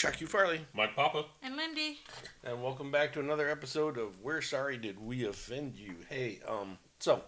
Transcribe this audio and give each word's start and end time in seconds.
Chuck 0.00 0.18
U. 0.22 0.26
Farley. 0.26 0.62
Mike 0.72 0.96
Papa. 0.96 1.26
And 1.42 1.58
Lindy. 1.58 1.98
And 2.42 2.62
welcome 2.62 2.90
back 2.90 3.12
to 3.12 3.20
another 3.20 3.50
episode 3.50 3.98
of 3.98 4.18
We're 4.22 4.40
Sorry 4.40 4.78
Did 4.78 4.98
We 4.98 5.26
Offend 5.26 5.76
You? 5.76 5.94
Hey, 6.08 6.40
um, 6.48 6.78
so 7.00 7.22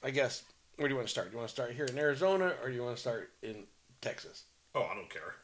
I 0.00 0.10
guess 0.10 0.44
where 0.76 0.86
do 0.86 0.92
you 0.92 0.96
want 0.96 1.08
to 1.08 1.10
start? 1.10 1.26
Do 1.26 1.32
you 1.32 1.38
want 1.38 1.48
to 1.48 1.52
start 1.52 1.72
here 1.72 1.86
in 1.86 1.98
Arizona 1.98 2.54
or 2.62 2.68
do 2.68 2.74
you 2.76 2.84
want 2.84 2.94
to 2.94 3.00
start 3.00 3.32
in 3.42 3.64
Texas? 4.00 4.44
Oh, 4.76 4.84
I 4.84 4.94
don't 4.94 5.10
care. 5.10 5.34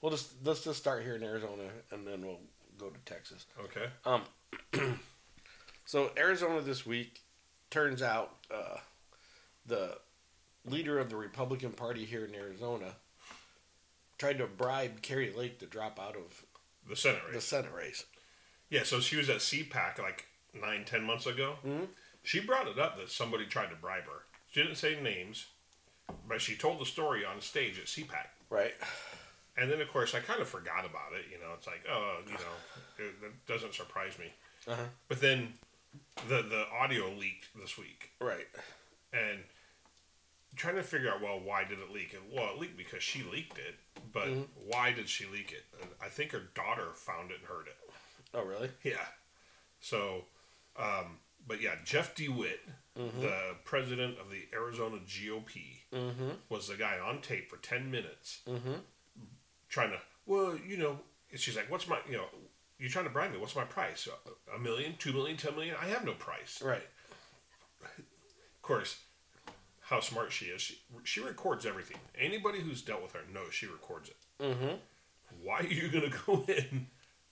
Well, 0.00 0.12
just 0.12 0.34
let's 0.44 0.62
just 0.62 0.78
start 0.78 1.02
here 1.02 1.16
in 1.16 1.24
Arizona 1.24 1.64
and 1.90 2.06
then 2.06 2.24
we'll 2.24 2.38
go 2.78 2.88
to 2.88 2.98
Texas. 3.04 3.46
Okay. 3.64 3.86
Um, 4.04 4.22
so 5.84 6.12
Arizona 6.16 6.60
this 6.60 6.86
week 6.86 7.22
turns 7.70 8.02
out 8.02 8.36
uh, 8.54 8.76
the 9.66 9.98
leader 10.64 11.00
of 11.00 11.10
the 11.10 11.16
Republican 11.16 11.72
Party 11.72 12.04
here 12.04 12.24
in 12.24 12.36
Arizona 12.36 12.94
tried 14.22 14.38
to 14.38 14.46
bribe 14.46 15.02
Kari 15.02 15.32
Lake 15.32 15.58
to 15.58 15.66
drop 15.66 15.98
out 15.98 16.14
of 16.14 16.44
The 16.88 16.94
Senate 16.94 17.22
race. 17.26 17.34
the. 17.34 17.40
Senate 17.40 17.72
race. 17.76 18.04
Yeah, 18.70 18.84
so 18.84 19.00
she 19.00 19.16
was 19.16 19.28
at 19.28 19.38
CPAC 19.38 19.98
like 19.98 20.26
nine, 20.54 20.84
ten 20.84 21.02
months 21.02 21.26
ago. 21.26 21.56
Mhm. 21.66 21.88
She 22.22 22.38
brought 22.38 22.68
it 22.68 22.78
up 22.78 22.96
that 22.98 23.10
somebody 23.10 23.46
tried 23.46 23.70
to 23.70 23.74
bribe 23.74 24.04
her. 24.04 24.22
She 24.52 24.62
didn't 24.62 24.76
say 24.76 25.00
names, 25.00 25.46
but 26.28 26.40
she 26.40 26.54
told 26.56 26.80
the 26.80 26.86
story 26.86 27.24
on 27.24 27.40
stage 27.40 27.80
at 27.80 27.86
CPAC. 27.86 28.28
Right. 28.48 28.74
And 29.56 29.68
then, 29.70 29.80
of 29.80 29.88
course, 29.90 30.14
I 30.14 30.20
kind 30.20 30.40
of 30.40 30.48
forgot 30.48 30.84
about 30.86 31.14
it. 31.14 31.24
You 31.30 31.38
know, 31.40 31.52
it's 31.54 31.66
like, 31.66 31.84
oh, 31.90 32.18
you 32.26 32.32
know, 32.34 33.04
it, 33.04 33.20
that 33.22 33.46
doesn't 33.46 33.74
surprise 33.74 34.18
me. 34.20 34.32
Uh-huh. 34.68 34.84
But 35.08 35.20
then 35.20 35.54
the 36.28 36.42
the 36.42 36.68
audio 36.70 37.10
leaked 37.10 37.48
this 37.60 37.76
week, 37.76 38.12
Right. 38.20 38.46
and 39.12 39.42
trying 40.56 40.76
to 40.76 40.82
figure 40.82 41.10
out, 41.10 41.20
well, 41.22 41.40
why 41.40 41.64
did 41.64 41.78
it 41.78 41.90
leak? 41.92 42.14
And 42.14 42.22
well, 42.32 42.50
it 42.54 42.58
leaked 42.60 42.76
because 42.76 43.02
she 43.02 43.22
leaked 43.22 43.58
it, 43.58 43.74
but 44.12 44.28
Mhm. 44.28 44.48
why 44.66 44.92
did 44.92 45.08
she 45.08 45.26
leak 45.26 45.52
it? 45.52 45.64
And 45.80 45.90
I 46.00 46.08
think 46.08 46.32
her 46.32 46.40
daughter 46.54 46.92
found 46.94 47.30
it 47.30 47.38
and 47.38 47.46
heard 47.46 47.66
it. 47.68 47.76
Oh, 48.34 48.42
really? 48.44 48.70
Yeah. 48.82 49.06
So, 49.80 50.26
um, 50.76 51.20
but 51.46 51.60
yeah, 51.60 51.76
Jeff 51.84 52.14
DeWitt, 52.14 52.60
Mm-hmm. 52.98 53.20
the 53.22 53.56
president 53.64 54.18
of 54.18 54.30
the 54.30 54.46
Arizona 54.52 54.98
GOP, 55.06 55.84
Mm-hmm. 55.92 56.30
was 56.50 56.68
the 56.68 56.76
guy 56.76 56.98
on 56.98 57.22
tape 57.22 57.48
for 57.48 57.56
10 57.56 57.90
minutes 57.90 58.42
Mm-hmm. 58.46 58.74
trying 59.70 59.90
to, 59.90 60.00
well, 60.26 60.56
you 60.56 60.76
know, 60.76 61.00
she's 61.34 61.56
like, 61.56 61.70
what's 61.70 61.88
my, 61.88 61.98
you 62.06 62.16
know, 62.18 62.28
you're 62.78 62.90
trying 62.90 63.06
to 63.06 63.10
bribe 63.10 63.32
me. 63.32 63.38
What's 63.38 63.56
my 63.56 63.64
price? 63.64 64.06
A 64.54 64.58
million, 64.58 64.96
two 64.98 65.12
million, 65.14 65.36
ten 65.38 65.54
million? 65.54 65.74
I 65.80 65.86
have 65.86 66.04
no 66.04 66.12
price. 66.14 66.60
Right. 66.60 66.86
Of 67.82 68.62
course, 68.62 68.98
how 69.92 70.00
smart 70.00 70.32
she 70.32 70.46
is. 70.46 70.62
She, 70.62 70.78
she 71.04 71.20
records 71.20 71.66
everything. 71.66 71.98
Anybody 72.18 72.60
who's 72.60 72.80
dealt 72.80 73.02
with 73.02 73.12
her 73.12 73.20
knows 73.32 73.52
she 73.52 73.66
records 73.66 74.08
it. 74.08 74.16
Mm-hmm. 74.42 74.76
Why 75.42 75.58
are 75.58 75.66
you 75.66 75.88
going 75.88 76.10
to 76.10 76.18
go 76.26 76.44
in? 76.48 76.86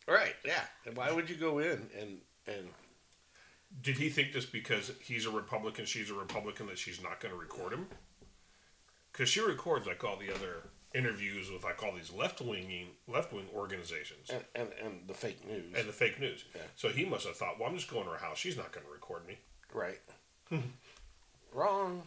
Right. 0.06 0.34
Yeah. 0.44 0.60
And 0.86 0.94
why 0.96 1.10
would 1.10 1.30
you 1.30 1.36
go 1.36 1.58
in 1.58 1.88
and 1.98 2.18
and 2.46 2.68
Did 3.80 3.96
he 3.96 4.10
think 4.10 4.32
just 4.32 4.52
because 4.52 4.92
he's 5.02 5.24
a 5.24 5.30
Republican, 5.30 5.86
she's 5.86 6.10
a 6.10 6.14
Republican, 6.14 6.66
that 6.66 6.78
she's 6.78 7.02
not 7.02 7.18
going 7.20 7.32
to 7.32 7.40
record 7.40 7.72
him? 7.72 7.86
Because 9.10 9.28
she 9.30 9.40
records 9.40 9.86
like 9.86 10.04
all 10.04 10.16
the 10.16 10.32
other 10.34 10.68
interviews 10.94 11.50
with 11.50 11.64
like 11.64 11.82
all 11.82 11.94
these 11.94 12.12
left 12.12 12.40
winging 12.40 12.88
left 13.06 13.32
wing 13.32 13.46
organizations 13.54 14.28
and, 14.28 14.42
and 14.56 14.68
and 14.84 14.94
the 15.06 15.14
fake 15.14 15.46
news? 15.46 15.72
and 15.76 15.88
the 15.88 15.92
fake 15.92 16.18
news. 16.20 16.44
Yeah. 16.54 16.62
So 16.76 16.88
he 16.88 17.04
must 17.06 17.26
have 17.26 17.36
thought, 17.36 17.58
well, 17.58 17.68
I'm 17.68 17.76
just 17.76 17.88
going 17.90 18.04
to 18.04 18.10
her 18.10 18.18
house. 18.18 18.38
She's 18.38 18.56
not 18.56 18.72
going 18.72 18.84
to 18.84 18.92
record 18.92 19.26
me. 19.26 19.38
right. 19.72 20.00
Wrong. 21.52 22.02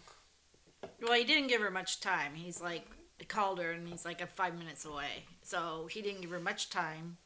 Well, 1.01 1.13
he 1.13 1.23
didn't 1.23 1.47
give 1.47 1.61
her 1.61 1.71
much 1.71 1.99
time. 1.99 2.33
He's 2.35 2.61
like, 2.61 2.87
called 3.27 3.59
her 3.59 3.71
and 3.71 3.87
he's 3.87 4.05
like 4.05 4.21
a 4.21 4.27
five 4.27 4.57
minutes 4.57 4.85
away. 4.85 5.25
So 5.41 5.87
he 5.89 6.01
didn't 6.01 6.21
give 6.21 6.31
her 6.31 6.39
much 6.39 6.69
time. 6.69 7.17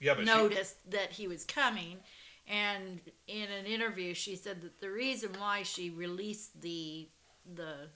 Yeah, 0.00 0.14
but 0.14 0.20
she, 0.20 0.26
Noticed 0.26 0.90
that 0.90 1.12
he 1.12 1.26
was 1.26 1.44
coming. 1.44 1.98
And 2.46 3.00
in 3.26 3.48
an 3.50 3.66
interview, 3.66 4.14
she 4.14 4.36
said 4.36 4.62
that 4.62 4.80
the 4.80 4.90
reason 4.90 5.30
why 5.38 5.62
she 5.62 5.90
released 5.90 6.60
the 6.60 7.08
the 7.54 7.88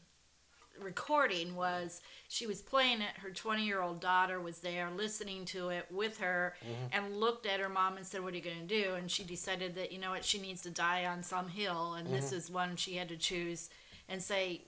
recording 0.80 1.54
was 1.54 2.00
she 2.28 2.46
was 2.46 2.60
playing 2.60 3.02
it. 3.02 3.18
Her 3.18 3.30
20 3.30 3.64
year 3.64 3.80
old 3.82 4.00
daughter 4.00 4.40
was 4.40 4.58
there 4.58 4.90
listening 4.90 5.44
to 5.46 5.68
it 5.68 5.86
with 5.90 6.18
her 6.18 6.54
mm-hmm. 6.64 6.86
and 6.92 7.16
looked 7.16 7.46
at 7.46 7.60
her 7.60 7.68
mom 7.68 7.96
and 7.96 8.06
said, 8.06 8.22
What 8.22 8.32
are 8.32 8.36
you 8.36 8.42
going 8.42 8.66
to 8.66 8.82
do? 8.82 8.94
And 8.94 9.10
she 9.10 9.22
decided 9.22 9.74
that, 9.76 9.92
you 9.92 9.98
know 9.98 10.10
what, 10.10 10.24
she 10.24 10.40
needs 10.40 10.62
to 10.62 10.70
die 10.70 11.06
on 11.06 11.22
some 11.22 11.48
hill. 11.48 11.94
And 11.94 12.08
this 12.08 12.26
mm-hmm. 12.26 12.36
is 12.36 12.50
one 12.50 12.76
she 12.76 12.96
had 12.96 13.08
to 13.10 13.16
choose 13.16 13.70
and 14.12 14.22
say, 14.22 14.60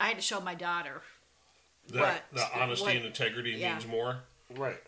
I 0.00 0.08
had 0.08 0.16
to 0.16 0.22
show 0.22 0.40
my 0.40 0.54
daughter. 0.54 1.00
the, 1.88 2.00
what- 2.00 2.22
the 2.32 2.46
honesty 2.60 2.84
what- 2.84 2.96
and 2.96 3.06
integrity 3.06 3.52
yeah. 3.52 3.72
means 3.72 3.86
more. 3.86 4.18
Right. 4.56 4.80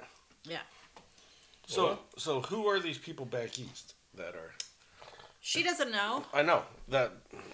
Yeah. 0.44 0.58
So 1.66 1.84
Well- 1.86 2.02
so 2.18 2.40
who 2.42 2.66
are 2.66 2.80
these 2.80 2.98
people 2.98 3.24
back 3.24 3.58
east 3.58 3.94
that 4.14 4.34
are? 4.34 4.52
She 5.40 5.62
doesn't 5.62 5.90
know. 5.90 6.24
I 6.34 6.42
know 6.42 6.64
that 6.88 7.12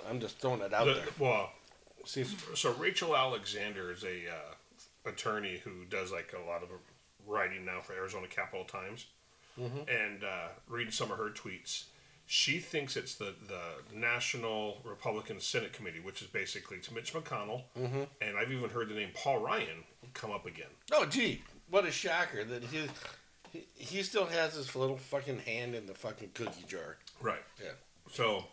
I'm 0.08 0.20
just 0.20 0.38
throwing 0.38 0.60
it 0.62 0.72
out 0.74 0.86
The- 0.86 0.94
there. 0.94 1.06
well, 1.18 1.52
See, 2.04 2.22
if- 2.22 2.56
so 2.56 2.72
Rachel 2.72 3.14
Alexander 3.14 3.92
is 3.92 4.02
a 4.02 4.28
uh, 4.30 5.10
attorney 5.10 5.58
who 5.58 5.84
does 5.84 6.10
like 6.10 6.32
a 6.32 6.40
lot 6.48 6.62
of 6.62 6.70
writing 7.26 7.66
now 7.66 7.80
for 7.82 7.92
Arizona 7.92 8.26
Capitol 8.26 8.64
Times, 8.64 9.06
and 9.58 10.24
uh, 10.24 10.48
reading 10.68 10.90
some 10.92 11.10
of 11.10 11.18
her 11.18 11.28
tweets, 11.30 11.84
she 12.30 12.58
thinks 12.58 12.94
it's 12.94 13.14
the 13.14 13.34
the 13.48 13.96
National 13.96 14.82
Republican 14.84 15.40
Senate 15.40 15.72
Committee, 15.72 15.98
which 15.98 16.20
is 16.20 16.28
basically 16.28 16.76
it's 16.76 16.90
Mitch 16.90 17.14
McConnell, 17.14 17.62
and 17.74 18.36
I've 18.36 18.52
even 18.52 18.68
heard 18.68 18.90
the 18.90 18.94
name 18.94 19.10
Paul 19.14 19.38
Ryan 19.38 19.82
come 20.12 20.30
up 20.30 20.44
again. 20.44 20.68
oh 20.92 21.06
gee, 21.06 21.42
what 21.70 21.86
a 21.86 21.90
shocker 21.90 22.44
that 22.44 22.62
he, 22.64 22.82
he 23.50 23.64
he 23.74 24.02
still 24.02 24.26
has 24.26 24.54
his 24.54 24.76
little 24.76 24.98
fucking 24.98 25.38
hand 25.40 25.74
in 25.74 25.86
the 25.86 25.94
fucking 25.94 26.30
cookie 26.34 26.64
jar. 26.68 26.98
Right. 27.22 27.42
Yeah. 27.62 27.72
So, 28.12 28.44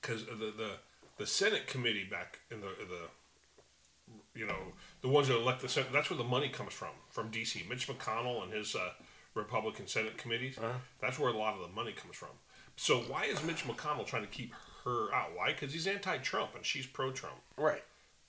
because 0.00 0.26
the 0.26 0.52
the 0.56 0.70
the 1.16 1.26
Senate 1.26 1.66
committee 1.66 2.04
back 2.04 2.40
in 2.50 2.60
the 2.60 2.68
the 2.78 4.18
you 4.38 4.46
know 4.46 4.58
the 5.00 5.08
ones 5.08 5.28
that 5.28 5.36
elect 5.36 5.62
the 5.62 5.68
Senate, 5.70 5.92
that's 5.94 6.10
where 6.10 6.18
the 6.18 6.24
money 6.24 6.50
comes 6.50 6.74
from 6.74 6.90
from 7.08 7.30
D.C. 7.30 7.64
Mitch 7.70 7.88
McConnell 7.88 8.42
and 8.44 8.52
his 8.52 8.74
uh, 8.76 8.90
Republican 9.34 9.86
Senate 9.86 10.18
committees. 10.18 10.58
Uh-huh. 10.58 10.76
That's 11.00 11.18
where 11.18 11.30
a 11.30 11.36
lot 11.36 11.54
of 11.54 11.62
the 11.62 11.74
money 11.74 11.92
comes 11.92 12.16
from. 12.16 12.28
So 12.76 12.98
why 13.00 13.24
is 13.24 13.42
Mitch 13.42 13.64
McConnell 13.64 14.06
trying 14.06 14.22
to 14.22 14.28
keep 14.28 14.52
her 14.84 15.12
out? 15.14 15.30
Why? 15.34 15.52
Because 15.52 15.72
he's 15.72 15.86
anti-Trump 15.86 16.50
and 16.54 16.64
she's 16.64 16.86
pro-Trump, 16.86 17.36
Right. 17.56 17.82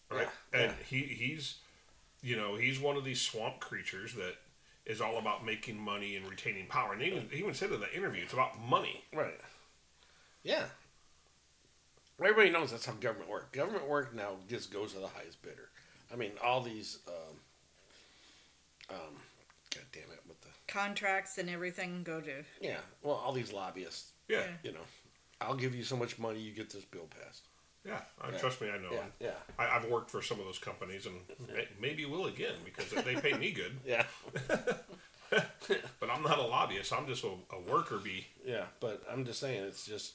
right? 0.10 0.28
Yeah, 0.54 0.60
And 0.60 0.74
he 0.90 1.02
he's 1.02 1.56
you 2.24 2.36
know 2.36 2.56
he's 2.56 2.80
one 2.80 2.96
of 2.98 3.04
these 3.06 3.22
swamp 3.22 3.60
creatures 3.60 4.14
that 4.16 4.36
is 4.86 5.02
all 5.02 5.18
about 5.18 5.44
making 5.46 5.78
money 5.78 6.16
and 6.16 6.26
retaining 6.30 6.66
power. 6.68 6.94
And 6.94 7.02
he 7.02 7.10
even, 7.10 7.28
he 7.30 7.40
even 7.40 7.54
said 7.54 7.72
in 7.72 7.80
the 7.82 7.94
interview, 7.96 8.24
it's 8.24 8.32
about 8.34 8.58
money. 8.62 9.04
Right. 9.14 9.38
Yeah. 10.44 10.64
Everybody 12.20 12.50
knows 12.50 12.72
that's 12.72 12.86
how 12.86 12.94
government 12.94 13.30
works. 13.30 13.46
Government 13.52 13.88
work 13.88 14.16
now 14.16 14.38
just 14.50 14.72
goes 14.72 14.94
to 14.94 15.00
the 15.00 15.08
highest 15.08 15.42
bidder. 15.44 15.70
I 16.12 16.16
mean, 16.16 16.32
all 16.44 16.62
these, 16.62 17.00
um, 17.08 18.96
um, 18.96 19.16
God 19.76 19.84
damn 19.92 20.04
it, 20.04 20.22
with 20.28 20.40
the 20.42 20.48
Contracts 20.68 21.38
and 21.38 21.50
everything 21.50 22.02
go 22.04 22.20
to. 22.22 22.44
yeah, 22.62 22.78
well, 23.04 23.16
all 23.16 23.34
these 23.34 23.52
lobbyists, 23.54 24.14
Yeah, 24.28 24.44
you 24.64 24.72
know, 24.74 24.86
I'll 25.42 25.56
give 25.56 25.74
you 25.76 25.84
so 25.84 25.96
much 25.96 26.18
money, 26.20 26.40
you 26.40 26.52
get 26.54 26.70
this 26.70 26.84
bill 26.86 27.08
passed. 27.22 27.44
yeah. 27.86 28.02
Uh, 28.22 28.30
Yeah. 28.32 28.38
Trust 28.40 28.62
me, 28.62 28.70
I 28.70 28.78
know. 28.78 28.92
Yeah, 28.92 29.06
yeah, 29.20 29.32
I, 29.58 29.70
I've 29.78 29.86
worked 29.86 30.10
for 30.12 30.22
some 30.22 30.40
of 30.40 30.46
those 30.46 30.60
companies, 30.60 31.06
and 31.06 31.16
may, 31.48 31.68
maybe 31.80 32.06
will 32.06 32.26
again 32.28 32.56
because 32.66 32.90
they 33.06 33.16
pay 33.16 33.34
me 33.38 33.52
good. 33.52 33.78
yeah, 33.86 34.04
But 36.00 36.10
I'm 36.10 36.24
not 36.24 36.40
a 36.40 36.44
lobbyist. 36.44 36.94
I'm 36.94 37.06
just 37.08 37.24
a, 37.24 37.32
a 37.54 37.60
worker 37.72 37.98
bee. 37.98 38.26
yeah. 38.46 38.64
But 38.80 39.04
I'm 39.12 39.26
just 39.26 39.40
saying, 39.40 39.64
it's 39.64 39.86
just 39.86 40.14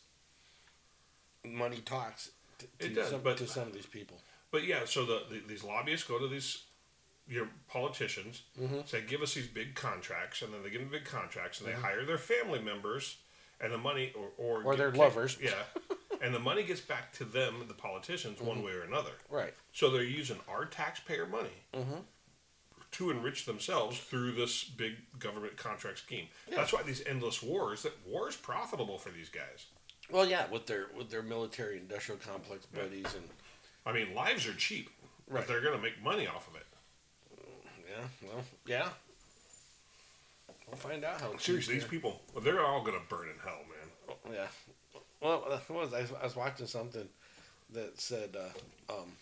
money 1.44 1.78
talks 1.84 2.30
to, 2.58 2.66
to, 2.78 2.86
It 2.86 2.94
does, 2.94 3.10
some, 3.10 3.20
but- 3.22 3.36
to 3.38 3.46
some 3.46 3.64
of 3.68 3.72
these 3.74 3.86
people. 3.86 4.18
But 4.50 4.64
yeah, 4.66 4.80
so 4.84 5.06
the, 5.06 5.22
the 5.30 5.40
these 5.48 5.64
lobbyists 5.64 6.06
go 6.06 6.18
to 6.18 6.28
these 6.28 6.64
your 7.26 7.48
politicians, 7.68 8.42
Mhm. 8.60 8.86
say 8.86 9.00
give 9.00 9.22
us 9.22 9.32
these 9.32 9.46
big 9.46 9.74
contracts, 9.74 10.42
and 10.42 10.52
then 10.52 10.62
they 10.62 10.68
give 10.70 10.80
them 10.82 10.90
big 10.90 11.04
contracts, 11.06 11.60
and 11.60 11.68
they 11.68 11.72
Mm-hmm. 11.72 11.82
hire 11.82 12.04
their 12.04 12.18
family 12.18 12.58
members, 12.60 13.16
and 13.62 13.72
the 13.72 13.78
money 13.78 14.12
or 14.14 14.28
or, 14.36 14.62
Or 14.64 14.76
their 14.76 14.88
kicked- 14.90 14.98
lovers. 14.98 15.38
Yeah, 15.40 15.52
and 16.22 16.34
the 16.34 16.38
money 16.40 16.62
gets 16.62 16.80
back 16.80 17.12
to 17.14 17.24
them, 17.24 17.64
the 17.68 17.74
politicians, 17.74 18.38
Mm-hmm. 18.38 18.46
one 18.46 18.62
way 18.62 18.72
or 18.72 18.82
another. 18.82 19.12
Right. 19.30 19.54
So 19.72 19.90
they're 19.90 20.02
using 20.02 20.38
our 20.48 20.64
taxpayer 20.66 21.26
money 21.26 21.62
Mhm. 21.72 22.04
to 22.92 23.10
enrich 23.10 23.46
themselves 23.46 23.98
through 23.98 24.32
this 24.32 24.64
big 24.64 24.94
government 25.18 25.56
contract 25.56 25.98
scheme. 25.98 26.26
Yeah. 26.48 26.56
That's 26.56 26.72
why 26.72 26.82
these 26.82 27.02
endless 27.06 27.42
wars. 27.42 27.82
That 27.84 27.94
war 28.06 28.28
is 28.28 28.36
profitable 28.36 28.98
for 28.98 29.10
these 29.10 29.28
guys. 29.30 29.66
Well, 30.10 30.26
yeah, 30.28 30.46
with 30.50 30.66
their 30.66 30.88
with 30.96 31.08
their 31.10 31.22
military 31.22 31.78
industrial 31.78 32.20
complex 32.20 32.66
buddies 32.66 33.14
and 33.14 33.28
I 33.86 33.92
mean, 33.92 34.14
lives 34.14 34.46
are 34.46 34.54
cheap, 34.54 34.90
Right. 35.26 35.40
but 35.40 35.48
they're 35.48 35.60
going 35.60 35.76
to 35.76 35.82
make 35.82 36.00
money 36.02 36.26
off 36.26 36.46
of 36.48 36.54
it. 36.56 36.66
yeah, 37.88 38.28
well, 38.28 38.44
yeah. 38.66 38.88
We'll 40.72 40.78
find 40.78 41.04
out 41.04 41.20
how. 41.20 41.36
Seriously, 41.36 41.74
these 41.74 41.84
people, 41.84 42.22
they're 42.42 42.64
all 42.64 42.82
to 42.82 42.92
burn 43.10 43.28
in 43.28 43.34
hell, 43.44 43.58
man. 43.68 43.88
Oh, 44.08 44.32
yeah. 44.32 44.46
Well, 45.20 45.60
what 45.68 45.90
was 45.90 45.92
I, 45.92 46.06
I 46.18 46.24
was 46.24 46.34
watching 46.34 46.66
something 46.66 47.06
that 47.74 48.00
said 48.00 48.34
uh, 48.34 48.92
um, 48.92 49.12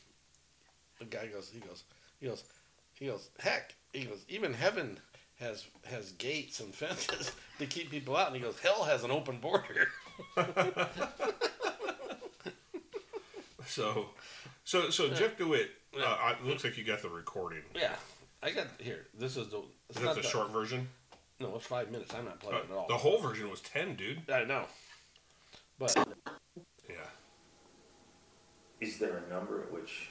the 1.01 1.07
guy 1.07 1.27
goes 1.27 1.51
he 1.53 1.59
goes 1.59 1.83
he 2.21 2.27
goes 2.29 2.45
He 2.95 3.07
goes, 3.07 3.29
heck, 3.41 3.75
he 3.93 4.05
goes, 4.05 4.25
even 4.29 4.55
heaven 4.55 4.99
has 5.41 5.67
has 5.87 6.13
gates 6.13 6.61
and 6.61 6.73
fences 6.83 7.33
to 7.59 7.67
keep 7.67 7.91
people 7.91 8.17
out. 8.17 8.29
And 8.29 8.37
he 8.37 8.43
goes, 8.43 8.61
hell 8.61 8.85
has 8.85 9.03
an 9.03 9.11
open 9.11 9.39
border. 9.41 9.89
So, 13.67 14.07
so, 14.65 14.91
so 14.91 15.11
Jeff 15.11 15.37
DeWitt. 15.37 15.71
Uh, 15.97 16.03
I- 16.05 16.33
it 16.33 16.45
looks 16.45 16.65
like 16.65 16.77
you 16.77 16.83
got 16.83 17.03
the 17.03 17.09
recording. 17.09 17.63
Yeah, 17.73 17.95
I 18.43 18.51
got 18.51 18.67
here. 18.79 19.07
This 19.17 19.37
is 19.37 19.49
the. 19.49 19.63
It's 19.89 19.99
Is 19.99 20.05
that 20.05 20.17
the 20.17 20.23
short 20.23 20.51
version? 20.51 20.89
No, 21.41 21.57
it's 21.57 21.67
five 21.67 21.91
minutes. 21.91 22.15
I'm 22.15 22.27
not 22.27 22.35
Uh, 22.35 22.37
playing 22.37 22.65
it 22.65 22.71
at 22.71 22.77
all. 22.77 22.87
the 22.87 22.99
whole 22.99 23.19
version 23.19 23.51
was 23.51 23.61
ten, 23.63 23.97
dude. 23.97 24.29
I 24.31 24.45
know, 24.45 24.67
but 25.79 25.97
Yeah. 26.89 26.97
Is 28.81 28.99
there 28.99 29.17
a 29.19 29.29
number 29.29 29.63
at 29.63 29.73
which 29.73 30.11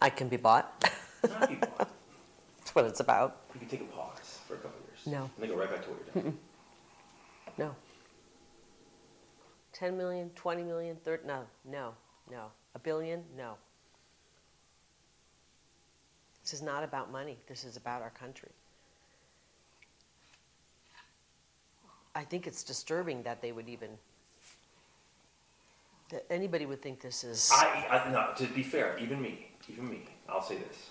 I 0.00 0.10
can 0.10 0.28
be 0.28 0.36
bought. 0.36 0.90
not 1.28 1.48
be 1.48 1.56
bought? 1.56 1.90
That's 2.58 2.74
what 2.74 2.84
it's 2.84 3.00
about. 3.00 3.40
You 3.54 3.60
can 3.60 3.68
take 3.68 3.80
a 3.80 3.84
pause 3.84 4.38
for 4.46 4.54
a 4.54 4.58
couple 4.58 4.78
of 4.78 4.86
years. 4.86 5.06
No. 5.06 5.22
And 5.24 5.30
then 5.38 5.48
go 5.50 5.56
right 5.56 5.70
back 5.70 5.82
to 5.84 5.90
what 5.90 6.00
you're 6.14 6.22
doing. 6.22 6.38
No. 7.56 7.76
10 9.74 9.96
million, 9.96 10.30
20 10.30 10.64
million, 10.64 10.96
30, 11.04 11.24
no, 11.24 11.44
no, 11.64 11.94
no. 12.28 12.46
A 12.74 12.80
billion, 12.80 13.22
no. 13.36 13.54
This 16.42 16.52
is 16.52 16.62
not 16.62 16.82
about 16.82 17.12
money. 17.12 17.38
This 17.48 17.62
is 17.62 17.76
about 17.76 18.02
our 18.02 18.10
country. 18.10 18.50
I 22.14 22.22
think 22.22 22.46
it's 22.46 22.62
disturbing 22.62 23.22
that 23.24 23.42
they 23.42 23.52
would 23.52 23.68
even, 23.68 23.90
that 26.10 26.24
anybody 26.30 26.66
would 26.66 26.80
think 26.80 27.00
this 27.00 27.24
is. 27.24 27.50
I, 27.52 27.86
I 27.90 28.12
no, 28.12 28.30
to 28.36 28.46
be 28.52 28.62
fair, 28.62 28.96
even 28.98 29.20
me, 29.20 29.50
even 29.68 29.88
me, 29.88 30.02
I'll 30.28 30.42
say 30.42 30.56
this. 30.56 30.90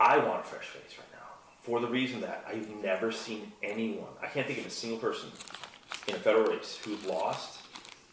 I 0.00 0.18
want 0.18 0.40
a 0.40 0.44
fresh 0.44 0.66
face 0.66 0.98
right 0.98 1.08
now 1.12 1.28
for 1.60 1.80
the 1.80 1.86
reason 1.86 2.20
that 2.22 2.44
I've 2.48 2.68
never 2.82 3.12
seen 3.12 3.52
anyone. 3.62 4.08
I 4.22 4.26
can't 4.26 4.46
think 4.46 4.60
of 4.60 4.66
a 4.66 4.70
single 4.70 4.98
person 4.98 5.30
in 6.08 6.14
a 6.14 6.18
federal 6.18 6.44
race 6.44 6.78
who 6.84 6.96
lost, 7.08 7.60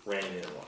ran 0.05 0.23
in 0.23 0.35
and 0.35 0.45
won. 0.55 0.65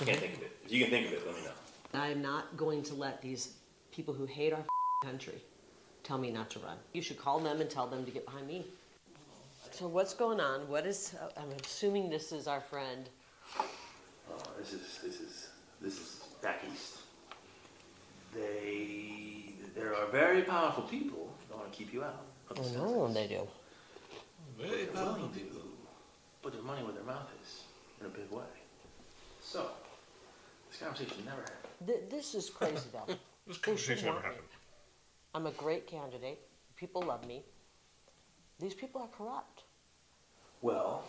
I 0.00 0.04
can't 0.04 0.18
think 0.18 0.34
of 0.34 0.42
it. 0.42 0.56
If 0.64 0.72
you 0.72 0.80
can 0.82 0.90
think 0.90 1.06
of 1.06 1.12
it, 1.12 1.26
let 1.26 1.36
me 1.36 1.42
know. 1.42 2.00
I'm 2.00 2.22
not 2.22 2.56
going 2.56 2.82
to 2.84 2.94
let 2.94 3.22
these 3.22 3.54
people 3.92 4.14
who 4.14 4.26
hate 4.26 4.52
our 4.52 4.64
country 5.04 5.40
tell 6.02 6.18
me 6.18 6.30
not 6.30 6.50
to 6.50 6.58
run. 6.58 6.76
You 6.92 7.02
should 7.02 7.18
call 7.18 7.38
them 7.38 7.60
and 7.60 7.70
tell 7.70 7.86
them 7.86 8.04
to 8.04 8.10
get 8.10 8.24
behind 8.24 8.48
me. 8.48 8.66
So 9.74 9.88
what's 9.88 10.14
going 10.14 10.38
on? 10.38 10.68
What 10.68 10.86
is? 10.86 11.14
I'm 11.36 11.50
assuming 11.64 12.08
this 12.08 12.30
is 12.30 12.46
our 12.46 12.60
friend. 12.60 13.08
Uh, 13.58 14.34
this 14.56 14.72
is 14.72 15.00
this 15.02 15.20
is 15.20 15.48
this 15.80 15.94
is 15.94 16.24
back 16.40 16.60
east. 16.72 16.98
They 18.32 19.54
there 19.74 19.94
are 19.96 20.06
very 20.06 20.42
powerful 20.42 20.84
people 20.84 21.32
that 21.48 21.58
want 21.58 21.72
to 21.72 21.76
keep 21.76 21.92
you 21.92 22.04
out. 22.04 22.24
of 22.50 22.56
the 22.56 22.62
Oh 22.62 22.64
census. 22.66 22.82
no, 22.82 23.12
they 23.12 23.26
do. 23.26 23.48
They're 24.58 24.92
willing 24.94 25.32
to 25.32 25.40
put 26.40 26.52
their 26.52 26.62
money 26.62 26.84
where 26.84 26.92
their 26.92 27.02
mouth 27.02 27.28
is 27.42 27.64
in 28.00 28.06
a 28.06 28.10
big 28.10 28.30
way. 28.30 28.44
So 29.40 29.70
this 30.70 30.78
conversation 30.80 31.24
never 31.24 31.40
happened. 31.40 31.86
Th- 31.88 32.08
this 32.08 32.34
is 32.36 32.48
crazy 32.48 32.88
though. 32.92 33.12
This 33.46 33.58
They 33.58 33.76
should 33.76 33.98
conversation 33.98 34.06
never 34.06 34.16
want 34.20 34.24
me. 34.28 34.30
happened. 34.30 34.48
I'm 35.34 35.46
a 35.46 35.50
great 35.50 35.86
candidate. 35.86 36.38
People 36.76 37.02
love 37.02 37.26
me. 37.26 37.42
These 38.58 38.72
people 38.74 39.02
are 39.02 39.08
corrupt. 39.08 39.63
Well, 40.64 41.04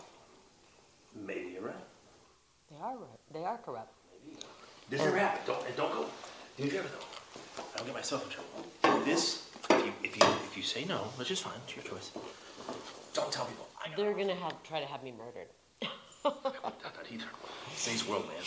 maybe 1.14 1.52
you're 1.54 1.62
right. 1.62 1.86
They 2.70 2.76
are. 2.76 2.92
right. 2.94 3.32
They 3.32 3.42
are 3.42 3.56
corrupt. 3.56 3.90
This 4.90 5.00
never 5.00 5.16
happened. 5.16 5.46
Don't 5.46 5.66
and 5.66 5.74
don't 5.74 5.92
go. 5.94 6.04
Do 6.58 6.64
a 6.64 6.66
favor 6.66 6.88
though. 6.92 7.62
I 7.72 7.78
don't 7.78 7.86
get 7.86 7.94
myself 7.94 8.22
in 8.24 8.30
trouble. 8.36 9.02
This, 9.06 9.48
if 9.70 9.86
you 9.86 9.92
if 10.04 10.14
you 10.14 10.26
if 10.44 10.56
you 10.58 10.62
say 10.62 10.84
no, 10.84 10.98
which 11.16 11.30
is 11.30 11.40
fine, 11.40 11.54
it's 11.64 11.74
your 11.74 11.86
choice. 11.86 12.10
Don't 13.14 13.32
tell 13.32 13.46
people. 13.46 13.66
I 13.82 13.88
got 13.88 13.96
They're 13.96 14.12
gonna 14.12 14.34
have 14.34 14.62
try 14.62 14.80
to 14.80 14.86
have 14.86 15.02
me 15.02 15.12
murdered. 15.16 15.48
not 16.22 16.42
that 16.82 17.10
either. 17.10 17.24
Today's 17.82 18.06
world, 18.06 18.26
man. 18.28 18.42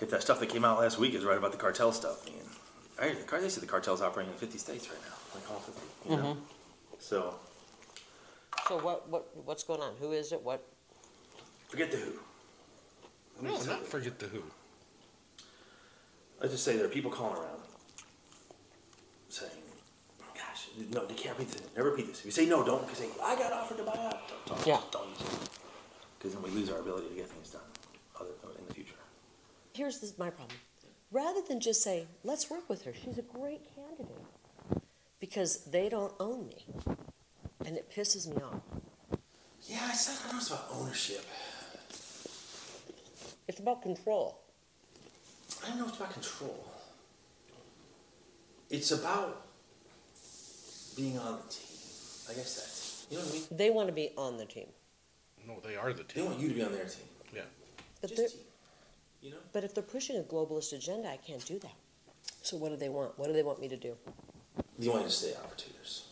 If 0.00 0.10
that 0.10 0.22
stuff 0.22 0.38
that 0.38 0.48
came 0.48 0.64
out 0.64 0.78
last 0.78 0.96
week 0.96 1.14
is 1.14 1.24
right 1.24 1.38
about 1.38 1.50
the 1.50 1.58
cartel 1.58 1.90
stuff, 1.90 2.24
man. 2.24 2.36
I 3.00 3.08
heard 3.08 3.18
the 3.18 3.24
car. 3.24 3.40
They 3.40 3.48
said 3.48 3.64
the 3.64 3.66
cartel's 3.66 4.00
operating 4.00 4.32
in 4.32 4.38
50 4.38 4.58
states 4.58 4.88
right 4.88 5.00
now, 5.02 5.16
like 5.34 5.50
all 5.50 5.58
50. 5.58 5.80
You 6.08 6.16
know. 6.16 6.22
Mm-hmm. 6.22 6.40
So 7.00 7.34
So 8.68 8.78
what? 8.78 9.08
What? 9.08 9.28
What's 9.44 9.62
going 9.64 9.80
on? 9.80 9.94
Who 10.00 10.12
is 10.12 10.32
it? 10.32 10.42
What? 10.42 10.64
forget 11.68 11.90
the 11.90 11.96
who. 11.96 12.12
Let 13.36 13.42
me 13.42 13.50
no, 13.50 13.56
just 13.56 13.68
not 13.68 13.80
say- 13.80 13.86
forget 13.86 14.18
the 14.18 14.26
who. 14.26 14.42
Let's 16.40 16.52
just 16.52 16.64
say 16.64 16.76
there 16.76 16.86
are 16.86 16.88
people 16.90 17.10
calling 17.10 17.36
around 17.36 17.60
saying, 19.28 19.50
"Gosh, 20.34 20.68
no, 20.90 21.04
they 21.06 21.14
can't 21.14 21.36
repeat 21.38 21.52
this. 21.52 21.62
Never 21.76 21.90
repeat 21.90 22.08
this. 22.08 22.20
If 22.20 22.26
you 22.26 22.30
say 22.30 22.46
no, 22.46 22.64
don't 22.64 22.82
because 22.82 22.98
say 22.98 23.08
I 23.22 23.34
got 23.36 23.52
offered 23.52 23.78
to 23.78 23.84
buy 23.84 23.92
out. 23.96 24.28
Don't, 24.28 24.46
don't, 24.46 24.66
Yeah. 24.66 24.80
don't 24.90 25.08
use 25.10 25.20
it 25.22 25.50
because 26.18 26.34
then 26.34 26.42
we 26.42 26.50
lose 26.50 26.70
our 26.70 26.78
ability 26.80 27.08
to 27.08 27.14
get 27.14 27.28
things 27.28 27.50
done 27.50 27.62
other 28.20 28.30
in 28.58 28.66
the 28.66 28.74
future. 28.74 28.94
Here's 29.74 30.00
this, 30.00 30.16
my 30.18 30.30
problem. 30.30 30.56
Rather 31.10 31.40
than 31.48 31.60
just 31.60 31.82
say, 31.82 32.06
let's 32.22 32.48
work 32.50 32.68
with 32.68 32.84
her, 32.84 32.92
she's 32.94 33.18
a 33.18 33.22
great 33.22 33.62
candidate, 33.74 34.16
because 35.20 35.64
they 35.64 35.88
don't 35.88 36.12
own 36.18 36.46
me, 36.48 36.64
and 37.64 37.76
it 37.76 37.90
pisses 37.94 38.26
me 38.28 38.40
off. 38.42 38.60
Yeah, 39.66 39.88
it's 39.90 40.08
not, 40.08 40.18
I 40.18 40.22
don't 40.24 40.32
know 40.32 40.38
it's 40.38 40.48
about 40.50 40.66
ownership. 40.72 41.24
It's 43.48 43.60
about 43.60 43.82
control. 43.82 44.40
I 45.64 45.68
don't 45.68 45.78
know 45.78 45.84
if 45.84 45.90
it's 45.90 45.98
about 45.98 46.12
control. 46.12 46.66
It's 48.70 48.90
about 48.90 49.46
being 50.96 51.18
on 51.18 51.36
the 51.36 51.52
team. 51.52 51.66
I 52.30 52.34
guess 52.34 52.56
that's 52.56 53.06
you 53.10 53.18
know 53.18 53.24
what 53.24 53.30
I 53.30 53.34
mean. 53.34 53.42
They 53.50 53.70
want 53.70 53.88
to 53.88 53.92
be 53.94 54.10
on 54.16 54.36
the 54.38 54.46
team, 54.46 54.66
No, 55.46 55.60
they 55.64 55.76
are 55.76 55.92
the 55.92 56.04
team. 56.04 56.22
They 56.22 56.28
want 56.28 56.40
you 56.40 56.48
to 56.48 56.54
be 56.54 56.62
on 56.62 56.72
their 56.72 56.84
team. 56.84 57.04
Yeah. 57.34 57.42
but 58.00 58.08
Just 58.10 58.20
they're, 58.20 58.28
team. 58.28 58.38
You 59.20 59.30
know. 59.32 59.36
but 59.52 59.64
if 59.64 59.74
they're 59.74 59.82
pushing 59.82 60.16
a 60.16 60.22
globalist 60.22 60.72
agenda, 60.72 61.08
I 61.08 61.18
can't 61.18 61.44
do 61.44 61.58
that. 61.60 61.74
So 62.42 62.56
what 62.56 62.70
do 62.70 62.76
they 62.76 62.88
want? 62.88 63.18
What 63.18 63.26
do 63.26 63.32
they 63.32 63.42
want 63.42 63.60
me 63.60 63.68
to 63.68 63.76
do? 63.76 63.94
You 64.78 64.90
want 64.92 65.04
to 65.04 65.10
stay 65.10 65.34
out 65.34 65.50
for 65.50 65.56
two 65.58 65.70
years. 65.72 66.04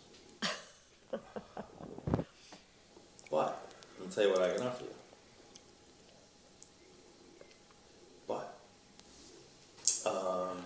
But 3.33 3.67
I'll 3.99 4.09
tell 4.09 4.25
you 4.25 4.31
what 4.31 4.43
I 4.43 4.53
can 4.53 4.63
offer 4.63 4.85
you. 4.85 4.91
But 8.29 8.59
um, 10.07 10.59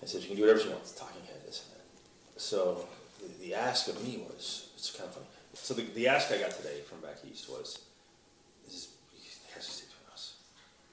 I 0.00 0.06
said 0.06 0.22
you 0.22 0.28
can 0.28 0.36
do 0.36 0.42
whatever 0.42 0.60
she 0.60 0.68
wants, 0.68 0.92
talking 0.92 1.20
head, 1.26 1.42
this 1.44 1.66
and 1.66 1.76
that. 1.76 2.40
So 2.40 2.86
the, 3.20 3.48
the 3.48 3.54
ask 3.56 3.88
of 3.88 4.02
me 4.04 4.22
was 4.28 4.70
it's 4.76 4.92
kind 4.92 5.08
of 5.08 5.14
funny. 5.14 5.26
So 5.54 5.74
the, 5.74 5.82
the 5.82 6.06
ask 6.06 6.32
I 6.32 6.38
got 6.38 6.52
today 6.52 6.80
from 6.88 7.00
back 7.00 7.16
east 7.28 7.50
was, 7.50 7.80
this 8.64 8.74
is 8.74 8.88
it 9.18 9.90
between 9.90 10.06
us. 10.12 10.36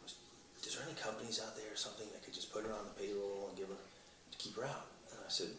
Was, 0.01 0.15
is 0.65 0.75
there 0.75 0.83
any 0.89 0.97
companies 0.99 1.39
out 1.45 1.55
there 1.55 1.71
or 1.71 1.77
something 1.77 2.07
that 2.13 2.23
could 2.25 2.33
just 2.33 2.51
put 2.51 2.65
her 2.65 2.73
on 2.73 2.85
the 2.85 3.01
payroll 3.01 3.45
and 3.49 3.57
give 3.57 3.67
her 3.67 3.77
to 4.31 4.37
keep 4.39 4.55
her 4.57 4.65
out? 4.65 4.87
And 5.11 5.19
I 5.21 5.29
said, 5.29 5.49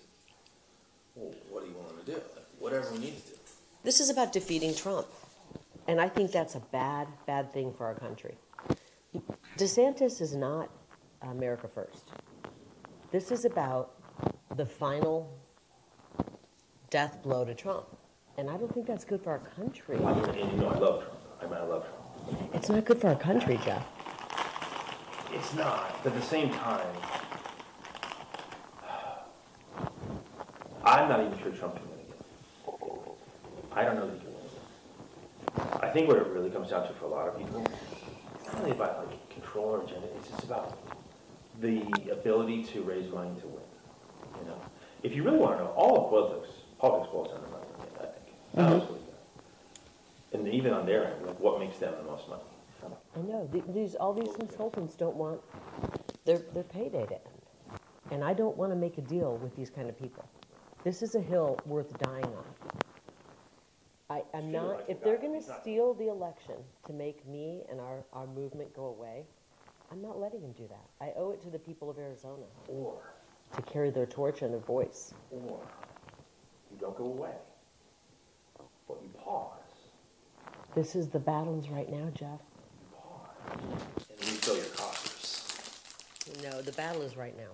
well, 1.15 1.33
what 1.49 1.63
are 1.63 1.67
you 1.67 1.75
willing 1.75 2.05
to 2.05 2.07
do? 2.07 2.19
Like, 2.35 2.47
whatever 2.59 2.91
we 2.91 2.99
need 2.99 3.15
to 3.15 3.31
do. 3.31 3.37
This 3.83 4.01
is 4.01 4.11
about 4.11 4.33
defeating 4.33 4.75
Trump. 4.75 5.07
And 5.89 6.01
I 6.01 6.09
think 6.09 6.33
that's 6.33 6.55
a 6.55 6.61
bad, 6.73 7.09
bad 7.27 7.53
thing 7.53 7.73
for 7.73 7.87
our 7.87 7.95
country. 7.95 8.37
DeSantis 9.59 10.21
is 10.21 10.35
not 10.35 10.71
America 11.23 11.69
first. 11.69 12.11
This 13.11 13.31
is 13.31 13.45
about 13.45 13.95
the 14.57 14.65
final 14.65 15.37
death 16.91 17.23
blow 17.23 17.45
to 17.45 17.55
Trump. 17.55 17.87
And 18.37 18.49
I 18.49 18.57
don't 18.57 18.73
think 18.73 18.87
that's 18.87 19.05
good 19.05 19.23
for 19.23 19.31
our 19.31 19.39
country. 19.39 19.97
I 19.97 20.15
mean, 20.15 20.25
and 20.25 20.53
you 20.53 20.59
know 20.59 20.69
I 20.69 20.79
love 20.79 21.03
Trump. 21.03 21.19
I 21.41 21.45
mean, 21.45 21.55
I 21.55 21.63
love 21.65 21.85
Trump. 21.85 22.55
It's 22.55 22.69
not 22.69 22.85
good 22.85 23.01
for 23.01 23.09
our 23.09 23.17
country, 23.17 23.59
Jeff. 23.65 23.87
It's 25.33 25.55
not, 25.55 26.03
but 26.03 26.13
at 26.13 26.21
the 26.21 26.27
same 26.27 26.51
time, 26.51 26.87
I'm 30.85 31.09
not 31.09 31.21
even 31.21 31.39
sure 31.39 31.53
Trump 31.53 31.77
can 31.77 31.89
win 31.91 32.01
again. 32.01 32.17
I 33.73 33.85
don't 33.85 33.97
know 33.97 34.07
that 34.07 34.15
he 34.15 34.21
can 34.21 34.27
win 34.27 34.30
again. 34.30 34.30
I 35.91 35.93
think 35.93 36.07
what 36.07 36.19
it 36.19 36.29
really 36.29 36.51
comes 36.51 36.71
down 36.71 36.87
to 36.87 36.95
for 36.95 37.07
a 37.07 37.09
lot 37.09 37.27
of 37.27 37.37
people, 37.37 37.67
it's 37.67 38.47
not 38.47 38.59
really 38.61 38.71
about 38.71 39.09
like 39.09 39.29
control 39.29 39.71
or 39.71 39.83
agenda. 39.83 40.07
It's 40.19 40.29
just 40.29 40.45
about 40.45 40.79
the 41.61 41.83
ability 42.13 42.63
to 42.67 42.83
raise 42.83 43.11
money 43.11 43.35
to 43.41 43.47
win. 43.49 43.65
You 44.41 44.47
know, 44.47 44.63
if 45.03 45.17
you 45.17 45.25
really 45.25 45.39
want 45.39 45.59
to 45.59 45.65
know, 45.65 45.71
all 45.71 46.05
of 46.05 46.11
politics, 46.11 46.61
politics 46.79 47.11
boils 47.13 47.33
down 47.33 47.43
to 47.43 47.51
money. 47.51 47.67
I 47.97 48.07
think. 48.07 48.15
Mm-hmm. 48.57 48.87
Believe. 48.87 49.03
And 50.33 50.47
even 50.55 50.73
on 50.73 50.87
their 50.87 51.13
end, 51.13 51.27
like 51.27 51.41
what 51.41 51.59
makes 51.59 51.79
them 51.79 51.93
the 52.01 52.09
most 52.09 52.29
money. 52.29 52.43
I 53.17 53.21
know. 53.23 53.51
These, 53.75 53.97
all 53.97 54.15
these 54.15 54.33
consultants 54.37 54.95
don't 54.95 55.17
want 55.17 55.41
their, 56.25 56.39
their 56.55 56.63
payday 56.63 57.05
to 57.07 57.15
end. 57.15 57.81
And 58.13 58.23
I 58.23 58.33
don't 58.33 58.57
want 58.57 58.71
to 58.71 58.77
make 58.77 58.97
a 58.99 59.03
deal 59.03 59.39
with 59.39 59.57
these 59.57 59.71
kind 59.71 59.89
of 59.89 59.99
people. 59.99 60.25
This 60.85 61.03
is 61.03 61.17
a 61.17 61.21
hill 61.21 61.59
worth 61.67 61.99
dying 61.99 62.27
on. 62.27 62.45
I, 64.33 64.37
I'm 64.39 64.51
Feel 64.51 64.63
not, 64.63 64.85
if 64.89 65.03
they're 65.03 65.15
got 65.17 65.23
going 65.23 65.35
It's 65.37 65.47
to 65.47 65.53
not- 65.53 65.63
steal 65.63 65.95
the 65.95 66.09
election 66.09 66.55
to 66.87 66.93
make 66.93 67.27
me 67.27 67.63
and 67.71 67.81
our, 67.81 68.05
our 68.13 68.27
movement 68.27 68.75
go 68.75 68.87
away, 68.87 69.25
I'm 69.91 70.01
not 70.01 70.19
letting 70.21 70.41
them 70.41 70.53
do 70.53 70.69
that. 70.69 71.05
I 71.05 71.13
owe 71.17 71.33
it 71.33 71.43
to 71.43 71.51
the 71.51 71.59
people 71.59 71.91
of 71.91 71.99
Arizona 71.99 72.45
Or 72.69 73.01
to 73.55 73.63
to 73.63 73.63
carry 73.71 73.91
their 73.91 74.07
torch 74.07 74.43
and 74.43 74.53
their 74.53 74.61
voice. 74.61 75.13
Or 75.33 75.61
you 76.71 76.79
don't 76.81 76.97
go 76.97 77.05
away, 77.07 77.35
but 78.87 78.99
you 79.03 79.09
pause. 79.19 79.57
This 80.75 80.95
is 80.95 81.09
the 81.09 81.19
battles 81.19 81.69
right 81.69 81.91
now, 81.91 82.09
Jeff. 82.15 82.39
You 82.41 82.97
pause 82.97 84.07
and 84.09 84.21
refill 84.21 84.57
your 84.57 84.65
coffers. 84.67 85.49
No, 86.45 86.63
the 86.63 86.71
battle 86.73 87.03
is 87.03 87.17
right 87.17 87.37
now. 87.37 87.51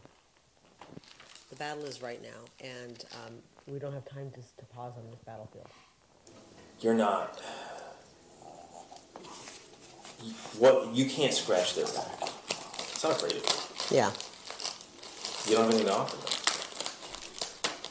The 1.49 1.57
battle 1.57 1.85
is 1.85 2.03
right 2.03 2.21
now, 2.23 2.67
and 2.67 3.05
um, 3.25 3.33
we 3.67 3.79
don't 3.79 3.93
have 3.95 4.05
time 4.05 4.31
to, 4.33 4.41
to 4.41 4.65
pause 4.75 4.93
on 4.99 5.11
this 5.11 5.21
battlefield. 5.25 5.67
You're 6.81 6.95
not. 6.95 7.41
you- 10.23 10.33
What 10.59 10.95
you 10.95 11.07
can't 11.07 11.33
scratch 11.35 11.75
their 11.75 11.87
back. 11.87 12.31
It's 12.93 13.03
not 13.05 13.13
afraid 13.13 13.33
of 13.33 13.39
you. 13.91 13.97
Yeah. 13.97 14.11
You 15.47 15.57
don't 15.57 15.65
have 15.67 15.75
anything 15.75 15.87
to 15.87 15.95
offer 15.95 16.17
them, 16.17 16.27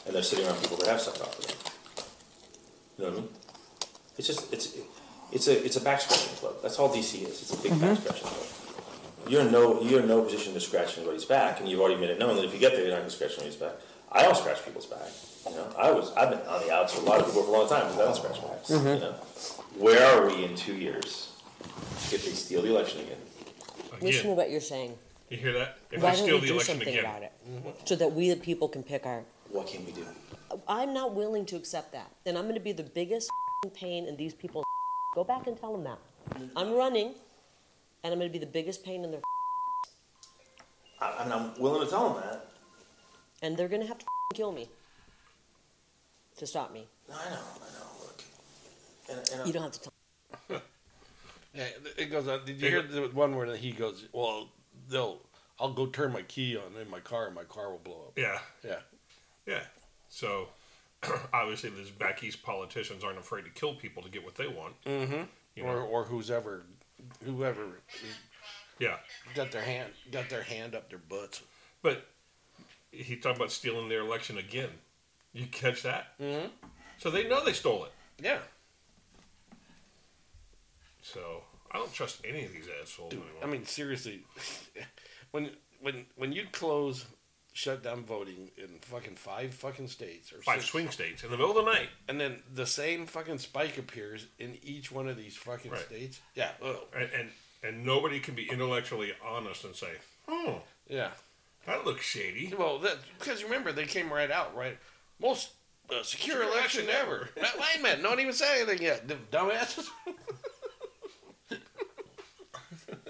and 0.06 0.14
they're 0.14 0.22
sitting 0.22 0.46
around 0.46 0.60
people 0.60 0.76
that 0.78 0.88
have 0.88 1.00
stuff 1.00 1.14
to 1.16 1.22
offer 1.22 1.42
them. 1.42 1.56
You 2.98 3.04
know 3.04 3.10
what 3.10 3.18
I 3.18 3.20
mean? 3.22 3.28
It's 4.18 4.26
just 4.26 4.52
it's 4.52 4.76
it's 5.32 5.48
a 5.48 5.64
it's 5.64 5.76
a 5.76 5.80
back 5.80 6.00
scratching 6.00 6.36
club. 6.36 6.56
That's 6.62 6.78
all 6.78 6.88
DC 6.88 7.22
is. 7.22 7.42
It's 7.42 7.52
a 7.52 7.62
big 7.62 7.72
back 7.80 7.90
mm-hmm. 7.90 8.02
scratching 8.02 8.28
club. 8.28 8.46
You're 9.28 9.40
in 9.42 9.52
no 9.52 9.80
you're 9.82 10.00
in 10.00 10.08
no 10.08 10.22
position 10.22 10.54
to 10.54 10.60
scratch 10.60 10.98
anybody's 10.98 11.24
back, 11.24 11.60
and 11.60 11.68
you've 11.68 11.80
already 11.80 12.00
made 12.00 12.10
it 12.10 12.18
known 12.18 12.36
that 12.36 12.44
if 12.44 12.52
you 12.52 12.60
get 12.60 12.72
there, 12.72 12.82
you're 12.82 12.90
not 12.90 12.98
going 12.98 13.10
to 13.10 13.14
scratch 13.14 13.32
anybody's 13.32 13.56
back. 13.56 13.72
I 14.12 14.22
don't 14.22 14.36
scratch 14.36 14.64
people's 14.64 14.86
back. 14.86 15.08
You 15.48 15.56
know, 15.56 15.72
I 15.78 15.90
was 15.90 16.12
I've 16.14 16.30
been 16.30 16.40
on 16.40 16.66
the 16.66 16.72
outs 16.72 16.94
with 16.94 17.04
a 17.04 17.06
lot 17.08 17.20
of 17.20 17.26
people 17.26 17.42
for 17.42 17.48
a 17.48 17.52
long 17.52 17.68
time 17.68 17.86
because 17.86 17.98
I 17.98 18.04
don't 18.04 18.16
scratch 18.16 18.42
backs. 18.42 18.70
You 18.70 18.76
mm-hmm. 18.76 19.00
know, 19.00 19.12
where 19.78 20.04
are 20.04 20.26
we 20.26 20.44
in 20.44 20.54
two 20.56 20.74
years 20.74 21.32
if 22.12 22.24
they 22.24 22.32
steal 22.32 22.62
the 22.62 22.70
election 22.70 23.00
again? 23.00 23.18
Listen 24.00 24.30
to 24.30 24.34
what 24.34 24.50
you're 24.50 24.60
saying. 24.60 24.94
you 25.30 25.36
hear 25.36 25.52
that? 25.52 25.78
If 25.90 26.02
Why 26.02 26.14
they 26.14 26.26
don't 26.26 26.26
we 26.26 26.40
the 26.40 26.46
do 26.46 26.52
election 26.54 26.76
something 26.76 26.88
again, 26.88 27.04
about 27.04 27.22
it, 27.22 27.32
so 27.84 27.96
that 27.96 28.12
we 28.12 28.30
the 28.30 28.36
people 28.36 28.68
can 28.68 28.82
pick 28.82 29.06
our? 29.06 29.24
What 29.50 29.68
can 29.68 29.84
we 29.86 29.92
do? 29.92 30.04
I'm 30.68 30.92
not 30.92 31.14
willing 31.14 31.46
to 31.46 31.56
accept 31.56 31.92
that, 31.92 32.10
and 32.24 32.36
I'm 32.36 32.44
going 32.44 32.54
to 32.54 32.60
be 32.60 32.72
the 32.72 32.82
biggest 32.82 33.30
pain 33.74 34.06
in 34.06 34.16
these 34.16 34.34
people's. 34.34 34.64
Go 35.14 35.24
back 35.24 35.46
and 35.46 35.58
tell 35.58 35.72
them 35.72 35.84
that. 35.84 35.98
I'm 36.56 36.72
running, 36.72 37.14
and 38.04 38.12
I'm 38.12 38.18
going 38.18 38.30
to 38.30 38.32
be 38.32 38.44
the 38.44 38.50
biggest 38.50 38.84
pain 38.84 39.04
in 39.04 39.10
their. 39.10 39.20
I, 41.00 41.12
I 41.18 41.24
mean, 41.24 41.32
I'm 41.32 41.60
willing 41.60 41.84
to 41.84 41.90
tell 41.90 42.14
them 42.14 42.22
that. 42.22 42.46
And 43.42 43.56
they're 43.56 43.68
going 43.68 43.82
to 43.82 43.88
have 43.88 43.98
to 43.98 44.06
kill 44.34 44.52
me 44.52 44.68
to 46.36 46.46
stop 46.46 46.72
me. 46.72 46.86
No, 47.08 47.14
I 47.14 47.30
know, 47.30 47.36
I 47.36 47.78
know. 47.78 47.86
Look, 48.02 48.22
and, 49.10 49.30
and 49.40 49.46
You 49.46 49.52
don't 49.52 49.62
have 49.64 49.72
to 49.72 49.80
tell. 49.80 49.92
Yeah, 51.54 51.64
it 51.96 52.10
goes 52.10 52.28
on. 52.28 52.44
Did 52.44 52.60
you 52.60 52.68
hear 52.68 52.82
the 52.82 53.08
one 53.14 53.34
where 53.34 53.56
he 53.56 53.70
goes, 53.72 54.04
"Well, 54.12 54.50
they'll, 54.90 55.20
I'll 55.58 55.72
go 55.72 55.86
turn 55.86 56.12
my 56.12 56.20
key 56.20 56.54
on 56.54 56.78
in 56.78 56.90
my 56.90 57.00
car, 57.00 57.24
and 57.24 57.34
my 57.34 57.44
car 57.44 57.70
will 57.70 57.78
blow 57.78 58.08
up." 58.08 58.12
yeah, 58.18 58.38
Yeah, 58.62 58.80
yeah. 59.46 59.62
So 60.10 60.48
obviously, 61.32 61.70
these 61.70 61.88
back 61.90 62.22
east 62.22 62.42
politicians 62.42 63.02
aren't 63.02 63.18
afraid 63.18 63.44
to 63.46 63.50
kill 63.50 63.74
people 63.74 64.02
to 64.02 64.10
get 64.10 64.22
what 64.22 64.34
they 64.34 64.48
want. 64.48 64.74
mm-hmm. 64.84 65.22
You 65.54 65.62
or 65.64 65.76
know. 65.76 65.86
or 65.86 66.04
who's 66.04 66.30
ever, 66.30 66.66
whoever 67.24 67.80
Yeah, 68.78 68.96
got 69.34 69.50
their 69.50 69.62
hand 69.62 69.92
got 70.12 70.28
their 70.28 70.42
hand 70.42 70.74
up 70.74 70.90
their 70.90 70.98
butts. 70.98 71.40
but 71.80 72.06
he 72.92 73.16
talked 73.16 73.36
about 73.38 73.50
stealing 73.50 73.88
their 73.88 74.00
election 74.00 74.36
again. 74.36 74.68
You 75.36 75.46
catch 75.46 75.82
that? 75.82 76.18
Mm-hmm. 76.20 76.46
So 76.98 77.10
they 77.10 77.28
know 77.28 77.44
they 77.44 77.52
stole 77.52 77.84
it. 77.84 77.92
Yeah, 78.22 78.38
So 81.02 81.42
I 81.70 81.78
don't 81.78 81.92
trust 81.92 82.22
any 82.26 82.44
of 82.44 82.52
these 82.52 82.68
assholes 82.82 83.10
dude. 83.10 83.20
anymore. 83.22 83.42
I 83.42 83.46
mean, 83.46 83.64
seriously, 83.66 84.22
when 85.30 85.50
when 85.80 86.06
when 86.16 86.32
you 86.32 86.44
close 86.52 87.04
shut 87.52 87.82
down 87.82 88.04
voting 88.04 88.50
in 88.58 88.68
fucking 88.80 89.14
five 89.16 89.54
fucking 89.54 89.88
states 89.88 90.32
or 90.32 90.40
five 90.42 90.60
six, 90.60 90.70
swing 90.70 90.90
states 90.90 91.22
in 91.24 91.30
the 91.30 91.36
middle 91.36 91.56
of 91.58 91.64
the 91.64 91.70
night, 91.70 91.88
and 92.08 92.20
then 92.20 92.42
the 92.54 92.66
same 92.66 93.06
fucking 93.06 93.38
spike 93.38 93.76
appears 93.78 94.26
in 94.38 94.56
each 94.62 94.90
one 94.90 95.08
of 95.08 95.16
these 95.16 95.36
fucking 95.36 95.70
Right. 95.70 95.80
states. 95.80 96.20
Yeah. 96.34 96.50
Oh, 96.62 96.84
and, 96.94 97.08
and 97.18 97.30
and 97.62 97.84
nobody 97.84 98.20
can 98.20 98.34
be 98.34 98.48
intellectually 98.50 99.12
honest 99.24 99.64
and 99.64 99.74
say, 99.74 99.92
"Oh, 100.28 100.62
yeah. 100.88 101.10
that 101.66 101.84
looks 101.84 102.04
shady." 102.04 102.52
Well, 102.58 102.78
that 102.80 102.96
because 103.18 103.44
remember 103.44 103.72
they 103.72 103.84
came 103.86 104.10
right 104.12 104.30
out 104.30 104.56
right. 104.56 104.78
Most 105.20 105.50
uh, 105.90 106.02
secure 106.02 106.36
Secure 106.38 106.42
election 106.42 106.84
election 106.84 107.00
ever. 107.06 107.28
Wait 107.36 107.78
a 107.78 107.82
minute, 107.82 108.02
don't 108.02 108.20
even 108.20 108.32
say 108.32 108.60
anything 108.62 108.82
yet. 108.82 109.06
Dumbasses. 109.30 109.88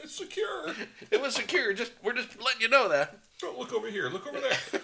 It's 0.03 0.15
secure. 0.19 0.73
it 1.11 1.21
was 1.21 1.35
secure. 1.35 1.73
Just 1.75 1.91
we're 2.01 2.13
just 2.13 2.41
letting 2.41 2.61
you 2.61 2.69
know 2.69 2.89
that. 2.89 3.19
Don't 3.41 3.59
look 3.59 3.73
over 3.73 3.91
here. 3.91 4.09
Look 4.09 4.27
over 4.29 4.39
there. 4.41 4.81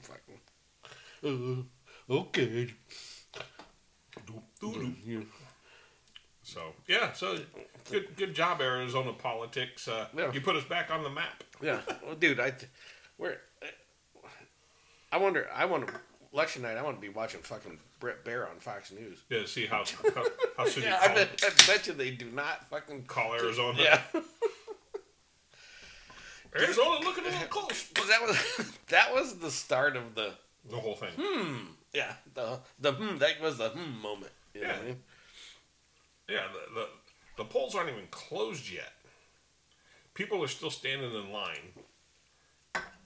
Fucking. 0.00 0.40
Uh, 2.08 2.14
okay. 2.14 2.72
So 6.42 6.60
yeah, 6.88 7.12
so 7.12 7.38
good 7.90 8.16
good 8.16 8.34
job, 8.34 8.60
Arizona 8.60 9.12
politics. 9.12 9.86
Uh, 9.86 10.06
Yeah. 10.16 10.32
You 10.32 10.40
put 10.40 10.56
us 10.56 10.64
back 10.64 10.90
on 10.90 11.02
the 11.02 11.10
map. 11.10 11.44
Yeah, 11.62 11.80
well, 12.04 12.14
dude, 12.16 12.40
I, 12.40 12.52
where, 13.18 13.38
I 15.12 15.16
wonder. 15.18 15.48
I 15.54 15.64
want 15.64 15.88
to 15.88 15.94
election 16.32 16.62
night. 16.62 16.76
I 16.76 16.82
want 16.82 16.96
to 16.96 17.00
be 17.00 17.08
watching 17.08 17.40
fucking 17.40 17.78
Bret 17.98 18.24
Baier 18.24 18.48
on 18.48 18.56
Fox 18.60 18.92
News. 18.92 19.18
Yeah, 19.28 19.44
see 19.46 19.66
how 19.66 19.84
how, 20.14 20.26
how 20.56 20.64
soon 20.64 20.84
Yeah, 20.84 20.90
you 21.04 21.10
I 21.10 21.14
bet, 21.14 21.44
I 21.44 21.66
bet 21.66 21.86
you 21.86 21.92
they 21.94 22.10
do 22.10 22.26
not 22.30 22.64
fucking 22.68 23.04
call 23.04 23.34
Arizona. 23.34 23.76
Yeah, 23.80 24.00
Arizona 26.56 27.00
looking 27.04 27.24
a 27.24 27.28
little 27.30 27.46
close. 27.50 27.88
'Cause 27.94 28.08
that 28.08 28.22
was 28.22 28.72
that 28.88 29.12
was 29.14 29.38
the 29.38 29.50
start 29.50 29.96
of 29.96 30.14
the 30.14 30.34
The 30.68 30.76
whole 30.76 30.94
thing. 30.96 31.10
Hmm. 31.18 31.56
yeah 31.92 32.12
the 32.34 32.60
the 32.78 32.92
hmm 32.92 33.18
that 33.18 33.40
was 33.40 33.58
the 33.58 33.70
hmm 33.70 34.00
moment. 34.00 34.32
You 34.54 34.62
know 34.62 34.68
what 34.68 34.76
I 34.76 34.78
Yeah. 34.80 34.84
mean? 34.86 35.02
Yeah, 36.28 36.46
the, 36.52 36.74
the 36.80 36.86
the 37.38 37.44
polls 37.44 37.74
aren't 37.74 37.90
even 37.90 38.06
closed 38.10 38.70
yet. 38.70 38.92
People 40.14 40.42
are 40.44 40.48
still 40.48 40.70
standing 40.70 41.12
in 41.14 41.32
line. 41.32 41.72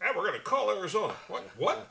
And 0.00 0.16
we're 0.16 0.26
gonna 0.26 0.40
call 0.40 0.70
Arizona. 0.70 1.14
What? 1.28 1.44
What? 1.56 1.88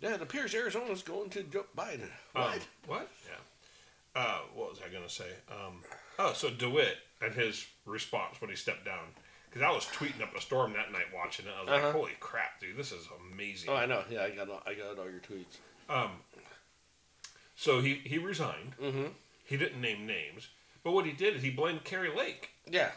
Yeah, 0.00 0.14
it 0.14 0.22
appears 0.22 0.54
Arizona's 0.54 1.02
going 1.02 1.30
to 1.30 1.42
Joe 1.44 1.64
Biden. 1.76 2.08
Um, 2.34 2.42
What? 2.42 2.66
what? 2.86 3.08
Yeah. 3.28 4.20
Uh, 4.20 4.38
what 4.54 4.70
was 4.70 4.78
I 4.86 4.92
gonna 4.92 5.08
say? 5.08 5.30
Um, 5.50 5.82
oh, 6.18 6.32
so 6.32 6.50
DeWitt 6.50 6.96
and 7.20 7.34
his 7.34 7.66
response 7.86 8.40
when 8.40 8.50
he 8.50 8.56
stepped 8.56 8.84
down. 8.84 9.04
Because 9.48 9.62
I 9.62 9.70
was 9.70 9.84
tweeting 9.84 10.22
up 10.22 10.34
a 10.34 10.40
storm 10.40 10.72
that 10.72 10.90
night 10.92 11.12
watching 11.14 11.46
it. 11.46 11.52
I 11.56 11.60
was 11.60 11.68
like, 11.68 11.82
Uh-huh. 11.82 11.92
"Holy 11.92 12.12
crap, 12.20 12.58
dude! 12.60 12.76
This 12.76 12.90
is 12.90 13.06
amazing." 13.32 13.68
Oh, 13.70 13.74
I 13.76 13.84
know. 13.86 14.02
Yeah, 14.10 14.22
I 14.24 14.30
got 14.30 14.48
all, 14.48 14.62
I 14.66 14.72
got 14.74 14.98
all 14.98 15.10
your 15.10 15.20
tweets. 15.20 15.58
Um, 15.90 16.10
So 17.54 17.80
he 17.80 17.96
he 17.96 18.16
resigned. 18.18 18.74
Mm-hmm. 18.80 19.08
He 19.44 19.56
didn't 19.58 19.80
name 19.80 20.06
names, 20.06 20.48
but 20.82 20.92
what 20.92 21.04
he 21.04 21.12
did 21.12 21.36
is 21.36 21.42
he 21.42 21.50
blamed 21.50 21.84
Kari 21.84 22.10
Lake. 22.16 22.50
Yeah, 22.66 22.92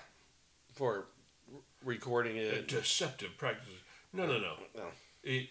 for 0.74 1.08
r- 1.54 1.60
recording 1.84 2.38
it. 2.38 2.68
Deceptive 2.70 3.38
practices. 3.38 3.80
No, 4.16 4.26
no, 4.26 4.40
no. 4.40 4.54
No. 4.76 4.84
It, 5.24 5.48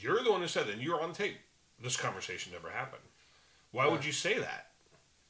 you're 0.00 0.22
the 0.22 0.30
one 0.30 0.40
who 0.40 0.48
said 0.48 0.66
that. 0.66 0.74
and 0.74 0.82
You're 0.82 1.02
on 1.02 1.12
tape. 1.12 1.36
This 1.82 1.96
conversation 1.96 2.52
never 2.52 2.70
happened. 2.70 3.02
Why 3.72 3.86
would 3.86 4.04
you 4.04 4.12
say 4.12 4.38
that 4.38 4.66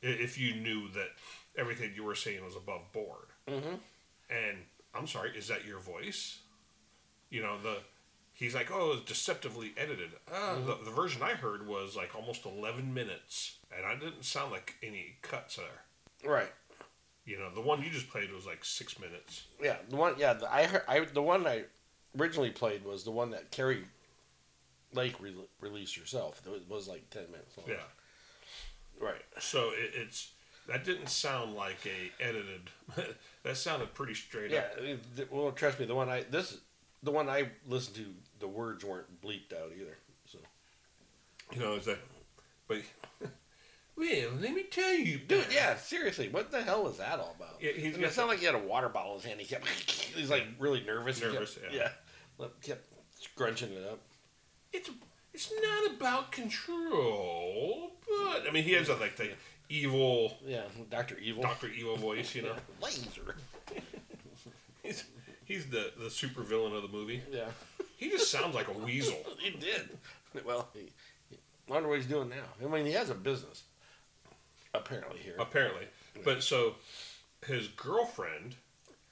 if 0.00 0.38
you 0.38 0.54
knew 0.54 0.88
that 0.90 1.08
everything 1.56 1.92
you 1.94 2.04
were 2.04 2.14
saying 2.14 2.44
was 2.44 2.56
above 2.56 2.90
board? 2.92 3.26
Mm-hmm. 3.48 3.74
And 4.30 4.58
I'm 4.94 5.06
sorry, 5.06 5.30
is 5.36 5.48
that 5.48 5.64
your 5.66 5.78
voice? 5.78 6.38
You 7.30 7.42
know 7.42 7.56
the. 7.62 7.78
He's 8.32 8.54
like, 8.54 8.70
oh, 8.72 8.92
it's 8.92 9.04
deceptively 9.04 9.72
edited. 9.76 10.10
Uh, 10.32 10.54
the, 10.64 10.78
the 10.84 10.92
version 10.92 11.22
I 11.22 11.30
heard 11.32 11.66
was 11.66 11.96
like 11.96 12.14
almost 12.14 12.46
11 12.46 12.94
minutes, 12.94 13.56
and 13.76 13.84
I 13.84 13.96
didn't 13.96 14.24
sound 14.24 14.52
like 14.52 14.76
any 14.80 15.16
cuts 15.22 15.56
there. 15.56 16.30
Right. 16.30 16.52
You 17.24 17.36
know, 17.38 17.50
the 17.52 17.60
one 17.60 17.82
you 17.82 17.90
just 17.90 18.08
played 18.08 18.32
was 18.32 18.46
like 18.46 18.64
six 18.64 19.00
minutes. 19.00 19.42
Yeah, 19.60 19.76
the 19.90 19.96
one. 19.96 20.14
Yeah, 20.18 20.34
the, 20.34 20.50
I 20.52 20.64
heard. 20.64 20.82
I 20.88 21.00
the 21.00 21.20
one 21.20 21.46
I 21.46 21.64
originally 22.18 22.50
played 22.50 22.84
was 22.84 23.04
the 23.04 23.10
one 23.10 23.30
that 23.30 23.50
Kari 23.50 23.84
Lake 24.94 25.20
re- 25.20 25.34
released 25.60 25.96
herself. 25.96 26.40
It 26.46 26.68
was, 26.70 26.88
like 26.88 27.08
ten 27.10 27.24
minutes 27.30 27.56
long. 27.58 27.66
Yeah. 27.68 29.04
Right. 29.04 29.22
So 29.40 29.70
it, 29.70 29.92
it's 29.94 30.30
that 30.68 30.84
didn't 30.84 31.08
sound 31.08 31.54
like 31.54 31.78
a 31.86 32.22
edited. 32.22 32.70
that 33.42 33.56
sounded 33.56 33.94
pretty 33.94 34.14
straight 34.14 34.50
Yeah. 34.50 34.66
up. 34.72 34.78
th- 35.16 35.30
well, 35.30 35.50
trust 35.52 35.78
me. 35.80 35.86
The 35.86 35.94
one 35.94 36.08
I 36.08 36.24
this 36.30 36.58
the 37.02 37.10
one 37.12 37.28
I 37.28 37.50
listened 37.66 37.96
to. 37.96 38.06
The 38.40 38.48
words 38.48 38.84
weren't 38.84 39.20
bleeped 39.20 39.52
out 39.52 39.72
either. 39.78 39.96
So, 40.26 40.38
You 41.52 41.60
know, 41.60 41.74
is 41.74 41.86
that? 41.86 41.98
But 42.68 42.82
well, 43.98 44.30
let 44.40 44.54
me 44.54 44.62
tell 44.64 44.92
you, 44.94 45.18
dude. 45.18 45.46
Yeah. 45.52 45.76
Seriously, 45.76 46.28
what 46.28 46.50
the 46.50 46.62
hell 46.62 46.86
is 46.88 46.98
that 46.98 47.18
all 47.18 47.34
about? 47.36 47.56
Yeah, 47.60 47.72
he's 47.72 47.94
I 47.94 47.98
mean, 47.98 48.06
it 48.06 48.12
sounded 48.12 48.32
like 48.32 48.38
he 48.40 48.46
had 48.46 48.54
a 48.54 48.58
water 48.58 48.88
bottle 48.88 49.12
in 49.14 49.18
his 49.20 49.26
hand. 49.26 49.40
He 49.40 49.46
kept. 49.46 49.66
He's 50.16 50.30
like 50.30 50.44
really 50.58 50.82
nervous. 50.86 51.16
He 51.16 51.22
kept- 51.22 51.34
Nervous, 51.34 51.58
yeah. 51.72 51.88
Yeah. 52.40 52.46
Kept 52.62 52.86
scrunching 53.20 53.72
it 53.72 53.84
up. 53.90 54.00
It's 54.72 54.90
it's 55.34 55.52
not 55.62 55.94
about 55.96 56.32
control, 56.32 57.92
but 58.06 58.48
I 58.48 58.50
mean, 58.52 58.64
he 58.64 58.72
has 58.72 58.88
a, 58.88 58.94
like 58.96 59.16
the 59.16 59.30
evil 59.68 60.36
Yeah. 60.46 60.62
Doctor 60.90 61.16
Evil. 61.18 61.42
Doctor 61.42 61.68
Evil 61.68 61.96
voice. 61.96 62.34
You 62.34 62.42
know, 62.42 62.54
Laser. 62.82 63.36
he's 64.82 65.04
He's 65.44 65.66
the 65.66 65.92
the 65.98 66.10
super 66.10 66.42
villain 66.42 66.74
of 66.74 66.82
the 66.82 66.88
movie. 66.88 67.22
Yeah, 67.32 67.46
He 67.96 68.10
just 68.10 68.30
sounds 68.30 68.54
like 68.54 68.68
a 68.68 68.72
weasel. 68.72 69.16
he 69.38 69.50
did. 69.50 69.88
Well, 70.44 70.68
he, 70.74 70.90
he, 71.30 71.38
wonder 71.66 71.88
what 71.88 71.96
he's 71.98 72.06
doing 72.06 72.28
now. 72.28 72.44
I 72.62 72.68
mean, 72.70 72.84
he 72.84 72.92
has 72.92 73.08
a 73.08 73.14
business, 73.14 73.62
apparently 74.88 75.20
here. 75.20 75.36
apparently. 75.38 75.86
But 76.24 76.42
so 76.42 76.74
his 77.46 77.68
girlfriend, 77.68 78.56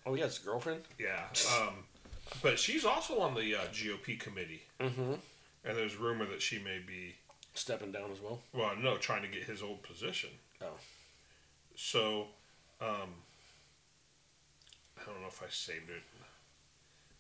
Oh, 0.04 0.14
has 0.16 0.40
a 0.40 0.44
girlfriend. 0.44 0.82
yeah, 0.98 1.24
um, 1.60 1.84
but 2.42 2.58
she's 2.58 2.84
also 2.84 3.20
on 3.20 3.34
the 3.34 3.54
uh, 3.54 3.60
GOP 3.72 4.18
committee, 4.18 4.62
Mm-hmm. 4.80 5.12
and 5.64 5.76
there's 5.76 5.96
rumor 5.96 6.26
that 6.26 6.42
she 6.42 6.58
may 6.58 6.78
be 6.78 7.14
Stepping 7.54 7.90
down 7.92 8.10
as 8.12 8.20
well. 8.20 8.40
well, 8.52 8.76
no, 8.76 8.96
trying 8.98 9.22
to 9.22 9.28
get 9.28 9.44
his 9.44 9.62
old 9.62 9.82
position. 9.82 10.30
Oh. 10.60 10.66
So, 11.74 12.26
um, 12.80 13.14
I 15.00 15.04
don't 15.10 15.20
know 15.20 15.28
if 15.28 15.42
I 15.42 15.46
saved 15.50 15.90
it, 15.90 16.02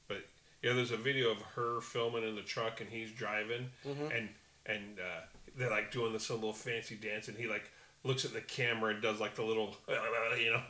but 0.08 0.18
yeah, 0.62 0.72
there's 0.72 0.90
a 0.92 0.96
video 0.96 1.30
of 1.30 1.38
her 1.54 1.80
filming 1.80 2.22
in 2.24 2.34
the 2.34 2.42
truck 2.42 2.80
and 2.80 2.90
he's 2.90 3.10
driving, 3.12 3.70
Mhm. 3.84 4.16
and 4.16 4.28
and 4.66 4.98
uh, 4.98 5.20
they're 5.56 5.70
like 5.70 5.92
doing 5.92 6.12
this 6.12 6.28
little 6.30 6.52
fancy 6.52 6.96
dance, 6.96 7.28
and 7.28 7.36
he 7.38 7.46
like 7.46 7.70
looks 8.06 8.24
at 8.24 8.32
the 8.32 8.40
camera 8.40 8.92
and 8.92 9.02
does 9.02 9.20
like 9.20 9.34
the 9.34 9.42
little, 9.42 9.76
you 10.38 10.50
know. 10.52 10.62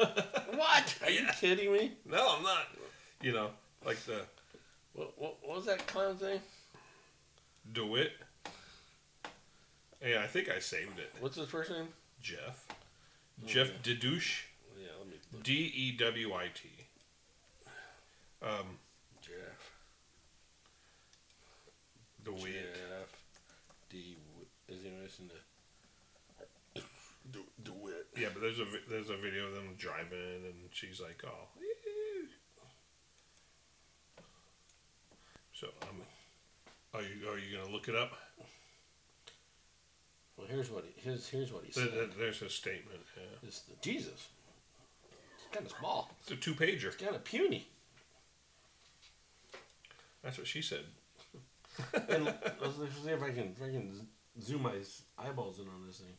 What? 0.56 0.96
Are 1.02 1.10
you 1.10 1.20
Yeah. 1.20 1.32
kidding 1.32 1.72
me? 1.72 1.92
no, 2.04 2.36
I'm 2.36 2.42
not. 2.42 2.66
You 3.22 3.32
know, 3.32 3.50
like 3.84 3.98
the 4.04 4.22
What, 4.94 5.18
what, 5.18 5.36
what 5.42 5.56
was 5.56 5.66
that 5.66 5.86
clown's 5.86 6.20
name? 6.22 6.40
DeWitt. 7.72 8.12
Yeah, 10.04 10.20
I 10.22 10.26
think 10.26 10.48
I 10.50 10.58
saved 10.58 10.98
it. 10.98 11.12
What's 11.20 11.36
his 11.36 11.48
first 11.48 11.70
name? 11.70 11.88
Jeff. 12.22 12.66
Jeff 13.46 13.70
Dedouche. 13.82 14.42
Yeah, 14.78 14.88
let 14.98 15.08
me. 15.08 15.14
D 15.42 15.72
E 15.74 15.92
W 15.98 16.32
I 16.34 16.46
T. 16.54 16.68
Um, 18.42 18.78
Jeff. 19.22 19.72
DeWitt. 22.24 22.42
Jeff. 22.74 23.20
D. 23.90 24.16
Is 24.68 24.82
he 24.82 24.90
missing 25.02 25.30
the? 26.74 26.80
D. 27.32 27.40
DeWitt. 27.64 28.05
Yeah, 28.16 28.28
but 28.32 28.40
there's 28.42 28.58
a 28.60 28.64
there's 28.88 29.10
a 29.10 29.16
video 29.16 29.46
of 29.46 29.54
them 29.54 29.74
driving, 29.78 30.44
and 30.44 30.54
she's 30.72 31.00
like, 31.00 31.22
"Oh." 31.26 31.48
ee." 31.60 32.28
So 35.52 35.68
um, 35.82 36.02
are 36.94 37.02
you 37.02 37.28
are 37.30 37.38
you 37.38 37.56
gonna 37.58 37.72
look 37.72 37.88
it 37.88 37.96
up? 37.96 38.12
Well, 40.36 40.46
here's 40.48 40.70
what 40.70 40.84
he 40.84 41.10
his 41.10 41.28
here's 41.28 41.52
what 41.52 41.64
he 41.64 41.72
said. 41.72 41.90
there- 41.92 42.06
There's 42.18 42.42
a 42.42 42.48
statement. 42.50 43.00
Yeah. 43.16 43.22
It's 43.48 43.60
the, 43.60 43.74
Jesus. 43.82 44.28
It's 45.34 45.46
kind 45.52 45.66
of 45.66 45.72
small. 45.78 46.10
It's 46.22 46.30
a 46.30 46.36
two 46.36 46.54
pager. 46.54 46.84
It's 46.86 46.96
kind 46.96 47.14
of 47.14 47.24
puny. 47.24 47.66
That's 50.22 50.38
what 50.38 50.46
she 50.46 50.60
said. 50.62 50.84
And 52.08 52.24
let's, 52.60 52.78
let's 52.78 52.96
see 53.02 53.10
if 53.10 53.22
I 53.22 53.30
can 53.30 53.54
if 53.56 53.62
I 53.62 53.70
can 53.70 54.06
zoom 54.42 54.62
my 54.62 54.72
eyeballs 55.18 55.58
in 55.58 55.66
on 55.68 55.86
this 55.86 55.98
thing. 55.98 56.14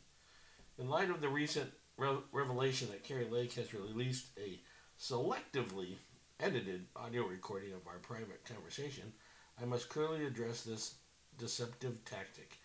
In 0.78 0.88
light 0.88 1.10
of 1.10 1.20
the 1.20 1.28
recent 1.28 1.70
re- 1.98 2.22
revelation 2.32 2.88
that 2.90 3.04
Kari 3.04 3.26
Lake 3.28 3.52
has 3.54 3.74
released 3.74 4.28
a 4.38 4.58
selectively 4.98 5.96
edited 6.40 6.86
audio 6.96 7.26
recording 7.26 7.72
of 7.72 7.86
our 7.86 7.98
private 7.98 8.44
conversation, 8.44 9.12
I 9.60 9.64
must 9.64 9.88
clearly 9.88 10.24
address 10.24 10.62
this 10.62 10.94
deceptive 11.36 12.04
tactic. 12.04 12.58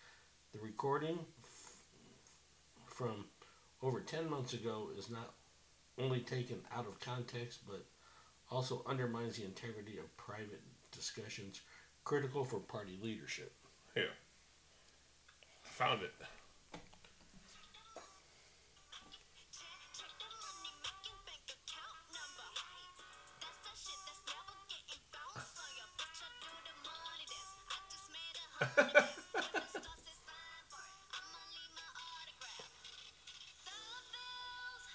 The 0.52 0.60
recording 0.60 1.18
f- 1.42 1.76
from 2.86 3.26
over 3.82 4.00
10 4.00 4.30
months 4.30 4.54
ago 4.54 4.88
is 4.96 5.10
not 5.10 5.34
only 5.98 6.20
taken 6.20 6.60
out 6.74 6.86
of 6.86 7.00
context, 7.00 7.60
but 7.68 7.84
also 8.50 8.82
undermines 8.86 9.36
the 9.36 9.44
integrity 9.44 9.98
of 9.98 10.16
private 10.16 10.62
discussions 10.92 11.60
critical 12.04 12.44
for 12.44 12.60
party 12.60 12.98
leadership. 13.02 13.52
Here. 13.94 14.10
Found 15.62 16.02
it. 16.02 16.12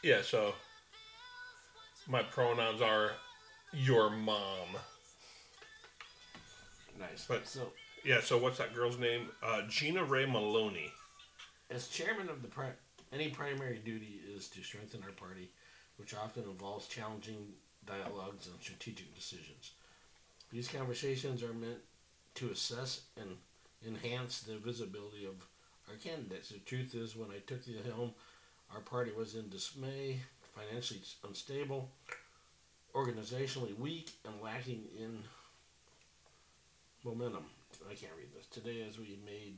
Yeah, 0.01 0.21
so 0.21 0.53
my 2.07 2.23
pronouns 2.23 2.81
are 2.81 3.11
your 3.73 4.09
mom. 4.09 4.67
Nice. 6.99 7.25
But- 7.27 7.47
so, 7.47 7.73
Yeah, 8.05 8.21
so 8.21 8.37
what's 8.37 8.57
that 8.59 8.73
girl's 8.73 8.97
name? 8.97 9.29
Uh, 9.43 9.63
Gina 9.63 10.03
Ray 10.03 10.25
Maloney. 10.25 10.91
as 11.69 11.87
chairman 11.89 12.29
of 12.29 12.41
the 12.41 12.47
pri- 12.47 12.73
any 13.11 13.29
primary 13.29 13.77
duty 13.77 14.21
is 14.25 14.47
to 14.47 14.63
strengthen 14.63 15.03
our 15.03 15.11
party, 15.11 15.51
which 15.97 16.15
often 16.15 16.43
involves 16.45 16.87
challenging 16.87 17.53
dialogues 17.85 18.47
and 18.47 18.59
strategic 18.61 19.13
decisions. 19.13 19.73
These 20.49 20.67
conversations 20.69 21.43
are 21.43 21.53
meant 21.53 21.79
to 22.35 22.49
assess 22.49 23.01
and 23.17 23.37
enhance 23.85 24.39
the 24.41 24.57
visibility 24.57 25.25
of 25.25 25.45
our 25.87 25.95
candidates. 25.95 26.49
The 26.49 26.59
truth 26.59 26.95
is, 26.95 27.15
when 27.15 27.29
I 27.31 27.39
took 27.39 27.63
the 27.65 27.77
helm, 27.83 28.15
our 28.73 28.81
party 28.81 29.11
was 29.15 29.35
in 29.35 29.49
dismay, 29.49 30.19
financially 30.55 31.01
unstable, 31.27 31.89
organizationally 32.93 33.77
weak, 33.77 34.11
and 34.25 34.41
lacking 34.41 34.83
in 34.97 35.19
momentum. 37.03 37.45
I 37.89 37.93
can't 37.93 38.11
read 38.17 38.27
this. 38.35 38.45
Today, 38.47 38.85
as 38.87 38.97
we 38.97 39.17
made 39.25 39.57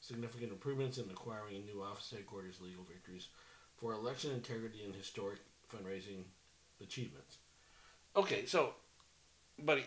significant 0.00 0.52
improvements 0.52 0.98
in 0.98 1.04
acquiring 1.10 1.64
new 1.66 1.82
office 1.82 2.12
headquarters, 2.14 2.60
legal 2.60 2.84
victories 2.84 3.28
for 3.76 3.92
election 3.92 4.30
integrity 4.32 4.82
and 4.84 4.94
historic 4.94 5.40
fundraising 5.72 6.22
achievements. 6.82 7.38
Okay, 8.16 8.44
so, 8.46 8.74
but 9.58 9.78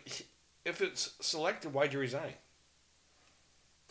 if 0.66 0.82
it's 0.82 1.14
selected, 1.20 1.74
why'd 1.74 1.94
you 1.94 2.00
resign? 2.00 2.34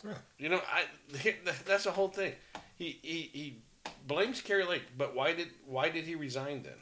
Yeah. 0.03 0.13
You 0.37 0.49
know, 0.49 0.61
I 0.71 0.85
that's 1.65 1.85
the 1.85 1.91
whole 1.91 2.09
thing. 2.09 2.33
He 2.77 2.99
he, 3.01 3.29
he 3.33 3.57
blames 4.07 4.41
Kari 4.41 4.65
Lake, 4.65 4.83
but 4.97 5.15
why 5.15 5.33
did 5.33 5.49
why 5.65 5.89
did 5.89 6.05
he 6.05 6.15
resign 6.15 6.63
then? 6.63 6.73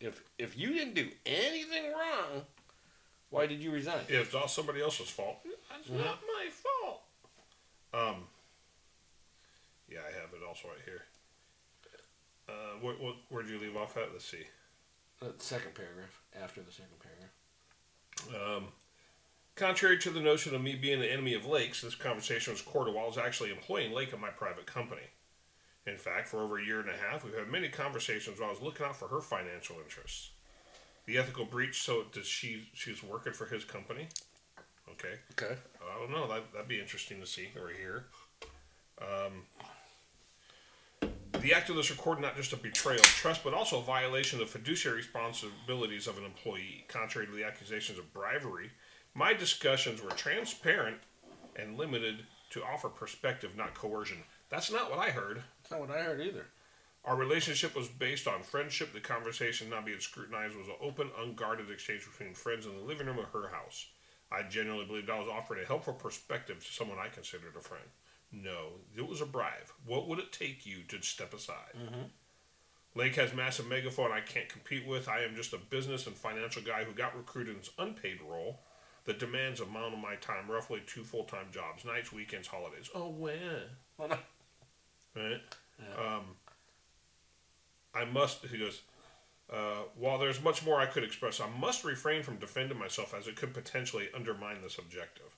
If 0.00 0.22
if 0.38 0.56
you 0.56 0.72
didn't 0.72 0.94
do 0.94 1.08
anything 1.26 1.92
wrong, 1.92 2.44
why 3.30 3.46
did 3.46 3.60
you 3.62 3.70
resign? 3.70 4.00
It's 4.08 4.34
all 4.34 4.48
somebody 4.48 4.80
else's 4.82 5.10
fault. 5.10 5.38
That's 5.70 5.88
Mhm. 5.88 6.04
not 6.04 6.20
my 6.26 6.48
fault. 6.50 7.02
Um. 7.92 8.28
Yeah, 9.88 10.00
I 10.08 10.12
have 10.20 10.32
it 10.32 10.46
also 10.46 10.68
right 10.68 10.78
here. 10.84 11.02
Uh, 12.48 12.78
what, 12.80 13.00
what, 13.00 13.16
where'd 13.28 13.48
you 13.48 13.58
leave 13.58 13.76
off 13.76 13.96
at? 13.96 14.12
Let's 14.12 14.24
see. 14.24 14.44
The 15.20 15.32
second 15.38 15.74
paragraph 15.74 16.20
after 16.40 16.60
the 16.62 16.70
second 16.72 16.96
paragraph. 17.00 18.56
Um, 18.56 18.68
contrary 19.56 19.98
to 19.98 20.10
the 20.10 20.20
notion 20.20 20.54
of 20.54 20.62
me 20.62 20.74
being 20.76 21.00
the 21.00 21.10
enemy 21.10 21.34
of 21.34 21.44
lakes, 21.46 21.82
this 21.82 21.94
conversation 21.94 22.52
was 22.52 22.62
while 22.94 23.04
I 23.04 23.06
was 23.08 23.18
actually 23.18 23.50
employing 23.50 23.92
Lake 23.92 24.12
at 24.12 24.20
my 24.20 24.30
private 24.30 24.66
company. 24.66 25.02
In 25.86 25.96
fact, 25.96 26.28
for 26.28 26.40
over 26.40 26.58
a 26.58 26.64
year 26.64 26.80
and 26.80 26.90
a 26.90 26.96
half, 26.96 27.24
we've 27.24 27.34
had 27.34 27.48
many 27.48 27.68
conversations 27.68 28.38
where 28.38 28.48
I 28.48 28.52
was 28.52 28.60
looking 28.60 28.86
out 28.86 28.96
for 28.96 29.08
her 29.08 29.20
financial 29.20 29.76
interests. 29.82 30.30
The 31.06 31.18
ethical 31.18 31.44
breach. 31.44 31.82
So, 31.82 32.04
does 32.12 32.26
she? 32.26 32.68
She's 32.74 33.02
working 33.02 33.32
for 33.32 33.46
his 33.46 33.64
company. 33.64 34.08
Okay. 34.90 35.14
Okay. 35.32 35.56
I 35.82 35.98
don't 35.98 36.10
know. 36.10 36.28
That, 36.28 36.52
that'd 36.52 36.68
be 36.68 36.80
interesting 36.80 37.20
to 37.20 37.26
see 37.26 37.48
or 37.56 37.70
hear. 37.70 38.04
Um, 39.00 39.44
the 41.40 41.54
act 41.54 41.70
of 41.70 41.76
this 41.76 41.90
recording 41.90 42.22
not 42.22 42.36
just 42.36 42.52
a 42.52 42.56
betrayal 42.56 43.00
of 43.00 43.06
trust, 43.06 43.42
but 43.42 43.54
also 43.54 43.78
a 43.78 43.82
violation 43.82 44.40
of 44.40 44.46
the 44.46 44.58
fiduciary 44.58 44.98
responsibilities 44.98 46.06
of 46.06 46.18
an 46.18 46.24
employee. 46.24 46.84
Contrary 46.88 47.26
to 47.26 47.32
the 47.32 47.44
accusations 47.44 47.98
of 47.98 48.12
bribery, 48.12 48.70
my 49.14 49.32
discussions 49.32 50.02
were 50.02 50.10
transparent 50.10 50.98
and 51.56 51.78
limited 51.78 52.24
to 52.50 52.62
offer 52.62 52.88
perspective, 52.88 53.56
not 53.56 53.74
coercion. 53.74 54.18
That's 54.50 54.70
not 54.70 54.90
what 54.90 54.98
I 54.98 55.10
heard. 55.10 55.42
That's 55.70 55.80
not 55.80 55.88
what 55.88 55.96
I 55.96 56.02
heard 56.02 56.20
either. 56.20 56.46
Our 57.04 57.16
relationship 57.16 57.76
was 57.76 57.86
based 57.86 58.26
on 58.26 58.42
friendship. 58.42 58.92
The 58.92 59.00
conversation 59.00 59.70
not 59.70 59.86
being 59.86 60.00
scrutinized 60.00 60.56
was 60.56 60.66
an 60.66 60.74
open, 60.80 61.10
unguarded 61.16 61.70
exchange 61.70 62.04
between 62.10 62.34
friends 62.34 62.66
in 62.66 62.74
the 62.74 62.82
living 62.82 63.06
room 63.06 63.20
of 63.20 63.26
her 63.26 63.48
house. 63.48 63.86
I 64.32 64.42
genuinely 64.42 64.86
believed 64.86 65.10
I 65.10 65.20
was 65.20 65.28
offering 65.28 65.62
a 65.62 65.66
helpful 65.66 65.92
perspective 65.92 66.64
to 66.64 66.72
someone 66.72 66.98
I 66.98 67.08
considered 67.08 67.54
a 67.56 67.60
friend. 67.60 67.84
No, 68.32 68.72
it 68.96 69.06
was 69.06 69.20
a 69.20 69.26
bribe. 69.26 69.70
What 69.86 70.08
would 70.08 70.18
it 70.18 70.32
take 70.32 70.66
you 70.66 70.78
to 70.88 71.00
step 71.02 71.34
aside? 71.34 71.74
Mm-hmm. 71.76 72.02
Lake 72.96 73.14
has 73.14 73.32
massive 73.32 73.68
megaphone 73.68 74.10
I 74.10 74.20
can't 74.20 74.48
compete 74.48 74.86
with. 74.86 75.08
I 75.08 75.20
am 75.20 75.36
just 75.36 75.52
a 75.52 75.58
business 75.58 76.08
and 76.08 76.16
financial 76.16 76.62
guy 76.62 76.82
who 76.82 76.92
got 76.92 77.16
recruited 77.16 77.54
in 77.54 77.62
an 77.62 77.88
unpaid 77.90 78.18
role 78.28 78.60
that 79.04 79.20
demands 79.20 79.60
a 79.60 79.64
amount 79.64 79.94
of 79.94 80.00
my 80.00 80.16
time, 80.16 80.50
roughly 80.50 80.82
two 80.86 81.04
full 81.04 81.24
time 81.24 81.46
jobs, 81.52 81.84
nights, 81.84 82.12
weekends, 82.12 82.48
holidays. 82.48 82.90
Oh? 82.92 83.08
Well. 83.08 84.18
Right? 85.16 85.40
Um, 85.98 86.24
I 87.94 88.04
must, 88.04 88.44
he 88.46 88.58
goes, 88.58 88.82
Uh, 89.50 89.82
while 89.96 90.16
there's 90.18 90.40
much 90.40 90.64
more 90.64 90.80
I 90.80 90.86
could 90.86 91.02
express, 91.02 91.40
I 91.40 91.48
must 91.48 91.82
refrain 91.82 92.22
from 92.22 92.36
defending 92.36 92.78
myself 92.78 93.12
as 93.12 93.26
it 93.26 93.34
could 93.34 93.52
potentially 93.52 94.08
undermine 94.14 94.62
this 94.62 94.78
objective. 94.78 95.36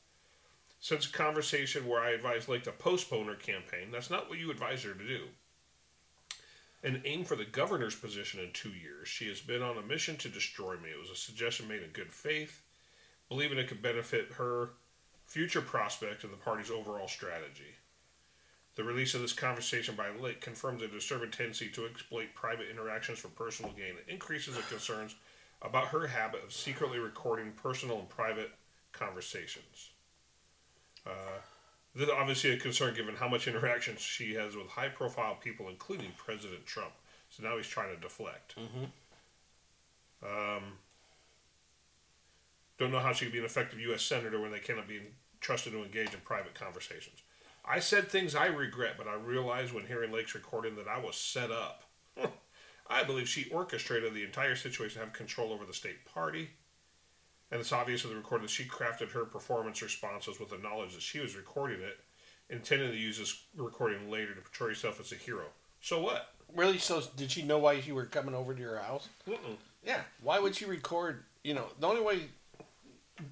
Since 0.80 1.06
a 1.06 1.12
conversation 1.12 1.86
where 1.86 2.02
I 2.02 2.10
advised 2.10 2.48
Lake 2.48 2.64
to 2.64 2.72
postpone 2.72 3.26
her 3.26 3.36
campaign, 3.36 3.90
that's 3.90 4.10
not 4.10 4.28
what 4.28 4.38
you 4.38 4.50
advised 4.50 4.84
her 4.84 4.92
to 4.92 5.06
do. 5.06 5.28
And 6.82 7.00
aim 7.04 7.24
for 7.24 7.36
the 7.36 7.44
governor's 7.46 7.94
position 7.94 8.40
in 8.40 8.52
two 8.52 8.72
years, 8.72 9.08
she 9.08 9.28
has 9.28 9.40
been 9.40 9.62
on 9.62 9.78
a 9.78 9.82
mission 9.82 10.16
to 10.18 10.28
destroy 10.28 10.76
me. 10.76 10.90
It 10.90 11.00
was 11.00 11.10
a 11.10 11.16
suggestion 11.16 11.68
made 11.68 11.82
in 11.82 11.90
good 11.90 12.12
faith, 12.12 12.62
believing 13.28 13.58
it 13.58 13.68
could 13.68 13.80
benefit 13.80 14.32
her 14.32 14.70
future 15.24 15.62
prospect 15.62 16.24
and 16.24 16.32
the 16.32 16.36
party's 16.36 16.70
overall 16.70 17.08
strategy. 17.08 17.76
The 18.74 18.84
release 18.84 19.14
of 19.14 19.20
this 19.20 19.34
conversation 19.34 19.94
by 19.94 20.08
Lake 20.10 20.40
confirms 20.40 20.82
a 20.82 20.88
disturbing 20.88 21.30
tendency 21.30 21.68
to 21.68 21.84
exploit 21.86 22.34
private 22.34 22.70
interactions 22.70 23.18
for 23.18 23.28
personal 23.28 23.72
gain. 23.72 23.94
It 23.98 24.10
increases 24.10 24.56
the 24.56 24.62
concerns 24.62 25.14
about 25.60 25.88
her 25.88 26.06
habit 26.06 26.42
of 26.42 26.52
secretly 26.52 26.98
recording 26.98 27.52
personal 27.52 27.98
and 27.98 28.08
private 28.08 28.50
conversations. 28.92 29.90
Uh, 31.06 31.40
this 31.94 32.08
is 32.08 32.14
obviously 32.14 32.50
a 32.50 32.56
concern 32.56 32.94
given 32.94 33.14
how 33.14 33.28
much 33.28 33.46
interaction 33.46 33.96
she 33.98 34.34
has 34.34 34.56
with 34.56 34.68
high 34.68 34.88
profile 34.88 35.36
people, 35.42 35.68
including 35.68 36.10
President 36.16 36.64
Trump. 36.64 36.92
So 37.28 37.42
now 37.42 37.56
he's 37.56 37.66
trying 37.66 37.94
to 37.94 38.00
deflect. 38.00 38.54
Um, 40.22 40.78
don't 42.78 42.90
know 42.90 43.00
how 43.00 43.12
she 43.12 43.26
could 43.26 43.32
be 43.32 43.38
an 43.38 43.44
effective 43.44 43.78
U.S. 43.80 44.02
Senator 44.02 44.40
when 44.40 44.50
they 44.50 44.58
cannot 44.58 44.88
be 44.88 45.00
trusted 45.40 45.72
to 45.72 45.82
engage 45.82 46.14
in 46.14 46.20
private 46.20 46.54
conversations. 46.54 47.21
I 47.64 47.78
said 47.80 48.08
things 48.08 48.34
I 48.34 48.46
regret, 48.46 48.94
but 48.98 49.06
I 49.06 49.14
realized 49.14 49.72
when 49.72 49.86
hearing 49.86 50.12
Lake's 50.12 50.34
recording 50.34 50.76
that 50.76 50.88
I 50.88 50.98
was 50.98 51.16
set 51.16 51.50
up. 51.50 51.84
I 52.90 53.04
believe 53.04 53.28
she 53.28 53.48
orchestrated 53.50 54.12
the 54.12 54.24
entire 54.24 54.56
situation 54.56 55.00
to 55.00 55.06
have 55.06 55.14
control 55.14 55.52
over 55.52 55.64
the 55.64 55.72
state 55.72 56.04
party. 56.04 56.50
And 57.50 57.60
it's 57.60 57.72
obvious 57.72 58.04
in 58.04 58.10
the 58.10 58.16
recording 58.16 58.46
that 58.46 58.50
she 58.50 58.64
crafted 58.64 59.12
her 59.12 59.24
performance 59.24 59.80
responses 59.82 60.40
with 60.40 60.50
the 60.50 60.58
knowledge 60.58 60.94
that 60.94 61.02
she 61.02 61.20
was 61.20 61.36
recording 61.36 61.80
it, 61.80 62.00
intending 62.50 62.90
to 62.90 62.96
use 62.96 63.18
this 63.18 63.44
recording 63.56 64.10
later 64.10 64.34
to 64.34 64.40
portray 64.40 64.68
herself 64.68 64.98
as 65.00 65.12
a 65.12 65.16
hero. 65.16 65.44
So 65.80 66.00
what? 66.00 66.34
Really? 66.54 66.78
So 66.78 67.02
did 67.16 67.30
she 67.30 67.42
know 67.42 67.58
why 67.58 67.74
you 67.74 67.94
were 67.94 68.06
coming 68.06 68.34
over 68.34 68.54
to 68.54 68.60
your 68.60 68.78
house? 68.78 69.08
Mm-mm. 69.28 69.56
Yeah. 69.84 70.00
Why 70.22 70.38
would 70.38 70.54
she 70.56 70.64
record? 70.64 71.24
You 71.44 71.54
know, 71.54 71.66
the 71.78 71.86
only 71.86 72.02
way 72.02 72.22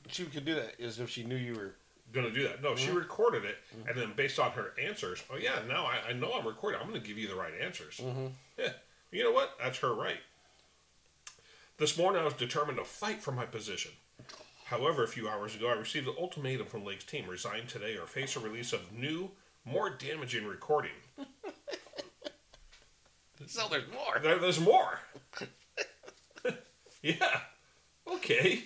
she 0.09 0.25
could 0.25 0.45
do 0.45 0.55
that 0.55 0.75
is 0.79 1.01
if 1.01 1.11
she 1.11 1.25
knew 1.25 1.37
you 1.37 1.55
were. 1.55 1.75
Gonna 2.13 2.31
do 2.31 2.43
that. 2.45 2.63
No, 2.63 2.75
she 2.75 2.89
mm-hmm. 2.89 2.97
recorded 2.97 3.45
it, 3.45 3.57
and 3.73 3.85
mm-hmm. 3.85 3.99
then 3.99 4.13
based 4.17 4.39
on 4.39 4.51
her 4.53 4.75
answers, 4.83 5.23
oh 5.33 5.37
yeah, 5.37 5.61
now 5.69 5.87
I, 5.87 6.11
I 6.11 6.13
know 6.13 6.33
I'm 6.33 6.47
recording. 6.47 6.81
I'm 6.81 6.89
gonna 6.89 7.01
give 7.01 7.19
you 7.19 7.29
the 7.29 7.37
right 7.37 7.53
answers. 7.63 8.01
Mm-hmm. 8.03 8.27
Yeah, 8.59 8.73
you 9.13 9.23
know 9.23 9.33
what? 9.33 9.57
That's 9.63 9.79
her 9.79 9.95
right. 9.95 10.19
This 11.79 11.97
morning, 11.97 12.21
I 12.21 12.25
was 12.25 12.35
determined 12.35 12.79
to 12.79 12.85
fight 12.85 13.23
for 13.23 13.33
my 13.33 13.47
position. 13.47 13.93
However, 14.67 15.05
a 15.05 15.09
few 15.09 15.29
hours 15.29 15.55
ago, 15.55 15.69
I 15.69 15.75
received 15.75 16.09
an 16.09 16.15
ultimatum 16.19 16.67
from 16.67 16.85
Lake's 16.85 17.05
team: 17.05 17.29
resign 17.29 17.67
today 17.67 17.97
or 17.97 18.07
face 18.07 18.37
a 18.37 18.41
release 18.41 18.73
of 18.73 18.93
new, 18.93 19.31
more 19.65 19.91
damaging 19.91 20.47
recording. 20.47 20.93
So 23.51 23.67
there's 23.69 23.91
more. 23.93 24.21
There, 24.23 24.39
there's 24.39 24.61
more. 24.61 25.01
yeah. 27.03 27.41
Okay. 28.07 28.63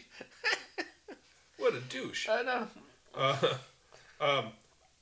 what 1.59 1.74
a 1.74 1.80
douche. 1.80 2.28
I 2.28 2.42
know. 2.42 2.66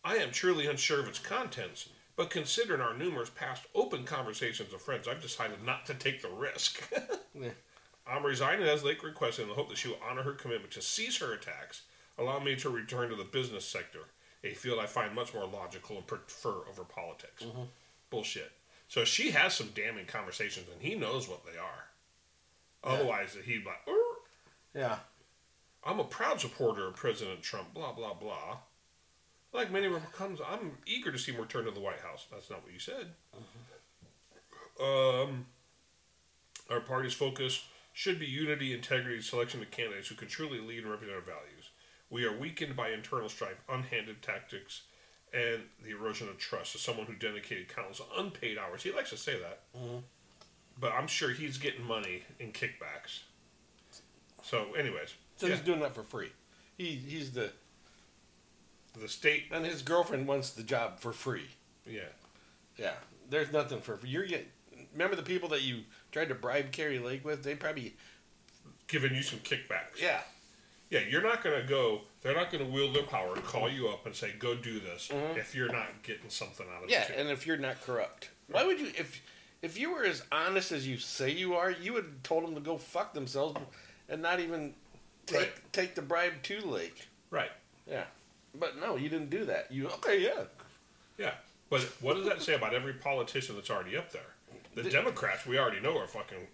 I 0.05 0.16
am 0.16 0.31
truly 0.33 0.66
unsure 0.66 1.01
of 1.01 1.09
its 1.09 1.18
contents, 1.18 1.88
but 2.16 2.31
considering 2.31 2.81
our 2.81 2.94
numerous 2.96 3.31
past 3.31 3.64
open 3.75 4.05
conversations 4.05 4.72
of 4.72 4.83
friends, 4.83 5.07
I've 5.09 5.22
decided 5.22 5.64
not 5.64 5.87
to 5.87 5.94
take 5.94 6.22
the 6.22 6.29
risk. 6.31 6.83
Yeah. 7.35 7.48
I'm 8.07 8.27
resigning 8.27 8.66
as 8.68 8.85
Lake 8.85 9.03
requested 9.03 9.44
in 9.44 9.48
the 9.48 9.55
hope 9.55 9.70
that 9.70 9.79
she 9.79 9.88
will 9.88 9.98
honor 10.07 10.22
her 10.22 10.33
commitment 10.35 10.70
to 10.72 10.83
cease 10.83 11.16
her 11.20 11.33
attacks, 11.33 11.81
allow 12.18 12.38
me 12.40 12.55
to 12.57 12.68
return 12.68 13.09
to 13.09 13.16
the 13.16 13.25
business 13.25 13.64
sector, 13.66 14.01
a 14.44 14.53
field 14.53 14.79
I 14.79 14.85
find 14.85 15.14
much 15.14 15.33
more 15.33 15.46
logical 15.46 15.96
and 15.96 16.07
prefer 16.07 16.57
over 16.68 16.85
politics. 16.85 17.46
Bullshit. 18.11 18.53
So 18.88 19.07
she 19.07 19.31
has 19.31 19.55
some 19.55 19.70
damning 19.75 20.05
conversations, 20.05 20.66
and 20.70 20.83
he 20.83 20.94
knows 20.94 21.27
what 21.27 21.40
they 21.46 21.59
are. 21.59 21.87
Otherwise, 22.85 23.35
he'd 23.46 23.64
be 23.64 23.64
like, 23.64 23.88
"Er, 23.88 24.16
Yeah. 24.75 24.98
I'm 25.85 25.99
a 25.99 26.05
proud 26.05 26.40
supporter 26.40 26.87
of 26.87 26.97
President 26.97 27.42
Trump, 27.42 27.75
blah, 27.75 27.92
blah, 27.92 28.14
blah. 28.14 28.59
Like 29.53 29.71
many 29.71 29.87
Republicans, 29.88 30.40
I'm 30.47 30.79
eager 30.87 31.12
to 31.12 31.18
see 31.18 31.33
him 31.33 31.40
return 31.40 31.64
to 31.64 31.71
the 31.71 31.81
White 31.81 32.01
House. 32.01 32.27
That's 32.31 32.49
not 32.49 32.62
what 32.62 32.73
you 32.73 32.79
said. 32.79 33.09
Um, 34.81 35.47
our 36.71 36.81
party's 36.81 37.12
focus 37.12 37.64
should 37.92 38.18
be 38.18 38.27
unity, 38.27 38.73
integrity, 38.73 39.16
and 39.16 39.25
selection 39.25 39.61
of 39.61 39.71
candidates 39.71 40.09
who 40.09 40.14
can 40.14 40.29
truly 40.29 40.61
lead 40.61 40.83
and 40.83 40.90
represent 40.90 41.16
our 41.16 41.23
values. 41.23 41.71
We 42.09 42.25
are 42.25 42.37
weakened 42.37 42.77
by 42.77 42.90
internal 42.90 43.29
strife, 43.29 43.62
unhanded 43.68 44.23
tactics, 44.23 44.83
and 45.35 45.62
the 45.83 45.90
erosion 45.90 46.29
of 46.29 46.38
trust. 46.38 46.75
As 46.75 46.81
someone 46.81 47.07
who 47.07 47.14
dedicated 47.14 47.75
countless 47.75 48.01
unpaid 48.16 48.57
hours, 48.59 48.83
he 48.83 48.92
likes 48.92 49.11
to 49.11 49.16
say 49.16 49.38
that, 49.38 49.61
but 50.81 50.92
I'm 50.92 51.07
sure 51.07 51.31
he's 51.31 51.59
getting 51.59 51.85
money 51.85 52.23
in 52.38 52.53
kickbacks. 52.53 53.21
So, 54.42 54.73
anyways, 54.75 55.14
So 55.42 55.48
yeah, 55.48 55.55
he's 55.57 55.64
doing 55.64 55.81
that 55.81 55.92
for 55.92 56.05
free. 56.05 56.31
He 56.78 56.94
he's 56.94 57.33
the 57.33 57.50
the 58.96 59.09
state, 59.09 59.46
and 59.50 59.66
his 59.66 59.83
girlfriend 59.83 60.28
wants 60.28 60.50
the 60.50 60.62
job 60.62 61.00
for 61.00 61.12
free. 61.12 61.48
yeah, 61.85 62.02
Yeah. 62.78 62.92
There's 63.28 63.50
nothing 63.50 63.81
for 63.81 63.96
free. 63.96 64.11
You're 64.11 64.24
getting. 64.24 64.46
Remember 64.92 65.16
the 65.16 65.24
people 65.24 65.48
that 65.48 65.62
you 65.62 65.81
tried 66.12 66.28
to 66.28 66.37
bribe 66.37 66.70
Kari 66.70 67.00
Lake 67.00 67.24
with? 67.24 67.42
They 67.42 67.57
probably. 67.57 67.96
giving 68.87 69.16
you 69.16 69.22
some 69.24 69.40
kickbacks. 69.40 70.00
Yeah. 70.00 70.20
Yeah, 70.90 71.00
you're 71.11 71.22
not 71.22 71.42
going 71.42 71.61
to 71.61 71.66
go, 71.66 72.02
they're 72.20 72.37
not 72.37 72.52
going 72.52 72.64
to 72.64 72.70
wield 72.70 72.94
their 72.94 73.02
power 73.02 73.35
and 73.35 73.42
call 73.42 73.68
you 73.68 73.88
up 73.88 74.07
and 74.07 74.14
say, 74.14 74.33
go 74.38 74.55
do 74.55 74.78
this 74.78 75.09
mm-hmm. 75.11 75.38
if 75.38 75.57
you're 75.57 75.72
not 75.72 75.88
getting 76.05 76.28
something 76.28 76.66
out 76.76 76.85
of 76.85 76.88
it. 76.88 76.92
Yeah, 76.92 77.11
and 77.16 77.31
if 77.31 77.48
you're 77.48 77.57
not 77.57 77.83
corrupt, 77.83 78.28
why 78.48 78.64
would 78.64 78.78
you? 78.78 78.92
If 78.96 79.20
if 79.61 79.76
you 79.76 79.92
were 79.92 80.05
as 80.05 80.22
honest 80.31 80.70
as 80.70 80.87
you 80.87 80.98
say 80.98 81.31
you 81.31 81.55
are, 81.55 81.72
you 81.72 81.94
would 81.94 82.05
have 82.05 82.22
told 82.22 82.44
them 82.44 82.55
to 82.55 82.61
go 82.61 82.78
fuck 82.78 83.12
themselves 83.12 83.59
and 84.09 84.20
not 84.22 84.38
even 84.38 84.74
take 85.26 85.38
Right. 85.40 85.72
take 85.72 85.94
the 85.94 86.02
bribe 86.02 86.42
to 86.44 86.61
Lake. 86.61 87.08
Right. 87.30 87.50
Yeah, 87.87 88.04
but 88.54 88.78
no, 88.78 88.96
you 88.96 89.08
didn't 89.08 89.30
do 89.30 89.44
that. 89.46 89.70
You 89.72 89.88
okay? 89.88 90.20
Yeah, 90.20 90.44
Yeah. 91.18 91.35
But 91.70 91.80
what 92.00 92.16
does 92.16 92.26
that 92.26 92.42
say 92.42 92.54
about 92.54 92.74
every 92.74 92.92
politician 92.92 93.54
that's 93.56 93.70
already 93.70 93.96
up 93.96 94.12
there? 94.12 94.35
The 94.74 94.82
Democrats, 94.90 95.46
we 95.46 95.58
already 95.58 95.80
know, 95.80 95.96
are 95.98 96.06
fucking 96.06 96.46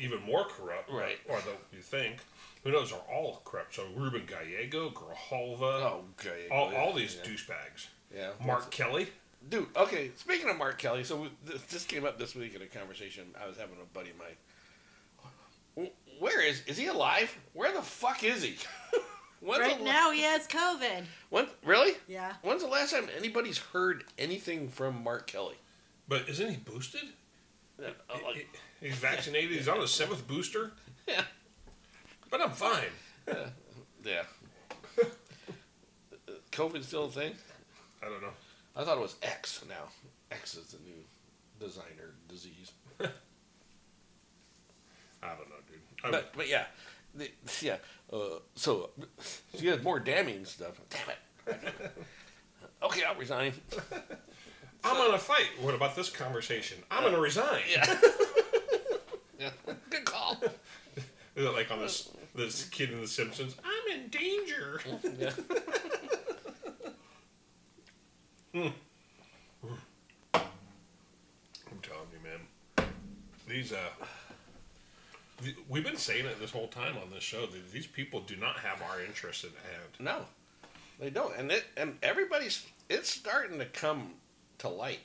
even 0.00 0.20
more 0.22 0.44
corrupt. 0.44 0.90
Right. 0.90 1.18
Or 1.28 1.40
the, 1.40 1.52
you 1.76 1.82
think. 1.82 2.16
Who 2.64 2.72
knows, 2.72 2.92
are 2.92 3.00
all 3.12 3.42
corrupt. 3.44 3.76
So 3.76 3.86
Ruben 3.94 4.26
Gallego, 4.26 4.90
Grijalva, 4.90 5.62
Oh, 5.62 6.04
okay. 6.18 6.48
all, 6.50 6.74
all 6.74 6.92
these 6.92 7.16
yeah. 7.16 7.30
douchebags. 7.30 7.86
Yeah. 8.14 8.30
Mark 8.44 8.70
Kelly. 8.72 9.06
Dude, 9.48 9.68
okay. 9.76 10.10
Speaking 10.16 10.48
of 10.48 10.56
Mark 10.58 10.78
Kelly, 10.78 11.04
so 11.04 11.16
we- 11.22 11.30
this, 11.44 11.62
this 11.62 11.84
came 11.84 12.04
up 12.04 12.18
this 12.18 12.34
week 12.34 12.56
in 12.56 12.62
a 12.62 12.66
conversation 12.66 13.32
I 13.40 13.46
was 13.46 13.56
having 13.56 13.76
with 13.78 13.86
a 13.86 13.90
buddy 13.94 14.10
of 14.10 14.18
mine. 14.18 14.36
Wh- 16.18 16.22
Where 16.22 16.40
is 16.40 16.62
is 16.66 16.76
he 16.76 16.86
alive? 16.86 17.36
Where 17.52 17.72
the 17.72 17.82
fuck 17.82 18.24
is 18.24 18.42
he? 18.42 18.56
When's 19.40 19.60
Right 19.60 19.78
the, 19.78 19.84
now, 19.84 20.10
he 20.10 20.22
has 20.22 20.46
COVID. 20.48 21.04
When 21.30 21.46
really? 21.64 21.92
Yeah. 22.08 22.32
When's 22.42 22.62
the 22.62 22.68
last 22.68 22.92
time 22.92 23.08
anybody's 23.16 23.58
heard 23.58 24.04
anything 24.18 24.68
from 24.68 25.02
Mark 25.04 25.26
Kelly? 25.26 25.56
But 26.08 26.28
isn't 26.28 26.48
he 26.48 26.56
boosted? 26.56 27.02
Yeah, 27.80 27.88
I'm 28.08 28.24
uh, 28.24 28.28
like, 28.28 28.48
He's 28.80 28.94
vaccinated. 28.94 29.50
He's 29.50 29.68
on 29.68 29.80
his 29.80 29.90
seventh 29.92 30.26
booster. 30.26 30.72
yeah. 31.06 31.22
But 32.30 32.40
I'm 32.40 32.50
fine. 32.50 32.84
yeah. 34.04 34.22
COVID's 36.50 36.86
still 36.86 37.04
a 37.04 37.10
thing? 37.10 37.34
I 38.02 38.06
don't 38.06 38.22
know. 38.22 38.32
I 38.74 38.84
thought 38.84 38.96
it 38.96 39.02
was 39.02 39.16
X 39.22 39.62
now. 39.68 39.90
X 40.30 40.54
is 40.56 40.68
the 40.68 40.78
new 40.78 41.04
designer 41.60 42.14
disease. 42.28 42.72
I 43.00 43.04
don't 45.28 45.48
know, 45.48 45.56
But 46.10 46.32
but 46.36 46.48
yeah, 46.48 46.64
the, 47.14 47.30
yeah. 47.60 47.76
Uh, 48.12 48.38
so 48.54 48.90
she 49.58 49.66
has 49.66 49.82
more 49.82 49.98
damning 49.98 50.44
stuff. 50.44 50.80
Damn 50.90 51.54
it. 51.54 51.58
okay, 52.82 53.02
I'll 53.04 53.16
resign. 53.16 53.52
I'm 54.84 54.96
on 54.96 55.14
a 55.14 55.18
fight. 55.18 55.48
What 55.60 55.74
about 55.74 55.96
this 55.96 56.10
conversation? 56.10 56.78
I'm 56.90 57.02
gonna 57.02 57.18
resign. 57.20 57.62
Yeah. 57.70 58.00
yeah. 59.40 59.50
Good 59.90 60.04
call. 60.04 60.36
Is 61.34 61.44
it 61.44 61.52
like 61.52 61.70
on 61.70 61.80
this 61.80 62.10
this 62.34 62.64
kid 62.64 62.92
in 62.92 63.00
The 63.00 63.08
Simpsons? 63.08 63.56
I'm 63.64 63.98
in 63.98 64.08
danger. 64.08 64.80
Yeah. 65.18 65.30
I'm 71.74 71.80
telling 71.82 72.08
you, 72.12 72.20
man. 72.22 72.40
These 73.48 73.72
uh, 73.72 73.90
we've 75.68 75.84
been 75.84 75.96
saying 75.96 76.26
it 76.26 76.40
this 76.40 76.50
whole 76.50 76.68
time 76.68 76.96
on 77.02 77.10
this 77.10 77.22
show. 77.22 77.46
that 77.46 77.72
These 77.72 77.86
people 77.86 78.20
do 78.20 78.36
not 78.36 78.56
have 78.58 78.82
our 78.82 79.00
interest 79.02 79.44
in 79.44 79.50
hand. 79.50 79.90
No, 79.98 80.24
they 81.00 81.10
don't, 81.10 81.36
and 81.36 81.50
it 81.52 81.64
and 81.76 81.96
everybody's 82.02 82.66
it's 82.88 83.08
starting 83.10 83.58
to 83.58 83.66
come 83.66 84.12
to 84.58 84.68
light, 84.68 85.00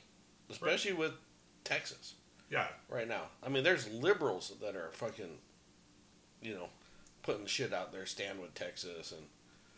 especially 0.50 0.92
with 0.92 1.12
Texas. 1.64 2.14
Yeah. 2.50 2.66
right 2.90 3.08
now. 3.08 3.22
I 3.42 3.48
mean, 3.48 3.64
there's 3.64 3.90
liberals 3.90 4.52
that 4.60 4.76
are 4.76 4.90
fucking, 4.92 5.38
you 6.42 6.52
know, 6.52 6.68
putting 7.22 7.46
shit 7.46 7.72
out 7.72 7.92
there, 7.92 8.04
stand 8.04 8.40
with 8.40 8.52
Texas, 8.54 9.10
and 9.12 9.22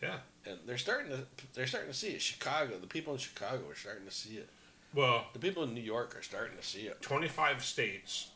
Yeah. 0.01 0.17
and 0.45 0.59
they're 0.65 0.77
starting 0.77 1.09
to 1.11 1.25
they're 1.53 1.67
starting 1.67 1.89
to 1.91 1.97
see 1.97 2.09
it. 2.09 2.21
Chicago, 2.21 2.77
the 2.77 2.85
people 2.87 3.13
in 3.13 3.19
Chicago 3.19 3.61
are 3.69 3.75
starting 3.75 4.05
to 4.05 4.11
see 4.11 4.35
it. 4.37 4.49
Well, 4.93 5.25
The 5.33 5.39
people 5.39 5.63
in 5.63 5.73
New 5.73 5.81
York 5.81 6.15
are 6.17 6.21
starting 6.21 6.57
to 6.57 6.63
see 6.63 6.81
it. 6.87 7.01
25 7.01 7.63
states 7.63 8.29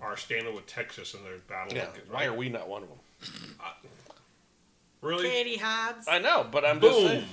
are 0.00 0.16
standing 0.16 0.54
with 0.54 0.66
Texas 0.66 1.14
in 1.14 1.22
their 1.24 1.38
battle. 1.48 1.76
Yeah, 1.76 1.90
against- 1.90 2.10
why 2.10 2.24
are 2.26 2.34
we 2.34 2.48
not 2.48 2.68
one 2.68 2.82
of 2.82 2.88
them? 2.88 2.98
Really? 5.00 5.28
Katie 5.28 5.56
Hobbs. 5.56 6.06
I 6.08 6.18
know, 6.18 6.46
but 6.50 6.64
I'm 6.64 6.80
just 6.80 6.98
saying. 6.98 7.24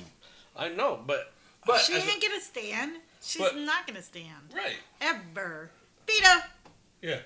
I 0.56 0.70
know, 0.70 1.00
but 1.06 1.34
But 1.66 1.82
she 1.82 1.94
as 1.96 2.06
a- 2.06 2.10
ain't 2.12 2.22
gonna 2.22 2.40
stand. 2.42 2.98
She's 3.22 3.42
but- 3.42 3.58
not 3.58 3.88
gonna 3.88 4.04
stand. 4.04 4.54
right. 4.54 4.76
Ever. 5.02 5.72
Vita. 6.08 6.44
Yeah. 7.02 7.20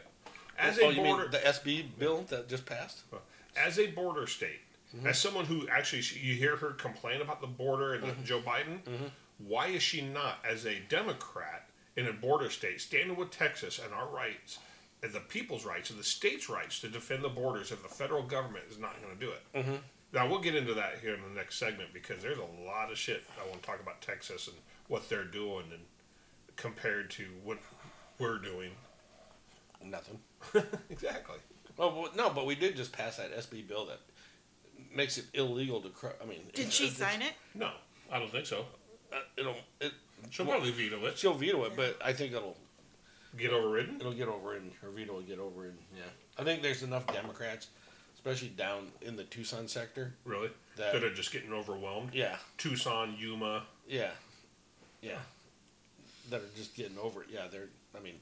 As 0.58 0.80
oh, 0.80 0.90
a 0.90 0.94
you 0.94 1.02
border, 1.04 1.24
mean 1.24 1.32
the 1.32 1.40
SB 1.46 1.84
bill 1.98 2.24
that 2.30 2.48
just 2.50 2.66
passed? 2.66 3.02
as 3.56 3.78
a 3.80 3.88
border 3.88 4.28
state, 4.28 4.62
Mm-hmm. 4.96 5.08
as 5.08 5.20
someone 5.20 5.46
who 5.46 5.68
actually 5.70 6.02
you 6.20 6.34
hear 6.36 6.56
her 6.56 6.72
complain 6.72 7.22
about 7.22 7.42
the 7.42 7.48
border 7.48 7.94
and 7.94 8.04
Mm-hmm. 8.06 8.24
Joe 8.24 8.42
Biden, 8.42 8.80
why 9.38 9.68
is 9.68 9.84
she 9.84 10.02
not, 10.02 10.40
as 10.44 10.66
a 10.66 10.80
Democrat 10.80 11.68
in 11.96 12.08
a 12.08 12.14
border 12.14 12.50
state, 12.50 12.80
standing 12.82 13.16
with 13.18 13.30
Texas 13.32 13.78
and 13.78 13.94
our 13.94 14.08
rights, 14.08 14.58
and 14.58 14.66
the 15.02 15.20
people's 15.22 15.66
rights 15.66 15.90
and 15.90 16.00
the 16.00 16.04
state's 16.04 16.50
rights 16.50 16.80
to 16.82 16.90
defend 16.90 17.24
the 17.24 17.30
borders 17.30 17.72
if 17.72 17.82
the 17.82 17.90
federal 17.90 18.24
government 18.24 18.66
is 18.70 18.78
not 18.78 18.96
going 19.02 19.14
to 19.18 19.26
do 19.26 19.32
it? 19.32 19.44
Mm-hmm. 19.56 19.76
Now 20.14 20.28
we'll 20.28 20.42
get 20.42 20.56
into 20.56 20.74
that 20.74 21.00
here 21.02 21.14
in 21.14 21.22
the 21.22 21.30
next 21.40 21.58
segment 21.60 21.94
because 21.94 22.22
there's 22.22 22.40
a 22.40 22.66
lot 22.66 22.92
of 22.92 22.98
shit 22.98 23.24
I 23.42 23.48
want 23.48 23.62
to 23.62 23.68
talk 23.68 23.80
about 23.82 24.02
Texas 24.02 24.48
and 24.48 24.58
what 24.88 25.08
they're 25.08 25.24
doing 25.24 25.66
and 25.72 25.82
compared 26.56 27.10
to 27.12 27.26
what 27.44 27.60
we're 28.18 28.40
doing. 28.40 28.72
Nothing. 29.84 30.20
exactly. 30.90 31.38
Oh 31.78 32.02
well, 32.02 32.10
no, 32.16 32.30
but 32.30 32.46
we 32.46 32.56
did 32.56 32.76
just 32.76 32.92
pass 32.92 33.18
that 33.18 33.34
SB 33.38 33.66
bill 33.68 33.86
that 33.86 34.00
makes 34.94 35.18
it 35.18 35.26
illegal 35.34 35.80
to. 35.82 35.90
Cr- 35.90 36.08
I 36.22 36.26
mean, 36.26 36.40
Did 36.54 36.74
she 36.74 36.90
sign 36.90 37.22
it? 37.22 37.34
No, 37.56 37.70
I 38.12 38.20
don't 38.20 38.32
think 38.32 38.46
so. 38.46 38.66
Uh, 39.14 39.18
it'll 39.38 39.56
it, 39.80 39.94
She'll 40.30 40.46
probably 40.46 40.72
veto 40.72 41.06
it. 41.06 41.18
she'll 41.18 41.34
veto 41.34 41.64
it, 41.64 41.74
but 41.78 41.98
I 42.04 42.12
think 42.12 42.34
it'll 42.34 42.58
Get 43.38 43.52
overridden. 43.52 43.98
it'll 44.00 44.14
get 44.14 44.28
overridden. 44.28 44.72
Her 44.82 44.90
veto 44.90 45.14
will 45.14 45.22
get 45.22 45.40
overridden. 45.40 45.78
Yeah, 45.96 46.04
I 46.38 46.44
think 46.44 46.62
there's 46.62 46.84
enough 46.84 47.06
Democrats, 47.08 47.68
especially 48.16 48.50
down 48.50 48.88
in 49.02 49.16
the 49.16 49.24
Tucson 49.26 49.68
sector. 49.68 50.14
Really? 50.26 50.50
That- 50.78 50.94
That 50.94 51.04
are 51.04 51.14
just 51.14 51.32
getting 51.32 51.54
overwhelmed. 51.54 52.14
Yeah, 52.14 52.38
Tucson, 52.58 53.16
Yuma. 53.20 53.64
yeah, 53.88 54.12
yeah, 55.02 55.20
that 56.30 56.42
are 56.42 56.56
just 56.58 56.76
getting 56.76 56.98
over 56.98 57.22
it. 57.24 57.28
Yeah, 57.32 57.48
they're. 57.52 57.68
I 57.96 58.00
mean, 58.02 58.16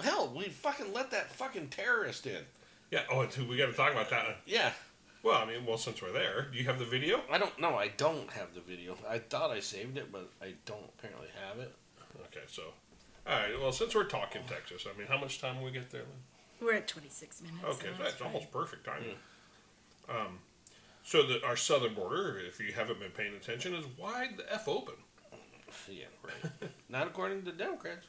hell, 0.00 0.32
we 0.34 0.44
fucking 0.44 0.92
let 0.92 1.10
that 1.12 1.32
fucking 1.32 1.68
terrorist 1.68 2.26
in. 2.26 2.42
Yeah. 2.90 3.02
Oh, 3.10 3.26
we 3.48 3.56
got 3.56 3.66
to 3.66 3.72
talk 3.72 3.92
about 3.92 4.10
that. 4.10 4.40
Yeah, 4.46 4.72
Well, 5.22 5.40
I 5.40 5.46
mean, 5.46 5.64
well, 5.66 5.78
since 5.78 6.00
we're 6.02 6.12
there, 6.12 6.48
do 6.52 6.58
you 6.58 6.64
have 6.64 6.78
the 6.78 6.84
video? 6.84 7.22
I 7.30 7.38
don't 7.38 7.58
know. 7.58 7.76
I 7.76 7.88
don't 7.88 8.30
have 8.32 8.54
the 8.54 8.60
video. 8.60 8.96
I 9.08 9.18
thought 9.18 9.50
I 9.50 9.60
saved 9.60 9.96
it, 9.96 10.12
but 10.12 10.28
I 10.42 10.52
don't 10.66 10.84
apparently 10.98 11.28
have 11.48 11.58
it. 11.58 11.74
Okay, 12.26 12.44
so. 12.46 12.62
All 13.26 13.34
right. 13.34 13.60
Well, 13.60 13.72
since 13.72 13.94
we're 13.94 14.04
talking 14.04 14.42
Texas, 14.46 14.86
I 14.92 14.96
mean, 14.98 15.06
how 15.08 15.18
much 15.18 15.40
time 15.40 15.58
will 15.58 15.64
we 15.64 15.70
get 15.72 15.90
there? 15.90 16.02
Lynn? 16.02 16.68
We're 16.68 16.74
at 16.74 16.88
26 16.88 17.42
minutes. 17.42 17.64
Okay, 17.64 17.88
so 17.88 17.96
so 17.96 18.02
that's 18.02 18.20
almost 18.20 18.50
perfect 18.50 18.84
timing. 18.84 19.16
Um, 20.08 20.38
so 21.02 21.22
the, 21.26 21.44
our 21.44 21.56
southern 21.56 21.94
border, 21.94 22.38
if 22.46 22.60
you 22.60 22.72
haven't 22.72 23.00
been 23.00 23.10
paying 23.10 23.34
attention, 23.34 23.74
is 23.74 23.84
wide 23.98 24.36
the 24.36 24.52
f 24.52 24.68
open. 24.68 24.94
Yeah, 25.90 26.04
right. 26.22 26.70
Not 26.88 27.08
according 27.08 27.40
to 27.40 27.50
the 27.50 27.56
Democrats. 27.56 28.06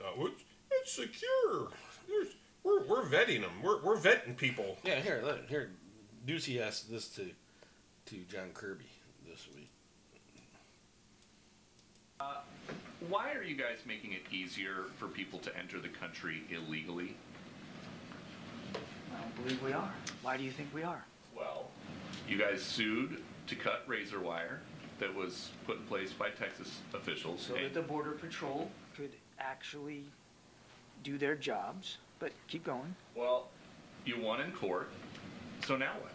Uh, 0.00 0.24
it's, 0.24 0.42
it's 0.70 0.92
secure. 0.92 1.68
There's, 2.08 2.28
we're, 2.64 2.84
we're 2.84 3.04
vetting 3.04 3.42
them. 3.42 3.62
We're, 3.62 3.80
we're 3.82 3.96
vetting 3.96 4.36
people. 4.36 4.76
Yeah, 4.84 5.00
here, 5.00 5.22
look, 5.24 5.48
here. 5.48 5.70
Doocy 6.26 6.60
asked 6.60 6.90
this 6.90 7.08
to 7.10 7.30
to 8.06 8.16
John 8.30 8.50
Kirby 8.54 8.86
this 9.28 9.48
week. 9.54 9.70
Why 13.08 13.32
are 13.34 13.42
you 13.42 13.54
guys 13.54 13.78
making 13.86 14.12
it 14.12 14.22
easier 14.32 14.86
for 14.98 15.06
people 15.06 15.38
to 15.40 15.56
enter 15.56 15.78
the 15.80 15.88
country 15.88 16.42
illegally? 16.50 17.14
I 18.74 19.20
don't 19.20 19.44
believe 19.44 19.62
we 19.62 19.72
are. 19.72 19.92
Why 20.22 20.36
do 20.36 20.42
you 20.42 20.50
think 20.50 20.74
we 20.74 20.82
are? 20.82 21.04
Well, 21.36 21.68
you 22.28 22.36
guys 22.36 22.62
sued 22.62 23.22
to 23.46 23.54
cut 23.54 23.84
razor 23.86 24.18
wire 24.18 24.60
that 24.98 25.14
was 25.14 25.50
put 25.66 25.78
in 25.78 25.84
place 25.84 26.12
by 26.12 26.30
Texas 26.30 26.80
officials. 26.94 27.42
So 27.42 27.54
that 27.54 27.74
the 27.74 27.82
Border 27.82 28.12
Patrol 28.12 28.70
could 28.96 29.12
actually 29.38 30.04
do 31.04 31.18
their 31.18 31.36
jobs. 31.36 31.98
But 32.18 32.32
keep 32.48 32.64
going. 32.64 32.94
well, 33.14 33.48
you 34.06 34.18
won 34.18 34.40
in 34.40 34.50
court, 34.52 34.88
so 35.66 35.76
now 35.76 35.92
what? 36.00 36.12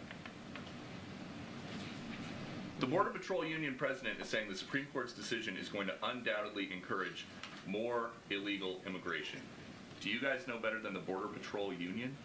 The 2.82 2.88
Border 2.88 3.10
Patrol 3.10 3.46
Union 3.46 3.76
president 3.76 4.20
is 4.20 4.28
saying 4.28 4.48
the 4.48 4.56
Supreme 4.56 4.88
Court's 4.92 5.12
decision 5.12 5.56
is 5.56 5.68
going 5.68 5.86
to 5.86 5.94
undoubtedly 6.02 6.68
encourage 6.72 7.26
more 7.64 8.10
illegal 8.28 8.80
immigration. 8.84 9.38
Do 10.00 10.10
you 10.10 10.20
guys 10.20 10.48
know 10.48 10.58
better 10.58 10.80
than 10.80 10.92
the 10.92 10.98
Border 10.98 11.28
Patrol 11.28 11.72
Union? 11.72 12.16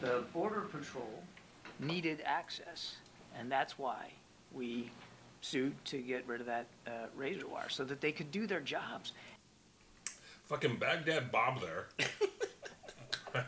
The 0.00 0.24
Border 0.32 0.62
Patrol 0.62 1.22
needed 1.78 2.22
access, 2.24 2.96
and 3.38 3.52
that's 3.52 3.78
why 3.78 4.10
we 4.50 4.90
sued 5.42 5.74
to 5.84 5.98
get 5.98 6.26
rid 6.26 6.40
of 6.40 6.46
that 6.46 6.68
uh, 6.86 7.08
razor 7.14 7.46
wire 7.46 7.68
so 7.68 7.84
that 7.84 8.00
they 8.00 8.10
could 8.10 8.32
do 8.32 8.46
their 8.46 8.60
jobs. 8.60 9.12
Fucking 10.44 10.76
Baghdad 10.76 11.30
Bob 11.30 11.60
there. 11.60 11.88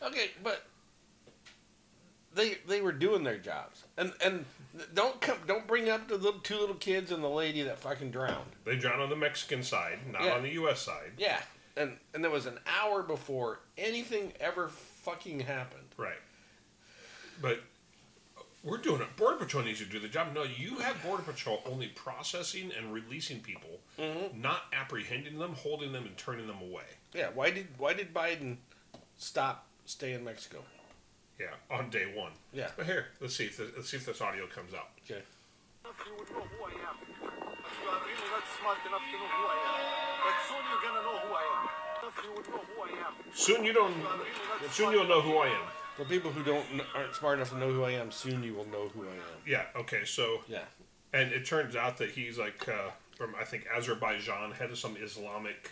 Okay, 0.00 0.30
but 0.42 0.64
they 2.34 2.58
they 2.66 2.80
were 2.80 2.92
doing 2.92 3.24
their 3.24 3.36
jobs, 3.36 3.84
and 3.96 4.12
and 4.24 4.44
don't 4.94 5.20
come 5.20 5.38
don't 5.46 5.66
bring 5.66 5.88
up 5.88 6.08
the 6.08 6.16
little 6.16 6.40
two 6.40 6.58
little 6.58 6.74
kids 6.76 7.10
and 7.12 7.22
the 7.22 7.28
lady 7.28 7.62
that 7.62 7.78
fucking 7.78 8.10
drowned. 8.10 8.50
They 8.64 8.76
drowned 8.76 9.02
on 9.02 9.10
the 9.10 9.16
Mexican 9.16 9.62
side, 9.62 9.98
not 10.10 10.22
Yeah. 10.24 10.32
on 10.34 10.42
the 10.42 10.50
U.S. 10.50 10.80
side. 10.80 11.12
Yeah, 11.18 11.40
and 11.76 11.96
and 12.14 12.22
there 12.24 12.30
was 12.30 12.46
an 12.46 12.58
hour 12.80 13.02
before 13.02 13.60
anything 13.76 14.32
ever 14.40 14.68
fucking 14.68 15.40
happened. 15.40 15.84
Right. 15.96 16.20
But 17.40 17.60
we're 18.64 18.78
doing 18.78 19.00
it. 19.00 19.16
Border 19.16 19.36
Patrol 19.36 19.62
needs 19.64 19.78
to 19.78 19.84
do 19.84 20.00
the 20.00 20.08
job. 20.08 20.28
No, 20.34 20.42
you 20.42 20.78
have 20.78 21.00
Border 21.02 21.22
Patrol 21.22 21.62
only 21.64 21.86
processing 21.88 22.72
and 22.76 22.92
releasing 22.92 23.40
people, 23.40 23.80
Mm-hmm. 23.98 24.40
not 24.40 24.62
apprehending 24.72 25.38
them, 25.38 25.54
holding 25.54 25.92
them, 25.92 26.04
and 26.04 26.16
turning 26.16 26.46
them 26.48 26.60
away. 26.60 26.82
Yeah, 27.14 27.28
why 27.34 27.50
did 27.50 27.68
why 27.78 27.94
did 27.94 28.12
Biden 28.12 28.56
stop 29.16 29.66
stay 29.86 30.12
in 30.12 30.24
Mexico? 30.24 30.62
Yeah, 31.38 31.54
on 31.70 31.88
day 31.90 32.06
one. 32.14 32.32
Yeah. 32.52 32.68
But 32.76 32.86
here, 32.86 33.06
let's 33.20 33.36
see 33.36 33.44
if 33.46 33.56
this, 33.56 33.70
let's 33.76 33.88
see 33.90 33.96
if 33.96 34.06
this 34.06 34.20
audio 34.20 34.46
comes 34.46 34.74
out. 34.74 34.90
Okay. 35.04 35.22
You 35.84 36.14
would 36.18 36.30
know 36.30 36.42
who 36.42 36.64
I 36.66 36.74
am. 36.90 36.96
But 36.98 37.72
you 37.80 37.88
are 37.88 38.00
really 38.02 38.28
not 38.30 38.44
smart 38.60 38.78
enough 38.86 39.02
to 39.06 39.16
know 39.16 39.30
who 39.38 39.44
I 39.46 39.56
am. 39.62 39.78
But 40.26 40.36
soon 40.48 40.62
you're 40.68 40.82
gonna 40.82 41.04
know 41.06 41.18
who 41.22 41.34
I 41.34 41.44
am. 41.62 41.68
You 42.24 42.32
would 42.34 42.48
know 42.48 42.62
who 42.74 42.82
I 42.82 43.06
am. 43.06 43.14
Soon 43.32 43.64
you 43.64 43.72
don't. 43.72 43.96
You 43.96 44.04
are 44.06 44.18
really 44.18 44.30
not 44.62 44.72
Soon 44.72 44.92
you'll 44.92 45.06
know 45.06 45.20
who 45.20 45.36
I 45.38 45.46
am. 45.46 45.62
For 45.96 46.04
people 46.04 46.30
who 46.30 46.42
don't 46.42 46.64
aren't 46.94 47.14
smart 47.14 47.38
enough 47.38 47.50
to 47.50 47.58
know 47.58 47.70
who 47.72 47.84
I 47.84 47.92
am, 47.92 48.10
soon 48.10 48.42
you 48.42 48.54
will 48.54 48.66
know 48.66 48.88
who 48.88 49.02
I 49.02 49.12
am. 49.12 49.38
Yeah. 49.46 49.64
Okay. 49.76 50.04
So, 50.04 50.42
Yeah. 50.48 50.64
and 51.12 51.32
it 51.32 51.46
turns 51.46 51.76
out 51.76 51.98
that 51.98 52.10
he's 52.10 52.38
like 52.38 52.68
uh, 52.68 52.90
from 53.16 53.34
I 53.40 53.44
think 53.44 53.66
Azerbaijan, 53.74 54.52
head 54.52 54.70
of 54.70 54.78
some 54.78 54.96
Islamic 55.00 55.70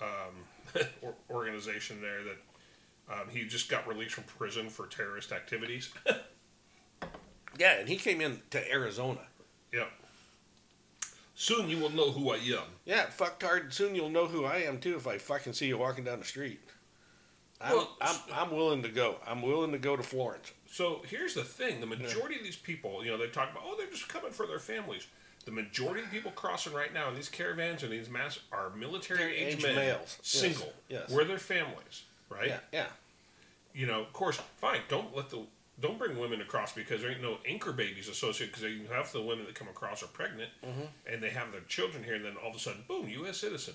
um, 0.00 0.80
organization 1.30 2.00
there 2.00 2.24
that. 2.24 2.36
Um, 3.10 3.28
he 3.30 3.44
just 3.44 3.68
got 3.68 3.86
released 3.86 4.14
from 4.14 4.24
prison 4.24 4.68
for 4.68 4.86
terrorist 4.86 5.32
activities. 5.32 5.92
Yeah, 7.58 7.78
and 7.78 7.88
he 7.88 7.96
came 7.96 8.20
in 8.20 8.40
to 8.50 8.72
Arizona. 8.72 9.20
Yep. 9.72 9.90
Soon 11.34 11.68
you 11.68 11.78
will 11.78 11.90
know 11.90 12.10
who 12.10 12.30
I 12.30 12.36
am. 12.36 12.64
Yeah, 12.84 13.06
fucktard. 13.06 13.72
Soon 13.72 13.94
you'll 13.94 14.10
know 14.10 14.26
who 14.26 14.44
I 14.44 14.56
am 14.58 14.78
too 14.78 14.96
if 14.96 15.06
I 15.06 15.18
fucking 15.18 15.52
see 15.52 15.66
you 15.66 15.78
walking 15.78 16.04
down 16.04 16.18
the 16.18 16.24
street. 16.24 16.60
I'm, 17.60 17.76
Well, 17.76 17.96
I'm, 18.00 18.16
I'm 18.34 18.50
willing 18.50 18.82
to 18.82 18.88
go. 18.88 19.16
I'm 19.26 19.42
willing 19.42 19.72
to 19.72 19.78
go 19.78 19.96
to 19.96 20.02
Florence. 20.02 20.52
So 20.66 21.02
here's 21.06 21.34
the 21.34 21.44
thing: 21.44 21.80
the 21.80 21.86
majority 21.86 22.36
of 22.36 22.44
these 22.44 22.56
people, 22.56 23.04
you 23.04 23.10
know, 23.10 23.18
they 23.18 23.28
talk 23.28 23.50
about, 23.50 23.64
oh, 23.66 23.74
they're 23.76 23.90
just 23.90 24.08
coming 24.08 24.32
for 24.32 24.46
their 24.46 24.58
families. 24.58 25.06
The 25.44 25.50
majority 25.50 26.04
of 26.04 26.10
people 26.10 26.30
crossing 26.30 26.72
right 26.72 26.94
now 26.94 27.08
in 27.08 27.16
these 27.16 27.28
caravans 27.28 27.82
and 27.82 27.92
these 27.92 28.08
mass 28.08 28.38
are 28.52 28.70
military 28.70 29.36
age 29.36 29.62
men, 29.62 29.74
males. 29.74 29.98
Yes. 30.00 30.18
single, 30.22 30.72
Yes. 30.88 31.10
We're 31.10 31.24
their 31.24 31.38
families, 31.38 32.04
right? 32.32 32.48
Yeah, 32.48 32.58
yeah. 32.72 32.86
You 33.74 33.86
know, 33.86 34.00
of 34.00 34.12
course, 34.12 34.38
fine. 34.58 34.80
Don't 34.88 35.14
let 35.16 35.30
the 35.30 35.40
don't 35.80 35.98
bring 35.98 36.18
women 36.18 36.40
across 36.42 36.72
because 36.72 37.00
there 37.00 37.10
ain't 37.10 37.22
no 37.22 37.38
anchor 37.46 37.72
babies 37.72 38.08
associated 38.08 38.54
because 38.54 38.88
half 38.90 39.12
the 39.12 39.22
women 39.22 39.46
that 39.46 39.54
come 39.54 39.68
across 39.68 40.02
are 40.02 40.06
pregnant 40.08 40.50
Mm-hmm. 40.64 40.82
and 41.12 41.22
they 41.22 41.30
have 41.30 41.50
their 41.52 41.62
children 41.62 42.04
here, 42.04 42.14
and 42.14 42.24
then 42.24 42.34
all 42.42 42.50
of 42.50 42.56
a 42.56 42.58
sudden, 42.58 42.84
boom, 42.86 43.08
U.S. 43.08 43.38
citizen, 43.38 43.74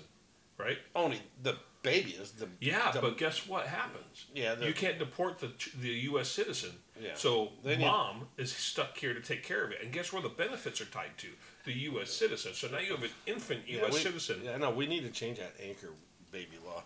right? 0.56 0.78
Only 0.94 1.20
the 1.42 1.56
baby 1.82 2.12
is 2.12 2.30
the 2.32 2.48
Yeah, 2.60 2.92
the- 2.92 3.00
but 3.00 3.18
guess 3.18 3.46
what 3.48 3.66
happens? 3.66 4.26
Yeah, 4.34 4.54
the- 4.54 4.66
you 4.68 4.72
can't 4.74 4.98
deport 4.98 5.40
the 5.40 5.50
the 5.80 5.88
U.S. 6.10 6.28
citizen. 6.28 6.70
Yeah. 7.00 7.10
So 7.14 7.50
They 7.64 7.76
need- 7.76 7.84
mom 7.86 8.28
is 8.36 8.52
stuck 8.52 8.96
here 8.96 9.12
to 9.14 9.20
take 9.20 9.42
care 9.42 9.64
of 9.64 9.72
it, 9.72 9.82
and 9.82 9.92
guess 9.92 10.12
where 10.12 10.22
the 10.22 10.28
benefits 10.28 10.80
are 10.80 10.86
tied 10.86 11.18
to? 11.18 11.28
The 11.64 11.72
U.S. 11.90 12.10
citizen. 12.12 12.54
So 12.54 12.68
now 12.68 12.78
you 12.78 12.92
have 12.92 13.02
an 13.02 13.10
infant 13.26 13.62
yeah, 13.66 13.78
U.S. 13.80 13.94
we- 13.94 13.98
citizen. 14.00 14.40
Yeah, 14.44 14.56
no, 14.56 14.70
we 14.70 14.86
need 14.86 15.02
to 15.02 15.10
change 15.10 15.38
that 15.38 15.54
anchor 15.60 15.90
baby 16.30 16.58
law. 16.64 16.84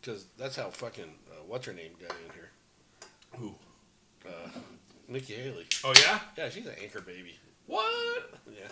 Because 0.00 0.26
that's 0.38 0.56
how 0.56 0.70
fucking 0.70 1.12
uh, 1.30 1.42
what's 1.46 1.66
her 1.66 1.72
name 1.72 1.92
got 2.00 2.10
in 2.26 2.32
here. 2.34 2.50
Who? 3.36 3.54
Uh, 4.26 4.48
Nikki 5.08 5.34
Haley. 5.34 5.66
Oh 5.84 5.92
yeah. 6.00 6.20
Yeah, 6.36 6.48
she's 6.48 6.66
an 6.66 6.74
anchor 6.82 7.00
baby. 7.00 7.36
What? 7.66 8.34
Yeah. 8.46 8.68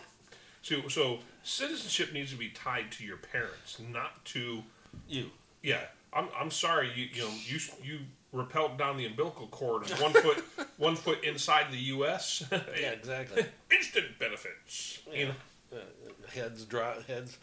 So 0.62 0.88
so 0.88 1.18
citizenship 1.42 2.12
needs 2.12 2.30
to 2.32 2.36
be 2.38 2.48
tied 2.50 2.90
to 2.92 3.04
your 3.04 3.16
parents, 3.18 3.78
not 3.92 4.24
to 4.26 4.62
You. 5.08 5.30
yeah. 5.62 5.80
I'm, 6.12 6.28
I'm 6.40 6.50
sorry 6.50 6.90
you 6.96 7.06
you 7.12 7.22
know 7.22 7.30
you 7.44 7.58
you 7.84 7.98
rappelled 8.34 8.78
down 8.78 8.96
the 8.96 9.04
umbilical 9.06 9.46
cord 9.48 9.88
one 10.00 10.12
foot 10.12 10.42
one 10.78 10.96
foot 10.96 11.22
inside 11.22 11.66
the 11.70 11.78
U.S. 11.96 12.44
Yeah, 12.52 12.90
exactly. 12.90 13.44
Instant 13.70 14.18
benefits. 14.18 15.00
You 15.12 15.26
know. 15.26 15.34
Uh, 15.70 15.80
heads 16.34 16.64
drop 16.64 17.04
heads. 17.06 17.36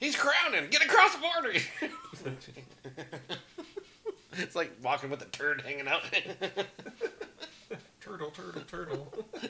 He's 0.00 0.16
crowning. 0.16 0.70
Get 0.70 0.82
across 0.84 1.14
the 1.16 1.20
border. 1.20 1.58
it's 4.32 4.56
like 4.56 4.70
walking 4.82 5.10
with 5.10 5.20
a 5.22 5.26
turd 5.26 5.60
hanging 5.62 5.86
out. 5.88 6.02
Turtle, 8.00 8.30
turtle, 8.30 8.62
turtle. 8.62 9.12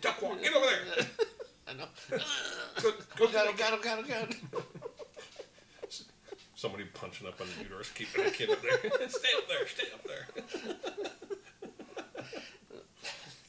Duckwalk, 0.00 0.40
get 0.40 0.54
over 0.54 0.66
there. 0.66 1.04
I 1.66 1.72
know. 1.74 1.86
Go, 2.80 2.92
go, 3.16 3.26
Got 3.26 3.48
it. 3.48 3.56
Got 3.56 3.72
it. 3.74 3.82
Got 3.82 3.98
it. 3.98 4.06
Got 4.08 4.30
it. 4.30 4.36
Somebody 6.54 6.84
punching 6.94 7.26
up 7.26 7.40
on 7.40 7.48
the 7.56 7.62
uterus, 7.64 7.90
keeping 7.90 8.24
a 8.24 8.30
kid 8.30 8.50
up 8.50 8.62
there. 8.62 8.78
stay 9.08 9.28
up 9.36 9.48
there, 9.48 9.66
stay 9.66 9.88
up 9.92 10.04
there. 10.04 10.28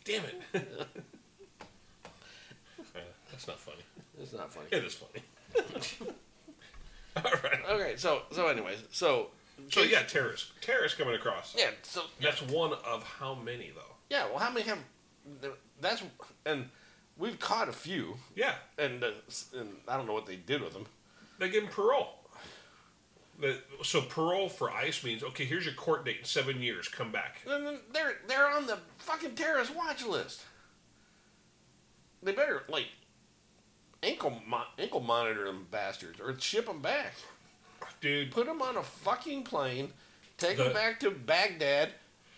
Damn 0.05 0.23
it. 0.25 0.41
Uh, 2.95 2.99
that's 3.31 3.47
not 3.47 3.59
funny. 3.59 3.83
It's 4.19 4.33
not 4.33 4.51
funny. 4.53 4.67
It 4.71 4.83
is 4.83 4.95
funny. 4.95 5.21
Okay. 7.69 7.93
So 7.97 8.23
so 8.31 8.47
anyways 8.47 8.79
so 8.91 9.27
So 9.69 9.81
yeah, 9.83 10.03
terrorists. 10.03 10.51
Terrorists 10.61 10.97
coming 10.97 11.15
across. 11.15 11.55
yeah 11.57 11.69
so 11.83 12.01
That's 12.21 12.41
one 12.41 12.73
of 12.85 13.03
how 13.03 13.35
many 13.35 13.71
though? 13.75 13.95
yeah 14.09 14.25
well 14.27 14.39
how 14.39 14.49
many 14.51 14.65
have 14.65 14.79
that's 15.79 16.01
and 16.45 16.69
we've 17.17 17.39
caught 17.39 17.69
a 17.69 17.73
few 17.73 18.17
Yeah, 18.35 18.53
and 18.77 19.03
uh, 19.03 19.11
and 19.57 19.69
I 19.87 19.97
don't 19.97 20.07
know 20.07 20.13
what 20.13 20.25
they 20.25 20.37
did 20.37 20.61
with 20.61 20.73
them. 20.73 20.85
they 21.37 21.49
give 21.49 21.63
them 21.63 21.71
parole. 21.71 22.15
The, 23.39 23.57
so 23.83 24.01
parole 24.01 24.49
for 24.49 24.69
ICE 24.71 25.01
means 25.05 25.23
okay. 25.23 25.45
Here's 25.45 25.63
your 25.65 25.75
court 25.75 26.03
date 26.03 26.17
in 26.19 26.25
seven 26.25 26.61
years. 26.61 26.89
Come 26.89 27.09
back. 27.11 27.37
And 27.49 27.65
then 27.65 27.77
they're 27.93 28.15
they're 28.27 28.49
on 28.49 28.65
the 28.67 28.79
fucking 28.97 29.35
terrorist 29.35 29.73
watch 29.75 30.05
list. 30.05 30.41
They 32.21 32.33
better 32.33 32.63
like 32.67 32.87
ankle 34.03 34.41
mo- 34.45 34.65
ankle 34.77 34.99
monitor 34.99 35.45
them 35.45 35.67
bastards 35.71 36.19
or 36.19 36.37
ship 36.39 36.65
them 36.65 36.81
back. 36.81 37.13
Dude, 38.01 38.31
Put 38.31 38.45
them 38.45 38.61
on 38.61 38.77
a 38.77 38.83
fucking 38.83 39.43
plane, 39.43 39.91
take 40.37 40.57
The- 40.57 40.65
them 40.65 40.73
back 40.73 40.99
to 41.01 41.11
Baghdad. 41.11 41.93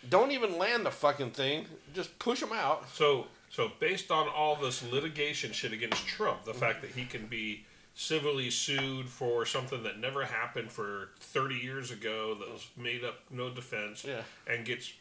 Don't 0.10 0.32
even 0.32 0.58
land 0.58 0.86
the 0.86 0.92
fucking 0.92 1.32
thing. 1.32 1.68
Just 1.94 2.18
push 2.18 2.40
them 2.40 2.52
out. 2.52 2.90
So, 2.90 3.28
so 3.52 3.72
based 3.80 4.10
on 4.10 4.28
all 4.28 4.56
this 4.56 4.82
litigation 4.84 5.52
shit 5.52 5.74
against 5.74 6.08
Trump, 6.08 6.44
the 6.44 6.54
fact 6.56 6.82
that 6.82 6.92
he 6.92 7.06
can 7.06 7.28
be 7.28 7.66
civilly 7.94 8.50
sued 8.50 9.08
for 9.08 9.46
something 9.46 9.84
that 9.84 10.00
never 10.00 10.26
happened 10.26 10.72
for 10.72 11.10
30 11.20 11.56
years 11.56 11.92
ago, 11.92 12.34
that 12.36 12.50
was 12.52 12.66
made 12.76 13.04
up, 13.04 13.20
no 13.30 13.52
defense, 13.52 14.04
Yeah. 14.04 14.24
and 14.48 14.66
gets 14.66 14.92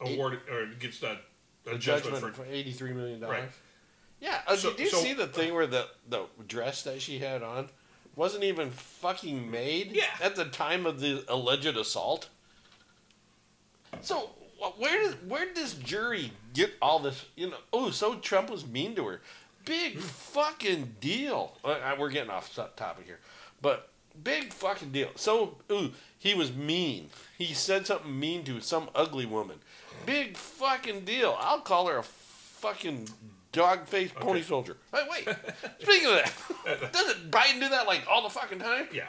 awarded 0.00 0.40
or 0.50 0.66
gets 0.66 0.98
that 0.98 1.22
a 1.64 1.70
A 1.70 1.78
judgment, 1.78 2.16
judgment 2.16 2.34
for. 2.36 2.42
for 2.44 2.50
eighty 2.50 2.72
three 2.72 2.92
million 2.92 3.20
dollars. 3.20 3.38
Right. 3.42 3.50
Yeah. 4.20 4.42
Uh, 4.48 4.56
So- 4.56 4.70
did 4.72 4.80
you 4.80 4.90
so- 4.90 5.00
see 5.00 5.12
the 5.12 5.28
thing 5.28 5.54
where 5.54 5.68
the 5.68 5.88
the 6.08 6.26
dress 6.48 6.82
that 6.82 7.00
she 7.00 7.20
had 7.20 7.42
on 7.44 7.70
wasn't 8.16 8.44
even 8.44 8.70
fucking 8.70 9.50
made? 9.50 9.92
Yeah. 9.92 10.04
At 10.22 10.36
the 10.36 10.44
time 10.44 10.86
of 10.86 11.00
the 11.00 11.24
alleged 11.28 11.76
assault. 11.76 12.28
So 14.00 14.30
where 14.76 15.02
does 15.02 15.14
where 15.26 15.46
did 15.46 15.56
this 15.56 15.74
jury 15.74 16.32
get 16.54 16.72
all 16.80 16.98
this? 16.98 17.24
You 17.36 17.50
know. 17.50 17.56
Oh, 17.72 17.90
so 17.90 18.16
Trump 18.16 18.50
was 18.50 18.66
mean 18.66 18.94
to 18.96 19.06
her. 19.06 19.20
Big 19.64 19.98
fucking 19.98 20.96
deal. 21.00 21.56
Uh, 21.64 21.68
uh, 21.68 21.96
we're 21.98 22.10
getting 22.10 22.30
off 22.30 22.54
topic 22.76 23.06
here, 23.06 23.20
but 23.60 23.88
big 24.24 24.52
fucking 24.52 24.90
deal. 24.90 25.10
So 25.14 25.56
ooh, 25.70 25.92
he 26.18 26.34
was 26.34 26.52
mean. 26.52 27.10
He 27.38 27.54
said 27.54 27.86
something 27.86 28.18
mean 28.18 28.44
to 28.44 28.60
some 28.60 28.90
ugly 28.94 29.26
woman. 29.26 29.58
Big 30.04 30.36
fucking 30.36 31.04
deal. 31.04 31.36
I'll 31.38 31.60
call 31.60 31.86
her 31.86 31.98
a 31.98 32.02
fucking 32.02 33.08
dog 33.52 33.86
faced 33.86 34.14
pony 34.14 34.42
soldier. 34.42 34.76
Hey, 34.92 35.06
wait. 35.10 35.24
Speaking 35.80 36.08
of 36.08 36.14
that, 36.64 36.92
doesn't 36.92 37.30
Biden 37.30 37.60
do 37.60 37.68
that 37.68 37.86
like 37.86 38.02
all 38.10 38.22
the 38.22 38.30
fucking 38.30 38.58
time? 38.58 38.88
Yeah, 38.92 39.08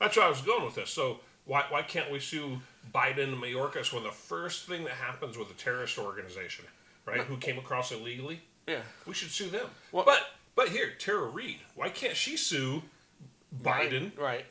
that's 0.00 0.16
where 0.16 0.26
I 0.26 0.28
was 0.28 0.40
going 0.42 0.64
with 0.64 0.74
this. 0.74 0.90
So 0.90 1.20
why 1.44 1.64
why 1.70 1.82
can't 1.82 2.10
we 2.10 2.20
sue 2.20 2.60
Biden 2.94 3.32
and 3.32 3.42
Mayorkas 3.42 3.92
when 3.92 4.02
the 4.02 4.10
first 4.10 4.66
thing 4.66 4.84
that 4.84 4.92
happens 4.94 5.38
with 5.38 5.50
a 5.50 5.54
terrorist 5.54 5.98
organization, 5.98 6.64
right, 7.06 7.20
who 7.20 7.36
came 7.36 7.58
across 7.58 7.92
illegally? 7.92 8.40
Yeah. 8.66 8.80
We 9.06 9.14
should 9.14 9.30
sue 9.30 9.48
them. 9.48 9.66
Well- 9.92 10.04
but 10.04 10.20
but 10.54 10.68
here, 10.70 10.90
Tara 10.98 11.26
Reade, 11.28 11.60
why 11.74 11.88
can't 11.88 12.16
she 12.16 12.36
sue 12.36 12.82
Biden 13.62 14.16
Right. 14.18 14.44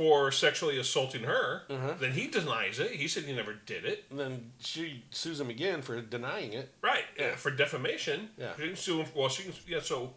For 0.00 0.32
sexually 0.32 0.78
assaulting 0.78 1.24
her? 1.24 1.64
Uh-huh. 1.68 1.92
Then 2.00 2.12
he 2.12 2.26
denies 2.26 2.78
it. 2.78 2.92
He 2.92 3.06
said 3.06 3.24
he 3.24 3.34
never 3.34 3.52
did 3.66 3.84
it. 3.84 4.06
And 4.08 4.18
then 4.18 4.52
she 4.58 5.04
sues 5.10 5.38
him 5.38 5.50
again 5.50 5.82
for 5.82 6.00
denying 6.00 6.54
it. 6.54 6.72
Right. 6.80 7.04
Yeah. 7.18 7.34
For 7.36 7.50
defamation. 7.50 8.30
Yeah. 8.38 8.52
She 8.56 8.68
can 8.68 8.76
sue 8.76 9.00
him. 9.02 9.06
Well, 9.14 9.28
she 9.28 9.42
can. 9.42 9.52
Yeah. 9.68 9.80
So, 9.82 10.14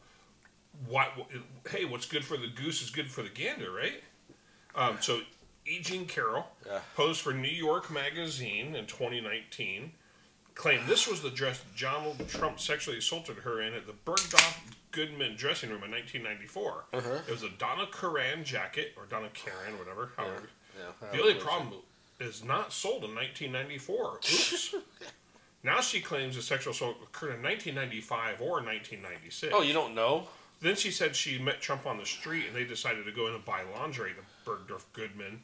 what? 0.88 1.10
Hey, 1.69 1.84
what's 1.84 2.06
good 2.06 2.24
for 2.24 2.38
the 2.38 2.48
goose 2.48 2.82
is 2.82 2.91
good 2.91 3.12
for 3.12 3.24
the 3.24 3.30
gander, 3.30 3.74
right? 3.74 4.02
Um, 4.74 5.00
so, 5.02 5.19
E. 5.65 5.82
Jean 5.82 6.06
Carroll 6.06 6.48
Yeah. 6.65 6.80
posed 6.96 7.19
for 7.19 7.34
New 7.34 7.50
York 7.50 7.91
Magazine 7.91 8.76
in 8.76 8.86
2019, 8.86 9.91
claimed 10.56 10.88
this 10.88 11.10
was 11.10 11.22
the 11.22 11.30
dress 11.30 11.62
Donald 11.78 12.26
Trump 12.30 12.58
sexually 12.58 13.00
assaulted 13.00 13.36
her 13.39 13.62
in 13.62 13.74
at 13.74 13.86
the 13.86 13.93
Bergdorf 14.06 14.62
Goodman 14.93 15.36
dressing 15.36 15.69
room 15.69 15.84
in 15.84 15.91
1994. 15.91 16.86
Uh-huh. 16.93 17.10
It 17.27 17.32
was 17.32 17.43
a 17.43 17.49
Donna 17.49 17.88
Karan 17.91 18.45
jacket, 18.45 18.93
or 18.95 19.06
Donna 19.06 19.27
Karen, 19.34 19.77
whatever. 19.77 20.12
however. 20.15 20.49
Yeah. 20.79 21.10
The 21.12 21.21
only 21.21 21.34
problem 21.34 21.82
is 22.19 22.43
not 22.43 22.71
sold 22.71 23.03
in 23.03 23.13
1994. 23.13 24.13
Oops. 24.15 24.75
now 25.63 25.82
she 25.82 25.99
claims 25.99 26.36
the 26.36 26.41
sexual 26.41 26.71
assault 26.71 26.97
occurred 27.03 27.36
in 27.36 27.43
1995 27.43 28.41
or 28.41 28.63
1996. 28.63 29.53
Oh, 29.53 29.62
you 29.62 29.73
don't 29.73 29.93
know? 29.93 30.27
Then 30.62 30.75
she 30.75 30.91
said 30.91 31.15
she 31.15 31.38
met 31.38 31.60
Trump 31.60 31.86
on 31.86 31.97
the 31.97 32.06
street 32.06 32.45
and 32.47 32.56
they 32.56 32.63
decided 32.63 33.06
to 33.06 33.12
go 33.12 33.27
in 33.27 33.34
and 33.34 33.43
buy 33.43 33.63
lingerie 33.75 34.13
to 34.13 34.49
Bergdorf 34.49 34.86
Goodman 34.93 35.41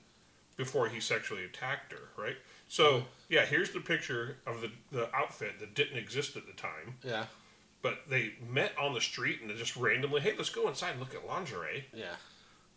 before 0.56 0.88
he 0.88 1.00
sexually 1.00 1.44
attacked 1.44 1.92
her, 1.92 2.10
right? 2.18 2.38
So, 2.70 3.04
yeah, 3.30 3.46
here's 3.46 3.72
the 3.72 3.80
picture 3.80 4.38
of 4.46 4.62
the, 4.62 4.72
the 4.92 5.14
outfit 5.16 5.60
that 5.60 5.74
didn't 5.74 5.98
exist 5.98 6.38
at 6.38 6.46
the 6.46 6.54
time. 6.54 6.96
Yeah. 7.04 7.26
But 7.82 8.10
they 8.10 8.34
met 8.46 8.74
on 8.78 8.94
the 8.94 9.02
street 9.02 9.40
and 9.42 9.50
they 9.50 9.56
just 9.56 9.76
randomly, 9.78 10.20
hey, 10.22 10.34
let's 10.38 10.50
go 10.50 10.68
inside 10.68 10.92
and 10.92 11.00
look 11.00 11.16
at 11.16 11.26
lingerie. 11.26 11.86
Yeah. 11.94 12.16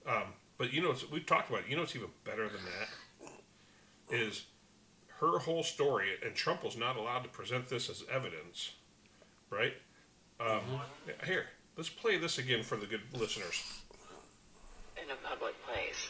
Um, 0.06 0.34
but 0.58 0.72
you 0.72 0.80
know, 0.80 0.90
it's- 0.92 1.08
we've 1.10 1.26
talked 1.26 1.48
about 1.50 1.62
it. 1.64 1.68
You 1.68 1.74
know 1.76 1.82
what's 1.82 1.96
even 1.96 2.10
better 2.24 2.48
than 2.48 2.60
that? 2.64 3.32
Is 4.16 4.44
her 5.18 5.38
whole 5.38 5.62
story, 5.62 6.18
and 6.24 6.34
Trump 6.34 6.62
was 6.62 6.76
not 6.76 6.96
allowed 6.96 7.20
to 7.24 7.28
present 7.28 7.68
this 7.68 7.88
as 7.88 8.04
evidence, 8.10 8.72
right? 9.50 9.74
Um, 10.40 10.60
yeah, 11.06 11.24
Here, 11.24 11.46
let's 11.76 11.88
play 11.88 12.16
this 12.18 12.38
again 12.38 12.62
for 12.62 12.76
the 12.76 12.86
good 12.86 13.02
listeners. 13.12 13.80
in 14.96 15.10
a 15.10 15.16
public 15.16 15.54
place. 15.66 16.08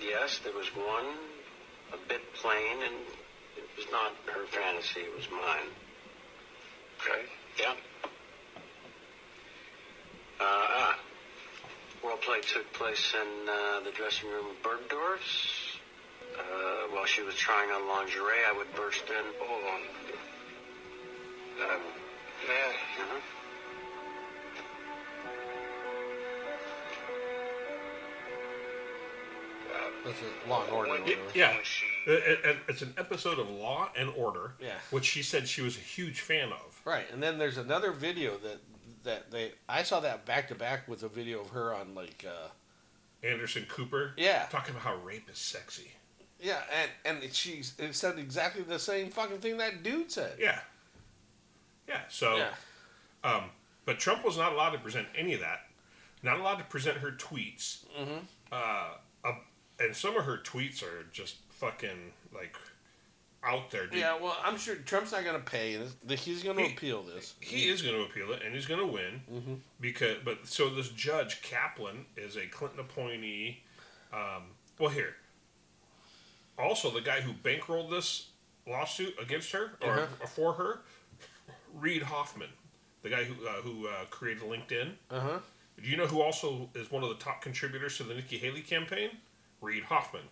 Yes, 0.00 0.38
there 0.42 0.52
was 0.52 0.68
one 0.74 1.16
a 1.92 1.96
bit 2.08 2.20
plain, 2.34 2.82
and 2.82 2.94
it 3.56 3.68
was 3.76 3.86
not 3.92 4.12
her 4.26 4.46
fantasy, 4.46 5.00
it 5.00 5.14
was 5.14 5.28
mine. 5.30 5.68
Okay. 7.02 7.22
Yeah. 7.58 7.74
Uh, 10.38 10.44
ah. 10.44 10.98
Role 12.04 12.16
play 12.18 12.40
took 12.40 12.72
place 12.74 13.14
in 13.14 13.48
uh, 13.48 13.80
the 13.84 13.90
dressing 13.90 14.28
room 14.28 14.46
of 14.46 14.62
Bergdorf's. 14.62 15.78
Uh, 16.38 16.88
while 16.92 17.06
she 17.06 17.22
was 17.22 17.34
trying 17.34 17.70
on 17.70 17.88
lingerie, 17.88 18.44
I 18.48 18.56
would 18.56 18.72
burst 18.74 19.02
in. 19.08 19.24
Hold 19.40 19.64
on. 19.64 19.80
Um, 21.70 21.80
yeah. 22.46 23.02
Uh-huh. 23.02 23.31
That's 30.04 30.18
a 30.20 30.48
Law 30.48 30.62
and 30.64 30.72
Order. 30.72 30.90
or 30.92 31.00
Y- 31.02 31.16
Yeah, 31.34 31.56
It- 32.06 32.44
it- 32.44 32.58
it's 32.68 32.82
an 32.82 32.94
episode 32.98 33.38
of 33.38 33.48
Law 33.48 33.90
and 33.96 34.10
Order, 34.10 34.54
Yeah. 34.58 34.78
which 34.90 35.04
she 35.04 35.22
said 35.22 35.48
she 35.48 35.60
was 35.62 35.76
a 35.76 35.80
huge 35.80 36.20
fan 36.20 36.52
of. 36.52 36.80
Right, 36.84 37.08
and 37.10 37.22
then 37.22 37.38
there's 37.38 37.58
another 37.58 37.92
video 37.92 38.36
that 38.38 38.58
that 39.04 39.30
they 39.32 39.52
I 39.68 39.82
saw 39.82 39.98
that 40.00 40.24
back 40.24 40.46
to 40.48 40.54
back 40.54 40.86
with 40.86 41.02
a 41.02 41.08
video 41.08 41.40
of 41.40 41.50
her 41.50 41.74
on 41.74 41.94
like 41.94 42.24
uh 42.28 42.48
Anderson 43.26 43.66
Cooper, 43.66 44.14
Yeah. 44.16 44.46
talking 44.50 44.70
about 44.72 44.82
how 44.84 44.94
rape 44.96 45.28
is 45.30 45.38
sexy. 45.38 45.92
yeah, 46.40 46.62
and 46.72 46.90
and 47.22 47.34
she 47.34 47.62
it 47.78 47.94
said 47.94 48.18
exactly 48.18 48.62
the 48.62 48.78
same 48.78 49.10
fucking 49.10 49.38
thing 49.40 49.56
that 49.58 49.82
dude 49.84 50.10
said. 50.10 50.38
Yeah, 50.40 50.60
yeah. 51.88 52.02
So, 52.08 52.36
Yeah. 52.36 52.54
um, 53.24 53.50
but 53.84 53.98
Trump 54.00 54.24
was 54.24 54.36
not 54.36 54.52
allowed 54.52 54.70
to 54.70 54.78
present 54.78 55.08
any 55.14 55.34
of 55.34 55.40
that. 55.40 55.68
not 56.24 56.38
allowed 56.38 56.54
to 56.58 56.64
present 56.64 56.98
her 56.98 57.10
tweets. 57.10 57.84
Mm-hmm. 57.98 58.24
Uh, 58.52 58.94
uh, 59.24 59.34
and 59.82 59.94
some 59.96 60.16
of 60.16 60.24
her 60.24 60.38
tweets 60.38 60.82
are 60.82 61.04
just 61.12 61.36
fucking 61.50 62.12
like 62.34 62.56
out 63.44 63.70
there. 63.70 63.86
Dude. 63.86 63.98
Yeah, 64.00 64.18
well, 64.20 64.36
I'm 64.44 64.56
sure 64.56 64.76
Trump's 64.76 65.10
not 65.12 65.24
going 65.24 65.36
to 65.36 65.42
pay, 65.44 65.74
and 65.74 65.90
he's 66.18 66.42
going 66.44 66.56
to 66.58 66.62
He- 66.64 66.72
appeal 66.74 67.02
this. 67.02 67.34
He 67.40 67.68
is 67.68 67.82
going 67.82 67.96
to 67.96 68.02
appeal 68.02 68.32
it, 68.32 68.42
and 68.44 68.54
he's 68.54 68.66
going 68.66 68.80
to 68.80 68.86
win 68.86 69.22
Mm-hmm. 69.32 69.54
because. 69.80 70.18
But 70.24 70.46
so 70.46 70.68
this 70.70 70.88
judge 70.90 71.42
Kaplan 71.42 72.06
is 72.16 72.36
a 72.36 72.46
Clinton 72.46 72.80
appointee. 72.80 73.62
Um, 74.12 74.44
well, 74.78 74.90
here. 74.90 75.14
Also, 76.58 76.90
the 76.90 77.00
guy 77.00 77.20
who 77.20 77.32
bankrolled 77.32 77.90
this 77.90 78.28
lawsuit 78.68 79.14
against 79.20 79.50
her 79.52 79.72
or, 79.82 79.92
Uh-huh. 79.92 80.06
or 80.20 80.26
for 80.26 80.52
her, 80.54 80.80
Reid 81.74 82.02
Hoffman, 82.02 82.50
the 83.02 83.08
guy 83.08 83.24
who 83.24 83.46
uh, 83.46 83.52
who 83.62 83.88
uh, 83.88 84.04
created 84.10 84.42
LinkedIn. 84.44 84.92
Uh 85.10 85.20
huh. 85.20 85.38
Do 85.82 85.88
you 85.88 85.96
know 85.96 86.06
who 86.06 86.20
also 86.20 86.68
is 86.74 86.90
one 86.90 87.02
of 87.02 87.08
the 87.08 87.14
top 87.16 87.40
contributors 87.42 87.96
to 87.96 88.04
the 88.04 88.14
Nikki 88.14 88.36
Haley 88.38 88.60
campaign? 88.60 89.10
Reid 89.62 89.84
Hoffman. 89.84 90.24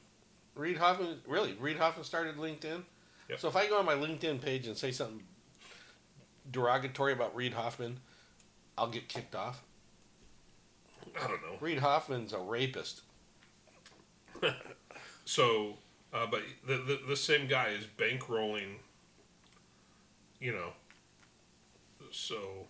Reid 0.54 0.76
Hoffman, 0.76 1.20
really? 1.26 1.54
Reid 1.54 1.78
Hoffman 1.78 2.04
started 2.04 2.36
LinkedIn? 2.36 2.82
Yep. 3.30 3.40
So 3.40 3.48
if 3.48 3.56
I 3.56 3.66
go 3.68 3.78
on 3.78 3.86
my 3.86 3.94
LinkedIn 3.94 4.42
page 4.42 4.66
and 4.66 4.76
say 4.76 4.92
something 4.92 5.22
derogatory 6.50 7.14
about 7.14 7.34
Reid 7.34 7.54
Hoffman, 7.54 8.00
I'll 8.76 8.90
get 8.90 9.08
kicked 9.08 9.34
off. 9.34 9.62
I 11.16 11.26
don't 11.26 11.40
know. 11.42 11.56
Reid 11.60 11.78
Hoffman's 11.78 12.34
a 12.34 12.38
rapist. 12.38 13.02
So, 15.30 15.76
uh, 16.12 16.26
but 16.28 16.42
the, 16.66 16.78
the 16.78 17.00
the 17.10 17.16
same 17.16 17.46
guy 17.46 17.68
is 17.68 17.86
bankrolling. 17.96 18.78
You 20.40 20.50
know. 20.50 20.72
So, 22.10 22.66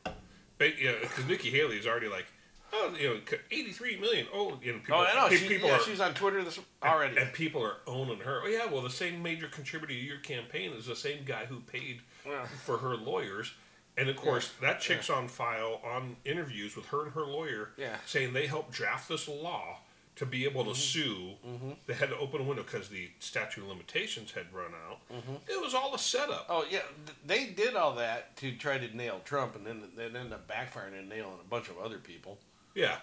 yeah, 0.61 0.93
because 1.01 1.25
Nikki 1.25 1.51
Haley 1.51 1.79
is 1.79 1.87
already 1.87 2.09
like, 2.09 2.27
oh, 2.73 2.95
you 2.99 3.09
know, 3.09 3.21
eighty 3.51 3.73
three 3.73 3.99
million. 3.99 4.27
Oh, 4.33 4.59
you 4.63 4.73
know, 4.73 4.79
people. 4.79 4.95
Oh, 4.95 5.05
I 5.05 5.15
know. 5.15 5.35
She, 5.35 5.49
people 5.49 5.69
yeah, 5.69 5.77
are, 5.77 5.81
she's 5.81 6.01
on 6.01 6.15
Twitter 6.15 6.43
this 6.43 6.59
already. 6.83 7.17
and 7.17 7.33
people 7.33 7.63
are 7.63 7.77
owning 7.87 8.21
her. 8.21 8.43
Oh 8.45 8.49
yeah, 8.49 8.67
well, 8.67 8.83
the 8.83 8.91
same 8.91 9.23
major 9.23 9.49
contributor 9.49 9.93
to 9.93 9.99
your 9.99 10.19
campaign 10.19 10.73
is 10.73 10.87
the 10.87 10.97
same 10.97 11.25
guy 11.25 11.47
who 11.47 11.61
paid 11.61 12.01
Yeah. 12.27 12.47
for 12.65 12.79
her 12.79 12.97
lawyers. 12.97 13.53
And 13.97 14.09
of 14.09 14.17
course, 14.17 14.53
that 14.63 14.81
chick's 14.81 15.11
on 15.11 15.29
file 15.29 15.81
on 15.85 16.17
interviews 16.25 16.77
with 16.77 16.87
her 16.87 17.03
and 17.05 17.13
her 17.13 17.25
lawyer, 17.25 17.71
Yeah. 17.77 17.97
saying 18.07 18.33
they 18.33 18.47
helped 18.47 18.73
draft 18.73 19.09
this 19.09 19.29
law 19.29 19.79
to 20.17 20.27
be 20.27 20.45
able 20.45 20.65
to 20.65 20.71
mm-hmm. 20.71 20.79
sue. 20.79 21.31
Mm-hmm. 21.47 21.71
They 21.87 21.95
had 21.95 22.11
to 22.11 22.19
open 22.19 22.43
a 22.43 22.45
window 22.45 22.63
because 22.63 22.89
the 22.89 23.11
statute 23.21 23.63
of 23.63 23.69
limitations 23.69 24.33
had 24.33 24.53
run 24.53 24.73
out. 24.89 24.99
Mm-hmm. 25.11 25.35
It 25.49 25.61
was 25.61 25.75
all 25.75 25.95
a 25.95 25.99
setup. 25.99 26.47
Oh 26.49 26.65
yeah, 26.71 26.81
they 27.27 27.47
did 27.47 27.75
all 27.75 27.95
that 27.95 28.37
to 28.39 28.53
try 28.53 28.79
to 28.79 28.97
nail 28.97 29.21
Trump, 29.25 29.57
and 29.57 29.67
then 29.67 29.83
they 29.97 30.05
ended 30.05 30.33
up 30.33 30.47
backfiring 30.47 30.99
and 30.99 31.09
nailing 31.09 31.39
a 31.41 31.49
bunch 31.49 31.69
of 31.69 31.79
other 31.79 31.99
people. 31.99 32.39
Yeah. 32.81 32.97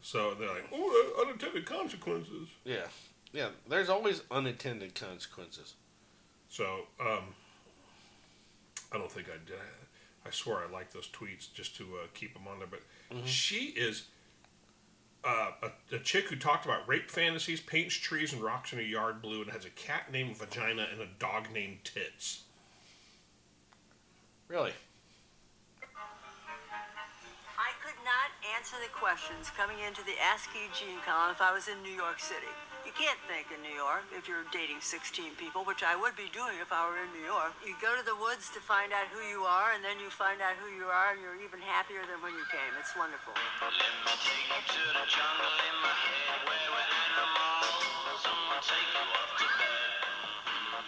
So 0.00 0.34
they're 0.34 0.48
like, 0.48 0.66
oh, 0.72 1.14
uh, 1.18 1.22
unintended 1.22 1.66
consequences. 1.66 2.48
Yeah, 2.64 2.86
yeah. 3.32 3.48
There's 3.68 3.90
always 3.90 4.22
unintended 4.30 4.94
consequences. 4.94 5.74
So 6.48 6.86
um, 7.00 7.34
I 8.92 8.98
don't 8.98 9.10
think 9.12 9.28
I 9.28 9.38
did. 9.46 9.58
I 10.26 10.30
swear 10.30 10.58
I 10.58 10.72
like 10.72 10.92
those 10.92 11.08
tweets 11.08 11.52
just 11.52 11.76
to 11.76 11.84
uh, 11.84 12.06
keep 12.14 12.32
them 12.32 12.48
on 12.48 12.58
there. 12.58 12.68
But 12.70 12.80
she 13.26 13.74
is 13.76 14.04
uh, 15.22 15.50
a, 15.62 15.96
a 15.96 15.98
chick 15.98 16.28
who 16.28 16.36
talked 16.36 16.64
about 16.64 16.88
rape 16.88 17.10
fantasies, 17.10 17.60
paints 17.60 17.94
trees 17.94 18.32
and 18.32 18.42
rocks 18.42 18.72
in 18.72 18.78
her 18.78 18.84
yard 18.84 19.20
blue, 19.20 19.42
and 19.42 19.50
has 19.50 19.66
a 19.66 19.70
cat 19.70 20.10
named 20.10 20.38
Vagina 20.38 20.86
and 20.90 21.02
a 21.02 21.08
dog 21.18 21.48
named 21.52 21.78
Tits. 21.84 22.44
Really? 24.48 24.72
Answer 28.54 28.78
the 28.78 28.92
questions 28.94 29.50
coming 29.58 29.82
into 29.82 29.98
the 30.06 30.14
Ask 30.22 30.46
Eugene 30.54 31.02
column 31.02 31.34
if 31.34 31.42
I 31.42 31.50
was 31.50 31.66
in 31.66 31.82
New 31.82 31.90
York 31.90 32.22
City. 32.22 32.46
You 32.86 32.94
can't 32.94 33.18
think 33.26 33.50
in 33.50 33.58
New 33.66 33.74
York 33.74 34.06
if 34.14 34.30
you're 34.30 34.46
dating 34.54 34.78
16 34.78 35.34
people, 35.34 35.66
which 35.66 35.82
I 35.82 35.98
would 35.98 36.14
be 36.14 36.30
doing 36.30 36.54
if 36.62 36.70
I 36.70 36.86
were 36.86 37.02
in 37.02 37.10
New 37.10 37.26
York. 37.26 37.50
You 37.66 37.74
go 37.82 37.98
to 37.98 38.04
the 38.06 38.14
woods 38.14 38.54
to 38.54 38.62
find 38.62 38.94
out 38.94 39.10
who 39.10 39.18
you 39.26 39.42
are, 39.42 39.74
and 39.74 39.82
then 39.82 39.98
you 39.98 40.06
find 40.06 40.38
out 40.38 40.54
who 40.62 40.70
you 40.70 40.86
are, 40.86 41.10
and 41.10 41.18
you're 41.18 41.40
even 41.42 41.58
happier 41.66 42.06
than 42.06 42.22
when 42.22 42.30
you 42.38 42.46
came. 42.46 42.70
It's 42.78 42.94
wonderful. 42.94 43.34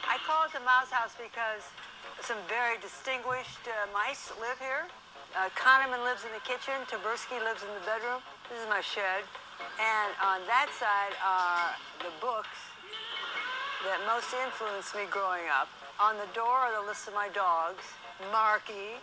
I 0.07 0.17
call 0.23 0.47
it 0.47 0.55
the 0.55 0.63
mouse 0.63 0.95
house 0.95 1.19
because 1.19 1.67
some 2.23 2.39
very 2.47 2.79
distinguished 2.79 3.67
uh, 3.67 3.91
mice 3.91 4.31
live 4.39 4.63
here. 4.63 4.87
Uh, 5.37 5.53
Kahneman 5.53 6.01
lives 6.01 6.25
in 6.25 6.33
the 6.33 6.41
kitchen. 6.49 6.73
Tversky 6.89 7.37
lives 7.45 7.61
in 7.61 7.69
the 7.77 7.85
bedroom. 7.85 8.25
This 8.49 8.57
is 8.57 8.69
my 8.73 8.81
shed. 8.81 9.21
And 9.77 10.11
on 10.25 10.41
that 10.49 10.73
side 10.81 11.13
are 11.21 11.77
the 12.01 12.09
books 12.25 12.57
that 13.85 14.01
most 14.09 14.33
influenced 14.33 14.97
me 14.97 15.05
growing 15.13 15.45
up. 15.53 15.69
On 16.01 16.17
the 16.17 16.29
door 16.33 16.65
are 16.65 16.73
the 16.81 16.89
lists 16.89 17.07
of 17.07 17.13
my 17.13 17.29
dogs. 17.37 17.85
Marky, 18.33 18.97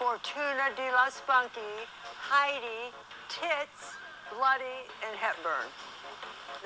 Fortuna 0.00 0.72
de 0.72 0.88
la 0.96 1.12
Spunky, 1.12 1.84
Heidi, 2.16 2.96
Tits, 3.28 3.92
Bloody, 4.32 4.88
and 5.04 5.12
Hepburn 5.20 5.68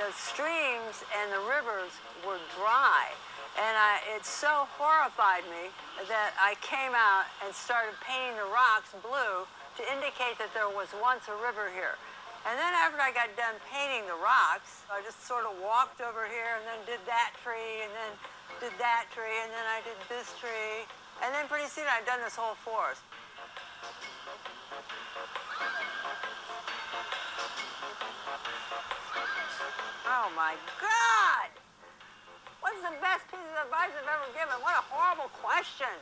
the 0.00 0.12
streams 0.16 1.04
and 1.12 1.28
the 1.28 1.42
rivers 1.44 1.92
were 2.24 2.40
dry. 2.56 3.12
And 3.58 3.74
I, 3.74 3.98
it 4.14 4.22
so 4.24 4.70
horrified 4.78 5.42
me 5.50 5.74
that 6.06 6.32
I 6.38 6.54
came 6.62 6.94
out 6.94 7.26
and 7.42 7.50
started 7.50 7.98
painting 8.04 8.38
the 8.38 8.46
rocks 8.46 8.94
blue 9.02 9.46
to 9.78 9.82
indicate 9.90 10.38
that 10.38 10.54
there 10.54 10.70
was 10.70 10.90
once 11.02 11.26
a 11.26 11.36
river 11.42 11.70
here. 11.74 11.98
And 12.48 12.56
then 12.56 12.72
after 12.72 12.96
I 13.02 13.12
got 13.12 13.28
done 13.36 13.58
painting 13.68 14.08
the 14.08 14.16
rocks, 14.16 14.88
I 14.88 15.04
just 15.04 15.26
sort 15.28 15.44
of 15.44 15.58
walked 15.60 16.00
over 16.00 16.24
here 16.24 16.56
and 16.56 16.64
then 16.64 16.80
did 16.88 17.02
that 17.04 17.36
tree 17.44 17.84
and 17.84 17.92
then 17.92 18.12
did 18.64 18.72
that 18.80 19.12
tree 19.12 19.38
and 19.44 19.50
then 19.52 19.66
I 19.68 19.84
did 19.84 19.98
this 20.08 20.32
tree. 20.40 20.88
And 21.20 21.34
then 21.34 21.44
pretty 21.48 21.68
soon 21.68 21.84
I'd 21.90 22.06
done 22.08 22.24
this 22.24 22.36
whole 22.36 22.56
forest. 22.64 23.04
Oh 30.08 30.32
my 30.34 30.56
God! 30.80 31.59
What's 32.60 32.80
the 32.84 32.92
best 33.00 33.24
piece 33.32 33.40
of 33.56 33.66
advice 33.66 33.90
I've 33.96 34.08
ever 34.08 34.28
given? 34.36 34.56
What 34.60 34.76
a 34.76 34.84
horrible 34.92 35.30
question 35.40 35.92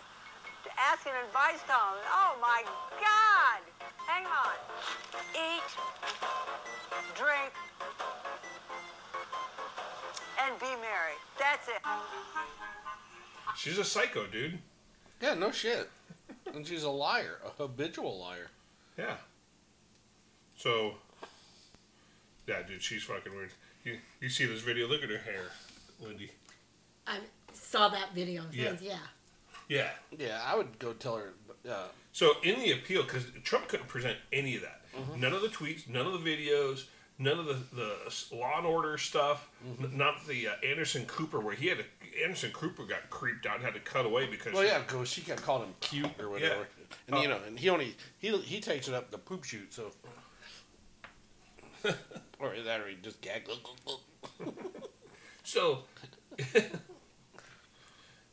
to 0.65 0.71
ask 0.79 1.07
an 1.07 1.15
advice 1.27 1.63
column. 1.67 2.03
Oh 2.11 2.35
my 2.41 2.63
God! 2.99 3.61
Hang 4.07 4.27
on. 4.27 4.57
Eat, 5.35 5.69
drink, 7.15 7.53
and 10.43 10.59
be 10.59 10.67
merry. 10.83 11.17
That's 11.39 11.69
it. 11.69 11.83
She's 13.57 13.79
a 13.79 13.85
psycho, 13.85 14.27
dude. 14.27 14.59
Yeah, 15.21 15.35
no 15.35 15.51
shit. 15.53 15.91
and 16.55 16.67
she's 16.67 16.83
a 16.85 16.91
liar, 16.91 17.39
a 17.45 17.51
habitual 17.51 18.19
liar. 18.19 18.49
Yeah. 18.97 19.17
So, 20.57 20.95
yeah, 22.47 22.63
dude, 22.67 22.83
she's 22.83 23.03
fucking 23.05 23.35
weird. 23.35 23.51
You 23.85 23.99
you 24.21 24.29
see 24.29 24.47
this 24.47 24.61
video? 24.61 24.89
Look 24.89 25.03
at 25.03 25.11
her 25.11 25.19
hair, 25.19 25.51
Lindy. 26.01 26.31
I 27.09 27.19
saw 27.53 27.89
that 27.89 28.15
video. 28.15 28.45
Yeah. 28.53 28.75
Yeah. 28.81 28.99
Yeah. 29.69 29.89
Yeah, 30.17 30.41
I 30.45 30.55
would 30.57 30.79
go 30.79 30.93
tell 30.93 31.17
her. 31.17 31.33
Uh, 31.69 31.89
So 32.13 32.33
in 32.43 32.59
the 32.61 32.73
appeal, 32.73 33.03
because 33.03 33.25
Trump 33.45 33.69
couldn't 33.69 33.89
present 33.89 34.17
any 34.33 34.57
of 34.57 34.63
that, 34.63 34.75
Mm-hmm. 34.97 35.21
none 35.21 35.33
of 35.33 35.43
the 35.43 35.49
tweets, 35.49 35.89
none 35.89 36.07
of 36.07 36.13
the 36.13 36.19
videos, 36.19 36.85
none 37.19 37.39
of 37.39 37.45
the, 37.47 37.59
the 37.77 38.37
Law 38.37 38.57
and 38.59 38.67
Order 38.67 38.97
stuff, 38.99 39.49
Mm-hmm. 39.67 39.85
n- 39.85 39.97
not 39.97 40.27
the 40.27 40.49
uh, 40.49 40.53
Anderson 40.67 41.05
Cooper 41.07 41.39
where 41.41 41.55
he 41.55 41.67
had 41.69 41.79
to, 41.79 41.85
Anderson 42.25 42.51
Cooper 42.53 42.85
got 42.85 43.09
creeped 43.11 43.47
out 43.47 43.57
and 43.57 43.65
had 43.65 43.75
to 43.75 43.81
cut 43.81 44.07
away 44.07 44.27
because 44.27 44.55
well, 44.55 44.65
yeah, 44.65 44.79
because 44.81 45.09
she 45.09 45.21
kept 45.21 45.43
calling 45.43 45.69
him 45.69 45.75
cute 45.81 46.11
or 46.21 46.31
whatever, 46.31 46.67
and 47.07 47.17
Oh. 47.17 47.23
you 47.23 47.29
know, 47.29 47.39
and 47.47 47.59
he 47.59 47.69
only 47.69 47.95
he 48.19 48.37
he 48.39 48.61
takes 48.61 48.89
it 48.89 48.95
up 48.95 49.11
the 49.11 49.19
poop 49.19 49.45
shoot, 49.45 49.73
so. 49.73 49.93
or 52.41 52.55
is 52.55 52.65
that, 52.65 52.81
or 52.81 52.89
he 52.89 52.97
just 53.03 53.21
gag. 53.21 53.47
So, 55.45 55.85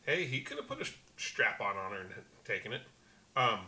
hey, 0.06 0.26
he 0.26 0.42
could 0.42 0.58
have 0.58 0.68
put 0.68 0.82
a 0.82 0.90
strap 1.18 1.62
on 1.62 1.78
on 1.78 1.92
her 1.92 2.00
and 2.00 2.10
taken 2.46 2.74
it. 2.74 2.82
Um, 3.36 3.60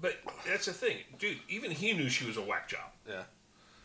but 0.00 0.14
that's 0.46 0.66
the 0.66 0.72
thing, 0.72 0.98
dude. 1.18 1.38
Even 1.48 1.70
he 1.70 1.92
knew 1.92 2.08
she 2.08 2.24
was 2.24 2.36
a 2.36 2.42
whack 2.42 2.68
job. 2.68 2.90
Yeah. 3.08 3.24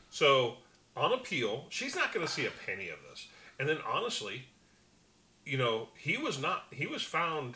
So 0.09 0.57
on 0.95 1.13
appeal, 1.13 1.65
she's 1.69 1.95
not 1.95 2.13
going 2.13 2.25
to 2.25 2.31
see 2.31 2.45
a 2.45 2.51
penny 2.65 2.89
of 2.89 2.99
this. 3.09 3.27
And 3.59 3.67
then 3.67 3.77
honestly, 3.87 4.45
you 5.45 5.57
know, 5.57 5.89
he 5.97 6.17
was 6.17 6.41
not. 6.41 6.65
He 6.71 6.87
was 6.87 7.03
found. 7.03 7.55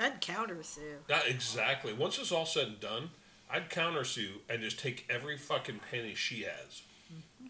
I'd 0.00 0.20
countersue. 0.20 0.96
Not 1.08 1.28
exactly. 1.28 1.92
Once 1.92 2.18
it's 2.18 2.32
all 2.32 2.46
said 2.46 2.68
and 2.68 2.80
done, 2.80 3.10
I'd 3.50 3.70
countersue 3.70 4.32
and 4.48 4.62
just 4.62 4.78
take 4.78 5.06
every 5.10 5.36
fucking 5.36 5.80
penny 5.90 6.14
she 6.14 6.42
has. 6.42 6.82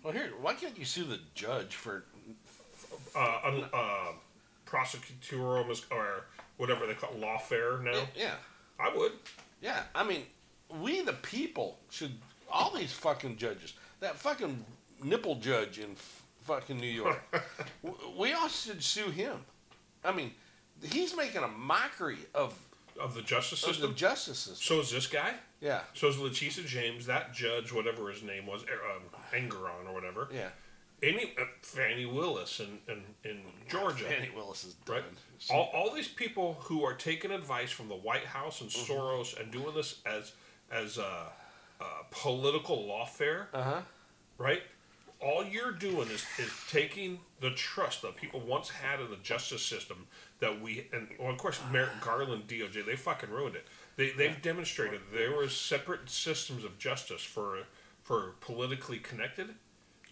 Well, 0.03 0.13
here, 0.13 0.31
why 0.41 0.55
can't 0.55 0.77
you 0.79 0.85
sue 0.85 1.05
the 1.05 1.21
judge 1.35 1.77
for? 1.77 2.05
Uh, 3.15 3.39
un, 3.45 3.65
uh, 3.73 4.13
prosecutorial 4.73 5.83
or 5.91 6.25
whatever 6.57 6.87
they 6.87 6.95
call 6.95 7.11
it, 7.11 7.21
lawfare 7.21 7.83
now. 7.83 8.03
Yeah, 8.17 8.35
I 8.81 8.95
would. 8.97 9.13
yeah. 9.61 9.83
I 9.95 10.05
mean, 10.05 10.23
we 10.81 11.03
the 11.03 11.13
people 11.15 11.79
should 11.91 12.13
all 12.51 12.71
these 12.75 12.93
fucking 12.93 13.37
judges. 13.37 13.75
That 14.01 14.17
fucking 14.17 14.65
nipple 15.03 15.37
judge 15.37 15.79
in 15.79 15.93
f- 15.93 16.23
fucking 16.43 16.79
New 16.79 16.87
York. 16.87 17.21
We 18.17 18.33
all 18.33 18.49
should 18.49 18.83
sue 18.83 19.11
him. 19.11 19.39
I 20.05 20.13
mean, 20.13 20.33
he's 20.83 21.17
making 21.17 21.43
a 21.43 21.49
mockery 21.49 22.19
of 22.35 22.55
of 23.01 23.15
the 23.15 23.23
justice 23.23 23.63
of 23.65 23.71
system. 23.71 23.91
the 23.91 23.97
justice 23.97 24.39
system. 24.39 24.77
so 24.77 24.81
is 24.81 24.91
this 24.91 25.07
guy. 25.07 25.33
Yeah, 25.61 25.81
So 25.95 26.09
is 26.09 26.19
Letitia 26.19 26.65
James, 26.65 27.07
that 27.07 27.33
judge, 27.33 27.73
whatever 27.73 28.11
his 28.11 28.23
name 28.25 28.47
was, 28.47 28.65
er, 28.65 28.81
um, 28.97 29.49
or 29.87 29.95
whatever. 29.95 30.29
yeah. 30.35 30.49
Any 31.03 31.33
uh, 31.41 31.45
Fani 31.63 32.07
Willis 32.07 32.61
in, 32.61 32.79
in, 32.89 33.03
in 33.29 33.41
Georgia. 33.69 34.05
Fani 34.05 34.31
Willis 34.37 34.65
is 34.65 34.75
done. 34.75 34.97
Right. 34.97 35.05
All, 35.51 35.71
all 35.75 35.91
these 35.95 36.07
people 36.09 36.57
who 36.61 36.85
are 36.85 36.95
taking 36.95 37.31
advice 37.33 37.71
from 37.73 37.89
the 37.89 37.97
White 37.97 38.25
House 38.27 38.61
and 38.61 38.71
Mm-hmm. 38.71 38.93
Soros 38.93 39.39
and 39.41 39.51
doing 39.51 39.75
this 39.75 39.99
as 40.07 40.33
as 40.71 40.99
a, 40.99 41.27
a 41.81 41.85
political 42.11 42.77
lawfare, 42.89 43.47
Uh 43.53 43.63
huh. 43.63 43.81
right? 44.39 44.63
All 45.21 45.45
you're 45.45 45.71
doing 45.73 46.09
is, 46.09 46.25
is 46.39 46.51
taking 46.69 47.21
the 47.41 47.51
trust 47.51 48.03
that 48.03 48.17
people 48.17 48.41
once 48.41 48.69
had 48.71 48.99
in 49.01 49.09
the 49.11 49.19
justice 49.23 49.65
system 49.65 50.07
that 50.41 50.61
we 50.61 50.87
and 50.93 51.09
well, 51.19 51.31
of 51.31 51.39
course 51.39 51.61
Merrick 51.73 51.91
Garland 52.01 52.47
DOJ 52.49 52.85
they 52.87 52.97
fucking 52.97 53.31
ruined 53.31 53.57
it. 53.57 53.67
They 53.97 54.11
they've 54.11 54.41
demonstrated 54.41 55.01
there 55.13 55.37
was 55.37 55.55
separate 55.57 56.09
systems 56.09 56.65
of 56.65 56.79
justice 56.79 57.23
for 57.23 57.59
for 58.03 58.35
politically 58.41 58.99
connected, 58.99 59.51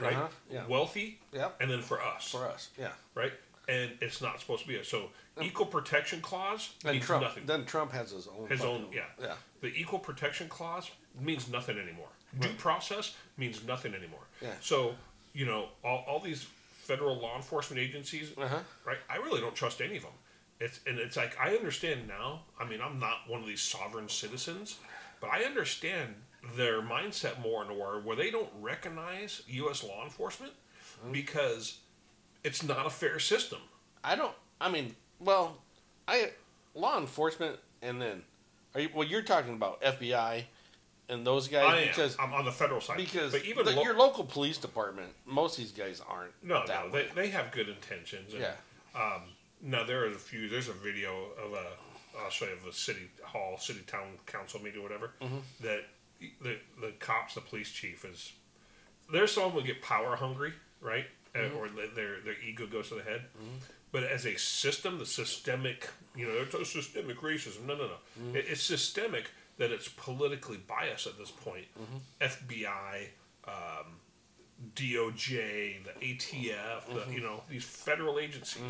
right? 0.00 0.14
Uh-huh, 0.16 0.28
yeah. 0.50 0.66
Wealthy, 0.66 1.18
Yep. 1.32 1.56
and 1.60 1.70
then 1.70 1.82
for 1.82 2.00
us, 2.02 2.30
For 2.30 2.46
us, 2.46 2.70
yeah. 2.78 2.92
right? 3.14 3.32
And 3.68 3.90
it's 4.00 4.20
not 4.20 4.40
supposed 4.40 4.62
to 4.62 4.68
be 4.68 4.76
a 4.76 4.84
so 4.84 5.10
equal 5.40 5.66
protection 5.66 6.20
clause 6.20 6.70
Then 6.82 6.94
means 6.94 7.04
Trump. 7.06 7.22
nothing. 7.22 7.46
Then 7.46 7.64
Trump 7.64 7.92
has 7.92 8.10
his 8.10 8.26
own. 8.26 8.48
His 8.48 8.62
own, 8.62 8.86
yeah. 8.92 9.02
Yeah. 9.20 9.34
The 9.60 9.68
equal 9.68 9.98
protection 10.00 10.48
clause 10.48 10.90
means 11.20 11.48
nothing 11.48 11.78
anymore. 11.78 12.08
Due 12.40 12.48
process 12.58 13.14
means 13.36 13.64
nothing 13.64 13.94
anymore. 13.94 14.22
Yeah. 14.42 14.50
So, 14.60 14.94
you 15.34 15.46
know, 15.46 15.68
all, 15.84 16.04
all 16.08 16.20
these 16.20 16.46
federal 16.82 17.16
law 17.18 17.36
enforcement 17.36 17.80
agencies, 17.80 18.32
Uh-huh. 18.36 18.58
right? 18.84 18.98
I 19.08 19.16
really 19.16 19.40
don't 19.40 19.54
trust 19.54 19.80
any 19.80 19.96
of 19.96 20.02
them. 20.02 20.12
It's 20.58 20.80
and 20.86 20.98
it's 20.98 21.16
like 21.16 21.38
I 21.40 21.54
understand 21.56 22.06
now. 22.08 22.42
I 22.58 22.64
mean, 22.68 22.80
I'm 22.82 22.98
not 22.98 23.20
one 23.28 23.40
of 23.40 23.46
these 23.46 23.62
sovereign 23.62 24.08
citizens, 24.08 24.76
but 25.20 25.30
I 25.30 25.44
understand 25.44 26.14
their 26.56 26.80
mindset 26.82 27.40
more 27.40 27.62
and 27.62 27.76
more 27.76 28.00
where 28.00 28.16
they 28.16 28.30
don't 28.30 28.48
recognize 28.60 29.42
U.S. 29.48 29.82
law 29.84 30.04
enforcement 30.04 30.52
Mm-hmm. 31.02 31.12
because 31.12 31.78
it's 32.44 32.62
not 32.62 32.84
a 32.86 32.90
fair 32.90 33.18
system. 33.18 33.58
I 34.04 34.16
don't. 34.16 34.34
I 34.60 34.70
mean, 34.70 34.94
well, 35.18 35.56
I 36.06 36.32
law 36.74 36.98
enforcement, 36.98 37.56
and 37.80 38.02
then 38.02 38.22
are 38.74 38.80
you? 38.82 38.90
Well, 38.94 39.08
you're 39.08 39.22
talking 39.22 39.54
about 39.54 39.80
FBI 39.80 40.42
and 41.08 41.26
those 41.26 41.48
guys 41.48 41.64
I 41.64 41.80
am. 41.80 41.88
because 41.88 42.16
I'm 42.20 42.34
on 42.34 42.44
the 42.44 42.52
federal 42.52 42.82
side 42.82 42.98
because 42.98 43.32
but 43.32 43.44
even 43.46 43.64
the- 43.64 43.72
lo- 43.72 43.82
your 43.82 43.96
local 43.96 44.24
police 44.24 44.58
department, 44.58 45.08
most 45.24 45.58
of 45.58 45.64
these 45.64 45.72
guys 45.72 46.02
aren't. 46.06 46.32
No, 46.42 46.64
no, 46.68 46.90
way. 46.92 47.06
they, 47.14 47.22
they 47.22 47.28
have 47.30 47.50
good 47.50 47.68
intentions. 47.70 48.34
And, 48.34 48.42
Yeah. 48.42 48.52
Um, 48.94 49.22
no, 49.62 49.84
there 49.86 50.02
are 50.04 50.08
a 50.08 50.14
few. 50.14 50.48
There's 50.50 50.68
a 50.68 50.72
video 50.74 51.28
of 51.42 51.52
a, 51.54 51.64
I'll 52.22 52.30
show 52.30 52.44
you 52.46 52.52
of 52.52 52.66
a 52.66 52.72
city 52.74 53.08
hall, 53.22 53.56
city 53.58 53.80
town 53.86 54.06
council 54.26 54.60
meeting, 54.62 54.82
whatever. 54.82 55.12
Mm-hmm. 55.22 55.38
That 55.62 55.84
the 56.42 56.56
the 56.80 56.92
cops, 56.98 57.34
the 57.34 57.40
police 57.40 57.70
chief 57.70 58.04
is. 58.04 58.32
There's 59.12 59.32
some 59.32 59.50
who 59.50 59.62
get 59.62 59.82
power 59.82 60.16
hungry, 60.16 60.52
right? 60.80 61.06
Mm-hmm. 61.34 61.56
or 61.56 61.68
their 61.94 62.20
their 62.24 62.34
ego 62.46 62.66
goes 62.66 62.88
to 62.88 62.96
the 62.96 63.02
head. 63.02 63.22
But 63.92 64.04
as 64.04 64.24
a 64.26 64.36
system, 64.38 64.98
the 64.98 65.06
systemic, 65.06 65.88
you 66.16 66.26
know, 66.26 66.34
it's 66.42 66.54
a 66.54 66.64
systemic 66.64 67.18
racism. 67.22 67.66
No, 67.66 67.74
no, 67.74 67.86
no. 67.86 67.92
Mm-hmm. 68.20 68.36
It, 68.36 68.44
it's 68.48 68.62
systemic 68.62 69.30
that 69.58 69.70
it's 69.72 69.88
politically 69.88 70.58
biased 70.58 71.06
at 71.06 71.18
this 71.18 71.30
point. 71.30 71.66
Mm-hmm. 71.78 72.54
FBI, 72.54 73.06
um, 73.48 73.86
DOJ, 74.74 75.84
the 75.84 75.90
ATF, 76.00 76.54
Mm-hmm. 76.54 77.10
the, 77.10 77.14
you 77.14 77.20
know, 77.20 77.42
these 77.48 77.64
federal 77.64 78.18
agencies, 78.18 78.62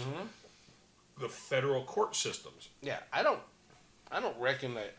the 1.19 1.29
federal 1.29 1.85
court 1.85 2.15
systems. 2.17 2.69
Yeah, 2.83 2.99
I 3.13 3.23
don't. 3.23 3.41
I 4.11 4.21
don't 4.21 4.39
recognize. 4.41 4.91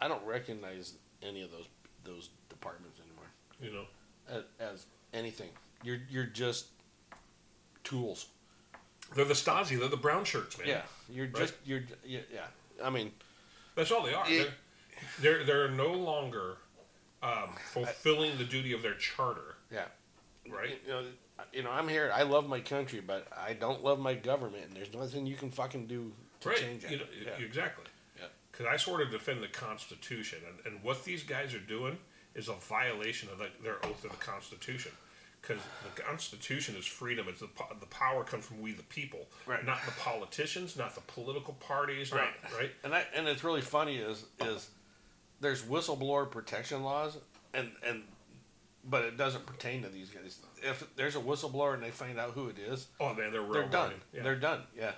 I 0.00 0.08
don't 0.08 0.24
recognize 0.26 0.94
any 1.22 1.42
of 1.42 1.50
those 1.50 1.66
those 2.08 2.30
departments 2.48 2.98
anymore 3.00 3.26
You 3.60 3.72
know, 3.72 3.84
as, 4.28 4.42
as 4.60 4.86
anything. 5.12 5.48
You're 5.84 6.00
you're 6.10 6.24
just 6.26 6.66
tools. 7.84 8.26
they're 9.14 9.24
the 9.24 9.34
Stasi, 9.34 9.78
they're 9.78 9.88
the 9.88 9.96
brown 9.96 10.24
shirts, 10.24 10.58
man. 10.58 10.68
Yeah, 10.68 10.82
you're 11.10 11.26
Right. 11.26 11.36
just 11.36 11.54
you're 11.64 11.82
yeah. 12.04 12.20
yeah. 12.32 12.46
I 12.82 12.90
mean, 12.90 13.12
That's 13.74 13.90
all 13.92 14.02
they 14.02 14.14
are. 14.14 14.24
It- 14.28 14.50
they're, 15.20 15.44
they're 15.44 15.44
they're 15.44 15.70
no 15.70 15.92
longer 15.92 16.56
um, 17.22 17.50
fulfilling 17.72 18.36
the 18.38 18.44
duty 18.44 18.72
of 18.72 18.82
their 18.82 18.94
charter, 18.94 19.56
yeah. 19.72 19.84
right? 20.50 20.80
You 20.86 20.92
know, 20.92 21.02
you 21.52 21.62
know, 21.62 21.70
I'm 21.70 21.88
here. 21.88 22.10
I 22.12 22.22
love 22.22 22.48
my 22.48 22.60
country, 22.60 23.00
but 23.00 23.26
I 23.36 23.52
don't 23.52 23.82
love 23.84 23.98
my 24.00 24.14
government, 24.14 24.64
and 24.66 24.76
there's 24.76 24.92
nothing 24.92 25.26
you 25.26 25.36
can 25.36 25.50
fucking 25.50 25.86
do 25.86 26.12
to 26.40 26.48
right. 26.48 26.58
change 26.58 26.84
it. 26.84 26.90
You 26.90 26.96
know, 26.98 27.04
yeah. 27.24 27.44
Exactly. 27.44 27.84
Because 28.58 28.72
I 28.72 28.76
sort 28.76 29.00
of 29.02 29.12
defend 29.12 29.40
the 29.40 29.46
Constitution, 29.48 30.38
and, 30.48 30.74
and 30.74 30.82
what 30.82 31.04
these 31.04 31.22
guys 31.22 31.54
are 31.54 31.60
doing 31.60 31.96
is 32.34 32.48
a 32.48 32.54
violation 32.54 33.28
of 33.30 33.38
the, 33.38 33.46
their 33.62 33.76
oath 33.86 34.04
of 34.04 34.10
the 34.10 34.16
Constitution. 34.16 34.90
Because 35.40 35.62
the 35.94 36.02
Constitution 36.02 36.74
is 36.76 36.84
freedom. 36.84 37.26
It's 37.28 37.38
the, 37.38 37.48
the 37.78 37.86
power 37.86 38.24
comes 38.24 38.46
from 38.46 38.60
we 38.60 38.72
the 38.72 38.82
people, 38.82 39.20
Right. 39.46 39.64
not 39.64 39.78
the 39.86 39.92
politicians, 39.92 40.76
not 40.76 40.96
the 40.96 41.00
political 41.02 41.54
parties, 41.54 42.10
Right. 42.10 42.28
not, 42.42 42.58
right? 42.58 42.70
And 42.82 42.92
I, 42.92 43.04
and 43.14 43.28
it's 43.28 43.44
really 43.44 43.60
funny 43.60 43.98
is 43.98 44.24
is 44.44 44.68
there's 45.40 45.62
whistleblower 45.62 46.28
protection 46.28 46.82
laws 46.82 47.16
and 47.54 47.70
and 47.86 48.02
but 48.84 49.04
it 49.04 49.16
doesn't 49.16 49.46
pertain 49.46 49.82
to 49.82 49.88
these 49.88 50.10
guys. 50.10 50.38
If 50.62 50.84
there's 50.96 51.14
a 51.14 51.20
whistleblower 51.20 51.74
and 51.74 51.82
they 51.82 51.90
find 51.90 52.18
out 52.18 52.32
who 52.32 52.48
it 52.48 52.58
is, 52.58 52.88
Oh 52.98 53.14
man, 53.14 53.30
they're 53.30 53.40
real 53.40 53.52
they're 53.52 53.68
done. 53.68 53.92
Yeah. 54.12 54.22
They're 54.24 54.36
done. 54.36 54.62
Yeah. 54.76 54.92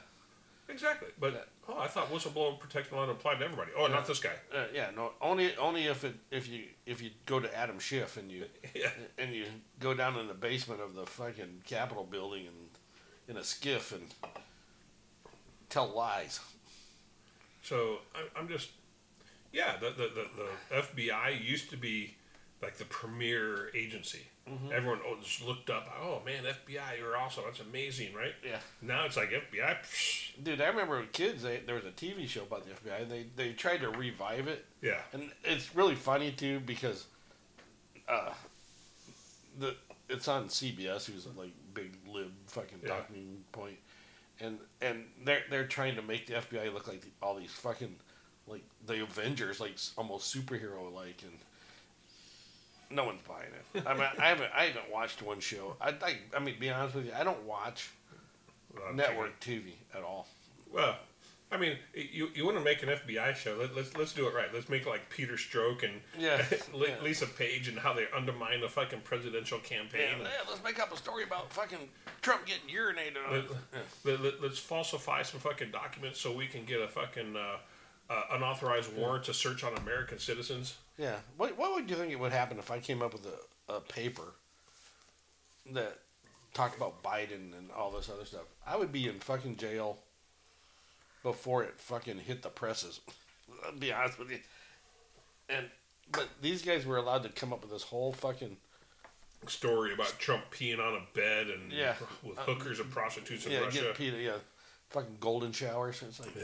Exactly. 0.71 1.09
But 1.19 1.49
oh, 1.69 1.79
I 1.79 1.87
thought 1.89 2.11
whistleblower 2.13 2.59
protection 2.59 2.97
law 2.97 3.09
applied 3.09 3.39
to 3.41 3.45
everybody. 3.45 3.73
Oh, 3.77 3.87
not 3.87 4.07
this 4.07 4.21
guy. 4.21 4.31
Uh, 4.55 4.65
yeah, 4.75 4.91
no, 4.95 5.13
only 5.21 5.55
only 5.57 5.87
if 5.87 6.05
it 6.05 6.15
if 6.31 6.49
you 6.49 6.65
if 6.87 7.03
you 7.03 7.11
go 7.27 7.41
to 7.41 7.57
Adam 7.57 7.79
Schiff 7.79 8.17
and 8.17 8.31
you 8.31 8.45
Yeah. 8.75 8.91
and 9.19 9.35
you 9.35 9.47
go 9.79 9.95
down 9.95 10.17
in 10.19 10.29
the 10.29 10.35
basement 10.35 10.81
of 10.81 10.95
the 10.95 11.07
fucking 11.07 11.63
Capitol 11.67 12.05
building 12.05 12.47
and 12.47 12.57
in 13.29 13.37
a 13.37 13.41
SCIF 13.45 13.93
and 13.93 14.03
tell 15.69 15.89
lies. 15.89 16.41
So 17.63 17.99
I'm 18.37 18.49
just, 18.49 18.71
yeah, 19.53 19.77
the, 19.79 19.91
the, 19.91 20.11
the, 20.15 20.27
the 20.37 20.83
FBI 20.83 21.43
used 21.45 21.71
to 21.71 21.77
be 21.77 22.17
like 22.63 22.77
the 22.79 22.85
premier 22.87 23.71
agency. 23.75 24.27
Mm-hmm. 24.51 24.73
Everyone 24.73 24.99
just 25.23 25.45
looked 25.47 25.71
up, 25.71 25.87
oh 26.03 26.21
man, 26.25 26.43
FBI, 26.45 26.99
you're 26.99 27.17
awesome. 27.17 27.45
That's 27.47 27.61
amazing, 27.61 28.13
right? 28.15 28.35
Yeah. 28.45 28.59
Now 28.83 29.05
it's 29.05 29.17
like 29.17 29.31
FBI. 29.31 29.77
Psh, 29.83 30.43
Dude, 30.43 30.61
I 30.61 30.67
remember 30.67 30.99
with 30.99 31.13
kids. 31.13 31.43
They, 31.43 31.61
there 31.65 31.75
was 31.77 31.85
a 31.85 31.91
TV 31.91 32.27
show 32.29 32.43
about 32.43 32.65
the 32.65 32.73
FBI. 32.91 33.09
They 33.09 33.27
they 33.37 33.53
tried 33.53 33.79
to 33.83 33.91
revive 33.91 34.49
it, 34.49 34.65
yeah. 34.83 35.01
and 35.13 35.31
it's 35.45 35.75
really 35.77 35.95
funny 35.95 36.33
too 36.33 36.61
because, 36.61 37.07
uh, 38.09 38.33
the 39.59 39.77
it's 40.09 40.27
on 40.27 40.49
CBS, 40.49 41.07
who's 41.11 41.27
a 41.27 41.39
like 41.39 41.53
big 41.75 41.93
lib 42.09 42.33
fucking 42.47 42.79
Yeah. 42.83 42.89
talking 42.89 43.45
point, 43.53 43.77
and 44.41 44.59
and 44.81 45.05
they're 45.25 45.43
they're 45.51 45.67
trying 45.67 45.95
to 45.97 46.03
make 46.03 46.27
the 46.27 46.35
FBI 46.35 46.73
look 46.73 46.89
like 46.89 47.03
the, 47.03 47.09
all 47.23 47.37
these 47.37 47.53
fucking 47.53 47.95
like 48.47 48.65
the 48.87 49.03
Avengers, 49.03 49.61
like 49.61 49.77
almost 49.97 50.35
superhero 50.35 50.93
like, 50.93 51.23
and 51.23 51.39
no 52.91 53.05
one's 53.05 53.23
buying 53.23 53.51
it. 53.75 53.87
I 53.87 53.95
mean, 53.95 54.07
I 54.19 54.29
haven't 54.29 54.51
I 54.55 54.65
haven't 54.65 54.91
watched 54.91 55.23
one 55.23 55.41
show. 55.41 55.77
I 55.81 55.91
I, 55.91 56.19
I 56.37 56.41
mean, 56.41 56.57
be 56.59 56.71
honest 56.71 56.95
with 56.95 57.07
you, 57.07 57.13
I 57.17 57.25
don't 57.25 57.43
watch 57.45 57.91
Uh, 58.77 58.93
network 58.93 59.39
TV 59.41 59.73
at 59.95 60.03
all. 60.03 60.27
Well, 60.73 60.97
I 61.53 61.57
mean, 61.57 61.77
you, 61.95 62.29
you 62.35 62.45
want 62.45 62.57
to 62.59 62.63
make 62.63 62.83
an 62.85 62.89
FBI 62.91 63.35
show? 63.35 63.57
Let, 63.59 63.75
let's 63.75 63.97
let's 63.97 64.13
do 64.13 64.29
it 64.29 64.35
right. 64.35 64.47
Let's 64.55 64.69
make 64.69 64.87
like 64.87 65.09
Peter 65.11 65.35
Strzok 65.35 65.83
and 65.83 66.01
Yeah. 66.19 66.45
Yeah. 66.75 66.95
Lisa 67.03 67.27
Page 67.27 67.67
and 67.69 67.79
how 67.79 67.93
they 67.93 68.07
undermine 68.17 68.61
the 68.61 68.69
fucking 68.69 69.01
presidential 69.01 69.59
campaign. 69.59 70.19
Yeah, 70.21 70.25
yeah, 70.25 70.49
let's 70.49 70.63
make 70.63 70.81
up 70.81 70.93
a 70.93 70.97
story 70.97 71.25
about 71.25 71.53
fucking 71.53 71.89
Trump 72.23 72.47
getting 72.47 72.69
urinated 72.75 73.17
on. 73.29 73.45
Let, 74.05 74.41
let, 74.41 74.53
us 74.53 74.59
falsify 74.59 75.23
some 75.23 75.41
fucking 75.41 75.73
documents 75.73 76.21
so 76.21 76.33
we 76.33 76.47
can 76.47 76.65
get 76.65 76.81
a 76.81 76.89
fucking 76.89 77.35
uh, 77.37 77.57
uh, 78.11 78.23
unauthorized 78.33 78.95
warrant 78.97 79.25
to 79.25 79.33
search 79.35 79.63
on 79.65 79.75
American 79.79 80.19
citizens. 80.19 80.77
Yeah. 80.99 81.17
What 81.37 81.57
What 81.57 81.75
would 81.75 81.89
you 81.89 81.97
think 81.97 82.13
it 82.13 82.19
would 82.21 82.33
happen 82.33 82.59
if 82.59 82.71
I 82.71 82.79
came 82.81 83.01
up 83.03 83.13
with 83.15 83.25
a, 83.69 83.73
a 83.75 83.81
paper 83.81 84.35
that 85.73 85.99
talked 86.53 86.77
about 86.77 87.03
Biden 87.03 87.57
and 87.57 87.71
all 87.77 87.91
this 87.91 88.11
other 88.11 88.25
stuff? 88.25 88.43
I 88.67 88.77
would 88.77 88.93
be 88.93 89.09
in 89.09 89.21
fucking 89.21 89.57
jail 89.57 89.99
before 91.23 91.63
it 91.65 91.75
fucking 91.79 92.19
hit 92.19 92.43
the 92.43 92.49
presses. 92.49 93.01
I'll 93.65 93.73
be 93.73 93.93
honest 93.93 94.19
with 94.19 94.31
you. 94.31 94.39
And 95.49 95.67
but 96.13 96.29
these 96.43 96.63
guys 96.63 96.85
were 96.85 96.97
allowed 96.97 97.23
to 97.23 97.29
come 97.29 97.53
up 97.53 97.63
with 97.63 97.71
this 97.71 97.85
whole 97.85 98.13
fucking 98.13 98.57
Story 99.47 99.95
about 99.95 100.19
Trump 100.19 100.45
peeing 100.51 100.79
on 100.79 100.95
a 101.01 101.17
bed 101.17 101.47
and 101.49 101.73
Yeah. 101.73 101.95
with 102.23 102.39
Uh, 102.39 102.43
hookers 102.43 102.79
and 102.79 102.91
prostitutes 102.91 103.47
in 103.47 103.53
yeah, 103.53 103.61
Russia. 103.61 103.81
get 103.85 103.95
Peter, 103.95 104.19
yeah, 104.21 104.37
fucking 104.91 105.17
golden 105.19 105.51
showers. 105.53 106.03
It's 106.03 106.21
like 106.21 106.35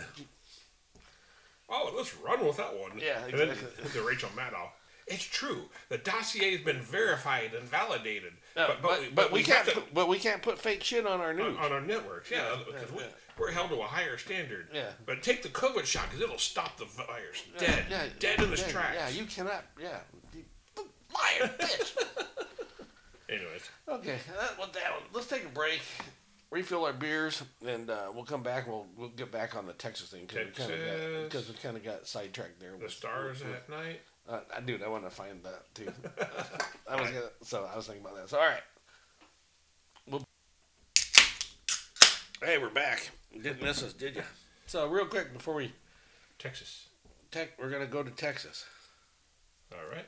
Oh, 1.69 1.93
let's 1.97 2.14
run 2.17 2.47
with 2.47 2.57
that 2.59 2.79
one. 2.79 2.93
Yeah, 2.99 3.25
And 3.25 3.39
then 3.39 3.49
exactly. 3.51 4.01
the 4.01 4.07
Rachel 4.07 4.29
Maddow. 4.37 4.69
It's 5.09 5.23
true. 5.25 5.62
The 5.89 5.99
dossier 5.99 6.57
has 6.57 6.64
been 6.64 6.81
verified 6.81 7.55
and 7.55 7.62
validated. 7.69 8.33
No, 8.57 8.67
but, 8.67 8.83
but, 8.83 9.14
but, 9.14 9.33
we, 9.33 9.43
have 9.45 9.47
can't. 9.49 9.69
to- 9.69 9.75
put, 9.75 9.95
but 9.95 10.09
we 10.09 10.19
can't 10.19 10.43
put 10.43 10.59
fake 10.59 10.83
shit 10.83 11.07
on 11.07 11.21
our 11.21 11.31
on, 11.31 11.37
news. 11.37 11.57
on 11.61 11.73
our 11.73 11.81
networks. 11.81 12.31
Yeah, 12.31 12.57
because 12.67 12.91
yeah, 12.91 12.97
we, 12.97 13.03
yeah. 13.05 13.09
we're 13.39 13.53
held 13.53 13.71
to 13.71 13.77
a 13.77 13.85
higher 13.85 14.19
standard. 14.19 14.67
Yeah. 14.75 14.91
But 15.05 15.23
take 15.23 15.43
the 15.43 15.49
COVID 15.49 15.85
shot 15.85 16.07
because 16.07 16.21
it'll 16.23 16.39
stop 16.39 16.77
the 16.77 16.87
virus 16.87 17.43
dead, 17.59 17.85
yeah, 17.89 18.07
dead 18.19 18.41
in 18.43 18.53
its 18.53 18.67
tracks. 18.69 18.97
Yeah, 18.97 19.09
you 19.11 19.27
cannot. 19.27 19.64
Yeah, 19.81 19.99
You- 20.35 20.45
liar, 21.14 21.51
bitch. 21.59 21.97
Anyways, 23.29 23.71
okay, 23.89 24.19
that, 24.39 24.57
well, 24.59 24.69
that, 24.73 24.93
let's 25.12 25.27
take 25.27 25.45
a 25.45 25.49
break, 25.49 25.81
refill 26.51 26.85
our 26.85 26.93
beers, 26.93 27.43
and 27.67 27.91
uh, 27.91 28.07
we'll 28.15 28.25
come 28.25 28.43
back. 28.43 28.65
and 28.65 28.73
We'll 28.75 28.87
we'll 28.97 29.09
get 29.11 29.31
back 29.33 29.57
on 29.57 29.67
the 29.67 29.73
Texas 29.73 30.09
thing 30.11 30.27
because 30.27 30.47
we 30.47 30.53
kind 30.53 30.73
of 30.73 31.25
because 31.31 31.49
we 31.49 31.55
kind 31.55 31.77
of 31.77 31.85
got 31.85 32.07
sidetracked 32.07 32.61
there. 32.61 32.73
the 32.73 32.79
with- 32.79 32.93
stars 32.93 33.41
with- 33.45 33.55
at 33.55 33.69
night. 33.69 34.01
Uh, 34.29 34.41
I 34.57 34.61
dude, 34.61 34.83
I 34.83 34.89
want 34.89 35.05
to 35.05 35.11
find 35.11 35.41
that 35.45 35.73
too. 35.75 35.87
I 36.91 37.01
was 37.01 37.11
gonna, 37.11 37.27
so 37.43 37.69
I 37.73 37.77
was 37.77 37.87
thinking 37.87 38.05
about 38.05 38.17
that. 38.17 38.29
So 38.29 38.39
all 38.39 38.45
right, 38.47 38.63
we'll, 40.09 40.25
hey, 42.43 42.59
we're 42.59 42.71
back. 42.71 43.11
You 43.33 43.41
didn't 43.41 43.63
miss 43.63 43.83
us, 43.85 43.93
did 43.93 44.17
you? 44.17 44.23
So 44.67 44.89
real 44.89 45.07
quick 45.07 45.33
before 45.33 45.55
we 45.55 45.73
Texas. 46.41 46.89
tech, 47.31 47.51
we're 47.59 47.71
gonna 47.71 47.87
go 47.87 48.03
to 48.03 48.11
Texas. 48.11 48.65
All 49.73 49.89
right. 49.91 50.07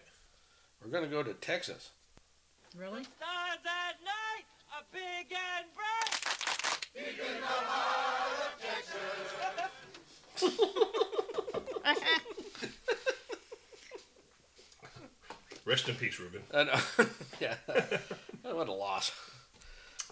We're 0.84 0.91
gonna 0.91 1.07
go 1.07 1.22
to 1.22 1.34
Texas. 1.34 1.91
Really? 2.76 3.05
Stars 3.05 3.59
at 3.64 3.97
night, 4.05 4.45
a 4.78 4.82
big 4.92 5.32
and 5.32 5.66
bright. 5.74 5.88
Rest 15.64 15.88
in 15.88 15.94
peace, 15.96 16.18
Ruben. 16.18 16.42
I 16.54 16.64
know. 16.64 16.80
yeah. 17.40 17.54
what 18.42 18.68
a 18.68 18.72
loss. 18.72 19.12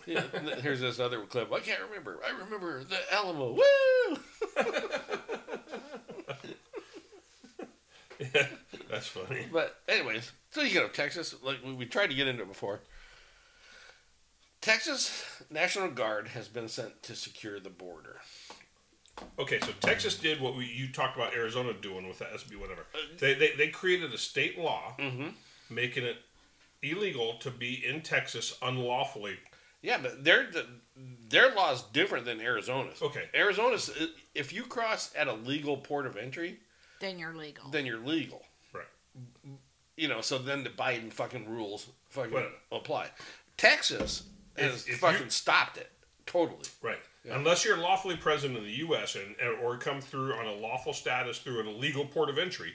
Yeah, 0.04 0.22
here's 0.60 0.80
this 0.80 1.00
other 1.00 1.20
clip. 1.22 1.50
I 1.52 1.60
can't 1.60 1.80
remember. 1.88 2.20
I 2.26 2.30
remember 2.44 2.84
the 2.84 2.98
Alamo. 3.12 3.52
Woo! 3.52 4.16
yeah, 8.20 8.46
that's 8.90 9.06
funny. 9.06 9.46
But 9.50 9.76
anyways, 9.88 10.32
speaking 10.50 10.82
of 10.82 10.92
Texas, 10.92 11.34
like 11.42 11.64
we, 11.64 11.72
we 11.72 11.86
tried 11.86 12.08
to 12.08 12.14
get 12.14 12.28
into 12.28 12.42
it 12.42 12.48
before. 12.48 12.80
Texas 14.66 15.24
National 15.48 15.88
Guard 15.88 16.26
has 16.28 16.48
been 16.48 16.66
sent 16.66 17.00
to 17.04 17.14
secure 17.14 17.60
the 17.60 17.70
border. 17.70 18.16
Okay, 19.38 19.60
so 19.60 19.68
Texas 19.80 20.16
did 20.18 20.40
what 20.40 20.56
we 20.56 20.66
you 20.66 20.88
talked 20.90 21.14
about 21.16 21.32
Arizona 21.34 21.72
doing 21.72 22.08
with 22.08 22.18
the 22.18 22.24
SB 22.24 22.56
whatever. 22.60 22.80
Uh, 22.92 22.98
They, 23.16 23.34
they, 23.34 23.52
they 23.56 23.68
created 23.68 24.12
a 24.12 24.18
state 24.18 24.58
law 24.58 24.96
Mm-hmm. 24.98 25.28
making 25.70 26.02
it 26.02 26.16
illegal 26.82 27.34
to 27.42 27.50
be 27.52 27.86
in 27.86 28.00
Texas 28.02 28.58
unlawfully. 28.60 29.36
Yeah, 29.82 29.98
but 30.02 30.24
their 30.24 30.48
their 31.28 31.54
law 31.54 31.72
is 31.72 31.82
different 31.92 32.24
than 32.24 32.40
Arizona's. 32.40 33.00
Okay. 33.00 33.26
Arizona's 33.36 33.88
if 34.34 34.52
you 34.52 34.64
cross 34.64 35.14
at 35.16 35.28
a 35.28 35.32
legal 35.32 35.76
port 35.76 36.06
of 36.06 36.16
entry, 36.16 36.58
Then 37.00 37.20
you're 37.20 37.34
legal. 37.34 37.70
then 37.70 37.86
you're 37.86 38.00
legal. 38.04 38.42
Right. 38.72 38.88
You 39.96 40.08
know, 40.08 40.22
so 40.22 40.38
then 40.38 40.64
the 40.64 40.70
Biden 40.70 41.12
fucking 41.12 41.48
rules 41.48 41.86
fucking 42.08 42.32
Well- 42.32 42.50
apply. 42.72 43.10
Texas 43.56 44.24
If- 44.59 44.88
if 44.88 44.98
fucking 44.98 45.30
stopped 45.30 45.76
it 45.78 45.90
totally. 46.26 46.64
Right. 46.82 46.98
Yeah. 47.24 47.36
Unless 47.36 47.64
you're 47.64 47.76
lawfully 47.76 48.16
present 48.16 48.57
in 48.57 48.62
the 48.64 48.70
U.S. 48.86 49.16
and 49.16 49.34
or 49.62 49.76
come 49.78 50.00
through 50.00 50.32
on 50.34 50.46
a 50.46 50.52
lawful 50.52 50.92
status 50.92 51.38
through 51.38 51.61
an 51.61 51.66
illegal 51.66 52.04
port 52.07 52.28
of 52.30 52.38
entry, 52.38 52.74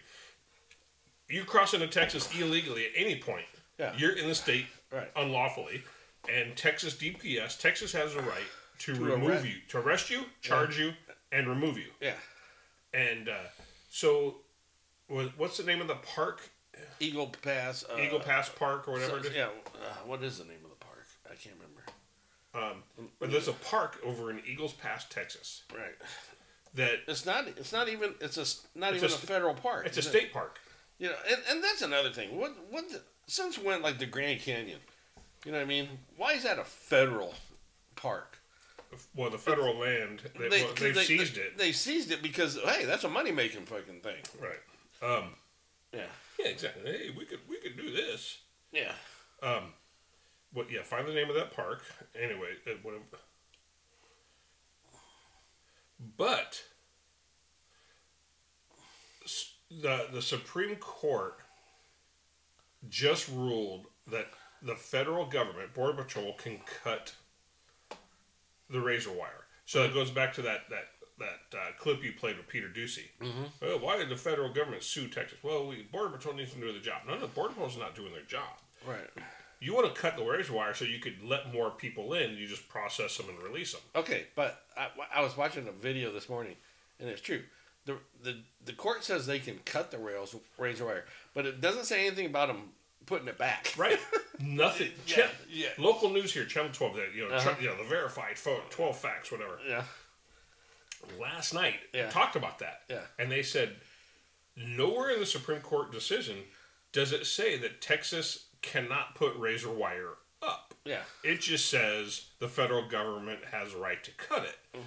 you 1.29 1.43
cross 1.45 1.73
into 1.73 1.87
Texas 1.87 2.27
illegally 2.37 2.85
at 2.85 2.91
any 2.95 3.15
point. 3.19 3.45
Yeah. 3.79 3.93
You're 3.97 4.11
in 4.17 4.27
the 4.27 4.35
state 4.35 4.65
Right. 4.91 5.09
unlawfully, 5.15 5.83
and 6.29 6.55
Texas 6.57 6.95
DPS, 6.95 7.57
Texas 7.57 7.93
has 7.93 8.13
a 8.15 8.21
right 8.21 8.43
to, 8.79 8.93
To 8.93 9.01
remove 9.05 9.29
arrest- 9.29 9.45
you, 9.45 9.55
to 9.69 9.77
arrest 9.77 10.09
you, 10.09 10.25
charge 10.41 10.77
you, 10.77 10.91
and 11.31 11.47
remove 11.47 11.77
you. 11.77 11.87
Yeah. 12.01 12.15
And 12.93 13.29
uh, 13.29 13.35
so, 13.89 14.41
what's 15.07 15.55
the 15.55 15.63
name 15.63 15.79
of 15.79 15.87
the 15.87 15.95
park? 15.95 16.41
Eagle 16.99 17.27
Pass. 17.41 17.85
Uh, 17.89 18.01
Eagle 18.01 18.19
Pass 18.19 18.49
Park 18.49 18.87
or 18.89 18.93
whatever 18.93 19.11
so- 19.11 19.17
it 19.17 19.25
is. 19.27 19.35
yeah. 19.35 19.45
Uh, 19.75 19.93
what 20.05 20.21
is 20.23 20.39
the 20.39 20.43
name 20.43 20.59
of 20.65 20.69
the 20.71 20.75
park? 20.85 21.07
I 21.25 21.35
can't 21.35 21.55
remember. 21.55 21.70
Um, 22.53 22.83
but 23.19 23.31
there's 23.31 23.47
a 23.47 23.53
park 23.53 23.99
over 24.05 24.29
in 24.29 24.41
Eagles 24.45 24.73
Pass, 24.73 25.05
Texas, 25.09 25.63
Right. 25.73 25.95
that 26.75 26.99
It's 27.07 27.25
not. 27.25 27.47
It's 27.47 27.71
not 27.71 27.87
even. 27.89 28.13
It's 28.19 28.37
a. 28.37 28.45
Not 28.77 28.93
It's 28.93 29.03
even 29.03 29.11
a 29.11 29.15
a, 29.15 29.17
federal 29.17 29.53
park. 29.53 29.85
it's 29.85 29.97
a 29.97 30.01
is 30.01 30.07
it? 30.07 30.09
state 30.09 30.33
park. 30.33 30.59
You 30.99 31.07
know, 31.09 31.15
and, 31.29 31.37
and 31.49 31.63
that's 31.63 31.81
another 31.81 32.11
thing. 32.11 32.37
What 32.37 32.51
what 32.69 32.89
the, 32.89 33.01
since 33.27 33.57
when 33.57 33.81
like 33.81 33.97
the 33.99 34.05
Grand 34.05 34.41
Canyon? 34.41 34.79
You 35.45 35.51
know 35.53 35.57
what 35.59 35.63
I 35.63 35.67
mean? 35.67 35.87
Why 36.17 36.33
is 36.33 36.43
that 36.43 36.59
a 36.59 36.63
federal 36.63 37.33
park? 37.95 38.37
Well, 39.15 39.29
the 39.29 39.37
federal 39.37 39.77
land, 39.79 40.21
they, 40.37 40.49
They, 40.49 40.63
well, 40.63 40.73
they've 40.75 40.93
they- 40.93 41.03
seized 41.05 41.35
they- 41.37 41.41
it. 41.41 41.57
They 41.57 41.71
seized 41.71 42.11
it 42.11 42.21
because 42.21 42.59
hey, 42.65 42.83
that's 42.85 43.05
a 43.05 43.09
money 43.09 43.31
making 43.31 43.65
fucking 43.65 44.01
thing. 44.01 44.21
Right. 44.41 44.59
Um, 45.01 45.35
Yeah. 45.93 46.01
yeah, 46.37 46.47
exactly. 46.47 46.91
Hey, 46.91 47.09
we 47.17 47.23
could 47.25 47.39
we 47.49 47.57
could 47.57 47.77
do 47.77 47.91
this. 47.91 48.39
Yeah. 48.73 48.91
Um, 49.41 49.73
what? 50.53 50.71
Yeah, 50.71 50.83
find 50.83 51.07
the 51.07 51.13
name 51.13 51.29
of 51.29 51.35
that 51.35 51.55
park. 51.55 51.83
Anyway, 52.15 52.49
but 56.17 56.63
the 59.69 60.07
the 60.11 60.21
Supreme 60.21 60.75
Court 60.75 61.37
just 62.89 63.29
ruled 63.29 63.87
that 64.07 64.27
the 64.61 64.75
federal 64.75 65.25
government, 65.25 65.73
Border 65.73 66.03
Patrol, 66.03 66.33
can 66.33 66.59
cut 66.83 67.13
the 68.69 68.79
razor 68.79 69.11
wire. 69.11 69.45
So 69.65 69.83
it 69.83 69.93
goes 69.93 70.11
back 70.11 70.33
to 70.33 70.41
that 70.43 70.69
that 70.69 70.85
that 71.19 71.57
uh, 71.57 71.71
clip 71.77 72.03
you 72.03 72.13
played 72.13 72.37
with 72.37 72.47
Peter 72.47 72.67
Doocy. 72.67 73.09
Mm-hmm. 73.21 73.43
Well, 73.61 73.79
why 73.79 73.97
did 73.97 74.09
the 74.09 74.15
federal 74.15 74.51
government 74.51 74.83
sue 74.83 75.07
Texas? 75.07 75.37
Well, 75.43 75.67
we, 75.67 75.83
Border 75.91 76.09
Patrol 76.09 76.33
needs 76.35 76.51
to 76.53 76.59
do 76.59 76.71
their 76.71 76.81
job. 76.81 77.03
No, 77.07 77.17
no, 77.17 77.27
Border 77.27 77.53
Patrol's 77.53 77.77
not 77.77 77.95
doing 77.95 78.11
their 78.11 78.23
job. 78.23 78.57
Right. 78.87 79.09
You 79.61 79.75
want 79.75 79.93
to 79.93 80.01
cut 80.01 80.17
the 80.17 80.23
razor 80.23 80.53
wire 80.53 80.73
so 80.73 80.85
you 80.85 80.97
could 80.99 81.21
let 81.23 81.53
more 81.53 81.69
people 81.69 82.13
in. 82.15 82.35
You 82.35 82.47
just 82.47 82.67
process 82.67 83.15
them 83.15 83.27
and 83.29 83.39
release 83.43 83.71
them. 83.73 83.81
Okay, 83.95 84.25
but 84.35 84.63
I, 84.75 84.87
I 85.13 85.21
was 85.21 85.37
watching 85.37 85.67
a 85.67 85.71
video 85.71 86.11
this 86.11 86.27
morning, 86.27 86.55
and 86.99 87.07
it's 87.07 87.21
true. 87.21 87.41
The, 87.85 87.97
the 88.23 88.37
the 88.65 88.73
court 88.73 89.03
says 89.03 89.25
they 89.25 89.39
can 89.39 89.59
cut 89.65 89.91
the 89.91 89.97
rails 89.99 90.35
razor 90.57 90.85
wire, 90.85 91.05
but 91.35 91.45
it 91.45 91.61
doesn't 91.61 91.85
say 91.85 92.05
anything 92.07 92.25
about 92.25 92.47
them 92.47 92.69
putting 93.05 93.27
it 93.27 93.37
back. 93.37 93.73
Right? 93.77 93.99
Nothing. 94.39 94.89
Yeah, 95.07 95.27
yeah. 95.49 95.69
Local 95.77 96.09
news 96.09 96.33
here, 96.33 96.45
Channel 96.45 96.71
12, 96.73 96.95
that, 96.95 97.13
you 97.15 97.27
know, 97.27 97.35
Uh-huh. 97.35 97.53
you 97.59 97.67
know, 97.67 97.75
the 97.77 97.83
verified 97.83 98.37
photo, 98.39 98.61
12 98.71 98.97
facts, 98.97 99.31
whatever. 99.31 99.59
Yeah. 99.67 99.83
Last 101.19 101.53
night, 101.53 101.75
Yeah. 101.93 102.09
talked 102.09 102.35
about 102.35 102.59
that. 102.59 102.81
Yeah. 102.89 103.01
And 103.19 103.31
they 103.31 103.41
said, 103.43 103.75
nowhere 104.55 105.09
in 105.11 105.19
the 105.19 105.25
Supreme 105.25 105.61
Court 105.61 105.91
decision 105.91 106.37
does 106.91 107.11
it 107.11 107.25
say 107.25 107.57
that 107.57 107.81
Texas 107.81 108.45
cannot 108.61 109.15
put 109.15 109.35
razor 109.37 109.69
wire 109.71 110.13
up. 110.41 110.73
Yeah. 110.85 111.01
It 111.23 111.41
just 111.41 111.69
says 111.69 112.25
the 112.39 112.47
federal 112.47 112.87
government 112.87 113.39
has 113.51 113.73
a 113.73 113.77
right 113.77 114.03
to 114.03 114.11
cut 114.11 114.43
it. 114.45 114.81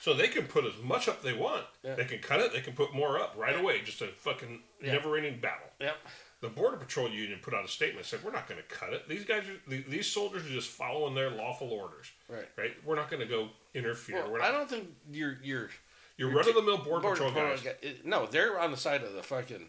So 0.00 0.14
they 0.14 0.28
can 0.28 0.44
put 0.44 0.64
as 0.64 0.74
much 0.82 1.08
up 1.08 1.22
they 1.22 1.32
want. 1.32 1.62
Mm-hmm. 1.62 1.86
Yeah. 1.88 1.94
They 1.96 2.04
can 2.04 2.18
cut 2.20 2.40
it. 2.40 2.52
They 2.52 2.60
can 2.60 2.74
put 2.74 2.94
more 2.94 3.18
up 3.18 3.34
right 3.36 3.58
away. 3.58 3.80
Just 3.82 4.00
a 4.02 4.08
fucking 4.08 4.60
Yeah. 4.82 4.92
never-ending 4.92 5.40
battle. 5.40 5.66
Yep. 5.80 5.96
The 6.40 6.48
Border 6.48 6.76
Patrol 6.76 7.08
Union 7.10 7.40
put 7.42 7.52
out 7.52 7.64
a 7.64 7.68
statement 7.68 8.06
said 8.06 8.22
we're 8.22 8.30
not 8.30 8.46
going 8.48 8.60
to 8.60 8.66
cut 8.74 8.92
it. 8.92 9.08
These 9.08 9.24
guys, 9.24 9.42
are, 9.48 9.74
these 9.88 10.06
soldiers 10.06 10.46
are 10.46 10.50
just 10.50 10.68
following 10.70 11.14
their 11.14 11.30
lawful 11.30 11.72
orders. 11.72 12.06
Right. 12.28 12.46
Right. 12.56 12.72
We're 12.84 12.94
not 12.94 13.10
going 13.10 13.20
to 13.22 13.26
go 13.28 13.48
interfere. 13.74 14.22
Well, 14.22 14.32
we're 14.32 14.42
I 14.42 14.52
don't 14.52 14.68
think 14.70 14.88
you're 15.10 15.38
you're 15.42 15.68
Your 16.16 16.30
you're 16.30 16.38
run-of-the-mill 16.38 16.78
t- 16.78 16.84
Border 16.84 17.08
Patrol 17.10 17.32
guys. 17.32 17.60
guy- 17.62 17.74
it- 17.82 18.06
no, 18.06 18.26
they're 18.26 18.58
on 18.60 18.70
the 18.70 18.76
side 18.76 19.02
of 19.02 19.14
the 19.14 19.22
fucking 19.22 19.66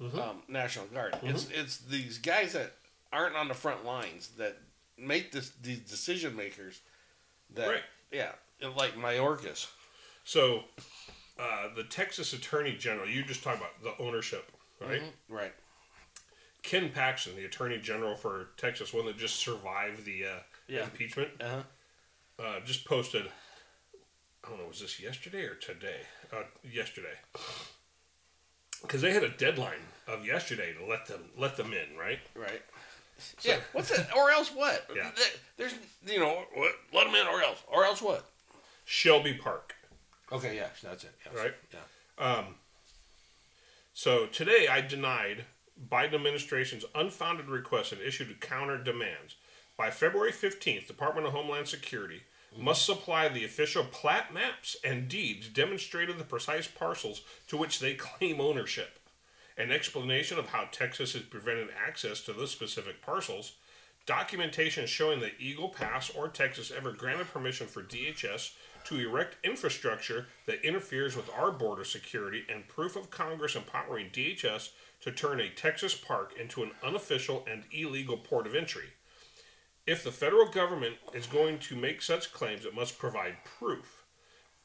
Mm-hmm. 0.00 0.18
um, 0.18 0.42
National 0.48 0.86
Guard. 0.86 1.16
It's 1.22 1.48
it's 1.50 1.78
these 1.78 2.18
guys 2.18 2.52
that 2.54 2.72
aren't 3.14 3.36
on 3.36 3.48
the 3.48 3.54
front 3.54 3.84
lines 3.84 4.28
that 4.38 4.56
make 4.98 5.32
this 5.32 5.50
these 5.62 5.80
decision 5.80 6.34
makers. 6.36 6.80
That 7.54 7.68
Right. 7.68 7.82
yeah, 8.10 8.32
like 8.76 8.94
Mayorkas. 8.96 9.68
So, 10.24 10.64
uh, 11.38 11.68
the 11.76 11.84
Texas 11.84 12.32
Attorney 12.32 12.72
General, 12.76 13.08
you 13.08 13.22
just 13.22 13.42
talked 13.42 13.58
about 13.58 13.82
the 13.82 14.02
ownership, 14.02 14.50
right? 14.80 15.00
Mm-hmm. 15.02 15.34
Right. 15.34 15.52
Ken 16.62 16.90
Paxton, 16.90 17.36
the 17.36 17.44
Attorney 17.44 17.78
General 17.78 18.16
for 18.16 18.48
Texas, 18.56 18.92
one 18.94 19.04
that 19.06 19.18
just 19.18 19.36
survived 19.36 20.04
the 20.04 20.24
uh, 20.26 20.38
Yeah. 20.66 20.84
impeachment, 20.84 21.30
Uh-huh. 21.40 21.62
uh, 22.42 22.60
just 22.60 22.84
posted. 22.86 23.30
I 24.42 24.48
don't 24.48 24.58
know, 24.58 24.66
was 24.68 24.80
this 24.80 24.98
yesterday 25.00 25.42
or 25.44 25.54
today? 25.54 26.00
Uh, 26.32 26.44
yesterday, 26.62 27.14
because 28.82 29.00
they 29.02 29.12
had 29.12 29.22
a 29.24 29.28
deadline 29.30 29.80
of 30.06 30.26
yesterday 30.26 30.72
to 30.74 30.84
let 30.84 31.06
them 31.06 31.30
let 31.36 31.56
them 31.56 31.72
in, 31.72 31.96
right? 31.96 32.20
Right. 32.34 32.62
Yeah. 33.42 33.56
What's 33.72 33.90
it? 33.90 34.06
Or 34.16 34.30
else 34.30 34.50
what? 34.50 34.88
Yeah. 34.96 35.10
There's 35.56 35.74
you 36.06 36.18
know 36.18 36.44
what? 36.54 36.72
Let 36.92 37.06
them 37.06 37.14
in 37.14 37.26
or 37.26 37.42
else 37.42 37.62
or 37.70 37.84
else 37.84 38.02
what? 38.02 38.24
Shelby 38.84 39.34
Park, 39.34 39.74
Okay. 40.32 40.56
Yeah. 40.56 40.68
That's 40.82 41.04
it. 41.04 41.14
Yes. 41.24 41.34
right? 41.34 41.54
Yeah. 41.72 42.24
Um, 42.26 42.44
so 43.92 44.26
today 44.26 44.68
I 44.70 44.80
denied 44.80 45.44
Biden 45.90 46.14
administration's 46.14 46.84
unfounded 46.94 47.48
requests 47.48 47.92
and 47.92 48.00
issued 48.00 48.40
counter 48.40 48.78
demands. 48.78 49.36
By 49.76 49.90
February 49.90 50.32
15th, 50.32 50.86
Department 50.86 51.26
of 51.26 51.32
Homeland 51.32 51.66
Security 51.68 52.22
must 52.56 52.84
supply 52.86 53.28
the 53.28 53.44
official 53.44 53.84
plat 53.84 54.32
maps 54.32 54.76
and 54.84 55.08
deeds 55.08 55.48
demonstrating 55.48 56.18
the 56.18 56.24
precise 56.24 56.68
parcels 56.68 57.22
to 57.48 57.56
which 57.56 57.80
they 57.80 57.94
claim 57.94 58.40
ownership, 58.40 59.00
an 59.56 59.70
explanation 59.70 60.38
of 60.38 60.48
how 60.48 60.68
Texas 60.72 61.12
has 61.12 61.22
prevented 61.22 61.68
access 61.86 62.20
to 62.22 62.32
those 62.32 62.50
specific 62.50 63.00
parcels, 63.02 63.52
documentation 64.06 64.86
showing 64.86 65.20
that 65.20 65.40
Eagle 65.40 65.68
Pass 65.68 66.10
or 66.10 66.28
Texas 66.28 66.72
ever 66.76 66.92
granted 66.92 67.32
permission 67.32 67.66
for 67.66 67.82
DHS 67.82 68.52
to 68.84 68.98
erect 68.98 69.36
infrastructure 69.44 70.26
that 70.46 70.64
interferes 70.66 71.16
with 71.16 71.30
our 71.38 71.50
border 71.50 71.84
security, 71.84 72.44
and 72.52 72.68
proof 72.68 72.96
of 72.96 73.10
Congress 73.10 73.56
empowering 73.56 74.10
DHS 74.10 74.70
to 75.00 75.10
turn 75.10 75.40
a 75.40 75.48
Texas 75.48 75.94
park 75.94 76.34
into 76.38 76.62
an 76.62 76.70
unofficial 76.82 77.46
and 77.50 77.64
illegal 77.72 78.16
port 78.16 78.46
of 78.46 78.54
entry. 78.54 78.90
If 79.86 80.02
the 80.02 80.12
federal 80.12 80.48
government 80.48 80.96
is 81.12 81.26
going 81.26 81.58
to 81.60 81.76
make 81.76 82.02
such 82.02 82.32
claims, 82.32 82.64
it 82.64 82.74
must 82.74 82.98
provide 82.98 83.36
proof. 83.44 83.93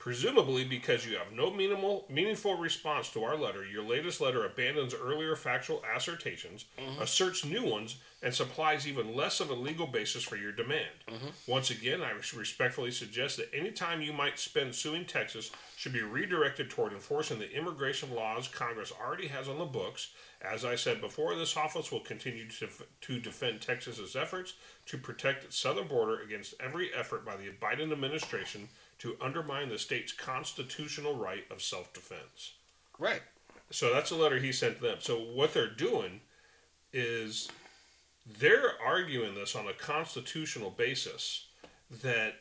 Presumably, 0.09 0.63
because 0.63 1.05
you 1.05 1.15
have 1.17 1.31
no 1.31 1.51
minimal, 1.51 2.03
meaningful 2.09 2.55
response 2.55 3.11
to 3.11 3.23
our 3.23 3.37
letter, 3.37 3.63
your 3.63 3.83
latest 3.83 4.19
letter 4.19 4.43
abandons 4.43 4.95
earlier 4.95 5.35
factual 5.35 5.83
assertions, 5.95 6.65
mm-hmm. 6.79 6.99
asserts 6.99 7.45
new 7.45 7.63
ones, 7.63 7.97
and 8.23 8.33
supplies 8.33 8.87
even 8.87 9.15
less 9.15 9.39
of 9.39 9.51
a 9.51 9.53
legal 9.53 9.85
basis 9.85 10.23
for 10.23 10.35
your 10.35 10.51
demand. 10.51 10.89
Mm-hmm. 11.07 11.27
Once 11.45 11.69
again, 11.69 12.01
I 12.01 12.09
respectfully 12.35 12.89
suggest 12.89 13.37
that 13.37 13.53
any 13.53 13.69
time 13.69 14.01
you 14.01 14.11
might 14.11 14.39
spend 14.39 14.73
suing 14.73 15.05
Texas 15.05 15.51
should 15.79 15.93
be 15.93 16.01
redirected 16.01 16.69
toward 16.69 16.91
enforcing 16.91 17.39
the 17.39 17.49
immigration 17.55 18.13
laws 18.13 18.49
Congress 18.49 18.91
already 19.01 19.27
has 19.27 19.47
on 19.47 19.57
the 19.57 19.63
books. 19.63 20.09
As 20.41 20.65
I 20.65 20.75
said 20.75 20.99
before, 20.99 21.35
this 21.35 21.55
office 21.55 21.89
will 21.89 22.01
continue 22.01 22.49
to, 22.49 22.67
to 22.99 23.19
defend 23.21 23.61
Texas's 23.61 24.13
efforts 24.13 24.55
to 24.87 24.97
protect 24.97 25.45
its 25.45 25.57
southern 25.57 25.87
border 25.87 26.19
against 26.21 26.53
every 26.59 26.93
effort 26.93 27.25
by 27.25 27.37
the 27.37 27.51
Biden 27.61 27.93
administration 27.93 28.67
to 28.97 29.15
undermine 29.21 29.69
the 29.69 29.79
state's 29.79 30.11
constitutional 30.11 31.15
right 31.15 31.45
of 31.49 31.61
self-defense. 31.61 32.55
Right. 32.97 33.21
So 33.71 33.93
that's 33.93 34.11
a 34.11 34.17
letter 34.17 34.37
he 34.37 34.51
sent 34.51 34.81
them. 34.81 34.97
So 34.99 35.15
what 35.15 35.53
they're 35.53 35.73
doing 35.73 36.19
is 36.91 37.47
they're 38.37 38.73
arguing 38.85 39.33
this 39.33 39.55
on 39.55 39.69
a 39.69 39.73
constitutional 39.73 40.71
basis 40.71 41.47
that 42.03 42.33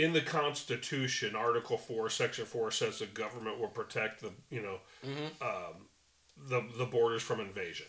in 0.00 0.14
the 0.14 0.20
Constitution, 0.22 1.36
Article 1.36 1.76
Four, 1.76 2.08
Section 2.08 2.46
Four 2.46 2.70
says 2.70 2.98
the 3.00 3.06
government 3.06 3.58
will 3.60 3.68
protect 3.68 4.22
the 4.22 4.30
you 4.50 4.62
know 4.62 4.78
um, 5.42 5.86
the 6.48 6.62
the 6.78 6.86
borders 6.86 7.22
from 7.22 7.38
invasion, 7.40 7.86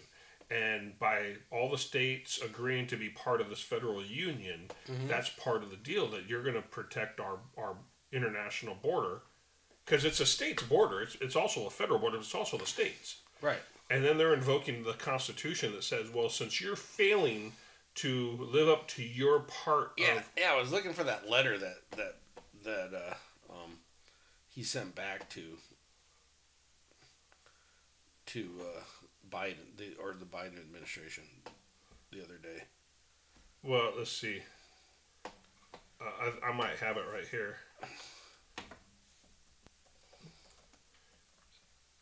and 0.49 0.97
by 0.99 1.35
all 1.51 1.69
the 1.71 1.77
states 1.77 2.41
agreeing 2.43 2.85
to 2.87 2.97
be 2.97 3.07
part 3.09 3.39
of 3.39 3.49
this 3.49 3.61
federal 3.61 4.03
union, 4.03 4.69
Mhm. 4.89 5.07
that's 5.07 5.29
part 5.29 5.63
of 5.63 5.69
the 5.69 5.77
deal 5.77 6.07
that 6.07 6.27
you're 6.27 6.43
going 6.43 6.55
to 6.61 6.61
protect 6.61 7.19
our 7.21 7.39
our 7.57 7.77
international 8.11 8.75
border 8.75 9.21
because 9.85 10.03
it's 10.03 10.19
a 10.19 10.25
state's 10.25 10.63
border. 10.63 11.01
It's 11.01 11.15
it's 11.21 11.37
also 11.37 11.65
a 11.65 11.69
federal 11.69 11.99
border. 11.99 12.17
It's 12.17 12.35
also 12.35 12.57
the 12.57 12.65
states. 12.65 13.21
Right. 13.41 13.61
And 13.89 14.03
then 14.05 14.17
they're 14.17 14.33
invoking 14.33 14.83
the 14.83 14.93
Constitution 14.93 15.71
that 15.73 15.83
says, 15.83 16.09
well, 16.09 16.29
since 16.29 16.61
you're 16.61 16.75
failing 16.77 17.53
to 17.95 18.47
live 18.51 18.69
up 18.69 18.87
to 18.89 19.03
your 19.03 19.39
part 19.41 19.91
Yeah, 19.97 20.17
of 20.17 20.29
yeah. 20.37 20.51
I 20.53 20.59
was 20.59 20.71
looking 20.71 20.93
for 20.93 21.03
that 21.03 21.29
letter 21.29 21.57
that 21.57 21.77
that 21.91 22.15
that 22.63 22.91
uh, 22.93 23.53
um, 23.53 23.71
he 24.49 24.63
sent 24.63 24.95
back 24.95 25.29
to 25.29 25.41
to 28.27 28.49
uh, 28.61 28.79
Biden 29.29 29.55
the, 29.77 29.93
or 30.01 30.13
the 30.13 30.25
Biden 30.25 30.57
administration 30.59 31.23
the 32.11 32.23
other 32.23 32.37
day. 32.41 32.63
Well, 33.63 33.91
let's 33.97 34.11
see. 34.11 34.41
Uh, 35.25 35.29
I, 36.43 36.49
I 36.49 36.53
might 36.53 36.77
have 36.79 36.97
it 36.97 37.03
right 37.13 37.27
here. 37.29 37.57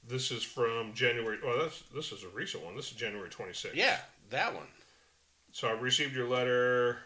This 0.07 0.31
is 0.31 0.43
from 0.43 0.93
January. 0.93 1.37
Oh, 1.43 1.59
that's 1.61 1.83
this 1.93 2.11
is 2.11 2.23
a 2.23 2.29
recent 2.29 2.63
one. 2.63 2.75
This 2.75 2.91
is 2.91 2.97
January 2.97 3.29
26th. 3.29 3.75
Yeah, 3.75 3.97
that 4.31 4.53
one. 4.55 4.65
So 5.51 5.67
I 5.67 5.71
received 5.71 6.15
your 6.15 6.27
letter. 6.27 6.99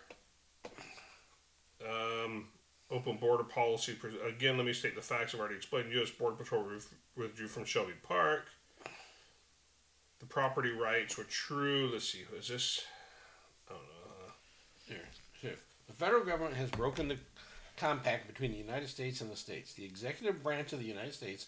Um, 1.83 2.47
open 2.91 3.17
border 3.17 3.43
policy. 3.43 3.97
Again, 4.27 4.57
let 4.57 4.65
me 4.65 4.73
state 4.73 4.95
the 4.95 5.01
facts 5.01 5.33
I've 5.33 5.39
already 5.39 5.55
explained. 5.55 5.91
U.S. 5.93 6.11
Border 6.11 6.35
Patrol 6.35 6.65
withdrew 7.17 7.47
from 7.47 7.65
Shelby 7.65 7.93
Park. 8.03 8.45
The 10.19 10.25
property 10.25 10.71
rights 10.71 11.17
were 11.17 11.25
true. 11.25 11.89
Let's 11.91 12.09
see. 12.09 12.23
Who 12.29 12.37
is 12.37 12.47
this? 12.47 12.81
I 13.69 13.73
don't 13.73 13.81
know. 13.81 14.33
Here, 14.87 15.09
here. 15.41 15.55
The 15.87 15.93
federal 15.93 16.23
government 16.23 16.55
has 16.55 16.69
broken 16.71 17.07
the 17.07 17.17
compact 17.75 18.27
between 18.27 18.51
the 18.51 18.57
United 18.57 18.87
States 18.87 19.21
and 19.21 19.31
the 19.31 19.35
states. 19.35 19.73
The 19.73 19.85
executive 19.85 20.43
branch 20.43 20.73
of 20.73 20.79
the 20.79 20.85
United 20.85 21.13
States 21.13 21.47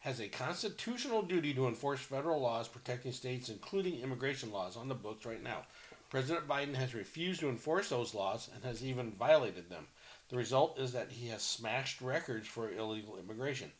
has 0.00 0.20
a 0.20 0.28
constitutional 0.28 1.22
duty 1.22 1.52
to 1.54 1.68
enforce 1.68 2.00
federal 2.00 2.40
laws 2.40 2.66
protecting 2.66 3.12
states, 3.12 3.48
including 3.48 4.00
immigration 4.00 4.50
laws, 4.50 4.76
on 4.76 4.88
the 4.88 4.94
books 4.94 5.26
right 5.26 5.42
now. 5.42 5.62
President 6.10 6.48
Biden 6.48 6.74
has 6.74 6.92
refused 6.92 7.40
to 7.40 7.48
enforce 7.48 7.88
those 7.88 8.14
laws 8.14 8.50
and 8.52 8.64
has 8.64 8.84
even 8.84 9.12
violated 9.12 9.70
them. 9.70 9.86
The 10.28 10.36
result 10.36 10.78
is 10.78 10.92
that 10.92 11.12
he 11.12 11.28
has 11.28 11.42
smashed 11.42 12.00
records 12.00 12.48
for 12.48 12.70
illegal 12.70 13.16
immigration. 13.16 13.70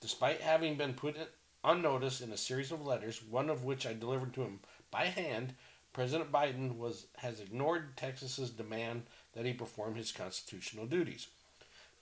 Despite 0.00 0.42
having 0.42 0.76
been 0.76 0.92
put 0.92 1.16
on 1.64 1.80
notice 1.80 2.20
in 2.20 2.32
a 2.32 2.36
series 2.36 2.70
of 2.70 2.86
letters, 2.86 3.22
one 3.22 3.48
of 3.48 3.64
which 3.64 3.86
I 3.86 3.94
delivered 3.94 4.34
to 4.34 4.42
him 4.42 4.60
by 4.90 5.06
hand, 5.06 5.54
President 5.92 6.30
Biden 6.30 6.76
was 6.76 7.06
has 7.16 7.40
ignored 7.40 7.96
Texas's 7.96 8.50
demand 8.50 9.04
that 9.32 9.46
he 9.46 9.52
perform 9.52 9.94
his 9.94 10.12
constitutional 10.12 10.86
duties. 10.86 11.28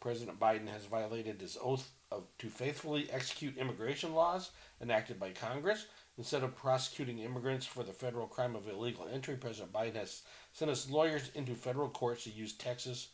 President 0.01 0.39
Biden 0.39 0.69
has 0.69 0.85
violated 0.85 1.41
his 1.41 1.57
oath 1.61 1.91
of 2.11 2.25
to 2.39 2.49
faithfully 2.49 3.11
execute 3.11 3.57
immigration 3.57 4.15
laws 4.15 4.51
enacted 4.81 5.19
by 5.19 5.31
Congress. 5.31 5.87
Instead 6.19 6.43
of 6.43 6.57
prosecuting 6.57 7.21
immigrants 7.21 7.65
for 7.65 7.85
the 7.85 7.93
federal 7.93 8.27
crime 8.27 8.57
of 8.57 8.69
illegal 8.69 9.07
entry, 9.11 9.37
President 9.37 9.73
Biden 9.73 9.95
has 9.95 10.23
sent 10.53 10.69
his 10.69 10.91
lawyers 10.91 11.31
into 11.37 11.55
federal 11.55 11.89
courts 11.89 12.25
to 12.25 12.31
use 12.31 12.53
Texas 12.53 13.09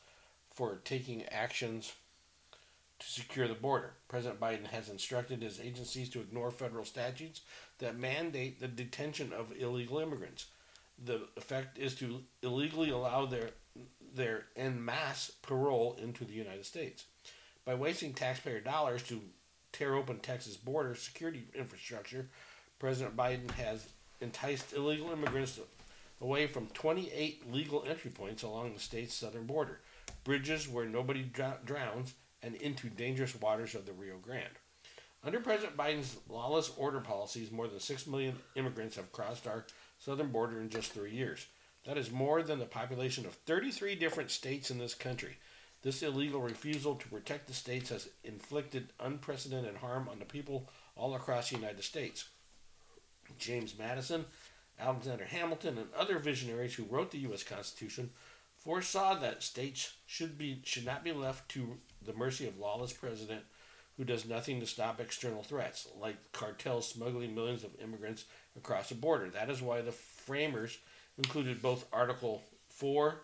for 0.50 0.80
taking 0.84 1.22
actions 1.26 1.92
to 2.98 3.06
secure 3.06 3.46
the 3.46 3.54
border. 3.54 3.92
President 4.08 4.40
Biden 4.40 4.66
has 4.68 4.88
instructed 4.88 5.42
his 5.42 5.60
agencies 5.60 6.08
to 6.08 6.20
ignore 6.20 6.50
federal 6.50 6.86
statutes 6.86 7.42
that 7.78 7.98
mandate 7.98 8.58
the 8.58 8.68
detention 8.68 9.34
of 9.34 9.52
illegal 9.58 9.98
immigrants. 9.98 10.46
The 11.04 11.28
effect 11.36 11.76
is 11.76 11.94
to 11.96 12.22
illegally 12.42 12.90
allow 12.90 13.26
their 13.26 13.50
their 14.14 14.46
en 14.56 14.82
masse 14.82 15.32
parole 15.42 15.98
into 16.00 16.24
the 16.24 16.32
United 16.32 16.64
States. 16.64 17.04
By 17.64 17.74
wasting 17.74 18.14
taxpayer 18.14 18.60
dollars 18.60 19.02
to 19.04 19.20
tear 19.72 19.94
open 19.94 20.20
Texas 20.20 20.56
border 20.56 20.94
security 20.94 21.48
infrastructure, 21.54 22.28
President 22.84 23.16
Biden 23.16 23.50
has 23.52 23.88
enticed 24.20 24.74
illegal 24.74 25.10
immigrants 25.10 25.58
away 26.20 26.46
from 26.46 26.66
28 26.74 27.50
legal 27.50 27.82
entry 27.88 28.10
points 28.10 28.42
along 28.42 28.74
the 28.74 28.78
state's 28.78 29.14
southern 29.14 29.46
border, 29.46 29.80
bridges 30.22 30.68
where 30.68 30.84
nobody 30.84 31.22
drowns, 31.64 32.12
and 32.42 32.54
into 32.56 32.90
dangerous 32.90 33.34
waters 33.40 33.74
of 33.74 33.86
the 33.86 33.92
Rio 33.94 34.18
Grande. 34.18 34.58
Under 35.24 35.40
President 35.40 35.78
Biden's 35.78 36.18
lawless 36.28 36.72
order 36.76 37.00
policies, 37.00 37.50
more 37.50 37.68
than 37.68 37.80
6 37.80 38.06
million 38.06 38.36
immigrants 38.54 38.96
have 38.96 39.12
crossed 39.12 39.46
our 39.46 39.64
southern 39.98 40.28
border 40.28 40.60
in 40.60 40.68
just 40.68 40.92
three 40.92 41.12
years. 41.12 41.46
That 41.86 41.96
is 41.96 42.10
more 42.10 42.42
than 42.42 42.58
the 42.58 42.66
population 42.66 43.24
of 43.24 43.32
33 43.32 43.94
different 43.94 44.30
states 44.30 44.70
in 44.70 44.76
this 44.76 44.92
country. 44.92 45.38
This 45.80 46.02
illegal 46.02 46.42
refusal 46.42 46.96
to 46.96 47.08
protect 47.08 47.46
the 47.46 47.54
states 47.54 47.88
has 47.88 48.10
inflicted 48.24 48.92
unprecedented 49.00 49.76
harm 49.76 50.06
on 50.06 50.18
the 50.18 50.26
people 50.26 50.68
all 50.96 51.14
across 51.14 51.48
the 51.48 51.56
United 51.56 51.82
States. 51.82 52.26
James 53.38 53.78
Madison, 53.78 54.24
Alexander 54.78 55.24
Hamilton, 55.24 55.78
and 55.78 55.88
other 55.96 56.18
visionaries 56.18 56.74
who 56.74 56.84
wrote 56.84 57.10
the 57.10 57.18
U.S. 57.18 57.42
Constitution 57.42 58.10
foresaw 58.56 59.14
that 59.14 59.42
states 59.42 59.94
should 60.06 60.38
be 60.38 60.60
should 60.64 60.86
not 60.86 61.04
be 61.04 61.12
left 61.12 61.48
to 61.50 61.78
the 62.04 62.14
mercy 62.14 62.46
of 62.46 62.58
lawless 62.58 62.92
president 62.92 63.42
who 63.96 64.04
does 64.04 64.26
nothing 64.26 64.58
to 64.60 64.66
stop 64.66 65.00
external 65.00 65.42
threats, 65.42 65.86
like 66.00 66.32
cartels 66.32 66.88
smuggling 66.88 67.34
millions 67.34 67.62
of 67.62 67.80
immigrants 67.80 68.24
across 68.56 68.88
the 68.88 68.94
border. 68.94 69.30
That 69.30 69.50
is 69.50 69.62
why 69.62 69.82
the 69.82 69.92
framers 69.92 70.78
included 71.16 71.62
both 71.62 71.86
Article 71.92 72.42
4, 72.70 73.20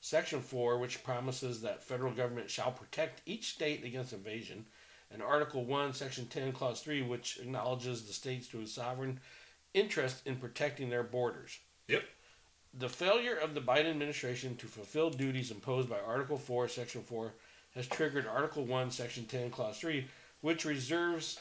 Section 0.00 0.40
4, 0.40 0.78
which 0.78 1.02
promises 1.02 1.62
that 1.62 1.82
federal 1.82 2.12
government 2.12 2.50
shall 2.50 2.70
protect 2.70 3.22
each 3.24 3.54
state 3.54 3.82
against 3.84 4.12
invasion, 4.12 4.66
and 5.10 5.22
Article 5.22 5.64
1, 5.64 5.94
Section 5.94 6.26
10, 6.26 6.52
Clause 6.52 6.82
3, 6.82 7.02
which 7.02 7.38
acknowledges 7.38 8.02
the 8.02 8.12
states 8.12 8.46
to 8.48 8.60
a 8.60 8.66
sovereign 8.66 9.20
interest 9.74 10.26
in 10.26 10.36
protecting 10.36 10.90
their 10.90 11.02
borders. 11.02 11.58
Yep. 11.88 12.02
The 12.78 12.88
failure 12.88 13.36
of 13.36 13.54
the 13.54 13.60
Biden 13.60 13.90
administration 13.90 14.56
to 14.56 14.66
fulfill 14.66 15.10
duties 15.10 15.50
imposed 15.50 15.88
by 15.88 15.98
Article 16.06 16.38
4, 16.38 16.68
Section 16.68 17.02
4 17.02 17.32
has 17.74 17.86
triggered 17.86 18.26
Article 18.26 18.64
1, 18.64 18.90
Section 18.90 19.26
10, 19.26 19.50
Clause 19.50 19.78
3, 19.78 20.06
which 20.40 20.64
reserves 20.64 21.40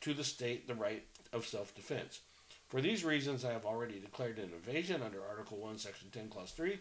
to 0.00 0.14
the 0.14 0.24
state 0.24 0.66
the 0.66 0.74
right 0.74 1.04
of 1.32 1.46
self 1.46 1.74
defense. 1.74 2.20
For 2.68 2.80
these 2.80 3.04
reasons, 3.04 3.44
I 3.44 3.52
have 3.52 3.64
already 3.64 4.00
declared 4.00 4.38
an 4.38 4.50
invasion 4.52 5.02
under 5.02 5.22
Article 5.24 5.58
1, 5.58 5.78
Section 5.78 6.08
10, 6.10 6.28
Clause 6.28 6.50
3 6.52 6.78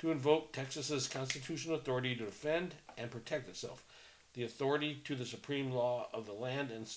to 0.00 0.10
invoke 0.10 0.52
Texas's 0.52 1.08
constitutional 1.08 1.76
authority 1.76 2.14
to 2.14 2.24
defend 2.24 2.74
and 2.96 3.10
protect 3.10 3.48
itself, 3.48 3.84
the 4.32 4.44
authority 4.44 5.00
to 5.04 5.14
the 5.14 5.26
supreme 5.26 5.70
law 5.70 6.08
of 6.14 6.24
the 6.24 6.32
land, 6.32 6.70
and, 6.70 6.90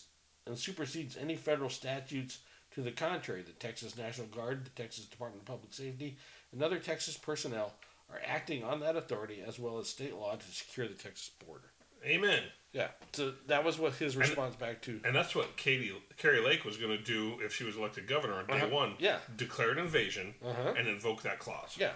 and 0.45 0.57
supersedes 0.57 1.17
any 1.17 1.35
federal 1.35 1.69
statutes 1.69 2.39
to 2.73 2.81
the 2.81 2.91
contrary. 2.91 3.41
The 3.43 3.51
Texas 3.53 3.97
National 3.97 4.27
Guard, 4.27 4.65
the 4.65 4.69
Texas 4.81 5.05
Department 5.05 5.41
of 5.43 5.47
Public 5.47 5.73
Safety, 5.73 6.17
and 6.51 6.61
other 6.63 6.79
Texas 6.79 7.17
personnel 7.17 7.73
are 8.11 8.21
acting 8.25 8.63
on 8.63 8.79
that 8.81 8.95
authority 8.95 9.43
as 9.45 9.57
well 9.59 9.79
as 9.79 9.87
state 9.89 10.15
law 10.15 10.35
to 10.35 10.45
secure 10.51 10.87
the 10.87 10.93
Texas 10.93 11.31
border. 11.45 11.71
Amen. 12.05 12.43
Yeah, 12.73 12.87
so 13.13 13.33
that 13.47 13.63
was 13.63 13.77
what 13.79 13.93
his 13.93 14.17
response 14.17 14.55
back 14.55 14.81
to. 14.83 14.99
And 15.05 15.15
that's 15.15 15.35
what 15.35 15.55
Katie 15.57 15.93
Kari 16.17 16.41
Lake 16.41 16.65
was 16.65 16.75
going 16.75 16.95
to 16.97 17.01
do 17.03 17.39
if 17.41 17.53
she 17.55 17.63
was 17.63 17.77
elected 17.77 18.07
governor 18.07 18.33
on 18.33 18.47
day 18.47 18.57
Uh-huh. 18.61 18.67
one. 18.67 18.95
Yeah. 18.99 19.19
declare 19.37 19.71
an 19.71 19.77
invasion 19.77 20.33
Uh-huh. 20.43 20.73
and 20.77 20.87
invoke 20.87 21.21
that 21.21 21.39
clause. 21.39 21.75
Yeah, 21.77 21.93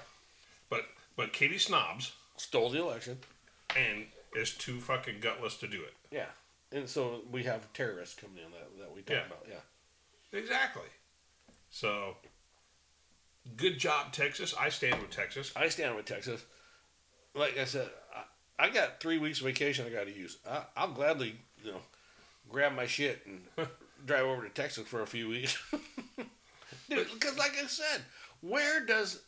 But 0.70 0.86
but 1.16 1.34
Katie 1.34 1.58
snobs 1.58 2.14
stole 2.38 2.70
the 2.70 2.80
election. 2.80 3.20
and 3.76 4.08
is 4.36 4.54
too 4.56 4.80
fucking 4.80 5.20
gutless 5.20 5.58
to 5.58 5.68
do 5.68 5.82
it. 5.84 5.94
Yeah, 6.12 6.28
and 6.72 6.88
so 6.88 7.24
we 7.32 7.44
have 7.44 7.74
terrorists 7.74 8.16
coming 8.16 8.38
in 8.38 8.52
that, 8.52 8.78
that 8.80 8.96
we 8.96 9.02
talk 9.02 9.16
Yeah. 9.18 9.26
about. 9.26 9.46
Yeah, 9.50 9.60
Exactly. 10.34 10.84
So 11.70 12.16
good 13.56 13.78
job, 13.80 14.12
Texas. 14.12 14.54
I 14.60 14.70
stand 14.70 15.02
with 15.02 15.12
Texas. 15.12 15.52
I 15.56 15.70
stand 15.70 15.96
with 15.96 16.06
Texas. 16.06 16.44
Like 17.36 17.58
I 17.58 17.66
said, 17.66 17.90
I, 18.60 18.66
I 18.66 18.70
got 18.70 19.00
three 19.00 19.18
weeks 19.20 19.40
of 19.40 19.46
vacation 19.46 19.86
I 19.86 19.90
got 19.90 20.06
to 20.08 20.12
use. 20.16 20.38
I, 20.50 20.64
I'll 20.76 20.92
gladly, 20.92 21.36
you 21.64 21.72
know, 21.72 21.82
grab 22.50 22.74
my 22.76 22.88
shit 22.88 23.22
and 23.26 23.42
drive 24.06 24.26
over 24.26 24.44
to 24.44 24.50
Texas 24.50 24.88
for 24.88 25.02
a 25.02 25.08
few 25.08 25.30
weeks. 25.30 25.58
Dude, 26.90 27.08
because 27.14 27.38
like 27.38 27.56
I 27.62 27.68
said, 27.68 28.02
where 28.42 28.86
does 28.86 29.22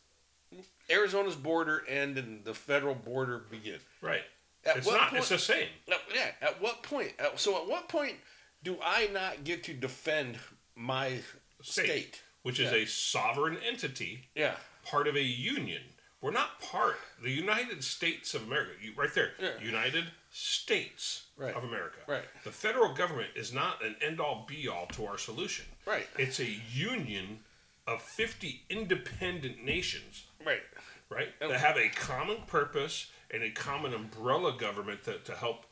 Arizona's 0.90 1.36
border 1.36 1.84
end 1.88 2.18
and 2.18 2.44
the 2.46 2.54
federal 2.54 2.96
border 2.96 3.46
begin? 3.52 3.80
Right. 4.02 4.24
At 4.66 4.78
it's 4.78 4.88
not. 4.88 5.10
point- 5.10 5.20
It's 5.20 5.30
the 5.30 5.38
same. 5.40 5.68
Uh, 5.92 5.96
yeah. 6.14 6.32
At 6.42 6.62
what 6.62 6.84
point? 6.84 7.14
uh, 7.20 7.36
So 7.36 7.62
at 7.62 7.68
what 7.70 7.88
point 7.90 8.16
do 8.64 8.78
I 8.84 9.08
not 9.14 9.44
get 9.44 9.64
to 9.66 9.74
defend 9.74 10.38
my 10.80 11.20
State, 11.62 11.86
state? 11.86 12.22
which 12.44 12.60
is 12.60 12.72
Yeah. 12.72 12.80
a 12.80 12.86
sovereign 12.88 13.58
entity, 13.58 14.30
Yeah. 14.34 14.56
part 14.86 15.08
of 15.08 15.16
a 15.16 15.22
union. 15.22 15.84
We're 16.22 16.32
not 16.32 16.60
part. 16.62 17.00
The 17.22 17.32
United 17.32 17.84
States 17.84 18.34
of 18.34 18.44
America, 18.44 18.72
you, 18.82 18.94
right 18.94 19.14
there. 19.14 19.34
Yeah. 19.40 19.60
United 19.62 20.12
States 20.32 21.26
Right. 21.38 21.54
of 21.56 21.64
America. 21.64 22.00
Right. 22.08 22.26
The 22.44 22.52
federal 22.52 22.94
government 22.94 23.32
is 23.36 23.54
not 23.54 23.84
an 23.84 23.96
end 24.02 24.20
all 24.20 24.46
be 24.46 24.68
all 24.68 24.88
to 24.88 25.06
our 25.06 25.18
solution. 25.18 25.66
Right. 25.86 26.08
It's 26.18 26.40
a 26.40 26.46
union 26.50 27.44
of 27.88 28.02
50 28.04 28.64
independent 28.70 29.64
nations, 29.64 30.26
Right. 30.44 30.64
right? 31.10 31.34
Oh. 31.42 31.48
That 31.50 31.60
have 31.60 31.78
a 31.78 31.90
common 31.90 32.44
purpose 32.46 33.08
and 33.32 33.42
a 33.44 33.52
common 33.52 33.94
umbrella 33.94 34.58
government 34.58 35.04
to, 35.06 35.20
to 35.20 35.36
help 35.36 35.66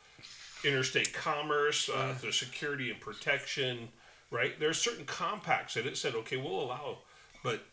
interstate 0.64 1.14
commerce, 1.14 1.88
uh, 1.90 2.18
the 2.22 2.32
security 2.34 2.90
and 2.90 3.00
protection, 3.00 3.92
right? 4.32 4.60
There's 4.60 4.78
certain 4.78 5.06
compacts 5.06 5.76
that 5.76 5.86
it 5.86 5.98
said, 5.98 6.16
okay, 6.16 6.38
we'll 6.38 6.62
allow, 6.62 7.00
but 7.44 7.64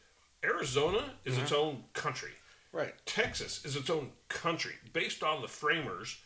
Arizona 0.44 1.04
is 1.24 1.38
its 1.38 1.50
mm-hmm. 1.50 1.60
own 1.60 1.84
country. 1.92 2.32
Right. 2.72 2.94
Texas 3.06 3.64
is 3.64 3.76
its 3.76 3.88
own 3.88 4.10
country 4.28 4.72
based 4.92 5.22
on 5.22 5.42
the 5.42 5.48
framers, 5.48 6.18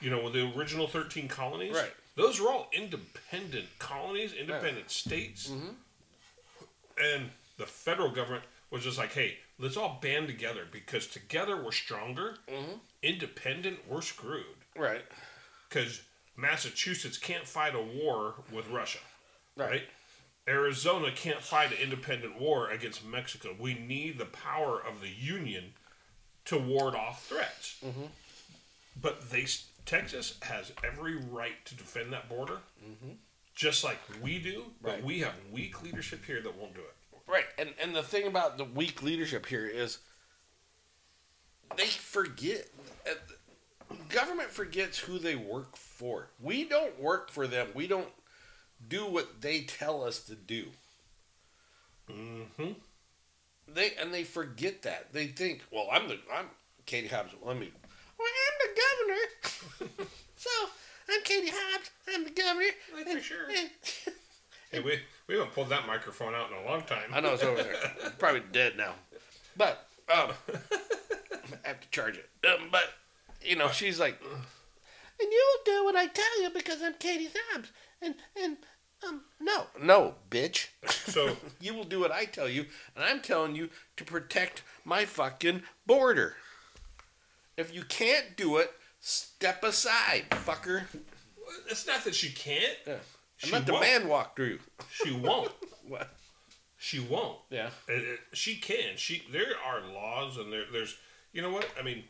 you 0.00 0.10
know, 0.10 0.24
with 0.24 0.32
the 0.32 0.50
original 0.56 0.86
13 0.86 1.28
colonies. 1.28 1.74
Right. 1.74 1.92
Those 2.16 2.40
are 2.40 2.48
all 2.48 2.68
independent 2.72 3.66
colonies, 3.78 4.32
independent 4.32 4.90
states. 4.90 5.50
Mm-hmm. 5.50 5.68
And 7.02 7.30
the 7.58 7.66
federal 7.66 8.10
government 8.10 8.44
was 8.70 8.82
just 8.82 8.98
like, 8.98 9.12
hey, 9.12 9.36
let's 9.58 9.76
all 9.76 9.98
band 10.02 10.26
together 10.26 10.62
because 10.70 11.06
together 11.06 11.62
we're 11.62 11.72
stronger. 11.72 12.36
Mm-hmm. 12.48 12.72
Independent, 13.02 13.78
we're 13.88 14.02
screwed. 14.02 14.44
Right. 14.76 15.02
Because 15.68 16.02
Massachusetts 16.36 17.18
can't 17.18 17.46
fight 17.46 17.74
a 17.74 17.82
war 17.82 18.34
with 18.52 18.68
Russia. 18.68 18.98
Right. 19.56 19.70
right? 19.70 19.82
Arizona 20.48 21.10
can't 21.14 21.40
fight 21.42 21.70
an 21.72 21.78
independent 21.78 22.40
war 22.40 22.70
against 22.70 23.04
Mexico. 23.06 23.54
We 23.58 23.74
need 23.74 24.18
the 24.18 24.24
power 24.26 24.80
of 24.80 25.00
the 25.00 25.08
Union 25.08 25.74
to 26.46 26.58
ward 26.58 26.94
off 26.94 27.26
threats. 27.26 27.78
Mm-hmm. 27.84 28.06
But 29.00 29.30
they, 29.30 29.46
Texas 29.86 30.38
has 30.42 30.72
every 30.82 31.16
right 31.16 31.64
to 31.66 31.74
defend 31.76 32.12
that 32.12 32.28
border, 32.28 32.58
just 33.54 33.84
like 33.84 33.98
we 34.22 34.38
do. 34.38 34.64
But 34.82 34.88
Mm-hmm. 34.90 34.96
Right. 34.96 35.04
we 35.04 35.18
have 35.20 35.34
weak 35.52 35.82
leadership 35.82 36.24
here 36.24 36.40
that 36.42 36.56
won't 36.58 36.74
do 36.74 36.80
it. 36.80 36.94
Right. 37.30 37.44
And 37.58 37.70
and 37.80 37.94
the 37.94 38.02
thing 38.02 38.26
about 38.26 38.58
the 38.58 38.64
weak 38.64 39.02
leadership 39.04 39.46
here 39.46 39.66
is 39.66 39.98
they 41.76 41.86
forget 41.86 42.66
uh, 43.08 43.14
government 44.08 44.50
forgets 44.50 44.98
who 44.98 45.18
they 45.20 45.36
work 45.36 45.76
for. 45.76 46.30
We 46.42 46.64
don't 46.64 46.98
work 47.00 47.30
for 47.30 47.46
them. 47.46 47.68
We 47.74 47.86
don't 47.86 48.08
do 48.88 49.06
what 49.06 49.40
they 49.40 49.62
tell 49.62 50.02
us 50.04 50.20
to 50.24 50.34
do. 50.34 50.66
Mm-hmm. 52.10 52.72
They 53.68 53.92
and 54.00 54.12
they 54.12 54.24
forget 54.24 54.82
that. 54.82 55.12
They 55.12 55.26
think, 55.26 55.62
well, 55.72 55.88
I'm 55.92 56.08
the 56.08 56.18
I'm 56.34 56.46
Katie 56.86 57.08
Hobbs. 57.08 57.32
Let 57.44 57.56
me. 57.58 57.70
Well, 58.18 58.28
I'm 58.46 58.74
the 58.74 58.80
governor. 59.88 60.06
so 60.36 60.50
I'm 61.08 61.22
Katie 61.22 61.52
Hobbs. 61.52 61.90
I'm 62.12 62.24
the 62.24 62.30
governor. 62.30 62.66
Like, 62.94 63.08
for 63.08 63.20
sure. 63.20 63.48
and- 63.48 63.70
Hey, 64.70 64.78
we 64.78 65.00
we 65.26 65.34
haven't 65.34 65.52
pulled 65.52 65.68
that 65.70 65.86
microphone 65.88 66.32
out 66.32 66.48
in 66.52 66.56
a 66.56 66.64
long 66.70 66.82
time. 66.82 67.10
I 67.12 67.18
know 67.20 67.34
it's 67.34 67.42
over 67.42 67.60
there. 67.60 67.74
Probably 68.18 68.42
dead 68.52 68.76
now. 68.76 68.94
But 69.56 69.84
um, 70.12 70.30
I 71.64 71.68
have 71.68 71.80
to 71.80 71.90
charge 71.90 72.16
it. 72.16 72.28
Um, 72.46 72.68
but 72.70 72.84
you 73.42 73.56
know, 73.56 73.68
she's 73.68 73.98
like, 73.98 74.20
and 74.22 75.32
you 75.32 75.48
will 75.48 75.64
do 75.74 75.84
what 75.84 75.96
I 75.96 76.06
tell 76.06 76.42
you 76.42 76.50
because 76.50 76.82
I'm 76.82 76.94
Katie 76.94 77.30
Hobbs. 77.34 77.72
And 78.00 78.14
and 78.40 78.56
um, 79.06 79.22
no, 79.40 79.64
no, 79.80 80.14
bitch. 80.30 80.68
So 80.88 81.36
you 81.60 81.74
will 81.74 81.84
do 81.84 82.00
what 82.00 82.12
I 82.12 82.24
tell 82.24 82.48
you, 82.48 82.66
and 82.94 83.04
I'm 83.04 83.20
telling 83.20 83.54
you 83.56 83.70
to 83.96 84.04
protect 84.04 84.62
my 84.84 85.04
fucking 85.04 85.62
border. 85.86 86.36
If 87.56 87.74
you 87.74 87.82
can't 87.82 88.36
do 88.36 88.56
it, 88.58 88.70
step 89.00 89.62
aside, 89.64 90.24
fucker. 90.30 90.82
it's 91.68 91.86
not 91.86 92.04
that 92.04 92.14
she 92.14 92.30
can't. 92.30 92.76
Yeah. 92.86 92.96
She 93.36 93.50
let 93.52 93.66
the 93.66 93.72
won't. 93.72 93.84
man 93.84 94.08
walk 94.08 94.36
through. 94.36 94.58
She 94.90 95.12
won't. 95.12 95.50
What? 95.88 96.08
She 96.78 97.00
won't. 97.00 97.38
Yeah. 97.50 97.70
It- 97.88 98.04
it- 98.04 98.20
she 98.32 98.54
can. 98.56 98.96
She 98.96 99.24
there 99.32 99.54
are 99.66 99.80
laws 99.92 100.36
and 100.36 100.52
there 100.52 100.64
there's 100.72 100.96
you 101.32 101.42
know 101.42 101.50
what 101.50 101.68
I 101.78 101.82
mean. 101.82 102.04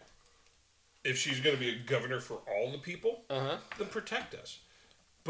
If 1.02 1.16
she's 1.16 1.40
going 1.40 1.56
to 1.56 1.60
be 1.60 1.70
a 1.70 1.78
governor 1.78 2.20
for 2.20 2.40
all 2.46 2.70
the 2.70 2.76
people, 2.78 3.22
Uh 3.30 3.40
huh. 3.40 3.56
then 3.78 3.86
protect 3.88 4.34
us. 4.34 4.58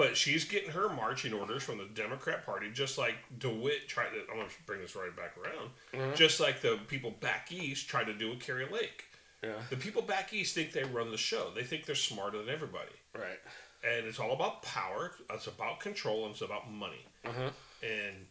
But 0.00 0.16
she's 0.16 0.46
getting 0.46 0.70
her 0.70 0.88
marching 0.88 1.34
orders 1.34 1.62
from 1.62 1.76
the 1.76 1.84
Democrat 1.84 2.46
Party, 2.46 2.70
just 2.72 2.96
like 2.96 3.16
DeWitt 3.38 3.86
tried 3.86 4.08
to. 4.12 4.20
I'm 4.30 4.38
going 4.38 4.48
to 4.48 4.54
bring 4.64 4.80
this 4.80 4.96
right 4.96 5.14
back 5.14 5.36
around. 5.36 5.70
Mhm. 5.92 6.16
Just 6.16 6.40
like 6.40 6.62
the 6.62 6.78
people 6.88 7.10
back 7.10 7.52
east 7.52 7.86
tried 7.86 8.04
to 8.04 8.14
do 8.14 8.30
with 8.30 8.40
Kari 8.40 8.64
Lake. 8.64 9.04
Yeah. 9.42 9.60
The 9.68 9.76
people 9.76 10.00
back 10.00 10.32
east 10.32 10.54
think 10.54 10.72
they 10.72 10.84
run 10.84 11.10
the 11.10 11.18
show. 11.18 11.50
They 11.54 11.64
think 11.64 11.84
they're 11.84 11.94
smarter 11.94 12.38
than 12.38 12.48
everybody. 12.48 12.94
Right. 13.14 13.40
And 13.84 14.06
it's 14.06 14.18
all 14.18 14.32
about 14.32 14.62
power. 14.62 15.12
It's 15.34 15.48
about 15.48 15.80
control. 15.80 16.24
And 16.24 16.32
it's 16.32 16.40
about 16.40 16.70
money. 16.70 17.04
Huh. 17.22 17.50
And 17.82 18.26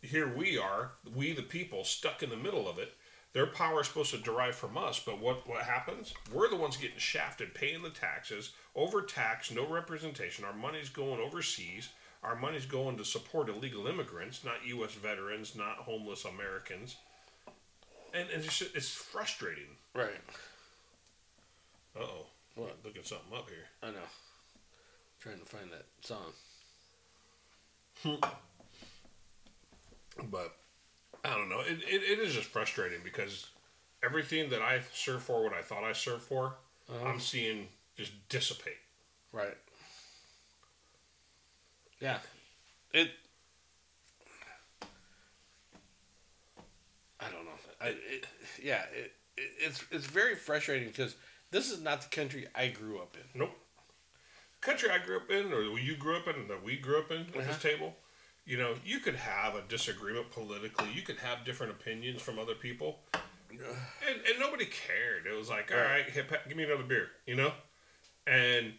here 0.00 0.26
we 0.34 0.56
are, 0.56 0.92
we 1.14 1.34
the 1.34 1.42
people, 1.42 1.84
stuck 1.84 2.22
in 2.22 2.30
the 2.30 2.36
middle 2.38 2.66
of 2.66 2.78
it. 2.78 2.94
Their 3.38 3.46
power 3.46 3.82
is 3.82 3.86
supposed 3.86 4.10
to 4.10 4.18
derive 4.18 4.56
from 4.56 4.76
us, 4.76 4.98
but 4.98 5.20
what, 5.20 5.46
what 5.46 5.62
happens? 5.62 6.12
We're 6.34 6.50
the 6.50 6.56
ones 6.56 6.76
getting 6.76 6.98
shafted, 6.98 7.54
paying 7.54 7.82
the 7.82 7.90
taxes, 7.90 8.50
overtaxed, 8.74 9.54
no 9.54 9.64
representation. 9.64 10.44
Our 10.44 10.52
money's 10.52 10.88
going 10.88 11.20
overseas. 11.20 11.90
Our 12.24 12.34
money's 12.34 12.66
going 12.66 12.96
to 12.96 13.04
support 13.04 13.48
illegal 13.48 13.86
immigrants, 13.86 14.44
not 14.44 14.66
U.S. 14.66 14.94
veterans, 14.94 15.54
not 15.54 15.76
homeless 15.76 16.24
Americans. 16.24 16.96
And, 18.12 18.28
and 18.28 18.42
it's, 18.42 18.58
just, 18.58 18.74
it's 18.74 18.90
frustrating. 18.90 19.76
Right. 19.94 20.20
Uh 21.96 22.02
oh. 22.02 22.26
What? 22.56 22.76
Looking 22.84 23.04
something 23.04 23.38
up 23.38 23.48
here. 23.48 23.66
I 23.84 23.92
know. 23.92 24.08
trying 25.20 25.38
to 25.38 25.44
find 25.44 25.70
that 25.70 25.86
song. 26.00 26.32
But 30.32 30.56
I 31.28 31.36
don't 31.36 31.48
know. 31.48 31.60
It, 31.60 31.78
it, 31.86 32.02
it 32.02 32.18
is 32.20 32.34
just 32.34 32.48
frustrating 32.48 33.00
because 33.04 33.48
everything 34.04 34.48
that 34.50 34.62
I 34.62 34.80
serve 34.94 35.22
for, 35.22 35.42
what 35.44 35.52
I 35.52 35.60
thought 35.62 35.84
I 35.84 35.92
served 35.92 36.22
for, 36.22 36.54
I'm 37.04 37.20
seeing 37.20 37.68
just 37.96 38.12
dissipate. 38.30 38.78
Right. 39.32 39.56
Yeah. 42.00 42.18
It. 42.94 43.10
I 47.20 47.24
don't 47.30 47.44
know. 47.44 47.50
I, 47.80 47.88
it, 47.88 48.26
yeah. 48.62 48.82
It, 48.96 49.12
it, 49.36 49.50
it's 49.58 49.84
it's 49.90 50.06
very 50.06 50.34
frustrating 50.34 50.88
because 50.88 51.16
this 51.50 51.70
is 51.70 51.82
not 51.82 52.00
the 52.02 52.08
country 52.14 52.46
I 52.54 52.68
grew 52.68 52.98
up 52.98 53.16
in. 53.16 53.40
Nope. 53.40 53.50
country 54.60 54.88
I 54.90 54.98
grew 55.04 55.16
up 55.18 55.30
in, 55.30 55.52
or 55.52 55.62
you 55.78 55.96
grew 55.96 56.16
up 56.16 56.28
in, 56.28 56.48
that 56.48 56.62
we 56.64 56.76
grew 56.76 56.98
up 56.98 57.10
in 57.10 57.20
at 57.22 57.36
Uh-huh. 57.36 57.46
this 57.48 57.60
table, 57.62 57.96
you 58.48 58.56
know, 58.56 58.74
you 58.84 58.98
could 58.98 59.14
have 59.16 59.54
a 59.54 59.62
disagreement 59.68 60.30
politically. 60.30 60.88
You 60.94 61.02
could 61.02 61.18
have 61.18 61.44
different 61.44 61.72
opinions 61.72 62.22
from 62.22 62.38
other 62.38 62.54
people, 62.54 63.00
and, 63.52 63.60
and 64.28 64.40
nobody 64.40 64.64
cared. 64.64 65.26
It 65.30 65.36
was 65.36 65.48
like, 65.50 65.70
all 65.70 65.78
Right. 65.78 66.02
right, 66.04 66.10
hip, 66.10 66.32
give 66.48 66.56
me 66.56 66.64
another 66.64 66.82
beer, 66.82 67.08
you 67.26 67.36
know, 67.36 67.52
and 68.26 68.72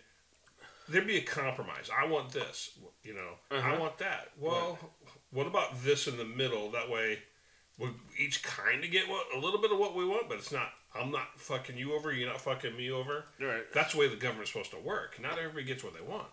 there'd 0.89 1.05
be 1.07 1.17
a 1.17 1.21
compromise. 1.21 1.89
I 1.95 2.07
want 2.07 2.31
this, 2.31 2.71
you 3.03 3.13
know, 3.13 3.33
I 3.51 3.57
Uh-huh. 3.57 3.77
want 3.79 3.97
that. 3.99 4.31
Well, 4.39 4.79
what 5.31 5.45
about 5.47 5.83
this 5.83 6.07
in 6.07 6.17
the 6.17 6.25
middle? 6.25 6.71
That 6.71 6.89
way, 6.89 7.19
we 7.77 7.89
each 8.17 8.41
kind 8.43 8.83
of 8.83 8.89
get 8.91 9.07
what 9.07 9.27
a 9.35 9.37
little 9.39 9.61
bit 9.61 9.71
of 9.71 9.77
what 9.77 9.95
we 9.95 10.03
want, 10.03 10.27
but 10.29 10.39
it's 10.39 10.51
not. 10.51 10.73
I'm 10.95 11.11
not 11.11 11.39
fucking 11.39 11.77
you 11.77 11.93
over. 11.93 12.11
You're 12.11 12.27
not 12.27 12.41
fucking 12.41 12.75
me 12.75 12.89
over. 12.89 13.23
Right. 13.39 13.71
That's 13.73 13.93
the 13.93 13.99
way 13.99 14.07
the 14.07 14.15
government's 14.15 14.51
supposed 14.51 14.71
to 14.71 14.79
work. 14.79 15.19
Not 15.21 15.37
everybody 15.37 15.63
gets 15.65 15.83
what 15.83 15.93
they 15.93 16.01
want. 16.01 16.27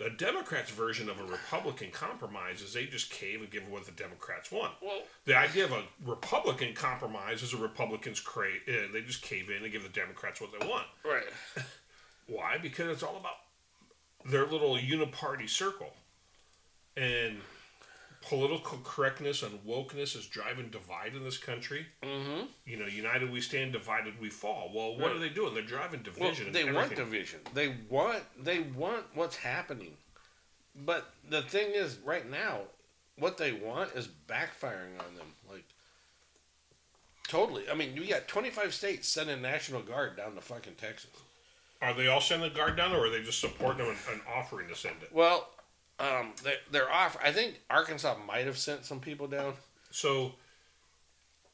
The 0.00 0.08
Democrats' 0.08 0.70
version 0.70 1.10
of 1.10 1.20
a 1.20 1.24
Republican 1.24 1.90
compromise 1.90 2.62
is 2.62 2.72
they 2.72 2.86
just 2.86 3.10
cave 3.10 3.42
and 3.42 3.50
give 3.50 3.68
what 3.68 3.84
the 3.84 3.92
Democrats 3.92 4.50
want. 4.50 4.72
Well, 4.80 5.02
The 5.26 5.36
idea 5.36 5.66
of 5.66 5.72
a 5.72 5.82
Republican 6.06 6.72
compromise 6.72 7.42
is 7.42 7.52
a 7.52 7.58
Republicans 7.58 8.18
crave. 8.18 8.62
Uh, 8.66 8.90
they 8.94 9.02
just 9.02 9.20
cave 9.20 9.50
in 9.50 9.62
and 9.62 9.70
give 9.70 9.82
the 9.82 9.90
Democrats 9.90 10.40
what 10.40 10.58
they 10.58 10.66
want. 10.66 10.86
right. 11.04 11.24
Why? 12.26 12.56
Because 12.56 12.88
it's 12.88 13.02
all 13.02 13.18
about 13.18 13.34
their 14.24 14.46
little 14.46 14.78
uniparty 14.78 15.50
circle. 15.50 15.92
And 16.96 17.36
political 18.28 18.78
correctness 18.84 19.42
and 19.42 19.58
wokeness 19.66 20.14
is 20.16 20.26
driving 20.26 20.68
divide 20.68 21.14
in 21.14 21.24
this 21.24 21.38
country. 21.38 21.86
Mm-hmm. 22.02 22.46
You 22.66 22.76
know, 22.76 22.86
united 22.86 23.30
we 23.32 23.40
stand, 23.40 23.72
divided 23.72 24.20
we 24.20 24.28
fall. 24.28 24.70
Well, 24.74 24.92
what 24.96 25.06
Right. 25.08 25.16
are 25.16 25.18
they 25.18 25.30
doing? 25.30 25.54
They're 25.54 25.62
driving 25.62 26.02
Well, 26.04 26.28
division. 26.30 26.46
and 26.46 26.54
they 26.54 26.70
want 26.70 26.94
division. 26.94 27.40
They 27.54 27.76
want 27.88 28.22
they 28.44 28.60
want 28.60 29.06
what's 29.14 29.36
happening. 29.36 29.96
But 30.74 31.10
the 31.28 31.42
thing 31.42 31.72
is, 31.72 31.96
right 32.04 32.28
now, 32.30 32.60
what 33.16 33.38
they 33.38 33.52
want 33.52 33.92
is 33.94 34.06
backfiring 34.28 34.98
on 35.00 35.14
them. 35.16 35.32
Like 35.48 35.64
totally. 37.28 37.68
I 37.70 37.74
mean, 37.74 37.96
you 37.96 38.06
got 38.06 38.28
twenty 38.28 38.50
five 38.50 38.74
states 38.74 39.08
sending 39.08 39.40
National 39.40 39.80
Guard 39.82 40.16
down 40.16 40.34
to 40.34 40.40
fucking 40.40 40.74
Texas. 40.74 41.10
Are 41.82 41.94
they 41.94 42.08
all 42.08 42.20
sending 42.20 42.50
the 42.50 42.54
guard 42.54 42.76
down, 42.76 42.92
or 42.92 43.06
are 43.06 43.10
they 43.10 43.22
just 43.22 43.40
supporting 43.40 43.78
them 43.86 43.88
and, 43.88 44.12
and 44.12 44.20
offering 44.36 44.68
to 44.68 44.76
send 44.76 44.96
it? 45.02 45.08
Well, 45.12 45.48
um, 46.00 46.32
they, 46.42 46.54
they're 46.70 46.90
off. 46.90 47.16
I 47.22 47.32
think 47.32 47.60
Arkansas 47.68 48.16
might 48.26 48.46
have 48.46 48.58
sent 48.58 48.84
some 48.84 49.00
people 49.00 49.26
down. 49.26 49.54
So, 49.90 50.32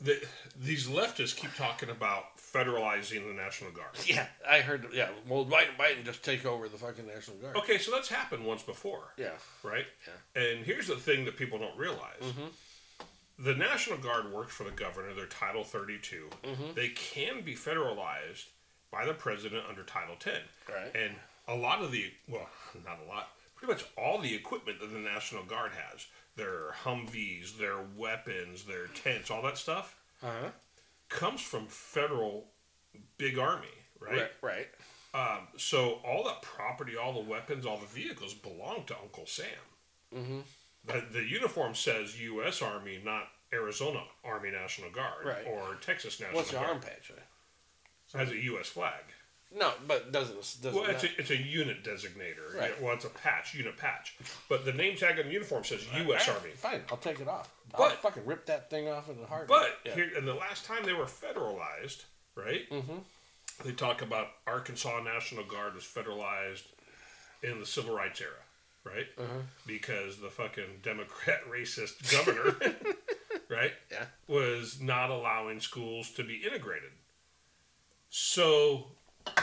the, 0.00 0.20
these 0.60 0.86
leftists 0.88 1.34
keep 1.36 1.54
talking 1.54 1.88
about 1.90 2.36
federalizing 2.36 3.26
the 3.26 3.34
National 3.34 3.70
Guard. 3.70 3.88
Yeah, 4.06 4.26
I 4.48 4.60
heard. 4.60 4.86
Yeah, 4.92 5.08
well, 5.28 5.44
Biden, 5.44 5.76
Biden 5.78 6.04
just 6.04 6.22
take 6.24 6.44
over 6.46 6.68
the 6.68 6.76
fucking 6.78 7.06
National 7.06 7.36
Guard. 7.38 7.56
Okay, 7.56 7.78
so 7.78 7.90
that's 7.90 8.08
happened 8.08 8.44
once 8.44 8.62
before. 8.62 9.12
Yeah. 9.16 9.30
right? 9.62 9.86
Yeah. 10.36 10.42
And 10.42 10.64
here's 10.64 10.86
the 10.86 10.96
thing 10.96 11.24
that 11.24 11.36
people 11.36 11.58
don't 11.58 11.76
realize. 11.76 12.20
Mm-hmm. 12.22 13.44
The 13.44 13.54
National 13.54 13.98
Guard 13.98 14.32
works 14.32 14.54
for 14.54 14.64
the 14.64 14.70
governor, 14.70 15.12
they're 15.14 15.26
Title 15.26 15.64
32. 15.64 16.28
Mhm. 16.42 16.74
They 16.74 16.88
can 16.88 17.42
be 17.42 17.54
federalized 17.54 18.46
by 18.90 19.04
the 19.04 19.12
president 19.14 19.64
under 19.68 19.82
Title 19.82 20.16
10. 20.18 20.34
Right. 20.68 20.94
And 20.94 21.16
a 21.48 21.54
lot 21.54 21.82
of 21.82 21.90
the, 21.92 22.10
well, 22.28 22.48
not 22.86 22.98
a 23.04 23.08
lot, 23.08 23.28
pretty 23.56 23.72
much 23.72 23.84
all 23.96 24.18
the 24.20 24.34
equipment 24.34 24.80
that 24.80 24.92
the 24.92 24.98
National 24.98 25.42
Guard 25.44 25.72
has, 25.72 26.06
their 26.36 26.72
Humvees, 26.84 27.58
their 27.58 27.78
weapons, 27.96 28.64
their 28.64 28.86
tents, 28.88 29.30
all 29.30 29.42
that 29.42 29.58
stuff, 29.58 29.96
Uh-huh. 30.22 30.50
comes 31.08 31.40
from 31.40 31.66
federal 31.66 32.48
big 33.18 33.38
army, 33.38 33.66
right? 34.00 34.30
Right. 34.42 34.68
Um, 35.14 35.48
so 35.56 36.00
all 36.04 36.24
that 36.24 36.42
property, 36.42 36.96
all 36.96 37.12
the 37.14 37.28
weapons, 37.28 37.64
all 37.64 37.78
the 37.78 37.86
vehicles 37.86 38.34
belong 38.34 38.84
to 38.86 38.96
Uncle 38.98 39.24
Sam. 39.26 39.46
Mm-hmm. 40.14 40.40
The, 40.84 41.04
the 41.12 41.24
uniform 41.24 41.74
says 41.74 42.20
U.S. 42.20 42.60
Army, 42.62 43.00
not 43.02 43.24
Arizona 43.52 44.02
Army 44.24 44.50
National 44.50 44.90
Guard 44.90 45.24
Right. 45.24 45.46
or 45.46 45.76
Texas 45.80 46.20
National 46.20 46.36
What's 46.38 46.52
your 46.52 46.60
Guard. 46.60 46.72
arm 46.74 46.80
patch? 46.82 47.10
It 47.10 48.18
has 48.18 48.30
a 48.30 48.36
U.S. 48.44 48.68
flag. 48.68 49.02
No, 49.54 49.72
but 49.86 50.12
doesn't 50.12 50.36
doesn't. 50.36 50.74
Well, 50.74 50.84
it's 50.90 51.04
a, 51.04 51.08
it's 51.18 51.30
a 51.30 51.36
unit 51.36 51.82
designator. 51.84 52.54
Right. 52.58 52.80
Well, 52.82 52.94
it's 52.94 53.04
a 53.04 53.10
patch, 53.10 53.54
unit 53.54 53.76
patch. 53.76 54.16
But 54.48 54.64
the 54.64 54.72
name 54.72 54.96
tag 54.96 55.18
on 55.18 55.26
the 55.26 55.32
uniform 55.32 55.64
says 55.64 55.86
U.S. 55.98 56.28
Army. 56.28 56.50
Fine, 56.56 56.82
I'll 56.90 56.96
take 56.98 57.20
it 57.20 57.28
off. 57.28 57.52
I'll 57.74 57.88
But- 57.88 57.98
fucking 58.02 58.26
rip 58.26 58.46
that 58.46 58.70
thing 58.70 58.88
off 58.88 59.08
in 59.08 59.20
the 59.20 59.26
heart. 59.26 59.48
But 59.48 59.78
yeah. 59.84 59.94
here, 59.94 60.10
and 60.16 60.26
the 60.26 60.34
last 60.34 60.64
time 60.64 60.84
they 60.84 60.92
were 60.92 61.04
federalized, 61.06 62.04
right? 62.34 62.68
Mm-hmm. 62.70 62.98
They 63.64 63.72
talk 63.72 64.02
about 64.02 64.28
Arkansas 64.46 65.00
National 65.02 65.44
Guard 65.44 65.74
was 65.74 65.84
federalized 65.84 66.64
in 67.42 67.58
the 67.60 67.66
civil 67.66 67.94
rights 67.96 68.20
era, 68.20 68.32
right? 68.84 69.06
Uh-huh. 69.16 69.40
Because 69.66 70.18
the 70.18 70.28
fucking 70.28 70.80
Democrat 70.82 71.40
racist 71.50 72.12
governor, 72.12 72.56
right? 73.48 73.72
Yeah. 73.90 74.04
Was 74.28 74.80
not 74.82 75.08
allowing 75.10 75.60
schools 75.60 76.10
to 76.12 76.24
be 76.24 76.42
integrated. 76.44 76.90
So 78.10 78.86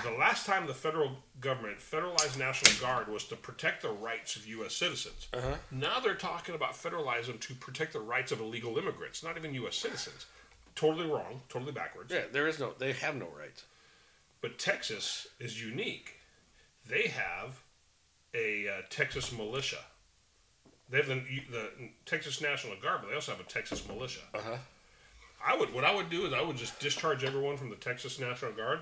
the 0.03 0.11
last 0.11 0.45
time 0.45 0.67
the 0.67 0.73
federal 0.73 1.11
government 1.39 1.79
federalized 1.79 2.38
National 2.38 2.71
Guard 2.81 3.07
was 3.07 3.25
to 3.25 3.36
protect 3.36 3.81
the 3.81 3.89
rights 3.91 4.36
of 4.36 4.45
U.S. 4.47 4.75
citizens. 4.75 5.27
Uh-huh. 5.34 5.55
Now 5.71 5.99
they're 5.99 6.15
talking 6.15 6.55
about 6.55 6.73
federalizing 6.73 7.27
them 7.27 7.38
to 7.39 7.55
protect 7.55 7.93
the 7.93 7.99
rights 7.99 8.31
of 8.31 8.39
illegal 8.39 8.77
immigrants, 8.77 9.23
not 9.23 9.38
even 9.38 9.53
U.S. 9.55 9.75
citizens. 9.75 10.25
Totally 10.75 11.07
wrong, 11.09 11.41
totally 11.49 11.71
backwards. 11.71 12.11
Yeah, 12.11 12.23
there 12.31 12.47
is 12.47 12.59
no. 12.59 12.73
They 12.77 12.93
have 12.93 13.15
no 13.15 13.27
rights. 13.38 13.65
But 14.41 14.57
Texas 14.57 15.27
is 15.39 15.63
unique. 15.63 16.19
They 16.89 17.07
have 17.07 17.61
a 18.34 18.67
uh, 18.67 18.81
Texas 18.89 19.31
militia. 19.31 19.77
They 20.89 20.97
have 20.97 21.07
the, 21.07 21.21
the 21.49 21.69
Texas 22.05 22.41
National 22.41 22.75
Guard, 22.75 23.01
but 23.01 23.09
they 23.09 23.15
also 23.15 23.31
have 23.31 23.41
a 23.41 23.49
Texas 23.49 23.88
militia. 23.88 24.21
Uh 24.34 24.39
huh. 24.43 24.57
I 25.45 25.57
would 25.57 25.73
what 25.73 25.84
I 25.84 25.93
would 25.93 26.09
do 26.09 26.25
is 26.25 26.34
I 26.34 26.41
would 26.41 26.57
just 26.57 26.79
discharge 26.79 27.23
everyone 27.23 27.57
from 27.57 27.69
the 27.69 27.75
Texas 27.75 28.19
National 28.19 28.51
Guard, 28.51 28.79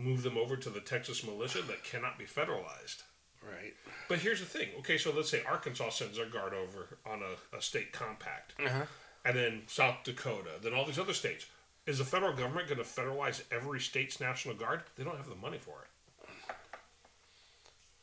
move 0.00 0.22
them 0.22 0.36
over 0.38 0.56
to 0.56 0.70
the 0.70 0.80
Texas 0.80 1.24
militia 1.24 1.62
that 1.62 1.84
cannot 1.84 2.18
be 2.18 2.24
federalized. 2.24 3.02
Right. 3.42 3.74
But 4.08 4.18
here's 4.18 4.40
the 4.40 4.46
thing. 4.46 4.68
Okay, 4.80 4.98
so 4.98 5.12
let's 5.14 5.30
say 5.30 5.42
Arkansas 5.48 5.90
sends 5.90 6.16
their 6.16 6.26
guard 6.26 6.52
over 6.52 6.98
on 7.06 7.22
a, 7.22 7.56
a 7.56 7.62
state 7.62 7.92
compact, 7.92 8.54
Uh-huh. 8.64 8.82
and 9.24 9.36
then 9.36 9.62
South 9.66 9.96
Dakota, 10.04 10.50
then 10.62 10.74
all 10.74 10.84
these 10.84 10.98
other 10.98 11.14
states. 11.14 11.46
Is 11.86 11.98
the 11.98 12.04
federal 12.04 12.34
government 12.34 12.68
going 12.68 12.78
to 12.78 12.84
federalize 12.84 13.42
every 13.50 13.80
state's 13.80 14.20
National 14.20 14.54
Guard? 14.54 14.82
They 14.96 15.02
don't 15.04 15.16
have 15.16 15.28
the 15.30 15.34
money 15.36 15.56
for 15.58 15.76
it. 15.82 16.28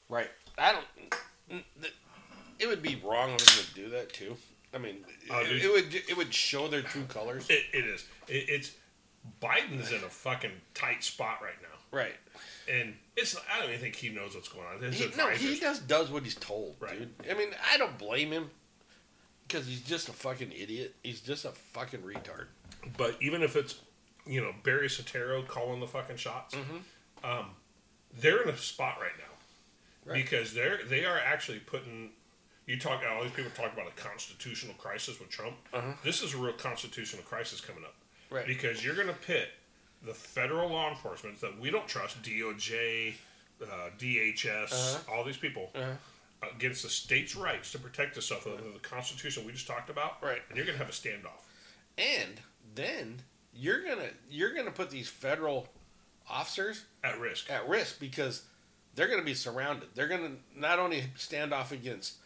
Right. 0.10 0.30
I 0.58 0.74
don't. 0.74 1.64
It 2.60 2.68
would 2.68 2.82
be 2.82 3.00
wrong 3.06 3.32
of 3.34 3.38
them 3.38 3.66
to 3.66 3.74
do 3.76 3.90
that 3.92 4.12
too. 4.12 4.36
I 4.74 4.80
mean, 4.80 4.98
Oh, 5.30 5.42
it, 5.42 5.64
it 5.64 5.72
would 5.72 5.94
it 6.10 6.18
would 6.18 6.34
show 6.34 6.68
their 6.68 6.82
true 6.82 7.04
colors. 7.04 7.46
It, 7.50 7.64
it 7.74 7.86
is. 7.86 8.06
It, 8.28 8.50
it's 8.50 8.72
Biden's 9.42 9.92
in 9.92 9.98
a 10.04 10.10
fucking 10.10 10.52
tight 10.74 11.04
spot 11.04 11.40
right 11.42 11.62
now, 11.62 11.77
Right. 11.92 12.16
and 12.70 12.94
it's. 13.16 13.36
I 13.54 13.60
don't 13.60 13.70
even 13.70 13.80
think 13.82 13.96
he 13.96 14.10
knows 14.10 14.36
what's 14.36 14.50
going 14.50 14.66
on. 14.68 14.82
His 14.82 15.00
He, 15.00 15.12
no, 15.18 15.30
he 15.30 15.60
just 15.60 15.88
does 15.88 16.12
what 16.12 16.24
he's 16.24 16.36
told, 16.36 16.76
Right. 16.80 17.00
dude. 17.00 17.32
I 17.32 17.34
mean, 17.34 17.50
I 17.74 17.78
don't 17.78 17.98
blame 17.98 18.32
him 18.32 18.50
because 19.48 19.66
he's 19.66 19.82
just 19.82 20.10
a 20.10 20.14
fucking 20.14 20.52
idiot. 20.52 20.96
He's 21.04 21.22
just 21.22 21.46
a 21.46 21.52
fucking 21.52 22.02
retard. 22.02 22.48
But 22.98 23.16
even 23.22 23.42
if 23.42 23.56
it's, 23.56 23.76
you 24.26 24.42
know, 24.42 24.54
Barry 24.64 24.88
Soetoro 24.88 25.48
calling 25.48 25.80
the 25.80 25.88
fucking 25.88 26.18
shots, 26.18 26.56
um, 27.24 27.46
they're 28.20 28.42
in 28.44 28.50
a 28.50 28.58
spot 28.58 28.98
right 29.02 29.12
now 29.18 30.12
Right. 30.12 30.24
because 30.24 30.54
they're 30.54 30.80
they 30.88 31.06
are 31.06 31.18
actually 31.20 31.60
putting. 31.60 32.12
You 32.66 32.78
talk. 32.78 33.02
All 33.10 33.24
these 33.24 33.32
people 33.32 33.52
talk 33.56 33.72
about 33.72 33.88
a 33.88 33.92
constitutional 34.02 34.76
crisis 34.76 35.20
with 35.22 35.30
Trump. 35.30 35.56
Uh-huh. 35.74 35.94
This 36.04 36.22
is 36.22 36.34
a 36.34 36.38
real 36.38 36.52
constitutional 36.54 37.24
crisis 37.24 37.62
coming 37.62 37.86
up 37.86 37.96
Right. 38.30 38.46
because 38.46 38.84
you're 38.84 38.94
going 38.96 39.08
to 39.08 39.14
pit 39.14 39.48
the 40.04 40.14
federal 40.14 40.70
law 40.70 40.90
enforcement 40.90 41.40
that 41.42 41.60
we 41.60 41.70
don't 41.72 41.88
trust, 41.88 42.22
DOJ, 42.22 43.16
uh, 43.62 43.66
DHS, 43.98 44.72
Uh-huh. 44.72 45.14
all 45.14 45.24
these 45.24 45.38
people. 45.38 45.72
Uh-huh. 45.76 45.94
Against 46.56 46.84
the 46.84 46.90
state's 46.90 47.36
rights 47.36 47.72
to 47.72 47.80
protect 47.80 48.16
itself 48.16 48.46
under 48.46 48.62
the 48.72 48.78
Constitution 48.80 49.44
we 49.46 49.52
just 49.54 49.66
talked 49.66 49.90
about, 49.90 50.22
Right. 50.22 50.42
And 50.50 50.56
you're 50.58 50.66
gonna 50.68 50.78
have 50.78 50.90
a 50.90 50.92
standoff. 50.92 51.42
And 51.98 52.40
then 52.76 53.24
you're 53.54 53.82
gonna 53.82 54.12
you're 54.30 54.54
gonna 54.54 54.70
put 54.72 54.92
these 54.92 55.10
federal 55.10 55.68
officers 56.30 56.86
at 57.04 57.20
risk. 57.20 57.50
At 57.50 57.68
risk 57.68 58.00
because 58.00 58.44
they're 58.94 59.08
gonna 59.08 59.24
be 59.24 59.34
surrounded. 59.34 59.90
They're 59.96 60.08
gonna 60.08 60.36
not 60.56 60.78
only 60.78 61.06
stand 61.16 61.54
off 61.54 61.72
against 61.72 62.18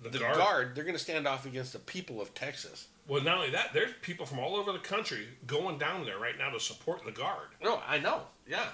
The 0.00 0.08
the, 0.08 0.18
guard. 0.20 0.36
guard. 0.36 0.74
they're 0.74 0.84
gonna 0.84 0.98
stand 0.98 1.28
off 1.28 1.44
against 1.44 1.74
the 1.74 1.78
people 1.78 2.22
of 2.22 2.32
Texas. 2.32 2.88
Well, 3.08 3.22
not 3.22 3.38
only 3.38 3.50
that, 3.50 3.72
there's 3.72 3.92
people 4.02 4.26
from 4.26 4.40
all 4.40 4.56
over 4.56 4.72
the 4.72 4.80
country 4.80 5.28
going 5.46 5.78
down 5.78 6.04
there 6.04 6.18
right 6.18 6.36
now 6.36 6.50
to 6.50 6.58
support 6.58 7.04
the 7.04 7.12
guard. 7.12 7.48
No, 7.62 7.80
I 7.86 7.98
know. 7.98 8.22
Yeah, 8.48 8.66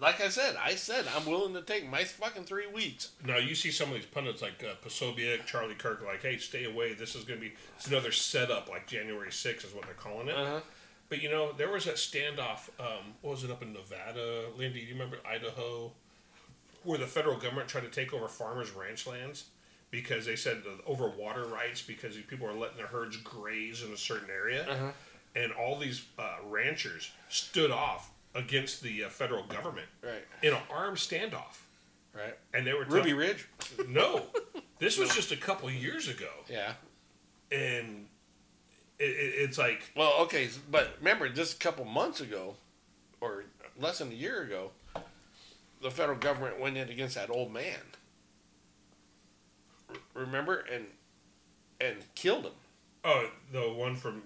like 0.00 0.20
I 0.20 0.28
said, 0.28 0.56
I 0.62 0.74
said 0.74 1.06
I'm 1.16 1.26
willing 1.26 1.54
to 1.54 1.62
take 1.62 1.88
my 1.88 2.04
fucking 2.04 2.44
three 2.44 2.66
weeks. 2.66 3.12
Now 3.24 3.38
you 3.38 3.54
see 3.54 3.70
some 3.70 3.88
of 3.88 3.94
these 3.94 4.06
pundits 4.06 4.42
like 4.42 4.62
uh, 4.62 4.74
Posobiec, 4.86 5.46
Charlie 5.46 5.74
Kirk, 5.74 6.02
like, 6.04 6.22
"Hey, 6.22 6.38
stay 6.38 6.64
away. 6.64 6.94
This 6.94 7.14
is 7.14 7.24
going 7.24 7.40
to 7.40 7.46
be 7.46 7.52
it's 7.76 7.86
another 7.86 8.12
setup, 8.12 8.68
like 8.68 8.86
January 8.86 9.30
6th 9.30 9.66
is 9.66 9.74
what 9.74 9.84
they're 9.84 9.94
calling 9.94 10.28
it." 10.28 10.34
Uh-huh. 10.36 10.60
But 11.08 11.22
you 11.22 11.30
know, 11.30 11.52
there 11.52 11.70
was 11.70 11.84
that 11.86 11.96
standoff. 11.96 12.68
Um, 12.78 13.14
what 13.22 13.32
was 13.32 13.44
it 13.44 13.50
up 13.50 13.62
in 13.62 13.72
Nevada, 13.72 14.44
Lindy? 14.56 14.80
Do 14.80 14.86
you 14.86 14.92
remember 14.94 15.18
Idaho? 15.26 15.92
where 16.84 16.98
the 16.98 17.06
federal 17.06 17.36
government 17.36 17.68
tried 17.68 17.82
to 17.82 17.90
take 17.90 18.14
over 18.14 18.28
farmers' 18.28 18.70
ranch 18.70 19.06
lands 19.06 19.46
because 19.90 20.26
they 20.26 20.36
said 20.36 20.62
over 20.86 21.08
water 21.08 21.44
rights 21.46 21.80
because 21.82 22.16
people 22.16 22.46
are 22.46 22.52
letting 22.54 22.76
their 22.76 22.86
herds 22.86 23.16
graze 23.18 23.82
in 23.82 23.92
a 23.92 23.96
certain 23.96 24.28
area, 24.30 24.66
Uh-huh. 24.68 24.90
and 25.34 25.52
all 25.52 25.78
these 25.78 26.04
uh, 26.18 26.36
ranchers 26.46 27.10
stood 27.28 27.70
off 27.70 28.10
against 28.34 28.82
the 28.82 29.04
uh, 29.04 29.08
federal 29.08 29.44
government 29.44 29.88
Right. 30.02 30.24
in 30.42 30.52
an 30.52 30.60
armed 30.70 30.98
standoff, 30.98 31.62
Right. 32.12 32.36
and 32.52 32.66
they 32.66 32.74
were 32.74 32.84
Ruby 32.84 33.10
tell- 33.10 33.18
Ridge. 33.18 33.46
No, 33.88 34.26
this 34.78 34.98
was 34.98 35.14
just 35.14 35.32
a 35.32 35.36
couple 35.36 35.70
years 35.70 36.08
ago, 36.08 36.30
Yeah. 36.48 36.74
and 37.50 38.06
it, 38.98 39.04
it, 39.10 39.34
it's 39.38 39.56
like 39.58 39.90
Well, 39.96 40.12
okay, 40.22 40.50
but 40.70 40.96
remember, 40.98 41.28
just 41.30 41.54
a 41.54 41.58
couple 41.58 41.84
months 41.86 42.20
ago, 42.20 42.56
or 43.20 43.44
less 43.78 43.98
than 43.98 44.10
a 44.10 44.14
year 44.14 44.42
ago, 44.42 44.72
the 45.80 45.90
federal 45.90 46.18
government 46.18 46.58
went 46.60 46.76
in 46.76 46.88
against 46.90 47.14
that 47.14 47.30
old 47.30 47.52
man. 47.52 47.78
Remember, 50.14 50.64
and 50.72 50.86
and 51.80 51.96
killed 52.14 52.44
him. 52.46 52.52
oh 53.04 53.30
the 53.52 53.60
one 53.72 53.94
from 53.96 54.22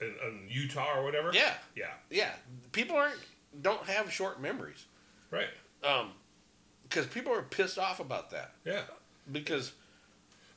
in, 0.00 0.08
in 0.08 0.40
Utah 0.48 0.98
or 0.98 1.04
whatever. 1.04 1.30
Yeah, 1.32 1.54
yeah, 1.74 1.90
yeah. 2.10 2.32
People 2.72 2.96
aren't 2.96 3.18
don't 3.60 3.82
have 3.86 4.12
short 4.12 4.40
memories. 4.40 4.84
right, 5.30 5.48
Um, 5.82 6.10
because 6.84 7.06
people 7.06 7.32
are 7.32 7.42
pissed 7.42 7.78
off 7.78 8.00
about 8.00 8.30
that. 8.30 8.52
yeah. 8.64 8.82
Because 9.32 9.72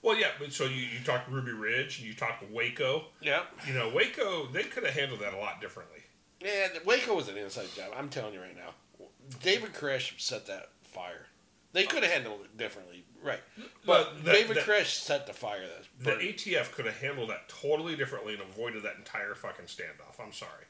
Well, 0.02 0.18
yeah, 0.18 0.32
but 0.38 0.52
so 0.54 0.66
you, 0.66 0.82
you 0.82 1.00
talked 1.06 1.30
Ruby 1.30 1.52
Ridge 1.54 2.00
and 2.00 2.08
you 2.08 2.14
talked 2.14 2.43
Waco. 2.52 3.06
yeah, 3.22 3.43
You 3.68 3.74
know, 3.74 3.89
Waco, 3.89 4.47
they 4.47 4.64
could 4.64 4.84
have 4.84 4.93
handled 4.93 5.22
that 5.22 5.34
a 5.34 5.38
lot 5.38 5.60
differently. 5.62 6.02
yeah, 6.41 6.68
Waco 6.86 7.16
was 7.16 7.30
an 7.30 7.38
inside 7.38 7.68
job. 7.76 7.91
I'm 7.97 8.10
telling 8.10 8.34
you 8.34 8.41
right 8.41 8.56
now. 8.56 8.74
David 9.41 9.74
Koresh 9.74 10.20
set 10.20 10.45
that 10.47 10.70
fire. 10.84 11.28
They 11.72 11.86
could 11.86 12.04
have 12.04 12.12
handled 12.12 12.41
it 12.43 12.58
differently, 12.58 12.99
right? 13.24 13.39
But 13.57 13.65
But 13.86 14.26
that- 14.26 14.32
David 14.34 14.57
that- 14.57 14.65
Koresh 14.65 14.88
set 15.01 15.28
the 15.28 15.34
fire. 15.34 15.65
That's 15.67 15.88
The 15.99 16.03
burned. 16.11 16.22
ATF 16.22 16.72
could 16.74 16.86
have 16.86 16.99
handled 16.99 17.30
that 17.30 17.49
totally 17.49 17.95
differently 17.95 18.34
and 18.34 18.41
avoided 18.41 18.84
that 18.84 18.95
entire 18.97 19.36
fucking 19.36 19.65
standoff. 19.65 20.24
I'm 20.24 20.34
sorry. 20.34 20.65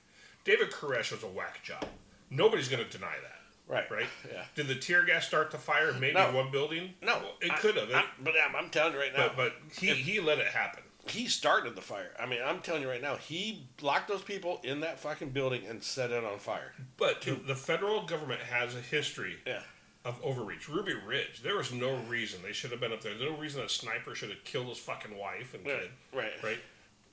David 0.46 0.72
Koresh 0.72 1.12
was 1.12 1.24
a 1.24 1.28
whack 1.28 1.64
job. 1.64 1.86
Nobody's 2.30 2.70
going 2.70 2.84
to 2.84 2.90
deny 2.90 3.16
that. 3.22 3.36
Right. 3.68 3.90
Right? 3.92 4.08
Yeah. 4.32 4.44
Did 4.56 4.68
the 4.68 4.76
tear 4.76 5.04
gas 5.06 5.28
start 5.28 5.52
the 5.52 5.58
fire 5.58 5.94
maybe 5.94 6.14
No. 6.16 6.32
one 6.32 6.50
building? 6.52 6.94
No, 7.04 7.22
it 7.42 7.56
could 7.58 7.76
have. 7.76 7.90
But 8.24 8.34
I'm, 8.44 8.56
I'm 8.56 8.70
telling 8.70 8.94
you 8.94 9.00
right 9.00 9.14
now. 9.16 9.28
But, 9.36 9.36
but 9.36 9.54
he, 9.80 9.88
he 9.94 10.20
let 10.20 10.40
it 10.40 10.48
happen. 10.48 10.82
he 11.08 11.28
started 11.28 11.76
the 11.76 11.82
fire. 11.82 12.12
I 12.20 12.26
mean, 12.26 12.40
I'm 12.44 12.60
telling 12.62 12.82
you 12.82 12.90
right 12.90 13.02
now, 13.02 13.16
he 13.18 13.68
locked 13.82 14.08
those 14.08 14.22
people 14.24 14.60
in 14.64 14.80
that 14.82 15.00
fucking 15.00 15.30
building 15.30 15.66
and 15.68 15.84
set 15.84 16.10
it 16.12 16.24
on 16.24 16.40
fire. 16.40 16.74
But 16.98 17.22
the, 17.22 17.32
the 17.34 17.56
federal 17.56 18.04
government 18.06 18.42
has 18.42 18.76
a 18.76 18.82
history 18.82 19.38
Yeah. 19.46 19.62
Of 20.10 20.20
overreach. 20.24 20.68
Ruby 20.68 20.94
Ridge, 21.06 21.42
there 21.44 21.56
was 21.58 21.72
no 21.72 21.96
reason 22.08 22.40
they 22.44 22.52
should 22.52 22.72
have 22.72 22.80
been 22.80 22.92
up 22.92 23.02
there. 23.02 23.14
There's 23.16 23.32
no 23.32 23.38
reason 23.38 23.62
a 23.62 23.70
sniper 23.70 24.16
should 24.16 24.30
have 24.32 24.44
killed 24.44 24.68
his 24.68 24.78
fucking 24.80 25.18
wife 25.18 25.54
and 25.54 25.66
Right. 25.66 25.82
kid. 25.82 25.92
Right. 26.14 26.44
Right? 26.44 26.60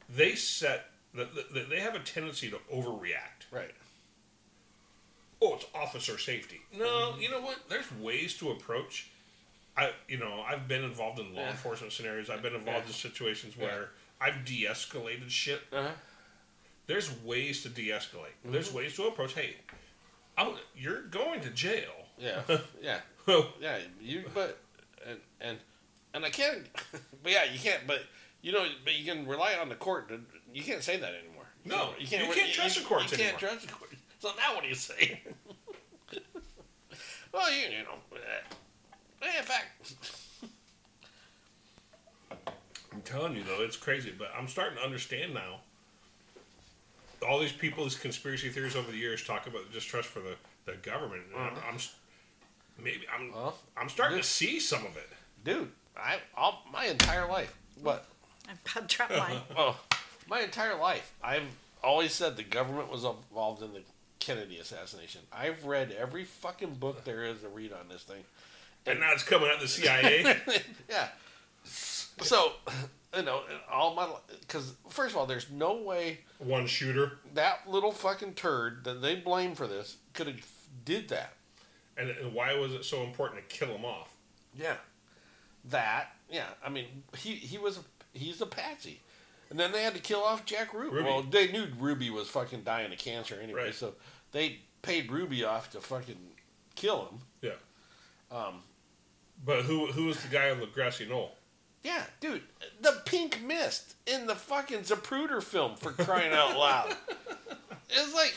They 0.09 0.34
set, 0.34 0.90
the, 1.14 1.28
the, 1.53 1.61
they 1.68 1.80
have 1.80 1.94
a 1.94 1.99
tendency 2.01 2.51
to 2.51 2.57
overreact. 2.72 3.51
Right. 3.53 3.72
oh, 5.42 5.55
it's 5.55 5.66
officer 5.74 6.16
safety. 6.18 6.61
No, 6.76 7.14
you 7.20 7.30
know 7.30 7.40
what? 7.42 7.68
There's 7.68 7.90
ways 8.01 8.34
to 8.38 8.51
approach. 8.53 9.11
I, 9.76 9.90
you 10.09 10.16
know, 10.16 10.42
I've 10.49 10.66
been 10.66 10.82
involved 10.82 11.18
in 11.18 11.34
law 11.34 11.42
Yeah. 11.42 11.51
enforcement 11.51 11.92
scenarios. 11.92 12.30
I've 12.30 12.40
been 12.42 12.55
involved 12.55 12.86
Yeah. 12.86 12.92
in 12.92 12.92
situations 12.94 13.55
Yeah. 13.57 13.64
where 13.64 13.90
I've 14.20 14.44
de-escalated 14.47 15.28
shit. 15.30 15.61
Uh-huh. 15.70 15.90
There's 16.86 17.12
ways 17.20 17.62
to 17.64 17.68
de-escalate. 17.68 18.32
There's 18.44 18.72
ways 18.72 18.94
to 18.97 19.07
approach. 19.09 19.34
Hey, 19.34 19.57
I'm, 20.38 20.55
you're 20.74 21.03
going 21.03 21.40
to 21.42 21.51
jail. 21.51 22.05
Yeah. 22.19 22.41
Yeah. 22.83 22.99
Yeah. 23.61 23.79
You 24.01 24.25
but 24.35 24.59
and 25.07 25.19
and 25.41 25.59
and 26.14 26.25
I 26.25 26.31
can't. 26.31 26.62
But 27.23 27.33
yeah, 27.33 27.45
you 27.53 27.59
can't. 27.59 27.87
But 27.87 28.03
you 28.43 28.53
know, 28.53 28.64
but 28.85 28.95
you 28.95 29.05
can 29.05 29.27
rely 29.27 29.55
on 29.61 29.69
the 29.69 29.75
court. 29.75 30.09
To, 30.09 30.21
you 30.55 30.62
can't 30.62 30.83
say 30.83 30.97
that 30.97 31.12
anymore. 31.14 31.47
No, 31.64 31.91
you 31.99 32.07
can't 32.07 32.29
You 32.29 32.33
can't 32.35 32.53
trust 32.53 32.77
you, 32.77 32.83
the 32.83 32.89
courts 32.89 33.11
You 33.11 33.19
can't 33.19 33.35
anymore. 33.35 33.41
trust 33.41 33.67
the 33.67 33.73
court. 33.73 33.91
So 34.19 34.29
now 34.29 34.55
what 34.55 34.62
do 34.62 34.69
you 34.69 34.75
say? 34.75 35.21
well, 37.33 37.53
you 37.53 37.69
you 37.69 37.83
know. 37.85 37.99
Uh, 38.14 39.27
in 39.39 39.45
fact, 39.45 39.93
I'm 42.93 43.03
telling 43.05 43.35
you 43.37 43.43
though, 43.43 43.62
it's 43.62 43.77
crazy. 43.77 44.12
But 44.17 44.31
I'm 44.37 44.49
starting 44.49 44.79
to 44.79 44.85
understand 44.85 45.35
now. 45.35 45.61
All 47.27 47.39
these 47.39 47.53
people, 47.53 47.85
these 47.85 47.97
conspiracy 47.97 48.49
theories 48.51 48.77
over 48.77 48.91
the 48.91 48.97
years, 48.97 49.25
talk 49.25 49.47
about 49.47 49.71
distrust 49.73 50.09
for 50.09 50.21
the, 50.21 50.35
the 50.64 50.77
government. 50.79 51.23
I'm, 51.37 51.53
I'm 51.69 51.75
s- 51.77 51.95
maybe 52.83 53.03
I'm 53.14 53.33
Well, 53.33 53.57
I'm 53.77 53.89
starting 53.89 54.18
to 54.18 54.24
see 54.24 54.61
some 54.61 54.85
of 54.87 54.97
it. 54.97 55.09
dude, 55.45 55.70
I 55.97 56.16
all 56.37 56.62
my 56.72 56.87
entire 56.87 57.27
life. 57.29 57.57
What? 57.83 58.07
I'm 58.49 58.59
about 58.64 58.89
to 58.89 58.97
drop 58.97 59.11
mine. 59.11 59.41
Oh, 59.57 59.79
my 60.29 60.41
entire 60.41 60.77
life, 60.79 61.12
I've 61.22 61.43
always 61.83 62.12
said 62.12 62.37
the 62.37 62.43
government 62.43 62.91
was 62.91 63.05
involved 63.05 63.62
in 63.62 63.72
the 63.72 63.83
Kennedy 64.18 64.59
assassination. 64.59 65.20
I've 65.33 65.64
read 65.66 65.93
every 65.93 66.24
fucking 66.24 66.74
book 66.74 67.05
there 67.05 67.24
is 67.24 67.41
to 67.43 67.49
read 67.49 67.72
on 67.72 67.89
this 67.89 68.03
thing. 68.03 68.24
And 68.87 69.01
now 69.01 69.12
it's 69.12 69.22
coming 69.24 69.49
out 69.53 69.61
the 69.61 69.68
CIA. 69.68 70.37
yeah. 70.89 71.09
So, 71.64 72.53
you 73.16 73.22
know, 73.22 73.43
all 73.70 73.95
my 73.95 74.09
because 74.41 74.72
first 74.89 75.12
of 75.14 75.18
all, 75.18 75.27
there's 75.27 75.51
no 75.51 75.77
way 75.83 76.20
One 76.39 76.66
shooter. 76.66 77.18
that 77.35 77.68
little 77.68 77.93
fucking 77.93 78.35
turd 78.35 78.85
that 78.85 79.03
they 79.03 79.16
blame 79.16 79.55
for 79.55 79.66
this 79.66 79.97
could 80.14 80.27
have 80.29 80.47
did 80.85 81.09
that. 81.09 81.33
And, 81.97 82.11
and 82.11 82.32
why 82.34 82.55
was 82.55 82.72
it 82.72 82.84
so 82.84 83.03
important 83.03 83.49
to 83.49 83.57
kill 83.57 83.68
him 83.68 83.84
off? 83.84 84.12
Yeah. 84.55 84.74
That, 85.70 86.09
yeah. 86.30 86.44
I 86.64 86.68
mean, 86.68 86.86
he 87.16 87.32
he 87.34 87.59
was 87.59 87.78
he's 88.12 88.40
a 88.40 88.47
patsy. 88.47 89.01
And 89.51 89.59
then 89.59 89.70
they 89.72 89.82
had 89.82 89.94
to 89.94 90.01
kill 90.01 90.22
off 90.24 90.44
Jack 90.44 90.74
Ruby. 90.74 90.97
Ruby. 90.97 91.05
Well, 91.09 91.22
they 91.22 91.51
knew 91.53 91.66
Ruby 91.78 92.11
was 92.11 92.28
fucking 92.28 92.62
dying 92.64 92.92
of 92.92 92.99
cancer 92.99 93.38
anyway, 93.40 93.66
Right. 93.66 93.74
so 93.74 93.94
they 94.32 94.59
paid 94.82 95.11
Ruby 95.11 95.44
off 95.44 95.70
to 95.70 95.80
fucking 95.80 96.18
kill 96.74 97.07
him. 97.07 97.18
Yeah. 97.42 98.36
Um, 98.36 98.62
But 99.44 99.62
who 99.64 99.86
who 99.86 100.07
was 100.07 100.20
the 100.22 100.28
guy 100.28 100.51
on 100.51 100.61
the 100.61 100.66
grassy 100.66 101.07
knoll? 101.07 101.32
yeah, 101.82 102.03
dude, 102.18 102.42
the 102.80 103.01
pink 103.05 103.40
mist 103.44 103.94
in 104.09 104.26
the 104.26 104.34
fucking 104.34 104.80
Zapruder 104.80 105.40
film 105.40 105.76
for 105.76 105.92
crying 105.92 106.32
out 106.32 106.59
loud. 106.59 106.97
it's 107.90 108.12
like, 108.12 108.34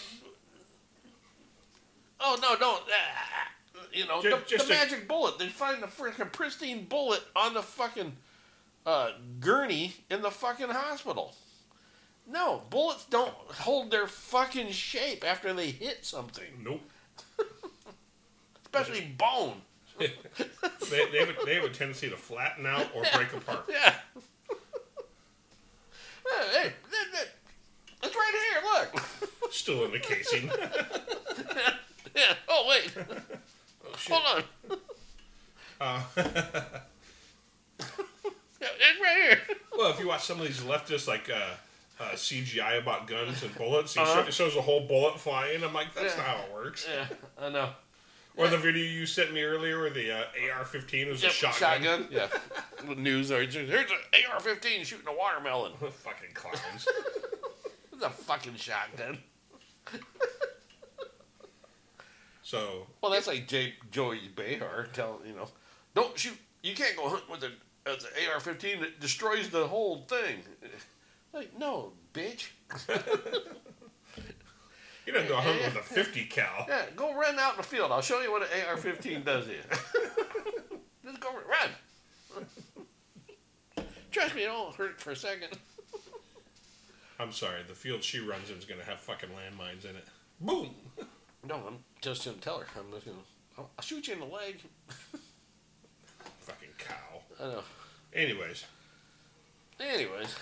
oh 2.19 2.37
no, 2.41 2.55
no, 2.59 2.75
uh, 2.75 3.79
you 3.93 4.05
know, 4.07 4.21
Ju- 4.21 4.29
the, 4.31 4.37
just 4.47 4.67
the 4.67 4.73
a- 4.73 4.77
magic 4.77 5.07
bullet. 5.07 5.37
They 5.39 5.47
find 5.47 5.81
the 5.81 5.87
freaking 5.87 6.31
pristine 6.31 6.85
bullet 6.85 7.21
on 7.35 7.53
the 7.53 7.61
fucking 7.61 8.13
uh, 8.85 9.11
gurney 9.39 9.93
in 10.09 10.21
the 10.21 10.31
fucking 10.31 10.69
hospital. 10.69 11.33
No, 12.31 12.61
bullets 12.69 13.05
don't 13.05 13.33
hold 13.33 13.89
their 13.91 14.05
fucking 14.07 14.71
shape 14.71 15.23
after 15.27 15.51
they 15.53 15.71
hit 15.71 16.05
something, 16.05 16.45
Nope. 16.63 16.81
especially 18.63 19.01
bone. 19.17 19.61
they, 19.99 20.11
they, 21.11 21.17
have 21.17 21.29
a, 21.29 21.35
they 21.45 21.55
have 21.55 21.63
a 21.65 21.69
tendency 21.69 22.09
to 22.09 22.15
flatten 22.15 22.65
out 22.65 22.87
or 22.95 23.03
break 23.15 23.33
apart. 23.33 23.65
Yeah. 23.69 23.95
hey, 26.53 26.61
hey, 26.61 26.73
that- 26.91 27.11
that- 27.13 27.29
it's 28.01 28.15
right 28.15 28.33
here. 28.53 28.61
Look. 28.93 29.51
Still 29.51 29.83
in 29.85 29.91
the 29.91 29.99
casing. 29.99 30.49
Yeah. 32.15 32.33
Oh 32.47 32.65
wait. 32.69 32.91
Oh, 33.91 33.95
shit. 33.97 34.13
Hold 34.15 34.43
on. 34.69 34.77
Uh, 35.81 36.01
Yeah, 38.61 38.67
it's 38.77 38.99
right 39.01 39.21
here. 39.47 39.57
well, 39.77 39.89
if 39.91 39.99
you 39.99 40.07
watch 40.07 40.23
some 40.25 40.39
of 40.41 40.45
these 40.45 40.59
leftists, 40.59 41.07
like 41.07 41.29
uh, 41.29 42.03
uh, 42.03 42.11
CGI 42.13 42.77
about 42.81 43.07
guns 43.07 43.41
and 43.41 43.55
bullets, 43.55 43.93
he 43.93 44.01
Uh-huh. 44.01 44.25
show- 44.25 44.29
shows 44.31 44.55
a 44.57 44.61
whole 44.61 44.81
bullet 44.85 45.17
flying. 45.19 45.63
I'm 45.63 45.73
like, 45.73 45.93
that's 45.95 46.13
Yeah. 46.15 46.21
not 46.21 46.25
how 46.25 46.43
it 46.43 46.51
works. 46.53 46.85
Yeah, 46.93 47.05
I 47.41 47.49
know. 47.49 47.69
Or 48.35 48.47
the 48.49 48.57
video 48.57 48.83
you 48.83 49.05
sent 49.05 49.33
me 49.33 49.41
earlier 49.43 49.79
where 49.79 49.89
the 49.89 50.11
uh, 50.11 50.23
AR-15 50.53 51.09
was 51.09 51.23
Yep, 51.23 51.31
a 51.31 51.33
shotgun. 51.33 51.83
Shotgun. 51.83 52.07
Yeah. 52.11 52.93
News 52.95 53.31
are 53.31 53.41
here's 53.41 53.55
an 53.55 53.97
AR-15 54.31 54.85
shooting 54.85 55.07
a 55.07 55.13
watermelon. 55.13 55.73
Fucking 55.79 56.33
clowns. 56.33 56.87
It's 57.93 58.03
a 58.03 58.09
fucking 58.09 58.55
shotgun. 58.55 59.17
So 62.49 62.87
Well, 63.01 63.11
that's 63.11 63.27
like 63.27 63.47
J- 63.47 63.75
Joey 63.91 64.21
Behar 64.35 64.87
telling 64.91 65.27
you 65.27 65.35
know, 65.35 65.47
don't 65.93 66.17
shoot. 66.17 66.35
You 66.63 66.73
can't 66.73 66.95
go 66.97 67.07
hunt 67.07 67.29
with 67.29 67.43
an 67.43 67.51
as 67.85 68.03
an 68.03 68.09
AR-15 68.33 68.79
that 68.81 68.99
destroys 68.99 69.49
the 69.49 69.67
whole 69.67 70.05
thing. 70.07 70.39
Like, 71.31 71.55
no, 71.59 71.93
bitch. 72.11 72.47
you 75.05 75.13
don't 75.13 75.27
go 75.27 75.35
hunt 75.35 75.61
with 75.61 75.75
a 75.75 75.83
50 75.83 76.23
cal. 76.25 76.65
Yeah, 76.67 76.85
go 76.95 77.13
run 77.13 77.37
out 77.37 77.51
in 77.51 77.57
the 77.57 77.63
field. 77.63 77.91
I'll 77.91 78.01
show 78.01 78.19
you 78.21 78.31
what 78.31 78.41
an 78.41 78.47
AR-15 78.67 79.25
does 79.25 79.45
here. 79.45 79.61
Just 81.05 81.19
go 81.19 81.29
run. 81.33 82.45
Trust 84.09 84.33
me, 84.33 84.45
it 84.45 84.49
won't 84.49 84.73
hurt 84.73 84.99
for 84.99 85.11
a 85.11 85.15
second. 85.15 85.49
I'm 87.19 87.31
sorry, 87.31 87.61
the 87.67 87.75
field 87.75 88.03
she 88.03 88.19
runs 88.19 88.49
in 88.49 88.57
is 88.57 88.65
going 88.65 88.79
to 88.79 88.85
have 88.87 88.99
fucking 88.99 89.29
landmines 89.29 89.83
in 89.87 89.95
it. 89.95 90.05
Boom! 90.41 90.73
No, 91.47 91.55
I'm 91.67 91.77
just 92.01 92.25
gonna 92.25 92.37
tell 92.37 92.59
her. 92.59 92.65
I'm 92.77 92.91
just 92.93 93.05
gonna. 93.05 93.17
I'll, 93.57 93.69
I'll 93.77 93.83
shoot 93.83 94.07
you 94.07 94.13
in 94.15 94.19
the 94.19 94.25
leg. 94.25 94.61
Fucking 96.41 96.69
cow. 96.77 97.21
I 97.39 97.43
know. 97.49 97.63
Anyways, 98.13 98.65
Anyways, 99.79 100.35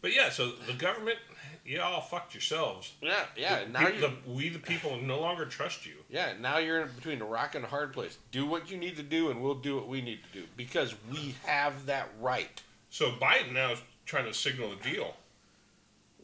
but 0.00 0.14
yeah, 0.14 0.30
so 0.30 0.52
the 0.66 0.72
government, 0.74 1.18
you 1.66 1.80
all 1.82 2.00
fucked 2.00 2.32
yourselves. 2.34 2.92
yeah, 3.02 3.24
yeah. 3.36 3.64
The 3.64 3.70
now 3.70 3.88
you, 3.88 4.00
the, 4.00 4.12
we 4.26 4.48
the 4.48 4.58
people 4.60 4.96
no 5.02 5.20
longer 5.20 5.44
trust 5.44 5.84
you. 5.84 5.94
yeah, 6.08 6.32
now 6.40 6.58
you're 6.58 6.82
in 6.82 6.88
between 6.94 7.20
a 7.20 7.24
rock 7.24 7.56
and 7.56 7.64
a 7.64 7.68
hard 7.68 7.92
place. 7.92 8.16
Do 8.30 8.46
what 8.46 8.70
you 8.70 8.78
need 8.78 8.96
to 8.96 9.02
do, 9.02 9.30
and 9.30 9.42
we'll 9.42 9.56
do 9.56 9.74
what 9.76 9.88
we 9.88 10.00
need 10.00 10.20
to 10.32 10.40
do 10.40 10.46
because 10.56 10.94
we 11.10 11.34
have 11.46 11.86
that 11.86 12.08
right. 12.20 12.62
So 12.90 13.10
Biden 13.20 13.52
now 13.52 13.72
is 13.72 13.82
trying 14.06 14.26
to 14.26 14.32
signal 14.34 14.72
a 14.72 14.76
deal, 14.76 15.14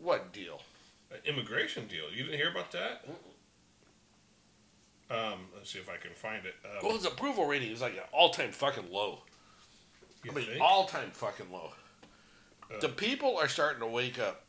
What 0.01 0.33
deal? 0.33 0.63
an 1.11 1.19
immigration 1.27 1.89
deal. 1.89 2.05
You 2.15 2.23
didn't 2.25 2.39
hear 2.39 2.51
about 2.51 2.71
that? 2.73 3.05
Um, 5.11 5.49
let's 5.57 5.73
see 5.73 5.79
if 5.81 5.89
I 5.91 5.97
can 5.97 6.13
find 6.15 6.47
it. 6.47 6.55
Um, 6.65 6.79
Well, 6.87 6.97
his 6.97 7.05
approval 7.05 7.47
rating 7.47 7.71
is 7.73 7.81
like 7.81 7.95
an 7.95 8.05
all-time 8.13 8.53
fucking 8.53 8.91
low. 8.93 9.23
you 10.25 10.31
I 10.31 10.35
mean, 10.35 10.47
think? 10.47 10.61
all-time 10.61 11.11
fucking 11.11 11.51
low. 11.53 11.73
Uh, 12.73 12.79
the 12.81 12.89
people 12.89 13.37
are 13.37 13.49
starting 13.49 13.81
to 13.81 13.87
wake 13.89 14.19
up. 14.21 14.45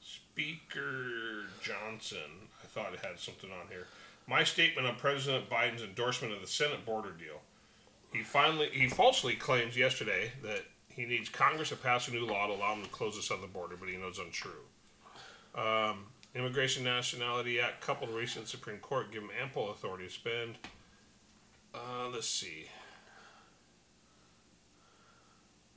Speaker 0.00 1.46
Johnson, 1.60 2.48
I 2.62 2.66
thought 2.66 2.94
it 2.94 3.00
had 3.04 3.18
something 3.18 3.50
on 3.50 3.68
here. 3.68 3.86
My 4.26 4.44
statement 4.44 4.86
on 4.86 4.94
President 4.96 5.50
Biden's 5.50 5.82
endorsement 5.82 6.32
of 6.32 6.40
the 6.40 6.46
Senate 6.46 6.84
border 6.86 7.10
deal. 7.10 7.40
He 8.12 8.22
finally, 8.22 8.68
he 8.72 8.88
falsely 8.88 9.34
claims 9.34 9.76
yesterday 9.76 10.32
that 10.42 10.62
he 10.88 11.04
needs 11.04 11.28
Congress 11.28 11.70
to 11.70 11.76
pass 11.76 12.08
a 12.08 12.12
new 12.12 12.26
law 12.26 12.46
to 12.46 12.52
allow 12.54 12.74
him 12.74 12.82
to 12.82 12.88
close 12.90 13.16
the 13.16 13.22
southern 13.22 13.50
border, 13.50 13.76
but 13.78 13.88
he 13.88 13.96
knows 13.96 14.18
untrue. 14.18 14.50
Um, 15.54 16.06
Immigration 16.34 16.84
Nationality 16.84 17.60
Act, 17.60 17.80
coupled 17.80 18.10
with 18.10 18.18
recent 18.18 18.46
Supreme 18.48 18.78
Court, 18.78 19.10
give 19.10 19.22
him 19.22 19.30
ample 19.40 19.70
authority 19.70 20.06
to 20.06 20.12
spend. 20.12 20.58
Uh, 21.74 22.08
let's 22.12 22.28
see. 22.28 22.66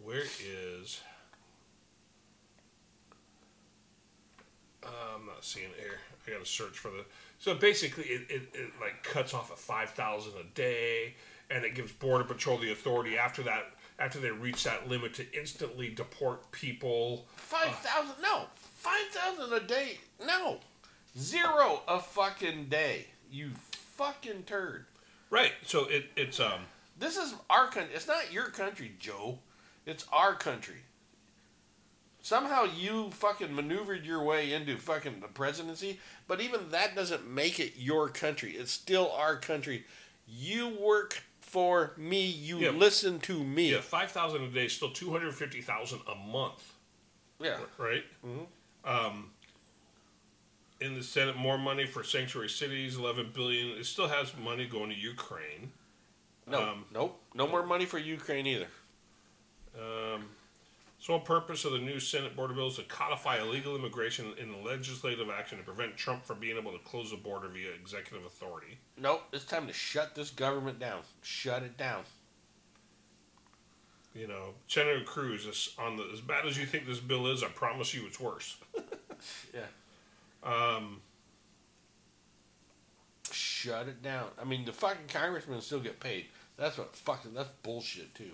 Where 0.04 0.24
is? 0.24 1.02
Uh, 4.84 4.90
I'm 5.16 5.26
not 5.26 5.44
seeing 5.44 5.70
it 5.70 5.80
here. 5.80 6.00
I 6.28 6.32
got 6.32 6.44
to 6.44 6.50
search 6.50 6.78
for 6.78 6.90
the. 6.90 7.06
So 7.40 7.56
basically, 7.56 8.06
it, 8.06 8.30
it, 8.30 8.42
it 8.54 8.72
like 8.80 9.04
cuts 9.04 9.34
off 9.34 9.52
at 9.52 9.58
five 9.58 9.92
thousand 9.92 10.34
a 10.40 10.44
day, 10.56 11.16
and 11.50 11.64
it 11.64 11.74
gives 11.74 11.92
Border 11.92 12.26
Patrol 12.26 12.58
the 12.58 12.72
authority 12.72 13.18
after 13.18 13.44
that. 13.44 13.72
After 14.00 14.20
they 14.20 14.32
reach 14.32 14.64
that 14.64 14.90
limit, 14.90 15.14
to 15.16 15.40
instantly 15.40 15.90
deport 15.90 16.52
people. 16.52 17.28
Five 17.36 17.76
thousand? 17.78 18.16
No, 18.22 18.46
five 18.84 19.08
thousand 19.12 19.54
a 19.54 19.60
day? 19.66 19.98
No, 20.26 20.60
zero 21.18 21.82
a 21.88 22.00
fucking 22.00 22.66
day. 22.70 23.08
You 23.32 23.52
fucking 23.72 24.44
turd. 24.44 24.86
Right. 25.30 25.54
So 25.66 25.86
it 25.86 26.06
it's 26.16 26.40
um. 26.40 26.62
This 27.00 27.18
is 27.18 27.34
our 27.50 27.68
country. 27.68 27.96
It's 27.96 28.08
not 28.08 28.32
your 28.32 28.50
country, 28.50 28.92
Joe. 29.00 29.40
It's 29.86 30.06
our 30.12 30.36
country. 30.36 30.82
Somehow 32.22 32.64
you 32.64 33.10
fucking 33.12 33.54
maneuvered 33.54 34.06
your 34.06 34.24
way 34.24 34.54
into 34.54 34.78
fucking 34.78 35.20
the 35.20 35.28
presidency, 35.28 36.00
but 36.28 36.40
even 36.40 36.70
that 36.72 36.96
doesn't 36.96 37.28
make 37.30 37.60
it 37.60 37.74
your 37.76 38.08
country. 38.10 38.52
It's 38.52 38.72
still 38.72 39.12
our 39.12 39.36
country. 39.36 39.84
You 40.28 40.70
work 40.80 41.22
for 41.42 41.92
me. 41.98 42.26
You 42.26 42.60
Yeah. 42.60 42.70
listen 42.70 43.20
to 43.22 43.44
me. 43.44 43.72
Yeah, 43.72 43.82
five 43.82 44.12
thousand 44.12 44.44
a 44.44 44.48
day, 44.50 44.68
still 44.70 44.92
two 44.92 45.12
hundred 45.12 45.34
fifty 45.36 45.62
thousand 45.62 46.00
a 46.08 46.16
month. 46.16 46.74
Yeah. 47.40 47.58
Right. 47.78 48.06
Mhm. 48.26 48.46
Um. 48.86 49.30
In 50.82 50.96
the 50.96 51.04
Senate, 51.04 51.38
more 51.38 51.58
money 51.58 51.86
for 51.86 52.04
sanctuary 52.04 52.50
cities, 52.50 52.98
eleven 52.98 53.32
billion. 53.34 53.78
It 53.78 53.86
still 53.86 54.10
has 54.10 54.36
money 54.36 54.66
going 54.66 54.90
to 54.90 54.96
Ukraine. 54.96 55.72
No, 56.46 56.62
Um, 56.62 56.86
nope. 56.94 57.22
No 57.34 57.48
more 57.48 57.66
money 57.66 57.86
for 57.86 57.98
Ukraine 57.98 58.46
either. 58.46 58.68
Um, 59.80 60.26
sole 61.00 61.22
purpose 61.22 61.64
of 61.64 61.72
the 61.72 61.78
new 61.80 62.02
Senate 62.02 62.36
border 62.36 62.54
bill 62.54 62.68
is 62.68 62.76
to 62.76 62.84
codify 62.84 63.40
illegal 63.40 63.78
immigration 63.78 64.34
in 64.38 64.62
legislative 64.62 65.30
action 65.30 65.58
to 65.58 65.64
prevent 65.64 65.96
Trump 65.96 66.26
from 66.26 66.40
being 66.40 66.58
able 66.58 66.74
to 66.74 66.80
close 66.80 67.12
the 67.12 67.18
border 67.18 67.48
via 67.48 67.72
executive 67.72 68.26
authority. 68.26 68.78
Nope. 68.98 69.24
It's 69.32 69.46
time 69.46 69.68
to 69.68 69.74
shut 69.74 70.16
this 70.16 70.32
government 70.32 70.80
down. 70.80 71.00
Shut 71.22 71.64
it 71.64 71.78
down. 71.78 72.04
You 74.16 74.28
know, 74.28 74.50
Senator 74.68 75.04
Cruz 75.04 75.46
is 75.46 75.74
on 75.80 75.98
the 75.98 76.04
as 76.14 76.22
bad 76.22 76.46
as 76.46 76.58
you 76.58 76.66
think 76.66 76.86
this 76.86 77.00
bill 77.00 77.28
is. 77.28 77.44
I 77.44 77.48
promise 77.48 77.94
you, 77.94 78.06
it's 78.06 78.20
worse. 78.20 78.58
Yeah. 79.54 79.62
Um, 80.44 81.00
Shut 83.32 83.88
it 83.88 84.04
down. 84.04 84.28
I 84.40 84.44
mean, 84.44 84.66
the 84.66 84.74
fucking 84.74 85.08
congressmen 85.08 85.62
still 85.62 85.80
get 85.80 86.02
paid. 86.02 86.26
That's 86.58 86.78
what 86.78 86.94
fucking. 86.94 87.34
That's 87.34 87.48
bullshit 87.64 88.14
too. 88.14 88.32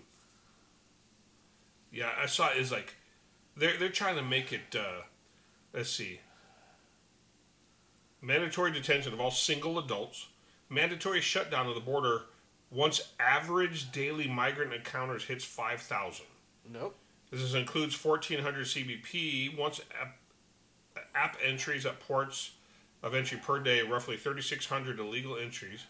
yeah, 1.91 2.09
I 2.19 2.25
saw 2.25 2.49
it 2.49 2.57
is 2.57 2.71
like 2.71 2.95
they're 3.55 3.77
they're 3.77 3.89
trying 3.89 4.15
to 4.15 4.23
make 4.23 4.51
it. 4.51 4.75
Uh, 4.75 5.03
let's 5.73 5.91
see. 5.91 6.19
Mandatory 8.21 8.71
detention 8.71 9.13
of 9.13 9.21
all 9.21 9.31
single 9.31 9.77
adults. 9.77 10.27
Mandatory 10.69 11.21
shutdown 11.21 11.67
of 11.67 11.75
the 11.75 11.81
border 11.81 12.23
once 12.71 13.13
average 13.19 13.91
daily 13.91 14.27
migrant 14.27 14.73
encounters 14.73 15.23
hits 15.23 15.43
five 15.43 15.81
thousand. 15.81 16.25
Nope. 16.71 16.95
This 17.31 17.41
is, 17.41 17.53
includes 17.53 18.03
1,400 18.03 18.65
CBP, 18.65 19.55
once 19.55 19.81
app, 20.01 20.17
app 21.13 21.37
entries 21.43 21.85
at 21.85 21.99
ports 21.99 22.53
of 23.03 23.13
entry 23.13 23.37
per 23.37 23.59
day, 23.59 23.83
roughly 23.83 24.17
3,600 24.17 24.99
illegal 24.99 25.37
entries. 25.37 25.85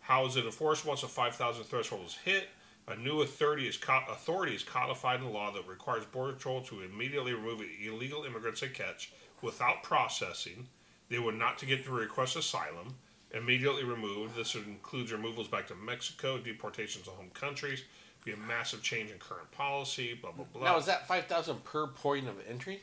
How 0.00 0.24
is 0.24 0.36
it 0.36 0.46
enforced 0.46 0.86
once 0.86 1.02
a 1.02 1.08
5,000 1.08 1.64
threshold 1.64 2.06
is 2.06 2.14
hit? 2.14 2.48
A 2.86 2.96
new 2.96 3.20
authority 3.20 3.68
is, 3.68 3.76
co- 3.76 4.00
authority 4.10 4.54
is 4.54 4.62
codified 4.62 5.20
in 5.20 5.26
the 5.26 5.30
law 5.30 5.52
that 5.52 5.68
requires 5.68 6.06
Border 6.06 6.32
Patrol 6.32 6.62
to 6.62 6.80
immediately 6.80 7.34
remove 7.34 7.62
illegal 7.84 8.24
immigrants 8.24 8.62
they 8.62 8.68
catch 8.68 9.12
without 9.42 9.82
processing. 9.82 10.68
They 11.10 11.18
were 11.18 11.32
not 11.32 11.58
to 11.58 11.66
get 11.66 11.84
to 11.84 11.90
request 11.90 12.36
asylum. 12.36 12.94
Immediately 13.32 13.84
removed. 13.84 14.36
This 14.36 14.54
includes 14.54 15.12
removals 15.12 15.48
back 15.48 15.66
to 15.68 15.74
Mexico, 15.74 16.38
deportations 16.38 17.04
to 17.04 17.10
home 17.10 17.30
countries. 17.34 17.84
Be 18.24 18.32
a 18.32 18.36
massive 18.36 18.82
change 18.82 19.10
in 19.10 19.18
current 19.18 19.50
policy. 19.52 20.14
Blah 20.14 20.32
blah 20.32 20.46
blah. 20.52 20.64
Now 20.64 20.78
is 20.78 20.86
that 20.86 21.06
five 21.06 21.26
thousand 21.26 21.64
per 21.64 21.86
point 21.86 22.26
of 22.28 22.36
entry? 22.48 22.80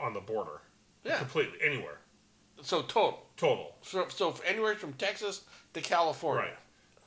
on 0.00 0.14
the 0.14 0.20
border. 0.20 0.60
Yeah. 1.04 1.18
Completely. 1.18 1.58
Anywhere. 1.64 1.98
So 2.62 2.82
total. 2.82 3.26
Total. 3.36 3.74
So 3.82 4.06
so 4.08 4.34
anywhere 4.46 4.74
from 4.76 4.92
Texas 4.94 5.42
to 5.74 5.80
California. 5.80 6.44
Right. 6.44 6.56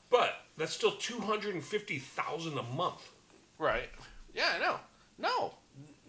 But 0.09 0.33
that's 0.57 0.73
still 0.73 0.91
250000 0.91 2.57
a 2.57 2.63
month. 2.63 3.09
Right. 3.57 3.89
Yeah, 4.33 4.53
I 4.55 4.59
know. 4.59 4.75
No. 5.17 5.53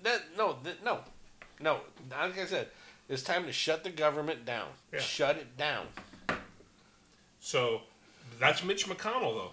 That 0.03 0.23
no 0.37 0.57
that, 0.65 0.85
no. 0.85 1.01
No. 1.61 1.81
Like 2.11 2.39
I 2.39 2.47
said, 2.47 2.69
it's 3.09 3.23
time 3.23 3.45
to 3.47 3.53
shut 3.53 3.85
the 3.85 3.91
government 3.91 4.45
down. 4.45 4.69
Yeah. 4.93 5.01
Shut 5.01 5.37
it 5.37 5.57
down. 5.57 5.87
So 7.41 7.83
that's 8.41 8.65
Mitch 8.65 8.87
McConnell, 8.89 9.35
though. 9.35 9.51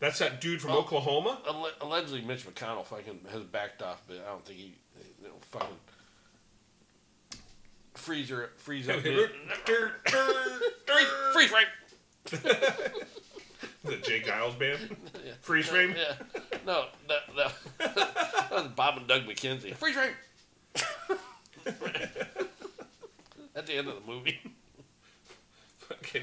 That's 0.00 0.18
that 0.18 0.40
dude 0.40 0.60
from 0.60 0.72
Oh. 0.72 0.78
Oklahoma. 0.78 1.38
Allegedly, 1.80 2.20
Mitch 2.22 2.44
McConnell 2.46 2.84
fucking 2.84 3.20
has 3.32 3.42
backed 3.42 3.82
off, 3.82 4.02
but 4.06 4.18
I 4.26 4.30
don't 4.30 4.44
think 4.44 4.58
he, 4.58 4.74
you 5.22 5.28
know, 5.28 5.34
fucking 5.50 5.76
freezer 7.94 8.50
freeze 8.56 8.88
up. 8.88 9.00
Freeze, 10.86 11.08
freeze 11.32 11.50
frame. 11.50 11.66
the 13.84 13.96
J. 14.02 14.20
Geils 14.20 14.58
band. 14.58 14.96
Yeah. 15.24 15.32
Freeze 15.40 15.66
frame. 15.68 15.94
Yeah. 15.96 16.14
No, 16.66 16.86
that, 17.08 17.20
that, 17.36 17.94
that 17.96 18.50
was 18.52 18.68
Bob 18.76 18.98
and 18.98 19.06
Doug 19.08 19.22
McKenzie. 19.22 19.74
Freeze 19.74 19.94
frame. 19.94 20.12
At 23.56 23.66
the 23.66 23.74
end 23.74 23.88
of 23.88 23.94
the 24.04 24.10
movie. 24.12 24.40
Fucking. 25.78 26.22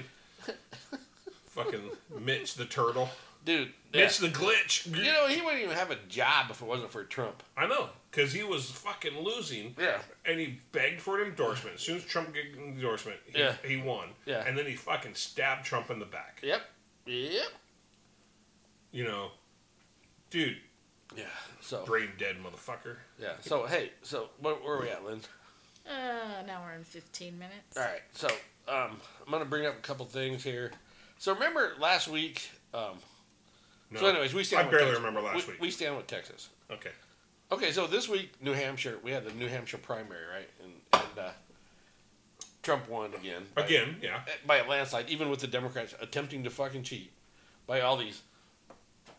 Fucking 1.47 1.81
Mitch 2.19 2.55
the 2.55 2.65
turtle. 2.65 3.09
Dude. 3.45 3.71
Mitch 3.93 4.19
the 4.19 4.27
glitch. 4.27 4.85
You 4.87 5.03
know, 5.11 5.27
he 5.27 5.41
wouldn't 5.41 5.63
even 5.63 5.75
have 5.75 5.91
a 5.91 5.97
job 6.07 6.47
if 6.49 6.61
it 6.61 6.65
wasn't 6.67 6.91
for 6.91 7.03
Trump. 7.03 7.43
I 7.57 7.67
know, 7.67 7.89
because 8.09 8.31
he 8.33 8.43
was 8.43 8.69
fucking 8.69 9.19
losing. 9.19 9.75
Yeah. 9.79 9.99
And 10.25 10.39
he 10.39 10.59
begged 10.71 11.01
for 11.01 11.19
an 11.21 11.27
endorsement. 11.27 11.75
As 11.75 11.81
soon 11.81 11.97
as 11.97 12.05
Trump 12.05 12.33
got 12.33 12.43
an 12.57 12.69
endorsement, 12.75 13.17
he, 13.25 13.39
Yeah. 13.39 13.55
he 13.65 13.77
won. 13.77 14.09
Yeah. 14.25 14.43
And 14.47 14.57
then 14.57 14.65
he 14.65 14.75
fucking 14.75 15.15
stabbed 15.15 15.65
Trump 15.65 15.89
in 15.89 15.99
the 15.99 16.05
back. 16.05 16.39
Yep. 16.43 16.61
Yep. 17.05 17.47
You 18.91 19.03
know, 19.05 19.31
dude, 20.29 20.57
Yeah. 21.15 21.23
So. 21.61 21.83
brain 21.85 22.09
dead 22.17 22.37
motherfucker. 22.43 22.95
Yeah. 23.21 23.33
So 23.41 23.65
hey, 23.65 23.91
so 24.01 24.29
where, 24.39 24.55
where 24.55 24.75
are 24.77 24.81
we 24.81 24.89
at, 24.89 25.03
Lynn? 25.05 25.19
Uh, 25.87 26.43
now 26.45 26.61
we're 26.65 26.73
in 26.73 26.83
15 26.83 27.37
minutes. 27.37 27.75
All 27.77 27.83
right. 27.83 28.01
So 28.13 28.27
um, 28.67 28.97
I'm 29.25 29.31
gonna 29.31 29.45
bring 29.45 29.65
up 29.65 29.77
a 29.77 29.81
couple 29.81 30.05
things 30.05 30.43
here. 30.43 30.71
So 31.17 31.33
remember 31.33 31.73
last 31.79 32.07
week. 32.07 32.49
Um, 32.73 32.97
So, 33.93 34.01
No. 34.01 34.07
anyways, 34.07 34.33
we 34.33 34.43
stand. 34.43 34.67
I 34.67 34.71
barely 34.71 34.85
Texas. 34.85 34.99
remember 35.03 35.21
last 35.21 35.47
we, 35.47 35.53
week. 35.53 35.61
We 35.61 35.71
stand 35.71 35.97
with 35.97 36.07
Texas. 36.07 36.49
Okay. 36.71 36.91
Okay, 37.51 37.71
so 37.73 37.85
this 37.87 38.07
week, 38.07 38.31
New 38.41 38.53
Hampshire, 38.53 38.97
we 39.03 39.11
had 39.11 39.25
the 39.25 39.33
New 39.33 39.47
Hampshire 39.49 39.77
primary, 39.77 40.25
right? 40.33 40.49
And 40.63 40.71
and 40.93 41.19
uh, 41.27 41.31
Trump 42.63 42.87
won 42.89 43.13
again. 43.13 43.43
by- 43.55 43.65
Again, 43.65 43.97
yeah. 44.01 44.21
By 44.45 44.57
a 44.57 44.67
landslide, 44.69 45.09
even 45.09 45.29
with 45.29 45.41
the 45.41 45.47
Democrats 45.47 45.93
attempting 45.99 46.43
to 46.45 46.49
fucking 46.49 46.83
cheat 46.83 47.11
by 47.67 47.81
all 47.81 47.97
these 47.97 48.21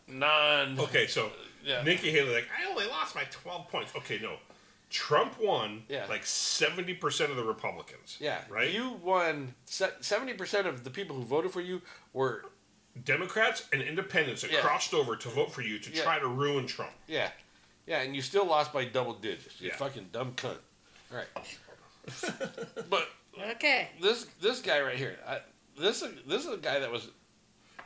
non. 0.07 0.79
Okay, 0.79 1.05
so 1.07 1.31
Yeah. 1.63 1.81
Nikki 1.83 2.11
Haley, 2.11 2.33
like, 2.33 2.47
I 2.57 2.69
only 2.69 2.85
lost 2.87 3.15
by 3.15 3.23
12 3.31 3.67
points. 3.69 3.93
Okay, 3.95 4.19
no. 4.19 4.37
Trump 4.89 5.39
won 5.39 5.83
Yeah. 5.89 6.05
like 6.07 6.23
70% 6.23 7.29
of 7.31 7.35
the 7.35 7.43
Republicans. 7.43 8.17
Yeah, 8.19 8.43
Right? 8.49 8.69
You 8.71 8.91
won 8.91 9.55
seventy 9.65 10.33
percent 10.33 10.67
of 10.67 10.83
the 10.83 10.91
people 10.91 11.15
who 11.15 11.23
voted 11.23 11.51
for 11.51 11.61
you 11.61 11.81
were 12.13 12.45
Democrats 13.03 13.67
and 13.73 13.81
independents 13.81 14.43
that 14.43 14.51
Yeah. 14.51 14.61
crossed 14.61 14.93
over 14.93 15.15
to 15.15 15.29
vote 15.29 15.51
for 15.51 15.63
you 15.63 15.79
to 15.79 15.89
Yeah. 15.91 16.03
try 16.03 16.19
to 16.19 16.27
ruin 16.27 16.67
Trump. 16.67 16.93
yeah, 17.07 17.31
yeah, 17.87 18.01
and 18.01 18.15
you 18.15 18.21
still 18.21 18.45
lost 18.45 18.71
by 18.71 18.85
double 18.85 19.13
digits. 19.13 19.59
You 19.59 19.69
Yeah. 19.69 19.77
fucking 19.77 20.09
dumb 20.11 20.33
cunt. 20.35 20.59
All 21.11 21.17
right, 21.17 21.27
but 22.89 23.09
Okay. 23.39 23.89
this 23.99 24.25
this 24.41 24.61
guy 24.61 24.79
right 24.81 24.97
here, 24.97 25.17
I, 25.25 25.39
this 25.75 26.01
this 26.27 26.45
is 26.45 26.53
a 26.53 26.57
guy 26.57 26.77
that 26.79 26.91
was 26.91 27.07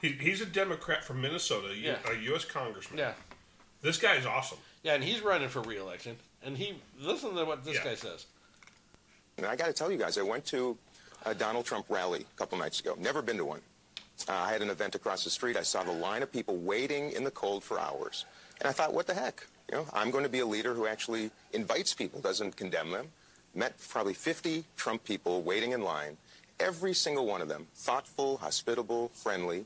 He, 0.01 0.09
he's 0.11 0.41
a 0.41 0.45
Democrat 0.45 1.03
from 1.05 1.21
Minnesota, 1.21 1.69
a 1.69 1.73
U- 1.73 1.81
Yeah. 1.83 2.11
a 2.11 2.13
U.S. 2.31 2.43
congressman. 2.45 2.99
yeah 2.99 3.13
This 3.81 3.97
guy 3.97 4.15
is 4.15 4.25
awesome. 4.25 4.57
yeah, 4.83 4.93
and 4.95 5.03
he's 5.03 5.21
running 5.21 5.49
for 5.49 5.61
re-election, 5.61 6.15
and 6.43 6.57
he 6.57 6.75
listen 6.99 7.35
to 7.35 7.45
what 7.45 7.63
this 7.65 7.75
Yeah. 7.75 7.83
guy 7.83 7.95
says. 7.95 8.25
And 9.37 9.45
I 9.45 9.55
got 9.55 9.67
to 9.67 9.73
tell 9.73 9.91
you 9.91 9.97
guys, 9.97 10.17
I 10.17 10.21
went 10.23 10.45
to 10.47 10.77
a 11.25 11.35
Donald 11.35 11.65
Trump 11.65 11.85
rally 11.89 12.21
a 12.33 12.37
couple 12.37 12.57
nights 12.57 12.79
ago. 12.79 12.95
Never 12.97 13.21
been 13.21 13.37
to 13.37 13.45
one. 13.45 13.61
Uh, 14.27 14.33
I 14.33 14.51
had 14.51 14.61
an 14.61 14.69
event 14.69 14.95
across 14.95 15.23
the 15.23 15.29
street. 15.29 15.55
I 15.57 15.61
saw 15.63 15.83
the 15.83 15.91
line 15.91 16.23
of 16.23 16.31
people 16.31 16.57
waiting 16.57 17.11
in 17.11 17.23
the 17.23 17.29
cold 17.31 17.63
for 17.63 17.79
hours. 17.79 18.25
And 18.59 18.67
I 18.67 18.71
thought, 18.71 18.93
what 18.93 19.05
the 19.05 19.13
heck? 19.13 19.45
You 19.69 19.77
know, 19.77 19.85
I'm 19.93 20.09
going 20.09 20.23
to 20.23 20.29
be 20.29 20.39
a 20.39 20.45
leader 20.45 20.73
who 20.73 20.87
actually 20.87 21.29
invites 21.53 21.93
people, 21.93 22.19
doesn't 22.19 22.55
condemn 22.55 22.89
them. 22.91 23.11
Met 23.53 23.77
probably 23.89 24.13
50 24.15 24.63
Trump 24.75 25.03
people 25.03 25.41
waiting 25.43 25.71
in 25.73 25.81
line. 25.81 26.17
Every 26.59 26.93
single 26.95 27.25
one 27.27 27.41
of 27.41 27.47
them, 27.47 27.67
thoughtful, 27.75 28.37
hospitable, 28.37 29.09
friendly. 29.13 29.65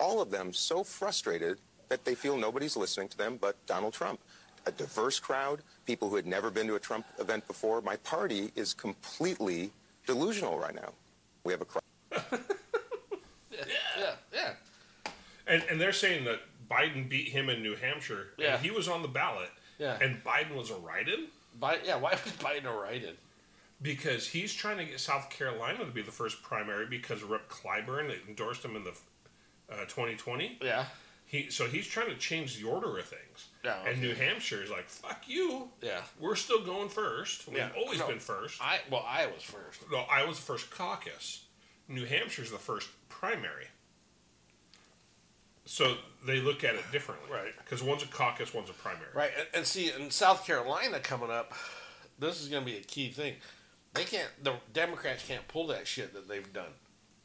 All 0.00 0.20
of 0.20 0.30
them 0.32 0.52
so 0.52 0.82
frustrated 0.82 1.58
that 1.92 2.06
they 2.06 2.14
feel 2.14 2.38
nobody's 2.38 2.74
listening 2.74 3.06
to 3.06 3.18
them 3.18 3.36
but 3.38 3.54
Donald 3.66 3.92
Trump. 3.92 4.18
A 4.64 4.72
diverse 4.72 5.20
crowd, 5.20 5.60
people 5.84 6.08
who 6.08 6.16
had 6.16 6.26
never 6.26 6.50
been 6.50 6.66
to 6.68 6.74
a 6.76 6.78
Trump 6.78 7.04
event 7.18 7.46
before. 7.46 7.82
My 7.82 7.96
party 7.96 8.50
is 8.56 8.72
completely 8.72 9.70
delusional 10.06 10.58
right 10.58 10.74
now. 10.74 10.92
We 11.44 11.52
have 11.52 11.60
a 11.60 11.64
crowd. 11.66 11.82
Yeah, 12.10 13.58
yeah, 13.98 14.12
yeah. 14.32 14.52
And, 15.46 15.62
and 15.68 15.78
they're 15.78 15.92
saying 15.92 16.24
that 16.24 16.40
Biden 16.70 17.08
beat 17.10 17.28
him 17.28 17.50
in 17.50 17.62
New 17.62 17.74
Hampshire. 17.74 18.28
Yeah. 18.38 18.54
And 18.54 18.64
he 18.64 18.70
was 18.70 18.88
on 18.88 19.02
the 19.02 19.08
ballot. 19.08 19.50
Yeah. 19.78 19.98
And 20.00 20.22
Biden 20.24 20.54
was 20.54 20.70
a 20.70 20.76
write-in 20.76 21.26
Bi- 21.58 21.80
yeah. 21.84 21.96
Why 21.96 22.12
was 22.12 22.32
Biden 22.38 22.64
a 22.64 22.72
write-in? 22.72 23.16
because 23.82 24.28
he's 24.28 24.54
trying 24.54 24.78
to 24.78 24.84
get 24.84 25.00
South 25.00 25.28
Carolina 25.28 25.80
to 25.80 25.90
be 25.90 26.02
the 26.02 26.12
first 26.12 26.40
primary 26.42 26.86
because 26.86 27.22
Rep. 27.24 27.48
Clyburn 27.48 28.14
endorsed 28.28 28.64
him 28.64 28.76
in 28.76 28.84
the 28.84 28.92
uh, 29.70 29.84
2020. 29.86 30.58
Yeah, 30.62 30.84
He 31.32 31.48
so 31.48 31.66
he's 31.66 31.86
trying 31.86 32.08
to 32.10 32.14
change 32.16 32.60
the 32.60 32.68
order 32.68 32.98
of 32.98 33.06
things. 33.06 33.48
Yeah, 33.64 33.82
And. 33.86 34.02
New 34.02 34.14
Hampshire 34.14 34.62
is 34.62 34.68
like, 34.68 34.86
fuck 34.86 35.22
you. 35.26 35.70
yeah. 35.80 36.02
We're 36.20 36.36
still 36.36 36.62
going 36.62 36.90
first. 36.90 37.48
We've 37.48 37.56
Yeah. 37.56 37.70
always 37.74 38.00
No. 38.00 38.08
been 38.08 38.18
first. 38.18 38.60
I 38.60 38.80
well, 38.90 39.02
I 39.08 39.24
was 39.26 39.42
first. 39.42 39.80
No, 39.90 40.00
I 40.10 40.24
was 40.24 40.36
the 40.36 40.42
first 40.44 40.70
caucus. 40.70 41.44
New 41.88 42.04
Hampshire's 42.04 42.50
the 42.50 42.58
first 42.58 42.90
primary. 43.08 43.68
So 45.64 45.96
they 46.26 46.38
look 46.40 46.64
at 46.64 46.74
it 46.74 46.84
differently. 46.92 47.30
Right. 47.30 47.56
Because 47.56 47.82
one's 47.82 48.02
a 48.02 48.06
caucus, 48.08 48.52
one's 48.52 48.68
a 48.68 48.74
primary. 48.74 49.08
Right, 49.14 49.30
and, 49.38 49.48
and 49.54 49.66
see, 49.66 49.90
in 49.90 50.10
South 50.10 50.44
Carolina 50.46 51.00
coming 51.00 51.30
up, 51.30 51.54
this 52.18 52.42
is 52.42 52.48
going 52.48 52.64
to 52.66 52.70
be 52.70 52.76
a 52.76 52.82
key 52.82 53.08
thing. 53.10 53.36
They 53.94 54.04
can't, 54.04 54.28
the 54.42 54.54
Democrats 54.74 55.24
can't 55.26 55.46
pull 55.48 55.66
that 55.68 55.86
shit 55.86 56.12
that 56.14 56.28
they've 56.28 56.52
done, 56.52 56.72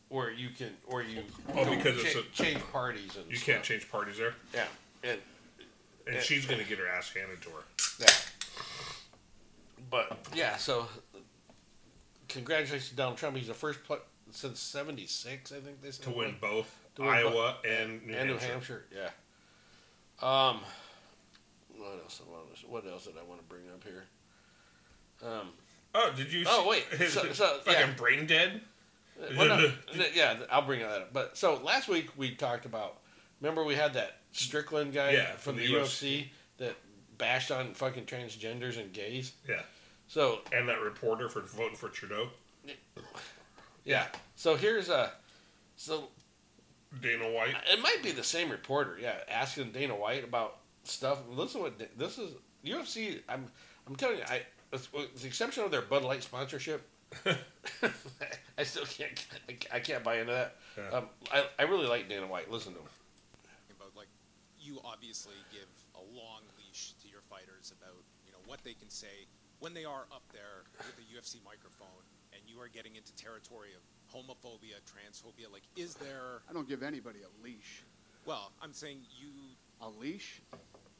where 0.10 0.32
you 0.32 0.50
can, 0.50 0.76
or 0.86 1.02
you 1.02 1.24
Oh, 1.50 1.66
go 1.66 1.76
because 1.76 2.02
it's 2.04 2.16
a- 2.16 2.24
change 2.44 2.62
parties 2.72 3.16
and 3.16 3.30
You 3.30 3.36
stuff. 3.38 3.46
can't 3.46 3.64
change 3.64 3.90
parties 3.90 4.18
there. 4.18 4.34
Yeah, 4.54 4.68
and 5.04 5.22
And 6.06 6.16
Yeah. 6.16 6.22
she's 6.22 6.46
going 6.46 6.60
to 6.62 6.66
get 6.66 6.78
her 6.80 6.88
ass 6.88 7.12
handed 7.14 7.42
to 7.42 7.50
her. 7.50 7.64
yeah, 8.00 8.08
but 9.90 10.18
yeah. 10.34 10.56
So, 10.56 10.88
congratulations 12.30 12.90
to 12.92 12.96
Donald 12.96 13.18
Trump. 13.18 13.36
He's 13.36 13.48
the 13.48 13.54
first 13.54 13.84
pl- 13.84 14.00
since 14.32 14.60
'76, 14.62 15.52
I 15.52 15.60
think 15.60 15.82
they 15.82 15.92
said 15.92 16.04
To 16.06 16.12
win 16.12 16.38
both 16.40 16.74
To 16.96 17.02
win 17.02 17.12
Iowa 17.12 17.58
and 17.66 18.06
New 18.06 18.14
and 18.16 18.30
Hampshire. 18.30 18.46
New 18.46 18.52
Hampshire. 18.52 18.86
Yeah. 18.96 19.10
Um, 20.22 20.64
what 21.76 22.00
else? 22.04 22.22
I 22.26 22.30
want 22.32 22.56
to- 22.56 22.68
What 22.68 22.86
else 22.88 23.06
did 23.06 23.18
I 23.18 23.24
want 23.24 23.40
to 23.42 23.46
bring 23.48 23.70
up 23.70 23.84
here? 23.84 24.06
Um, 25.24 25.54
Oh, 25.96 26.12
did 26.16 26.32
you? 26.32 26.44
Oh, 26.48 26.68
wait, 26.68 26.84
his 26.86 27.14
so- 27.14 27.32
so, 27.34 27.60
fucking 27.66 27.74
yeah. 27.90 27.92
brain 27.96 28.28
dead. 28.28 28.62
Uh, 29.20 29.26
well, 29.38 29.72
no, 29.96 30.06
yeah, 30.14 30.38
I'll 30.52 30.66
bring 30.66 30.82
that 30.82 30.90
up. 30.90 31.14
But 31.14 31.38
so 31.38 31.62
last 31.64 31.88
week 31.88 32.10
we 32.18 32.36
talked 32.36 32.66
about. 32.66 33.00
Remember 33.42 33.64
we 33.64 33.76
had 33.76 33.94
that 33.94 34.18
Strickland 34.32 34.94
guy 34.94 35.12
Yeah, 35.12 35.32
from, 35.32 35.56
from 35.56 35.58
the, 35.58 35.68
the 35.68 35.74
UFC 35.74 36.28
that 36.58 36.76
bashed 37.18 37.52
on 37.52 37.74
fucking 37.74 38.06
transgenders 38.06 38.80
and 38.80 38.92
gays. 38.94 39.34
Yeah. 39.48 39.62
So 40.08 40.40
And 40.52 40.68
that 40.70 40.82
reporter 40.82 41.30
for 41.30 41.42
voting 41.42 41.76
for 41.76 41.90
Trudeau, 41.90 42.30
yeah, 43.84 44.08
so 44.36 44.56
here's 44.56 44.90
a. 44.90 45.12
So 45.78 46.10
Dana 47.02 47.30
White. 47.32 47.56
Uh, 47.56 47.60
it 47.74 47.82
might 47.82 48.04
be 48.04 48.12
the 48.12 48.24
same 48.24 48.50
reporter. 48.50 48.98
Yeah, 49.02 49.16
asking 49.30 49.72
Dana 49.72 49.96
White 49.96 50.24
about 50.24 50.58
stuff. 50.84 51.20
Listen, 51.30 51.62
what 51.62 51.82
this 51.98 52.18
is 52.18 52.32
UFC. 52.66 53.22
I'm 53.30 53.46
I'm 53.88 53.96
telling 53.96 54.18
you, 54.18 54.24
I 54.28 54.42
with 54.72 55.22
the 55.22 55.28
exception 55.28 55.64
of 55.64 55.72
their 55.72 55.82
Bud 55.82 56.04
Light 56.04 56.24
sponsorship. 56.24 56.88
I 58.58 58.64
still 58.64 58.86
can't. 58.86 59.26
I 59.72 59.80
can't 59.80 60.04
buy 60.04 60.20
into 60.20 60.34
that. 60.34 60.56
Yeah. 60.78 60.98
Um, 60.98 61.06
I, 61.32 61.46
I 61.60 61.64
really 61.64 61.88
like 61.88 62.10
Dana 62.10 62.28
White. 62.28 62.52
Listen 62.52 62.74
to 62.74 62.80
him. 62.80 62.88
about 63.76 63.96
like 63.96 64.08
you 64.60 64.80
obviously 64.84 65.36
give 65.52 65.68
a 65.96 66.04
long 66.16 66.42
leash 66.58 66.94
to 67.02 67.08
your 67.08 67.22
fighters 67.30 67.74
about 67.80 68.02
you 68.26 68.32
know 68.32 68.40
what 68.46 68.64
they 68.64 68.74
can 68.74 68.90
say 68.90 69.26
when 69.60 69.74
they 69.74 69.86
are 69.86 70.06
up 70.12 70.24
there 70.34 70.64
with 70.78 70.96
the 70.98 71.04
UFC 71.16 71.44
microphone 71.46 72.04
and 72.34 72.42
you 72.48 72.60
are 72.62 72.68
getting 72.68 72.96
into 72.96 73.16
territory 73.16 73.70
of 73.76 73.82
homophobia, 74.14 74.78
transphobia. 74.86 75.52
Like, 75.52 75.64
is 75.76 75.96
there? 75.96 76.42
I 76.50 76.54
don't 76.54 76.68
give 76.68 76.84
anybody 76.84 77.20
a 77.22 77.44
leash. 77.44 77.84
Well, 78.26 78.52
I'm 78.62 78.74
saying 78.74 79.00
you. 79.20 79.30
A 79.80 79.90
leash? 79.90 80.42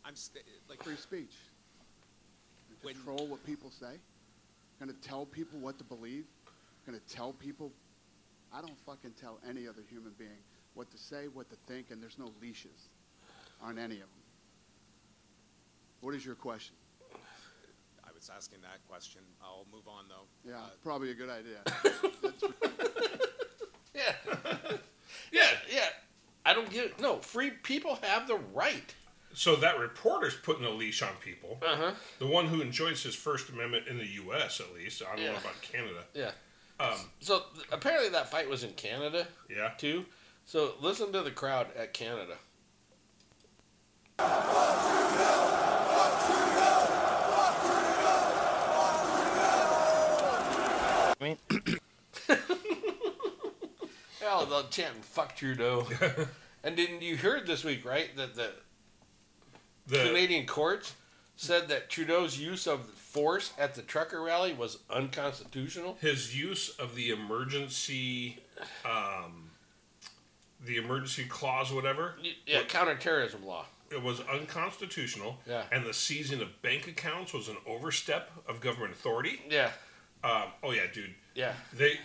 I'm 0.06 0.16
st- 0.16 0.46
like 0.70 0.84
Free 0.84 0.96
speech. 0.96 1.36
When- 2.84 2.94
Control 2.94 3.26
what 3.28 3.44
people 3.46 3.72
say. 3.72 3.98
Gonna 4.80 4.94
tell 4.94 5.26
people 5.26 5.60
what 5.60 5.78
to 5.80 5.84
believe. 5.84 6.26
Gonna 6.86 7.00
tell 7.10 7.34
people. 7.34 7.72
I 8.54 8.62
don't 8.62 8.78
fucking 8.86 9.12
tell 9.20 9.40
any 9.48 9.68
other 9.68 9.82
human 9.90 10.14
being 10.18 10.40
what 10.74 10.90
to 10.92 10.98
say, 10.98 11.26
what 11.34 11.50
to 11.50 11.56
think, 11.68 11.92
and 11.92 12.02
there's 12.02 12.18
no 12.18 12.32
leashes 12.42 12.90
on 13.62 13.78
any 13.78 13.96
of 13.96 14.02
them. 14.02 14.08
What 16.02 16.14
is 16.16 16.26
your 16.26 16.36
question? 16.36 16.76
I 18.06 18.10
was 18.16 18.30
asking 18.36 18.60
that 18.62 18.80
question. 18.88 19.22
I'll 19.44 19.66
move 19.72 19.88
on 19.88 20.06
though. 20.08 20.50
Yeah, 20.50 20.58
Uh, 20.60 20.70
probably 20.84 21.12
a 21.12 21.16
good 21.16 21.30
idea. 21.30 21.60
Yeah. 23.96 24.14
yeah, 25.32 25.50
yeah. 25.74 25.88
I 26.46 26.54
don't 26.54 26.70
get 26.70 26.86
it. 26.86 27.00
No, 27.02 27.18
free 27.18 27.50
people 27.50 27.98
have 28.04 28.28
the 28.28 28.36
right. 28.54 28.94
So 29.38 29.56
that 29.58 29.80
reporter's 29.80 30.36
putting 30.36 30.66
a 30.66 30.70
leash 30.72 31.04
on 31.04 31.12
people. 31.24 31.60
Uh-huh. 31.62 31.92
The 32.18 32.26
one 32.26 32.48
who 32.48 32.60
enjoys 32.60 33.04
his 33.04 33.14
First 33.14 33.50
Amendment 33.50 33.88
in 33.88 34.00
the 34.00 34.08
U.S. 34.24 34.60
at 34.60 34.74
least. 34.74 35.04
I 35.04 35.16
don't 35.16 35.26
know 35.26 35.32
about 35.34 35.62
Canada. 35.62 36.06
Yeah. 36.16 36.32
Um, 36.80 36.98
So 37.20 37.44
th- 37.54 37.68
apparently 37.72 38.10
that 38.10 38.32
fight 38.32 38.50
was 38.50 38.64
in 38.64 38.72
Canada 38.72 39.28
yeah. 39.48 39.74
too. 39.78 40.06
So 40.48 40.74
listen 40.82 41.12
to 41.12 41.22
the 41.22 41.30
crowd 41.30 41.68
at 41.78 41.94
Canada. 41.94 42.38
I 44.18 44.24
mean, 51.22 51.38
Hell, 54.20 54.48
they're 54.48 54.64
chanting 54.72 55.04
"fuck 55.04 55.36
Trudeau." 55.36 55.88
and 56.64 56.76
didn't 56.76 57.04
you 57.04 57.18
heard 57.18 57.46
this 57.46 57.64
week, 57.64 57.86
right? 57.86 58.10
That 58.18 58.34
the, 58.36 58.54
The- 59.88 60.04
Canadian 60.04 60.46
courts 60.46 60.94
said 61.36 61.68
that 61.70 61.90
Trudeau's 61.90 62.38
use 62.40 62.68
of 62.68 62.86
force 62.86 63.54
at 63.58 63.76
the 63.76 63.82
trucker 63.82 64.22
rally 64.22 64.54
was 64.54 64.80
unconstitutional. 64.90 65.98
His 66.02 66.36
use 66.38 66.70
of 66.78 66.96
the 66.96 67.10
emergency, 67.12 68.40
um, 68.86 69.52
the 70.66 70.78
emergency 70.78 71.26
clause, 71.26 71.72
whatever. 71.72 72.16
Yeah, 72.46 72.64
counterterrorism 72.64 73.46
law. 73.46 73.66
It 73.90 74.02
was 74.02 74.20
unconstitutional. 74.22 75.38
Yeah. 75.48 75.64
And 75.72 75.86
the 75.86 75.94
seizing 75.94 76.42
of 76.42 76.62
bank 76.62 76.88
accounts 76.88 77.34
was 77.34 77.48
an 77.48 77.58
overstep 77.66 78.30
of 78.48 78.60
government 78.60 78.92
authority. 78.94 79.40
Yeah. 79.50 79.72
Um, 80.24 80.44
oh 80.64 80.72
yeah, 80.72 80.88
dude. 80.94 81.14
Yeah. 81.36 81.54
They. 81.72 82.00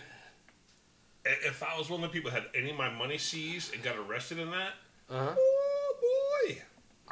If 1.25 1.63
I 1.63 1.77
was 1.77 1.89
one 1.89 2.03
of 2.03 2.09
the 2.09 2.13
people 2.13 2.31
that 2.31 2.43
had 2.43 2.49
any 2.55 2.69
of 2.71 2.77
my 2.77 2.89
money 2.89 3.17
seized 3.17 3.73
and 3.73 3.81
got 3.83 3.95
arrested 3.97 4.39
in 4.39 4.51
that, 4.51 4.73
Uh-huh. 5.09 5.35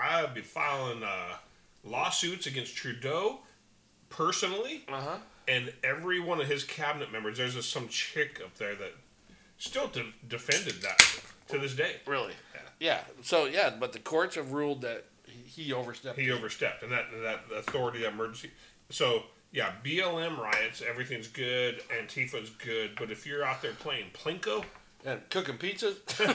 Boy, 0.01 0.23
I'd 0.27 0.33
be 0.33 0.41
filing 0.41 1.03
uh, 1.03 1.35
lawsuits 1.83 2.47
against 2.47 2.75
Trudeau 2.75 3.39
personally. 4.09 4.83
Uh 4.87 5.01
huh. 5.01 5.17
and 5.47 5.73
every 5.83 6.19
one 6.19 6.39
of 6.41 6.47
his 6.47 6.63
cabinet 6.63 7.11
members, 7.11 7.37
there's 7.37 7.65
some 7.65 7.87
chick 7.87 8.41
up 8.43 8.55
there 8.55 8.75
that 8.75 8.93
still 9.57 9.87
de- 9.87 10.13
defended 10.27 10.81
that 10.81 10.99
to 11.49 11.57
this 11.57 11.75
day. 11.75 11.95
Really? 12.05 12.33
Yeah. 12.79 13.01
So 13.21 13.45
yeah, 13.45 13.71
but 13.79 13.93
the 13.93 13.99
courts 13.99 14.35
have 14.35 14.53
ruled 14.53 14.81
that 14.81 15.05
he 15.45 15.71
overstepped. 15.71 16.17
He 16.17 16.31
overstepped, 16.31 16.83
and 16.83 16.91
that 16.91 17.05
that 17.21 17.41
authority, 17.55 17.99
that 18.01 18.13
emergency. 18.13 18.51
So 18.89 19.23
yeah, 19.51 19.73
BLM 19.83 20.37
riots, 20.37 20.81
everything's 20.87 21.27
good, 21.27 21.81
Antifa's 21.97 22.49
good, 22.49 22.91
but 22.97 23.11
if 23.11 23.25
you're 23.25 23.43
out 23.43 23.61
there 23.61 23.73
playing 23.73 24.05
plinko 24.13 24.63
and 25.05 25.21
cooking 25.29 25.57
pizzas, 25.57 25.97
yeah, 26.19 26.33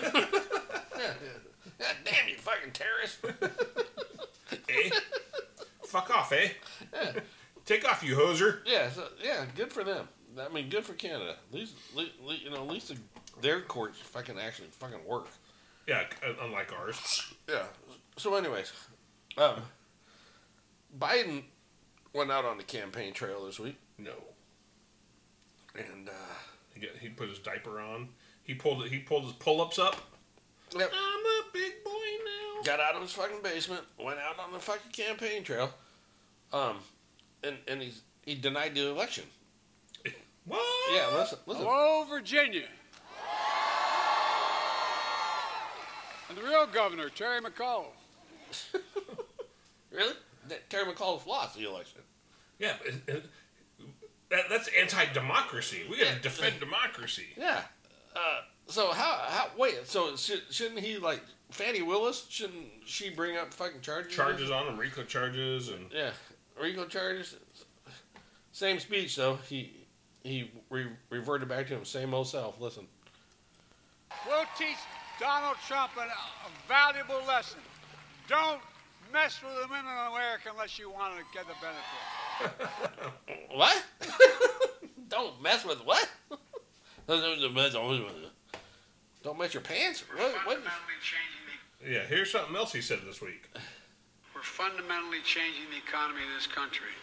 yeah. 0.98 1.12
damn 2.04 2.28
you 2.28 2.36
fucking 2.36 2.72
terrorist! 2.72 3.18
eh? 4.68 4.90
Fuck 5.84 6.10
off, 6.10 6.32
eh? 6.32 6.48
Yeah. 6.92 7.12
Take 7.64 7.88
off, 7.88 8.02
you 8.02 8.16
hoser. 8.16 8.58
Yeah, 8.64 8.90
so, 8.90 9.08
yeah, 9.22 9.44
good 9.54 9.72
for 9.72 9.84
them. 9.84 10.08
I 10.38 10.52
mean, 10.52 10.68
good 10.68 10.84
for 10.84 10.92
Canada. 10.94 11.36
At 11.50 11.54
least, 11.54 11.74
le- 11.94 12.06
le- 12.24 12.36
you 12.36 12.50
know, 12.50 12.56
at 12.56 12.68
least 12.68 12.88
the, 12.88 12.96
their 13.40 13.60
courts 13.60 13.98
fucking 13.98 14.38
actually 14.38 14.68
fucking 14.68 15.04
work. 15.06 15.28
Yeah, 15.86 16.04
uh, 16.26 16.32
unlike 16.42 16.72
ours. 16.72 17.32
Yeah. 17.48 17.64
So, 18.16 18.34
anyways, 18.34 18.72
um, 19.38 19.62
Biden 20.98 21.44
went 22.12 22.30
out 22.30 22.44
on 22.44 22.56
the 22.56 22.64
campaign 22.64 23.12
trail 23.12 23.44
this 23.46 23.60
week. 23.60 23.76
No. 23.98 24.12
And 25.76 26.08
uh, 26.08 26.34
he 26.74 26.80
get, 26.80 26.96
he 27.00 27.08
put 27.08 27.28
his 27.28 27.38
diaper 27.38 27.80
on. 27.80 28.08
He 28.42 28.54
pulled 28.54 28.86
he 28.88 28.98
pulled 28.98 29.24
his 29.24 29.32
pull 29.34 29.60
ups 29.60 29.78
up. 29.78 29.96
Yep. 30.78 30.92
I'm 30.94 31.20
a 31.26 31.42
big 31.52 31.84
boy 31.84 31.90
now. 32.24 32.62
got 32.64 32.80
out 32.80 32.94
of 32.94 33.02
his 33.02 33.12
fucking 33.12 33.42
basement, 33.42 33.82
went 33.98 34.18
out 34.18 34.38
on 34.38 34.52
the 34.52 34.58
fucking 34.58 34.92
campaign 34.92 35.42
trail, 35.42 35.72
um, 36.52 36.76
and 37.42 37.56
and 37.68 37.82
he's 37.82 38.02
he 38.24 38.34
denied 38.34 38.74
the 38.74 38.88
election. 38.88 39.24
What? 40.46 40.62
Yeah, 40.94 41.16
listen, 41.18 41.38
listen. 41.46 41.64
Hello, 41.64 42.04
Virginia. 42.08 42.68
And 46.28 46.38
the 46.38 46.42
real 46.42 46.66
governor, 46.66 47.08
Terry 47.08 47.40
McAuliffe. 47.40 47.86
Really? 49.92 50.14
That 50.48 50.68
Terry 50.68 50.84
McAuliffe 50.84 51.26
lost 51.26 51.56
the 51.56 51.64
election. 51.64 52.02
Yeah, 52.58 52.74
but, 53.06 53.14
uh, 53.14 53.20
that, 54.30 54.44
that's 54.50 54.68
anti-democracy. 54.78 55.84
We 55.88 55.98
gotta 55.98 56.20
defend 56.20 56.60
democracy. 56.60 57.28
Yeah. 57.36 57.62
Uh, 58.14 58.40
so 58.66 58.92
how 58.92 59.24
how 59.28 59.48
wait? 59.56 59.86
So 59.86 60.16
should, 60.16 60.42
shouldn't 60.50 60.80
he 60.80 60.98
like 60.98 61.22
Fani 61.50 61.82
Willis? 61.82 62.26
Shouldn't 62.28 62.66
she 62.84 63.10
bring 63.10 63.36
up 63.36 63.52
fucking 63.52 63.80
charges? 63.80 64.14
Charges 64.14 64.50
on 64.50 64.66
him, 64.66 64.78
RICO 64.78 65.04
charges, 65.04 65.68
and 65.68 65.90
Yeah, 65.92 66.10
RICO 66.60 66.86
charges. 66.86 67.36
Same 68.52 68.80
speech 68.80 69.16
though. 69.16 69.36
He 69.48 69.86
he 70.22 70.50
re- 70.70 70.88
reverted 71.10 71.48
back 71.48 71.68
to 71.68 71.74
him 71.76 71.84
same 71.84 72.14
old 72.14 72.28
self. 72.28 72.60
Listen. 72.60 72.86
We'll 74.26 74.44
teach 74.58 74.78
Donald 75.20 75.56
Trump 75.66 75.92
an, 75.98 76.08
a 76.08 76.68
valuable 76.68 77.24
lesson. 77.26 77.60
Don't 78.28 78.60
mess 79.12 79.40
with 79.42 79.54
the 79.54 79.68
women 79.68 79.84
in 79.84 80.12
America 80.12 80.48
unless 80.50 80.78
you 80.78 80.90
want 80.90 81.14
to 81.16 81.24
get 81.32 81.46
the 81.46 81.54
benefit. 81.60 82.70
What? 83.54 83.82
Don't 85.08 85.40
mess 85.40 85.64
with 85.64 85.78
what? 85.86 86.06
Don't 89.26 89.40
mess 89.40 89.54
your 89.54 89.60
pants. 89.60 90.04
What? 90.14 90.32
what? 90.44 90.60
yeah. 91.84 92.02
Here's 92.02 92.30
something 92.30 92.54
else 92.54 92.72
he 92.72 92.80
said 92.80 93.00
this 93.04 93.20
week. 93.20 93.50
We're 94.32 94.40
fundamentally 94.40 95.18
changing 95.24 95.64
the 95.72 95.78
economy 95.78 96.20
of 96.22 96.28
this 96.36 96.46
country, 96.46 96.94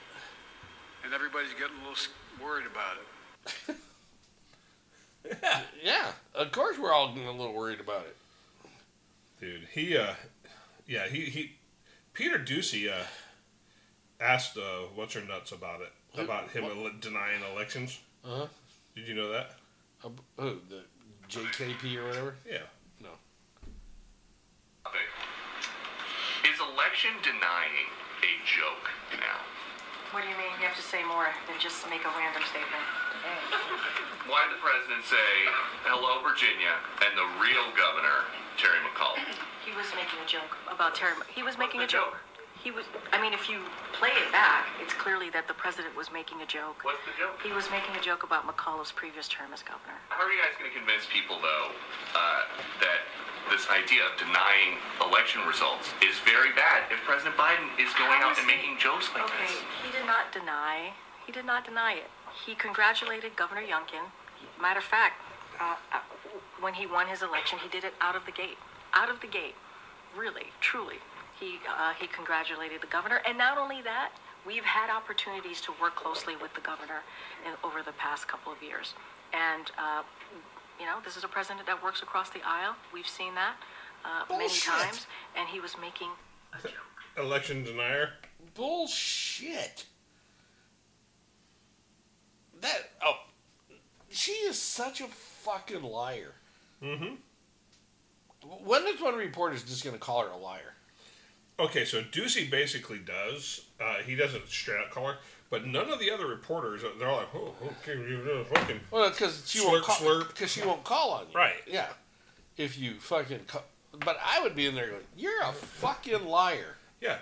and 1.03 1.13
everybody's 1.13 1.51
getting 1.51 1.75
a 1.75 1.89
little 1.89 1.97
worried 2.41 2.65
about 2.65 2.95
it. 3.67 3.75
Yeah, 5.43 5.61
yeah. 5.83 6.11
of 6.33 6.53
course 6.53 6.79
we're 6.79 6.93
all 6.93 7.09
getting 7.09 7.27
a 7.27 7.31
little 7.31 7.53
worried 7.53 7.81
about 7.81 8.05
it. 8.05 8.15
Dude, 9.41 9.67
he 9.73 9.97
uh, 9.97 10.13
yeah, 10.87 11.07
he 11.07 11.25
he, 11.25 11.51
Peter 12.13 12.39
Doocy 12.39 12.89
uh, 12.89 13.03
asked 14.21 14.57
uh, 14.57 14.87
what's 14.95 15.13
your 15.13 15.25
nuts 15.25 15.51
about 15.51 15.81
it 15.81 15.91
about 16.17 16.51
him 16.51 16.63
ele- 16.63 16.91
denying 17.01 17.41
elections. 17.53 17.99
Uh 18.23 18.37
huh. 18.37 18.47
Did 18.95 19.09
you 19.09 19.13
know 19.13 19.29
that? 19.29 19.57
Uh, 20.05 20.09
who 20.37 20.59
the 20.69 20.83
JKP 21.29 21.97
or 21.97 22.07
whatever? 22.07 22.35
Yeah. 22.45 22.67
No. 23.01 23.09
Is 26.43 26.59
election 26.59 27.11
denying 27.23 27.87
a 28.21 28.31
joke 28.43 28.91
now? 29.15 29.39
What 30.11 30.21
do 30.21 30.29
you 30.29 30.37
mean? 30.37 30.53
You 30.61 30.67
have 30.69 30.77
to 30.77 30.85
say 30.85 31.01
more 31.01 31.31
than 31.49 31.57
just 31.57 31.89
make 31.89 32.05
a 32.05 32.11
random 32.13 32.43
statement. 32.45 32.85
Why 34.29 34.45
did 34.45 34.59
the 34.59 34.61
president 34.61 35.01
say, 35.07 35.29
hello, 35.89 36.21
Virginia, 36.21 36.77
and 37.01 37.11
the 37.17 37.27
real 37.41 37.65
governor, 37.73 38.29
Terry 38.61 38.77
McAuliffe? 38.85 39.25
He 39.65 39.73
was 39.73 39.87
making 39.97 40.19
a 40.21 40.27
joke 40.27 40.53
about 40.69 40.93
Terry. 40.93 41.17
He 41.33 41.41
was 41.41 41.57
making 41.57 41.81
a 41.81 41.87
joke. 41.87 42.19
He 42.63 42.71
was. 42.71 42.87
I 43.11 43.19
mean, 43.19 43.35
if 43.35 43.51
you 43.51 43.59
play 43.91 44.15
it 44.15 44.31
back, 44.31 44.71
it's 44.79 44.95
clearly 44.95 45.29
that 45.35 45.51
the 45.51 45.53
president 45.53 45.99
was 45.99 46.07
making 46.15 46.39
a 46.39 46.47
joke. 46.47 46.79
What's 46.87 47.03
the 47.03 47.11
joke? 47.19 47.35
He 47.43 47.51
was 47.51 47.67
making 47.67 47.91
a 47.99 47.99
joke 47.99 48.23
about 48.23 48.47
McAuliffe's 48.47 48.95
previous 48.95 49.27
term 49.27 49.51
as 49.51 49.59
governor. 49.59 49.99
How 50.07 50.23
are 50.23 50.31
you 50.31 50.39
guys 50.39 50.55
going 50.55 50.71
to 50.71 50.77
convince 50.79 51.03
people, 51.11 51.43
though, 51.43 51.75
uh, 52.15 52.47
that 52.79 53.03
this 53.51 53.67
idea 53.67 54.07
of 54.07 54.15
denying 54.15 54.79
election 55.03 55.43
results 55.43 55.91
is 55.99 56.15
very 56.23 56.55
bad 56.55 56.87
if 56.87 57.03
President 57.03 57.35
Biden 57.35 57.67
is 57.75 57.91
going 57.99 58.23
out 58.23 58.39
and 58.39 58.47
making 58.47 58.79
jokes 58.79 59.11
like 59.11 59.27
okay, 59.27 59.43
this? 59.43 59.59
he 59.83 59.91
did 59.91 60.07
not 60.07 60.31
deny. 60.31 60.95
He 61.27 61.35
did 61.35 61.43
not 61.43 61.67
deny 61.67 61.99
it. 61.99 62.07
He 62.31 62.55
congratulated 62.55 63.35
Governor 63.35 63.67
Youngkin. 63.67 64.07
Matter 64.55 64.79
of 64.79 64.87
fact, 64.87 65.19
uh, 65.59 65.75
uh, 65.91 65.99
when 66.63 66.79
he 66.79 66.87
won 66.87 67.11
his 67.11 67.19
election, 67.19 67.59
he 67.59 67.67
did 67.67 67.83
it 67.83 67.93
out 67.99 68.15
of 68.15 68.23
the 68.23 68.31
gate. 68.31 68.55
Out 68.95 69.11
of 69.11 69.19
the 69.19 69.27
gate, 69.27 69.55
really, 70.15 70.55
truly. 70.63 71.03
He 71.43 71.59
uh, 71.67 71.93
he 71.99 72.07
congratulated 72.07 72.79
the 72.79 72.87
governor, 72.87 73.19
and 73.27 73.37
not 73.37 73.57
only 73.57 73.81
that, 73.81 74.11
we've 74.47 74.63
had 74.63 74.89
opportunities 74.89 75.59
to 75.61 75.73
work 75.81 75.95
closely 75.95 76.35
with 76.37 76.53
the 76.53 76.61
governor 76.61 77.03
in, 77.45 77.51
over 77.67 77.83
the 77.83 77.91
past 77.93 78.27
couple 78.27 78.51
of 78.51 78.63
years, 78.63 78.93
and. 79.33 79.71
Uh, 79.77 80.03
you 80.79 80.87
know, 80.87 80.97
this 81.05 81.15
is 81.15 81.23
a 81.23 81.27
president 81.27 81.67
that 81.67 81.81
works 81.83 82.01
across 82.01 82.31
the 82.31 82.41
aisle. 82.43 82.75
We've 82.91 83.07
seen 83.07 83.35
that 83.35 83.55
uh, 84.03 84.23
many 84.29 84.49
times, 84.49 85.05
and 85.37 85.47
he 85.47 85.59
was 85.59 85.75
making 85.79 86.09
a 86.51 86.61
joke. 86.61 86.73
Election 87.17 87.63
denier. 87.63 88.09
Bullshit. 88.55 89.85
That 92.59 92.91
oh, 93.05 93.17
she 94.09 94.31
is 94.31 94.59
such 94.59 94.99
a 94.99 95.05
fucking 95.05 95.83
liar. 95.83 96.33
Mm-hmm. 96.81 97.15
When 98.65 98.87
is 98.87 98.99
one 98.99 99.15
reporter 99.15 99.55
just 99.55 99.83
going 99.83 99.95
to 99.95 99.99
call 99.99 100.23
her 100.23 100.29
a 100.29 100.37
liar? 100.37 100.72
Okay, 101.59 101.85
so 101.85 102.01
Doocy 102.01 102.49
basically 102.49 102.99
does. 102.99 103.65
Uh, 103.79 103.95
he 104.05 104.15
doesn't 104.15 104.47
straight 104.47 104.79
out 104.79 104.89
call 104.91 105.07
her, 105.07 105.17
but 105.49 105.65
none 105.67 105.89
of 105.91 105.99
the 105.99 106.09
other 106.11 106.25
reporters. 106.27 106.81
They're 106.99 107.07
all 107.07 107.17
like, 107.17 107.35
"Oh, 107.35 107.53
okay, 107.81 107.97
you 107.99 108.43
fucking." 108.49 108.79
Well, 108.91 109.09
because 109.09 109.43
she 109.47 109.59
slurp, 109.59 109.71
won't 109.71 109.83
call. 109.83 110.19
Because 110.27 110.51
she 110.51 110.61
won't 110.61 110.83
call 110.83 111.11
on 111.11 111.25
you. 111.31 111.37
Right. 111.37 111.61
Yeah. 111.67 111.89
If 112.57 112.77
you 112.79 112.95
fucking. 112.99 113.41
Call, 113.47 113.63
but 114.03 114.17
I 114.25 114.41
would 114.41 114.55
be 114.55 114.65
in 114.65 114.73
there 114.75 114.87
going, 114.89 115.03
"You're 115.15 115.41
a 115.43 115.53
fucking 115.53 116.25
liar." 116.25 116.77
Yeah. 117.01 117.17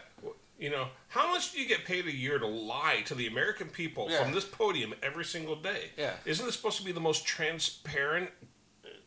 You 0.57 0.69
know, 0.69 0.87
how 1.09 1.31
much 1.31 1.51
do 1.53 1.59
you 1.59 1.67
get 1.67 1.85
paid 1.85 2.05
a 2.05 2.13
year 2.15 2.37
to 2.37 2.45
lie 2.45 3.01
to 3.07 3.15
the 3.15 3.25
American 3.25 3.67
people 3.67 4.07
Yeah. 4.11 4.23
from 4.23 4.31
this 4.31 4.45
podium 4.45 4.93
every 5.01 5.25
single 5.25 5.55
day? 5.55 5.89
Yeah. 5.97 6.13
Isn't 6.23 6.45
this 6.45 6.55
supposed 6.55 6.77
to 6.77 6.83
be 6.85 6.91
the 6.91 6.99
most 6.99 7.25
transparent 7.25 8.29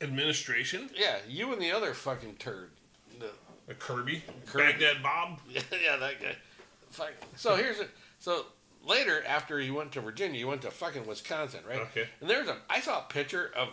administration? 0.00 0.90
Yeah, 0.94 1.18
you 1.28 1.52
and 1.52 1.62
the 1.62 1.70
other 1.70 1.94
fucking 1.94 2.36
turd. 2.36 2.70
The, 3.66 3.72
A 3.72 3.74
Kirby, 3.74 4.22
Kirby. 4.46 4.64
Baghdad 4.72 5.02
Bob. 5.02 5.40
Yeah, 5.50 5.60
yeah, 5.82 5.96
that 5.96 6.20
guy. 6.20 6.36
Fuck. 6.90 7.12
So 7.36 7.56
here's 7.56 7.78
it. 7.80 7.90
So 8.18 8.46
later, 8.86 9.22
after 9.26 9.58
he 9.58 9.70
went 9.70 9.92
to 9.92 10.00
Virginia, 10.00 10.38
he 10.38 10.44
went 10.44 10.62
to 10.62 10.70
fucking 10.70 11.06
Wisconsin, 11.06 11.60
right? 11.68 11.80
Okay. 11.80 12.08
And 12.20 12.28
there's 12.30 12.48
a. 12.48 12.58
I 12.70 12.80
saw 12.80 13.00
a 13.00 13.12
picture 13.12 13.50
of 13.56 13.68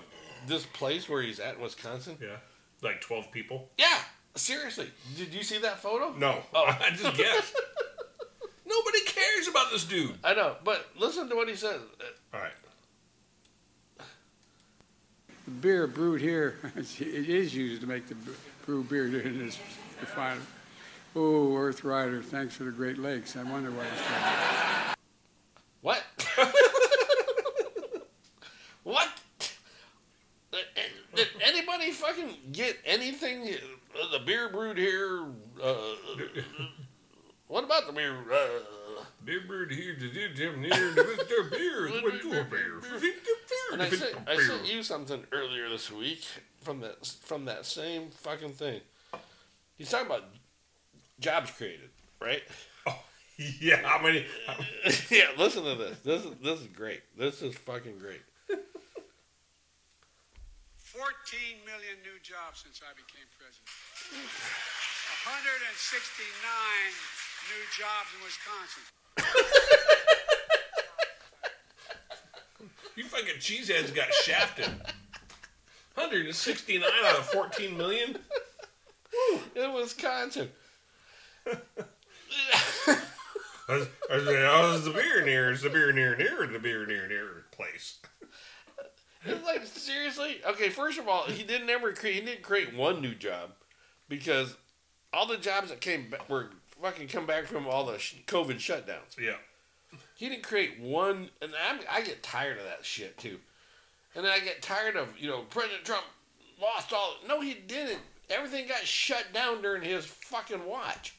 this 0.47 0.65
place 0.65 1.07
where 1.09 1.21
he's 1.21 1.39
at 1.39 1.55
in 1.55 1.61
Wisconsin. 1.61 2.17
Yeah. 2.21 2.37
Like 2.81 3.01
twelve 3.01 3.31
people. 3.31 3.69
Yeah. 3.77 3.99
Seriously, 4.35 4.89
did 5.17 5.33
you 5.33 5.43
see 5.43 5.57
that 5.59 5.79
photo? 5.81 6.13
No, 6.17 6.41
Oh. 6.53 6.65
I 6.81 6.89
just 6.91 7.17
guessed. 7.17 7.53
Nobody 8.65 9.01
cares 9.05 9.49
about 9.49 9.69
this 9.71 9.83
dude. 9.83 10.15
I 10.23 10.33
know, 10.33 10.55
but 10.63 10.87
listen 10.97 11.27
to 11.29 11.35
what 11.35 11.49
he 11.49 11.55
says. 11.55 11.81
All 12.33 12.39
right. 12.39 12.53
The 15.45 15.51
beer 15.51 15.85
brewed 15.87 16.21
here, 16.21 16.55
it 16.77 17.29
is 17.29 17.53
used 17.53 17.81
to 17.81 17.87
make 17.87 18.07
the 18.07 18.15
brew 18.65 18.83
beer 18.83 19.05
in 19.05 19.39
this 19.39 19.59
refinery. 19.99 20.41
Oh, 21.15 21.55
Earth 21.55 21.83
Rider, 21.83 22.21
thanks 22.21 22.55
for 22.55 22.63
the 22.63 22.71
Great 22.71 22.97
Lakes. 22.97 23.35
I 23.35 23.43
wonder 23.43 23.71
why 23.71 23.83
he's 23.83 24.01
trying. 24.01 24.95
What? 25.81 26.03
what? 28.83 29.09
Did 31.15 31.27
anybody 31.43 31.91
fucking 31.91 32.37
get 32.51 32.77
anything? 32.85 33.43
Uh, 33.43 34.17
the 34.17 34.19
beer 34.23 34.49
brewed 34.49 34.77
here. 34.77 35.25
Uh, 35.61 35.75
what 37.47 37.65
about 37.65 37.87
the 37.87 37.93
beer? 37.93 38.15
Uh, 38.31 39.03
Big 39.23 39.47
bird 39.47 39.71
here 39.71 39.95
to 39.95 40.09
do 40.09 40.33
them 40.33 40.61
near 40.61 40.69
the 40.93 41.01
Mr. 41.03 41.51
Beer. 41.51 41.89
What 42.01 42.21
do 42.21 42.31
a 42.39 42.43
beer? 42.43 42.81
And 43.71 43.81
I 43.81 43.89
sent, 43.89 44.15
I 44.27 44.37
sent 44.37 44.71
you 44.71 44.81
something 44.81 45.23
earlier 45.31 45.69
this 45.69 45.91
week 45.91 46.25
from 46.61 46.79
that 46.81 47.05
from 47.05 47.45
that 47.45 47.65
same 47.65 48.09
fucking 48.09 48.51
thing. 48.53 48.81
He's 49.77 49.89
talking 49.89 50.07
about 50.07 50.25
jobs 51.19 51.51
created, 51.51 51.89
right? 52.19 52.41
Oh 52.87 52.97
Yeah, 53.59 53.77
how 53.83 54.01
many? 54.01 54.25
yeah, 55.11 55.27
listen 55.37 55.63
to 55.63 55.75
this. 55.75 55.99
This 55.99 56.25
is 56.25 56.31
this 56.41 56.59
is 56.61 56.67
great. 56.67 57.01
This 57.17 57.41
is 57.41 57.55
fucking 57.55 57.97
great. 57.99 58.21
14 58.49 58.63
million 61.65 61.97
new 62.03 62.19
jobs 62.21 62.61
since 62.65 62.81
I 62.83 62.93
became 62.97 63.25
president. 63.37 63.69
169 65.23 66.91
new 67.47 67.63
jobs 67.77 68.09
in 68.17 68.21
Wisconsin. 68.25 68.83
You 72.95 73.03
fucking 73.05 73.35
cheeseheads 73.39 73.93
got 73.95 74.13
shafted. 74.13 74.69
169 75.95 76.83
out 77.05 77.19
of 77.19 77.25
14 77.27 77.77
million? 77.77 78.17
In 79.55 79.73
Wisconsin. 79.73 80.49
I 81.45 81.57
was, 83.67 83.87
I 84.09 84.15
was 84.15 84.25
like, 84.25 84.75
is 84.75 84.85
the 84.85 84.91
beer 84.91 85.25
near? 85.25 85.51
Is 85.51 85.61
the 85.61 85.69
beer 85.69 85.91
near 85.91 86.15
near 86.15 86.47
the 86.47 86.59
beer 86.59 86.85
near 86.85 87.07
near 87.07 87.45
place? 87.51 87.99
It's 89.25 89.45
like 89.45 89.65
seriously. 89.65 90.41
Okay, 90.47 90.69
first 90.69 90.97
of 90.97 91.07
all, 91.07 91.23
he 91.25 91.43
didn't 91.43 91.69
ever 91.69 91.93
create. 91.93 92.15
He 92.15 92.21
didn't 92.21 92.41
create 92.41 92.75
one 92.75 93.01
new 93.01 93.13
job 93.13 93.51
because 94.09 94.55
all 95.13 95.27
the 95.27 95.37
jobs 95.37 95.69
that 95.69 95.79
came 95.81 96.09
back 96.09 96.27
were 96.29 96.49
fucking 96.81 97.07
come 97.07 97.25
back 97.25 97.45
from 97.45 97.67
all 97.67 97.85
the 97.85 97.99
sh- 97.99 98.15
COVID 98.27 98.55
shutdowns. 98.55 99.17
Yeah. 99.19 99.35
He 100.15 100.29
didn't 100.29 100.43
create 100.43 100.79
one, 100.79 101.29
and 101.41 101.51
I'm, 101.67 101.79
I 101.89 102.01
get 102.01 102.23
tired 102.23 102.57
of 102.57 102.63
that 102.65 102.85
shit 102.85 103.17
too. 103.17 103.39
And 104.15 104.25
then 104.25 104.31
I 104.31 104.39
get 104.39 104.61
tired 104.61 104.95
of 104.95 105.17
you 105.17 105.29
know 105.29 105.41
President 105.49 105.83
Trump 105.85 106.03
lost 106.61 106.93
all. 106.93 107.15
No, 107.27 107.41
he 107.41 107.53
didn't. 107.53 107.99
Everything 108.29 108.67
got 108.67 108.79
shut 108.85 109.25
down 109.33 109.61
during 109.61 109.81
his 109.83 110.05
fucking 110.05 110.65
watch. 110.65 111.15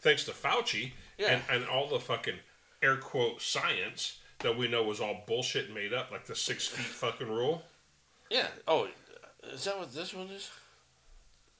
Thanks 0.00 0.24
to 0.24 0.30
Fauci 0.32 0.92
Yeah. 1.18 1.32
and, 1.32 1.42
and 1.50 1.68
all 1.68 1.88
the 1.88 1.98
fucking 2.00 2.36
air 2.82 2.96
quote 2.96 3.42
science 3.42 4.18
that 4.40 4.56
we 4.56 4.68
know 4.68 4.82
was 4.82 5.00
all 5.00 5.22
bullshit 5.26 5.72
made 5.74 5.92
up, 5.92 6.10
like 6.10 6.24
the 6.26 6.34
six 6.36 6.66
feet 6.66 6.86
fucking 6.86 7.28
rule. 7.28 7.62
Yeah. 8.30 8.46
Oh, 8.68 8.88
is 9.52 9.64
that 9.64 9.78
what 9.78 9.92
this 9.94 10.14
one 10.14 10.28
is? 10.28 10.50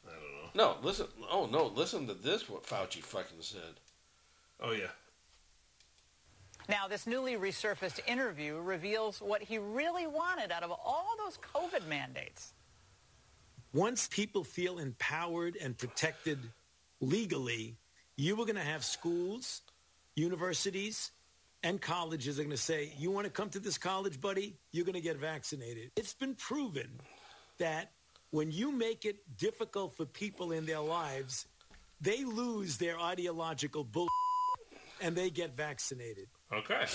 I 0.07 0.11
don't 0.13 0.57
know. 0.57 0.75
No, 0.75 0.77
listen. 0.87 1.07
Oh 1.31 1.47
no, 1.47 1.67
listen 1.67 2.07
to 2.07 2.15
this. 2.15 2.49
What 2.49 2.65
Fauci 2.65 3.03
fucking 3.03 3.41
said. 3.41 3.61
Oh 4.61 4.73
yeah. 4.73 4.89
Now, 6.69 6.89
this 6.89 7.07
newly 7.07 7.37
resurfaced 7.37 8.01
interview 8.09 8.59
reveals 8.61 9.21
what 9.21 9.43
he 9.43 9.59
really 9.59 10.07
wanted 10.07 10.51
out 10.51 10.65
of 10.65 10.73
all 10.73 11.15
those 11.19 11.39
COVID 11.39 11.87
mandates. 11.89 12.53
Once 13.73 14.09
people 14.09 14.43
feel 14.43 14.79
empowered 14.79 15.57
and 15.61 15.77
protected 15.77 16.39
legally, 17.01 17.77
you 18.17 18.35
are 18.35 18.45
going 18.45 18.57
to 18.57 18.63
have 18.63 18.85
schools, 18.85 19.63
universities, 20.17 21.13
and 21.63 21.81
colleges 21.81 22.39
are 22.39 22.43
going 22.43 22.51
to 22.51 22.57
say, 22.57 22.93
You 22.99 23.11
want 23.11 23.27
to 23.27 23.31
come 23.31 23.51
to 23.51 23.61
this 23.61 23.79
college, 23.79 24.21
buddy? 24.21 24.57
You're 24.73 24.85
going 24.85 24.95
to 24.95 25.01
get 25.01 25.19
vaccinated. 25.19 25.91
It's 25.97 26.15
been 26.15 26.35
proven 26.35 26.89
that 27.59 27.93
when 28.31 28.51
you 28.51 28.73
make 28.73 29.05
it 29.05 29.17
difficult 29.39 29.97
for 29.97 30.05
people 30.05 30.53
in 30.53 30.67
their 30.67 30.81
lives, 30.81 31.47
they 32.01 32.25
lose 32.25 32.77
their 32.77 32.99
ideological 32.99 33.85
bull 33.85 34.09
and 35.01 35.15
they 35.15 35.31
get 35.31 35.57
vaccinated. 35.57 36.29
Okay. 36.53 36.87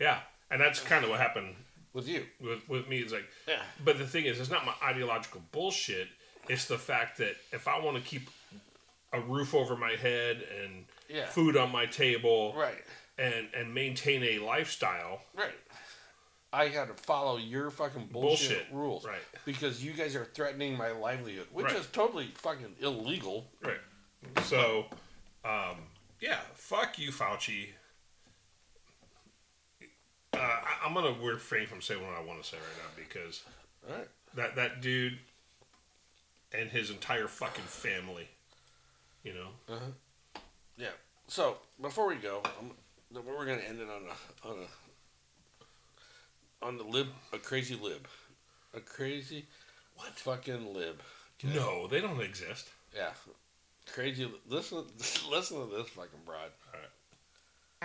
Yeah, 0.00 0.20
and 0.50 0.60
that's 0.60 0.80
kind 0.80 1.04
of 1.04 1.10
what 1.10 1.20
happened 1.20 1.54
with 1.92 2.08
you. 2.08 2.24
With 2.40 2.68
with 2.68 2.88
me, 2.88 2.98
it's 2.98 3.12
like, 3.12 3.28
Yeah. 3.46 3.62
But 3.84 3.98
the 3.98 4.06
thing 4.06 4.24
is, 4.24 4.40
it's 4.40 4.50
not 4.50 4.64
my 4.64 4.74
ideological 4.82 5.42
bullshit. 5.52 6.08
It's 6.48 6.66
the 6.66 6.78
fact 6.78 7.18
that 7.18 7.36
if 7.52 7.68
I 7.68 7.78
want 7.78 7.96
to 7.96 8.02
keep 8.02 8.28
a 9.12 9.20
roof 9.20 9.54
over 9.54 9.76
my 9.76 9.92
head 9.92 10.46
and 10.62 10.86
Yeah. 11.08 11.26
food 11.26 11.56
on 11.56 11.70
my 11.70 11.86
table, 11.86 12.52
Right. 12.54 12.84
and 13.18 13.48
and 13.54 13.72
maintain 13.74 14.22
a 14.24 14.38
lifestyle, 14.40 15.22
Right. 15.34 15.54
I 16.52 16.68
got 16.68 16.86
to 16.86 16.94
follow 17.02 17.36
your 17.36 17.70
fucking 17.70 18.06
bullshit, 18.06 18.48
Bullshit, 18.48 18.66
rules, 18.72 19.04
right. 19.04 19.22
Because 19.44 19.82
you 19.84 19.92
guys 19.92 20.14
are 20.14 20.24
threatening 20.24 20.76
my 20.76 20.90
livelihood, 20.92 21.48
which 21.50 21.66
Right. 21.66 21.76
is 21.76 21.86
totally 21.88 22.28
fucking 22.36 22.76
illegal. 22.80 23.50
Right. 23.60 23.80
So, 24.44 24.88
um, 25.44 25.88
yeah, 26.20 26.40
fuck 26.54 26.96
you, 26.98 27.10
Fauci. 27.10 27.70
Uh, 30.34 30.40
I, 30.40 30.86
I'm 30.86 30.94
gonna 30.94 31.14
refrain 31.22 31.66
from 31.66 31.80
saying 31.80 32.00
what 32.02 32.16
I 32.16 32.22
want 32.22 32.42
to 32.42 32.48
say 32.48 32.56
right 32.56 32.76
now 32.78 32.90
because 32.96 33.42
Alright. 33.88 34.08
that 34.34 34.56
that 34.56 34.82
dude 34.82 35.18
and 36.52 36.70
his 36.70 36.90
entire 36.90 37.28
fucking 37.28 37.64
family, 37.64 38.28
you 39.22 39.34
know. 39.34 39.48
Uh-huh. 39.74 40.40
Yeah. 40.76 40.88
So 41.28 41.56
before 41.80 42.06
we 42.08 42.16
go, 42.16 42.42
I'm, 42.60 42.70
we're 43.24 43.46
gonna 43.46 43.62
end 43.62 43.80
it 43.80 43.88
on 43.88 44.02
a 44.02 44.48
on 44.48 44.56
a 46.62 46.66
on 46.66 46.78
the 46.78 46.84
lib 46.84 47.08
a 47.32 47.38
crazy 47.38 47.78
lib, 47.80 48.06
a 48.74 48.80
crazy 48.80 49.46
what 49.96 50.10
fucking 50.18 50.74
lib. 50.74 51.00
Okay? 51.44 51.54
No, 51.54 51.86
they 51.86 52.00
don't 52.00 52.20
exist. 52.20 52.68
Yeah. 52.94 53.10
Crazy. 53.92 54.30
Listen. 54.48 54.84
Listen 55.30 55.58
to 55.58 55.76
this 55.76 55.88
fucking 55.88 56.20
broad. 56.24 56.50
All 56.72 56.80
right. 56.80 56.90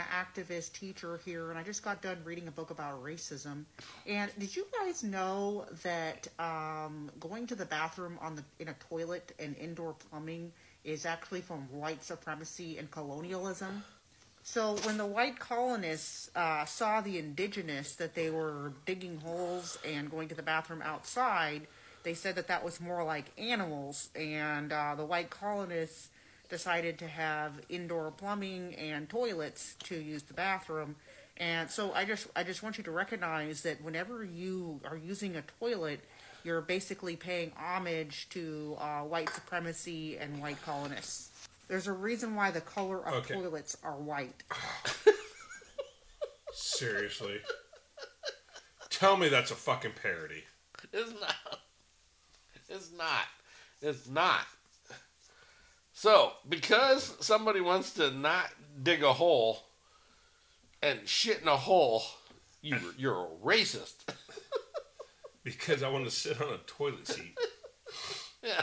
Activist 0.02 0.74
teacher 0.74 1.20
here, 1.26 1.50
and 1.50 1.60
I 1.60 1.64
just 1.64 1.84
got 1.84 2.02
done 2.02 2.18
reading 2.24 2.48
a 2.48 2.52
book 2.52 2.72
about 2.72 3.04
racism. 3.04 3.66
And 4.08 4.32
did 4.40 4.56
you 4.56 4.66
guys 4.80 5.04
know 5.04 5.66
that 5.84 6.28
um, 6.40 7.10
going 7.20 7.48
to 7.48 7.56
the 7.56 7.66
bathroom 7.66 8.18
on 8.22 8.36
the 8.36 8.44
in 8.60 8.70
a 8.70 8.76
toilet 8.90 9.34
and 9.40 9.56
indoor 9.58 9.94
plumbing 9.94 10.52
is 10.84 11.06
actually 11.06 11.42
from 11.42 11.62
white 11.72 12.04
supremacy 12.04 12.78
and 12.78 12.90
colonialism? 12.92 13.84
So 14.44 14.78
when 14.84 14.98
the 14.98 15.06
white 15.06 15.38
colonists 15.38 16.32
uh, 16.36 16.66
saw 16.66 17.02
the 17.02 17.20
indigenous 17.20 17.96
that 17.96 18.16
they 18.16 18.30
were 18.30 18.74
digging 18.86 19.18
holes 19.18 19.78
and 19.86 20.10
going 20.10 20.28
to 20.30 20.36
the 20.36 20.42
bathroom 20.42 20.82
outside, 20.82 21.68
they 22.04 22.14
said 22.14 22.36
that 22.36 22.48
that 22.48 22.64
was 22.64 22.80
more 22.80 23.04
like 23.04 23.26
animals, 23.38 24.10
and 24.16 24.72
uh, 24.72 24.96
the 24.96 25.06
white 25.06 25.30
colonists 25.30 26.10
decided 26.50 26.98
to 27.00 27.08
have 27.08 27.54
indoor 27.70 28.12
plumbing 28.12 28.76
and 28.76 29.10
toilets 29.10 29.76
to 29.84 29.96
use 29.96 30.24
the 30.24 30.34
bathroom. 30.34 30.96
And 31.38 31.70
so 31.70 31.94
I 31.94 32.06
just 32.06 32.28
I 32.36 32.44
just 32.44 32.64
want 32.64 32.78
you 32.78 32.84
to 32.84 32.92
recognize 32.92 33.62
that 33.62 33.82
whenever 33.84 34.24
you 34.24 34.82
are 34.86 34.98
using 34.98 35.36
a 35.38 35.44
toilet, 35.60 36.02
you're 36.44 36.62
basically 36.62 37.16
paying 37.16 37.52
homage 37.58 38.28
to 38.32 38.76
uh, 38.80 39.02
white 39.02 39.30
supremacy 39.30 40.18
and 40.18 40.42
white 40.42 40.62
colonists. 40.64 41.30
There's 41.68 41.88
a 41.88 41.94
reason 41.94 42.36
why 42.36 42.52
the 42.52 42.62
color 42.62 43.06
of 43.08 43.14
Okay. 43.26 43.36
toilets 43.36 43.78
are 43.84 43.96
white. 43.96 44.44
Seriously. 46.52 47.40
Tell 48.90 49.16
me 49.18 49.30
that's 49.30 49.52
a 49.52 49.56
fucking 49.56 49.92
parody. 50.02 50.44
It's 50.92 51.12
not. 51.22 51.60
It's 52.68 52.92
not. 52.98 53.26
It's 53.82 54.10
not. 54.10 54.46
So, 56.00 56.32
because 56.48 57.14
somebody 57.20 57.60
wants 57.60 57.92
to 57.96 58.10
not 58.10 58.46
dig 58.82 59.04
a 59.04 59.12
hole 59.12 59.66
and 60.82 61.06
shit 61.06 61.42
in 61.42 61.48
a 61.50 61.58
hole, 61.58 62.04
you 62.62 62.78
you're 62.98 63.26
a 63.26 63.28
racist. 63.46 63.96
Because 65.44 65.84
I 65.84 65.90
want 65.90 66.06
to 66.06 66.12
sit 66.12 66.40
on 66.42 66.54
a 66.54 66.58
toilet 66.68 67.08
seat. 67.08 67.36
yeah. 68.44 68.62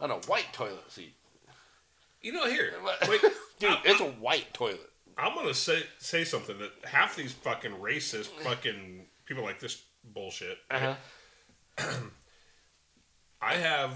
On 0.00 0.10
a 0.10 0.16
white 0.26 0.52
toilet 0.52 0.90
seat. 0.90 1.14
You 2.20 2.32
know, 2.32 2.46
here, 2.46 2.74
wait, 3.08 3.20
Dude, 3.58 3.78
it's 3.84 4.00
a 4.00 4.04
white 4.04 4.52
toilet. 4.52 4.90
I'm 5.16 5.34
gonna 5.34 5.54
say 5.54 5.82
say 5.98 6.24
something 6.24 6.58
that 6.58 6.72
half 6.84 7.16
these 7.16 7.32
fucking 7.32 7.72
racist 7.72 8.26
fucking 8.44 9.06
people 9.24 9.42
like 9.44 9.60
this 9.60 9.82
bullshit. 10.04 10.58
Uh-huh. 10.70 10.94
I 13.40 13.54
have, 13.54 13.92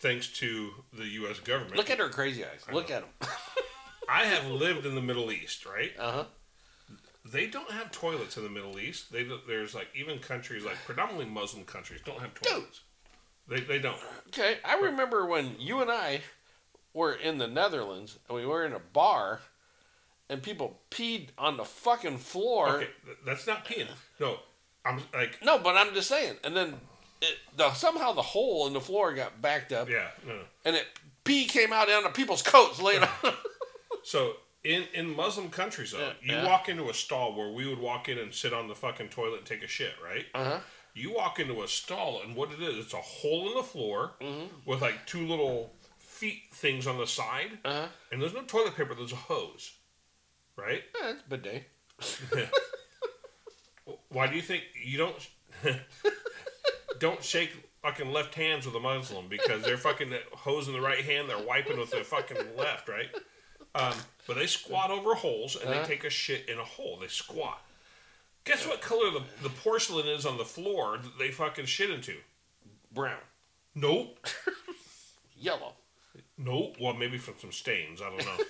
thanks 0.00 0.28
to 0.38 0.70
the 0.92 1.06
U.S. 1.06 1.38
government. 1.40 1.76
Look 1.76 1.90
at 1.90 1.98
her 1.98 2.08
crazy 2.08 2.44
eyes. 2.44 2.64
I 2.68 2.72
Look 2.72 2.88
know. 2.88 2.96
at 2.96 3.02
them. 3.20 3.28
I 4.08 4.24
have 4.24 4.46
lived 4.50 4.86
in 4.86 4.94
the 4.94 5.00
Middle 5.00 5.30
East, 5.30 5.64
right? 5.66 5.92
Uh 5.98 6.12
huh. 6.12 6.24
They 7.24 7.46
don't 7.46 7.70
have 7.70 7.92
toilets 7.92 8.36
in 8.36 8.42
the 8.42 8.50
Middle 8.50 8.78
East. 8.80 9.12
They 9.12 9.26
there's 9.46 9.74
like 9.74 9.88
even 9.94 10.18
countries 10.18 10.64
like 10.64 10.76
predominantly 10.84 11.26
Muslim 11.26 11.64
countries 11.64 12.00
don't 12.04 12.18
have 12.20 12.34
toilets. 12.34 12.80
They 13.46 13.60
they 13.60 13.78
don't. 13.78 13.98
Okay, 14.28 14.58
I 14.64 14.80
remember 14.80 15.26
when 15.26 15.54
you 15.58 15.80
and 15.80 15.90
I 15.90 16.22
were 16.94 17.12
in 17.12 17.38
the 17.38 17.46
Netherlands 17.46 18.18
and 18.28 18.36
we 18.36 18.46
were 18.46 18.64
in 18.64 18.72
a 18.72 18.80
bar 18.80 19.40
and 20.28 20.42
people 20.42 20.80
peed 20.90 21.28
on 21.38 21.56
the 21.56 21.64
fucking 21.64 22.18
floor. 22.18 22.68
Okay, 22.76 22.88
that's 23.24 23.46
not 23.46 23.64
peeing. 23.66 23.86
No, 24.18 24.38
I'm 24.84 25.00
like 25.12 25.38
No, 25.44 25.58
but 25.58 25.76
I'm 25.76 25.94
just 25.94 26.08
saying. 26.08 26.36
And 26.42 26.56
then 26.56 26.74
it, 27.22 27.36
the, 27.56 27.72
somehow 27.74 28.12
the 28.12 28.22
hole 28.22 28.66
in 28.66 28.72
the 28.72 28.80
floor 28.80 29.12
got 29.14 29.40
backed 29.42 29.72
up. 29.72 29.88
Yeah, 29.88 30.08
no. 30.26 30.38
And 30.64 30.76
it 30.76 30.86
pee 31.24 31.46
came 31.46 31.72
out 31.72 31.90
onto 31.90 32.08
people's 32.10 32.42
coats 32.42 32.80
later. 32.80 33.08
on. 33.24 33.32
So 34.02 34.36
In 34.64 34.84
in 34.94 35.14
Muslim 35.14 35.50
countries, 35.50 35.92
though, 35.92 35.98
Yeah, 36.00 36.12
you 36.22 36.34
yeah. 36.34 36.46
walk 36.46 36.68
into 36.68 36.88
a 36.90 36.94
stall 36.94 37.34
where 37.36 37.50
we 37.52 37.66
would 37.66 37.78
walk 37.78 38.08
in 38.08 38.18
and 38.18 38.32
sit 38.34 38.52
on 38.52 38.68
the 38.68 38.74
fucking 38.74 39.08
toilet 39.08 39.38
and 39.38 39.46
take 39.46 39.62
a 39.62 39.66
shit, 39.68 39.92
right? 40.04 40.26
Uh 40.34 40.44
huh. 40.44 40.60
You 40.94 41.14
walk 41.14 41.38
into 41.38 41.62
a 41.62 41.68
stall, 41.68 42.20
and 42.22 42.34
what 42.34 42.50
it 42.52 42.60
is, 42.60 42.76
it's 42.84 42.94
a 42.94 42.96
hole 42.98 43.48
in 43.50 43.54
the 43.56 43.62
floor 43.62 44.12
Mm-hmm. 44.20 44.46
with 44.66 44.82
like 44.82 45.06
two 45.06 45.26
little 45.26 45.72
feet 45.98 46.42
things 46.52 46.86
on 46.86 46.98
the 46.98 47.06
side, 47.06 47.58
uh-huh. 47.64 47.86
and 48.12 48.20
there's 48.20 48.34
no 48.34 48.42
toilet 48.42 48.76
paper. 48.76 48.94
There's 48.94 49.12
a 49.12 49.16
hose, 49.16 49.72
right? 50.56 50.82
Yeah, 51.00 51.10
it's 51.12 51.22
bidet. 51.22 51.64
Why 54.08 54.26
do 54.26 54.36
you 54.36 54.42
think 54.42 54.64
you 54.84 54.98
don't 54.98 55.28
don't 57.00 57.22
shake 57.24 57.50
fucking 57.82 58.12
left 58.12 58.34
hands 58.34 58.66
with 58.66 58.74
a 58.76 58.80
Muslim 58.80 59.26
because 59.28 59.62
they're 59.62 59.76
fucking 59.78 60.12
hosing 60.32 60.74
the 60.74 60.80
right 60.80 61.04
hand, 61.04 61.28
they're 61.28 61.42
wiping 61.42 61.78
with 61.78 61.90
their 61.90 62.04
fucking 62.04 62.36
left, 62.56 62.88
right? 62.88 63.08
Um, 63.74 63.94
but 64.26 64.36
they 64.36 64.46
squat 64.46 64.90
over 64.90 65.14
holes 65.14 65.56
and 65.56 65.68
Uh-huh. 65.68 65.80
they 65.82 65.86
take 65.86 66.04
a 66.04 66.10
shit 66.10 66.48
in 66.48 66.58
a 66.58 66.64
hole. 66.64 66.98
They 67.00 67.08
squat. 67.08 67.60
Guess 68.44 68.66
what 68.66 68.80
color 68.80 69.10
the, 69.10 69.22
the 69.42 69.48
porcelain 69.50 70.06
is 70.08 70.24
on 70.26 70.38
the 70.38 70.44
floor 70.44 70.98
that 70.98 71.18
they 71.18 71.30
fucking 71.30 71.66
shit 71.66 71.90
into? 71.90 72.16
Brown. 72.92 73.20
Nope. 73.74 74.18
Yellow. 75.38 75.74
Nope. 76.36 76.76
Well, 76.80 76.94
maybe 76.94 77.18
from 77.18 77.34
some 77.40 77.52
stains. 77.52 78.00
I 78.02 78.10
don't 78.10 78.24
know. 78.24 78.44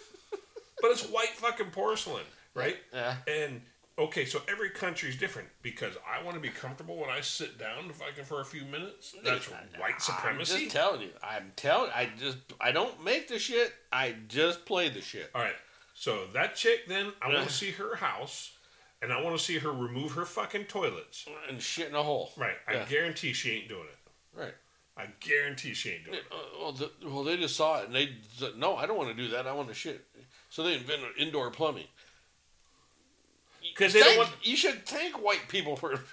but 0.80 0.90
it's 0.90 1.04
white 1.06 1.30
fucking 1.30 1.70
porcelain, 1.70 2.24
right? 2.54 2.76
Yeah. 2.92 3.16
And 3.28 3.60
okay, 4.00 4.24
so 4.24 4.40
every 4.48 4.70
country 4.70 5.08
is 5.08 5.16
different 5.16 5.48
because 5.62 5.94
I 6.08 6.22
want 6.24 6.34
to 6.34 6.40
be 6.40 6.48
comfortable 6.48 6.96
when 6.96 7.10
I 7.10 7.20
sit 7.20 7.58
down 7.58 7.90
if 7.90 8.00
I 8.02 8.10
can 8.14 8.24
for 8.24 8.40
a 8.40 8.44
few 8.44 8.64
minutes. 8.64 9.14
That's 9.24 9.46
white 9.78 10.00
supremacy. 10.00 10.54
I'm 10.54 10.60
just 10.62 10.72
telling 10.74 11.00
you. 11.02 11.10
I'm 11.22 11.52
telling. 11.56 11.90
I 11.94 12.08
just. 12.18 12.38
I 12.60 12.72
don't 12.72 13.02
make 13.04 13.28
the 13.28 13.38
shit. 13.38 13.72
I 13.92 14.14
just 14.28 14.64
play 14.66 14.88
the 14.88 15.00
shit. 15.00 15.30
All 15.34 15.42
right. 15.42 15.54
So 15.94 16.26
that 16.34 16.56
chick, 16.56 16.88
then 16.88 17.12
I 17.22 17.28
want 17.32 17.46
to 17.48 17.52
see 17.62 17.70
her 17.72 17.94
house, 17.96 18.52
and 19.02 19.12
I 19.12 19.22
want 19.22 19.36
to 19.38 19.42
see 19.44 19.58
her 19.58 19.70
remove 19.70 20.12
her 20.12 20.24
fucking 20.24 20.64
toilets 20.64 21.26
and 21.48 21.60
shit 21.60 21.88
in 21.88 21.94
a 21.94 22.02
hole. 22.02 22.32
Right. 22.36 22.56
I 22.66 22.74
Yeah. 22.74 22.84
guarantee 22.88 23.32
she 23.32 23.50
ain't 23.52 23.68
doing 23.68 23.84
it. 23.84 24.38
Right. 24.40 24.54
I 24.96 25.06
guarantee 25.20 25.72
she 25.72 25.90
ain't 25.90 26.04
doing 26.04 26.18
it. 26.18 26.24
Uh, 26.30 26.36
well, 26.60 26.72
the, 26.72 26.90
well, 27.04 27.24
they 27.24 27.36
just 27.36 27.56
saw 27.56 27.80
it 27.80 27.86
and 27.86 27.94
they 27.94 28.16
said, 28.36 28.56
"No, 28.58 28.76
I 28.76 28.86
don't 28.86 28.98
want 28.98 29.08
to 29.08 29.14
do 29.22 29.28
that. 29.30 29.46
I 29.46 29.52
want 29.52 29.68
to 29.68 29.74
shit." 29.74 30.04
So 30.50 30.62
they 30.62 30.74
invented 30.74 31.10
indoor 31.16 31.50
plumbing. 31.50 31.86
Because 33.74 33.92
they 33.92 34.00
don't 34.00 34.18
want. 34.18 34.30
You 34.42 34.56
should 34.56 34.86
thank 34.86 35.22
white 35.22 35.48
people 35.48 35.76
for. 35.76 36.00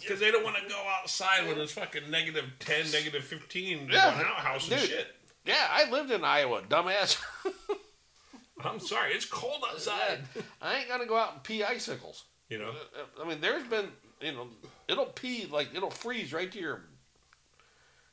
Because 0.00 0.18
they 0.18 0.30
don't 0.30 0.42
want 0.42 0.56
to 0.56 0.66
go 0.66 0.82
outside 0.98 1.46
when 1.46 1.58
it's 1.58 1.72
fucking 1.72 2.10
negative 2.10 2.46
ten, 2.58 2.90
negative 2.90 3.22
fifteen, 3.22 3.86
Yeah, 3.92 4.14
going 4.14 4.26
outhouse 4.26 4.70
and 4.70 4.80
shit. 4.80 5.08
Yeah, 5.44 5.66
I 5.70 5.90
lived 5.90 6.10
in 6.10 6.24
Iowa, 6.24 6.62
dumbass. 6.62 7.22
I'm 8.64 8.80
sorry, 8.80 9.12
it's 9.12 9.26
cold 9.26 9.62
outside. 9.70 10.20
I 10.62 10.78
ain't 10.78 10.88
gonna 10.88 11.04
go 11.04 11.16
out 11.16 11.34
and 11.34 11.42
pee 11.42 11.62
icicles. 11.62 12.24
You 12.48 12.60
know. 12.60 12.72
I 13.22 13.28
mean, 13.28 13.42
there's 13.42 13.64
been, 13.64 13.88
you 14.22 14.32
know, 14.32 14.48
it'll 14.88 15.04
pee 15.04 15.46
like 15.50 15.68
it'll 15.74 15.90
freeze 15.90 16.32
right 16.32 16.50
to 16.50 16.58
your 16.58 16.80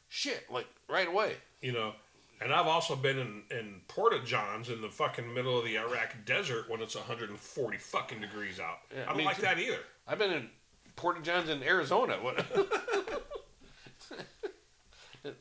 shit, 0.09 0.45
like 0.51 0.67
right 0.89 1.07
away. 1.07 1.35
You 1.61 1.71
know, 1.71 1.93
and 2.41 2.53
I've 2.53 2.67
also 2.67 2.95
been 2.95 3.17
in, 3.17 3.43
in 3.51 3.81
Porta 3.87 4.19
Johns 4.23 4.69
in 4.69 4.81
the 4.81 4.89
fucking 4.89 5.33
middle 5.33 5.57
of 5.57 5.65
the 5.65 5.77
Iraq 5.77 6.15
desert 6.25 6.69
when 6.69 6.81
it's 6.81 6.95
140 6.95 7.77
fucking 7.77 8.21
degrees 8.21 8.59
out. 8.59 8.79
Yeah, 8.95 9.03
I 9.03 9.05
don't 9.07 9.17
me 9.17 9.25
like 9.25 9.37
too. 9.37 9.41
that 9.43 9.59
either. 9.59 9.79
I've 10.07 10.19
been 10.19 10.31
in 10.31 10.49
Porta 10.95 11.21
Johns 11.21 11.49
in 11.49 11.63
Arizona. 11.63 12.17
What? 12.21 12.45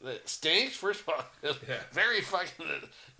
It 0.04 0.28
stinks. 0.28 0.74
First 0.76 1.02
of 1.02 1.10
all, 1.10 1.24
it's 1.42 1.58
very 1.92 2.20
fucking. 2.20 2.66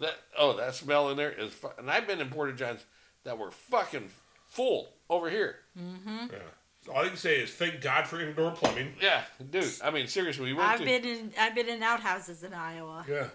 That 0.00 0.14
oh, 0.36 0.56
that 0.56 0.74
smell 0.74 1.10
in 1.10 1.16
there 1.16 1.30
is. 1.30 1.52
Fu- 1.52 1.70
and 1.78 1.88
I've 1.90 2.06
been 2.08 2.20
in 2.20 2.28
Porta 2.28 2.52
Johns 2.54 2.84
that 3.24 3.38
were 3.38 3.50
fucking 3.50 4.08
full 4.48 4.88
over 5.08 5.30
here. 5.30 5.56
Mm-hmm. 5.78 6.26
Yeah. 6.32 6.92
All 6.92 7.04
I 7.04 7.08
can 7.08 7.16
say 7.16 7.36
is 7.40 7.50
thank 7.52 7.80
God 7.80 8.06
for 8.06 8.20
indoor 8.20 8.50
plumbing. 8.52 8.94
Yeah, 9.00 9.22
dude. 9.50 9.72
I 9.82 9.90
mean, 9.90 10.06
seriously, 10.08 10.46
we 10.46 10.54
went 10.54 10.68
I've 10.68 10.78
to. 10.80 10.84
been 10.84 11.04
in 11.04 11.32
I've 11.38 11.54
been 11.54 11.68
in 11.68 11.82
outhouses 11.82 12.42
in 12.42 12.52
Iowa. 12.52 13.04
Yeah. 13.08 13.28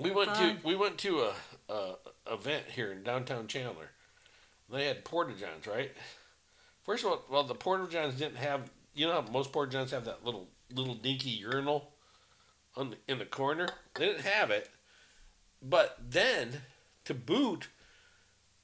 We 0.00 0.10
went 0.10 0.30
Fun. 0.30 0.56
to 0.56 0.66
we 0.66 0.76
went 0.76 0.98
to 0.98 1.20
a, 1.20 1.72
a 1.72 1.94
event 2.30 2.64
here 2.74 2.92
in 2.92 3.02
downtown 3.02 3.46
Chandler. 3.46 3.90
They 4.70 4.86
had 4.86 5.04
porta 5.04 5.34
johns, 5.34 5.66
right? 5.66 5.92
First 6.84 7.04
of 7.04 7.10
all, 7.10 7.24
well, 7.30 7.44
the 7.44 7.54
porta 7.54 7.90
johns 7.90 8.14
didn't 8.14 8.36
have. 8.36 8.70
You 8.94 9.06
know 9.06 9.20
how 9.20 9.30
most 9.30 9.52
porta 9.52 9.72
johns 9.72 9.90
have 9.90 10.04
that 10.04 10.24
little 10.24 10.48
little 10.74 10.94
dinky 10.94 11.30
urinal 11.30 11.90
on 12.76 12.90
the, 12.90 12.96
in 13.08 13.18
the 13.18 13.24
corner. 13.24 13.68
They 13.94 14.06
didn't 14.06 14.24
have 14.24 14.50
it. 14.50 14.68
But 15.62 15.98
then, 16.08 16.62
to 17.06 17.14
boot, 17.14 17.68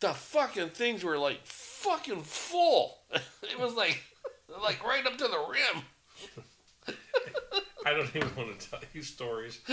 the 0.00 0.14
fucking 0.14 0.70
things 0.70 1.02
were 1.02 1.18
like 1.18 1.40
fucking 1.44 2.22
full. 2.22 2.98
it 3.42 3.58
was 3.58 3.74
like 3.74 4.02
like 4.62 4.84
right 4.86 5.06
up 5.06 5.16
to 5.18 5.24
the 5.24 5.44
rim. 5.50 6.96
I 7.86 7.92
don't 7.92 8.14
even 8.14 8.34
want 8.36 8.58
to 8.58 8.70
tell 8.70 8.80
you 8.92 9.02
stories 9.02 9.60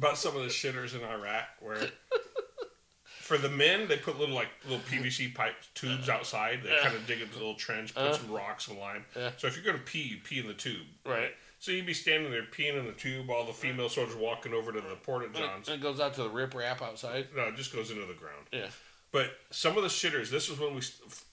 about 0.00 0.16
some 0.18 0.34
of 0.36 0.42
the 0.42 0.48
shitters 0.48 0.94
in 0.94 1.04
Iraq 1.04 1.44
where 1.60 1.76
for 3.04 3.36
the 3.38 3.48
men 3.50 3.86
they 3.86 3.96
put 3.96 4.18
little 4.18 4.34
like 4.34 4.48
little 4.68 4.82
PVC 4.90 5.34
pipe 5.34 5.54
tubes 5.74 6.08
outside. 6.08 6.60
They 6.64 6.70
Yeah. 6.70 6.82
kind 6.82 6.96
of 6.96 7.06
dig 7.06 7.20
into 7.20 7.34
a 7.34 7.38
little 7.38 7.54
trench, 7.54 7.94
put 7.94 8.02
Uh. 8.04 8.16
some 8.16 8.30
rocks 8.30 8.68
and 8.68 8.78
lime. 8.78 9.04
Yeah. 9.14 9.30
So 9.36 9.46
if 9.46 9.54
you're 9.56 9.64
gonna 9.64 9.78
pee, 9.84 10.02
you 10.02 10.16
pee 10.18 10.38
in 10.40 10.46
the 10.46 10.54
tube. 10.54 10.86
Right. 11.04 11.34
So 11.58 11.72
you'd 11.72 11.84
be 11.86 11.92
standing 11.94 12.30
there 12.32 12.42
peeing 12.44 12.78
in 12.78 12.86
the 12.86 12.92
tube 12.92 13.28
while 13.28 13.44
the 13.44 13.52
female 13.52 13.90
soldiers 13.90 14.16
walking 14.16 14.54
over 14.54 14.72
to 14.72 14.80
the 14.80 14.96
porta 14.96 15.28
johns. 15.38 15.68
And 15.68 15.78
it 15.78 15.82
goes 15.82 16.00
out 16.00 16.14
to 16.14 16.22
the 16.22 16.30
rip 16.30 16.54
wrap 16.54 16.80
outside. 16.80 17.28
No, 17.36 17.42
it 17.48 17.56
just 17.56 17.72
goes 17.72 17.90
into 17.90 18.06
the 18.06 18.14
ground. 18.14 18.46
Yeah. 18.50 18.68
But 19.12 19.36
some 19.50 19.76
of 19.76 19.82
the 19.82 19.88
shitters, 19.90 20.30
this 20.30 20.48
was 20.48 20.58
when 20.58 20.74
we 20.74 20.80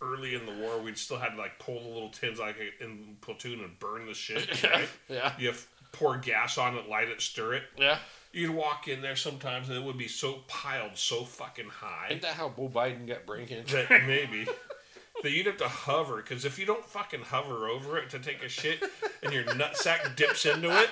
early 0.02 0.34
in 0.36 0.46
the 0.46 0.52
war, 0.52 0.80
we'd 0.80 0.98
still 0.98 1.18
had 1.18 1.30
to 1.30 1.38
like 1.38 1.60
pull 1.60 1.82
the 1.82 1.88
little 1.88 2.10
tins 2.10 2.40
like 2.40 2.58
in 2.82 3.16
platoon 3.22 3.62
and 3.62 3.80
burn 3.80 4.06
the 4.06 4.14
shit. 4.14 4.62
Right? 4.64 4.90
Yeah. 5.08 5.32
You 5.40 5.48
have 5.48 5.66
pour 5.94 6.18
gas 6.18 6.58
on 6.58 6.76
it, 6.76 6.90
light 6.90 7.08
it, 7.08 7.22
stir 7.22 7.54
it. 7.54 7.64
Yeah. 7.78 8.00
You'd 8.34 8.52
walk 8.52 8.88
in 8.88 9.02
there 9.02 9.16
sometimes 9.16 9.70
and 9.70 9.78
it 9.78 9.84
would 9.84 9.98
be 9.98 10.08
so 10.08 10.40
piled 10.48 10.96
so 10.96 11.24
fucking 11.24 11.70
high. 11.70 12.08
Isn't 12.10 12.22
that 12.22 12.34
how 12.34 12.50
Beau 12.50 12.70
Biden 12.70 13.08
got 13.08 13.26
brain 13.26 13.48
cancer? 13.48 13.86
that 13.90 14.06
maybe 14.06 14.48
that 15.24 15.32
you'd 15.32 15.48
have 15.48 15.58
to 15.58 15.68
hover 15.68 16.18
because 16.18 16.46
if 16.46 16.60
you 16.60 16.66
don't 16.66 16.86
fucking 16.86 17.22
hover 17.22 17.68
over 17.68 17.98
it 17.98 18.10
to 18.12 18.20
take 18.20 18.44
a 18.44 18.50
shit 18.50 18.84
and 19.24 19.34
your 19.34 19.44
nutsack 19.46 20.16
dips 20.16 20.46
into 20.46 20.70
it, 20.80 20.90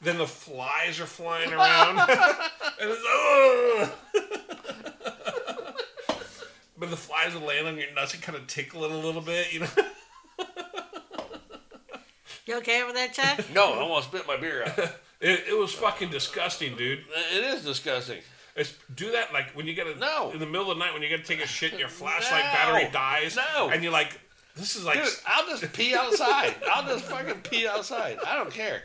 then 0.00 0.16
the 0.18 0.26
flies 0.26 1.00
are 1.00 1.06
flying 1.06 1.52
around 1.52 1.98
and 2.80 2.90
it's 2.90 3.04
ugh. 3.82 3.90
but 6.78 6.90
the 6.90 6.96
flies 6.96 7.34
will 7.34 7.42
land 7.46 7.66
on 7.66 7.76
your 7.76 7.92
nuts 7.94 8.14
and 8.14 8.22
kind 8.22 8.38
of 8.38 8.46
tickle 8.46 8.84
it 8.84 8.90
a 8.90 8.96
little 8.96 9.20
bit, 9.22 9.52
you 9.52 9.60
know. 9.60 9.68
You 12.46 12.58
okay 12.58 12.80
over 12.82 12.92
there, 12.92 13.08
Chuck? 13.08 13.44
No, 13.52 13.72
I 13.74 13.78
almost 13.80 14.06
spit 14.08 14.24
my 14.26 14.36
beer 14.36 14.64
out. 14.64 14.78
It, 15.20 15.44
it 15.48 15.58
was 15.58 15.72
fucking 15.72 16.10
disgusting, 16.10 16.76
dude. 16.76 17.00
It 17.34 17.42
is 17.44 17.64
disgusting. 17.64 18.18
It's, 18.54 18.74
do 18.94 19.12
that 19.12 19.32
like 19.32 19.50
when 19.56 19.66
you 19.66 19.74
get 19.74 19.86
a 19.86 19.94
No. 19.98 20.30
in 20.32 20.38
the 20.38 20.46
middle 20.46 20.70
of 20.70 20.78
the 20.78 20.84
night 20.84 20.92
when 20.94 21.02
you 21.02 21.08
got 21.10 21.18
to 21.18 21.24
take 21.24 21.42
a 21.42 21.46
shit 21.46 21.72
and 21.72 21.80
your 21.80 21.88
flashlight 21.88 22.44
No. 22.44 22.52
battery 22.52 22.90
dies. 22.92 23.36
No. 23.54 23.68
and 23.70 23.82
you're 23.82 23.92
like, 23.92 24.18
this 24.56 24.76
is 24.76 24.84
like 24.84 25.02
Dude, 25.02 25.12
I'll 25.26 25.46
just 25.46 25.70
pee 25.74 25.94
outside. 25.94 26.54
I'll 26.72 26.84
just 26.86 27.04
fucking 27.04 27.42
pee 27.42 27.66
outside. 27.66 28.18
I 28.26 28.34
don't 28.36 28.50
care. 28.50 28.82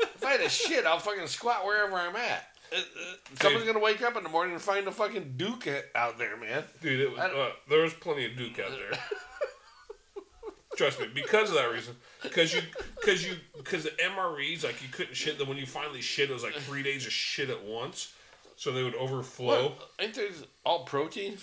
If 0.00 0.24
I 0.24 0.32
had 0.32 0.40
a 0.40 0.48
shit, 0.48 0.84
I'll 0.84 0.98
fucking 0.98 1.28
squat 1.28 1.64
wherever 1.64 1.94
I'm 1.94 2.16
at. 2.16 2.48
Uh, 2.72 2.76
uh, 2.76 3.14
Someone's 3.40 3.64
gonna 3.66 3.78
wake 3.78 4.02
up 4.02 4.16
in 4.16 4.24
the 4.24 4.28
morning 4.28 4.54
and 4.54 4.62
find 4.62 4.86
a 4.88 4.90
fucking 4.92 5.34
Duke 5.36 5.68
out 5.94 6.18
there, 6.18 6.36
man. 6.36 6.64
Dude, 6.80 6.98
it 7.00 7.10
was, 7.10 7.20
uh, 7.20 7.50
there 7.68 7.82
was 7.82 7.92
plenty 7.94 8.24
of 8.26 8.36
Duke 8.36 8.58
out 8.58 8.70
there. 8.70 8.98
Trust 10.76 11.00
me, 11.00 11.06
because 11.14 11.50
of 11.50 11.56
that 11.56 11.70
reason. 11.70 11.94
Because 12.22 12.54
you, 12.54 12.62
because 13.00 13.26
you, 13.26 13.36
because 13.56 13.84
the 13.84 13.90
MREs, 13.90 14.64
like 14.64 14.80
you 14.82 14.88
couldn't 14.88 15.14
shit 15.14 15.38
them 15.38 15.48
when 15.48 15.58
you 15.58 15.66
finally 15.66 16.00
shit. 16.00 16.30
It 16.30 16.32
was 16.32 16.42
like 16.42 16.54
three 16.54 16.82
days 16.82 17.06
of 17.06 17.12
shit 17.12 17.50
at 17.50 17.64
once, 17.64 18.12
so 18.56 18.70
they 18.72 18.82
would 18.82 18.94
overflow. 18.94 19.70
What? 19.70 19.90
Ain't 19.98 20.14
those 20.14 20.44
all 20.64 20.84
protein? 20.84 21.36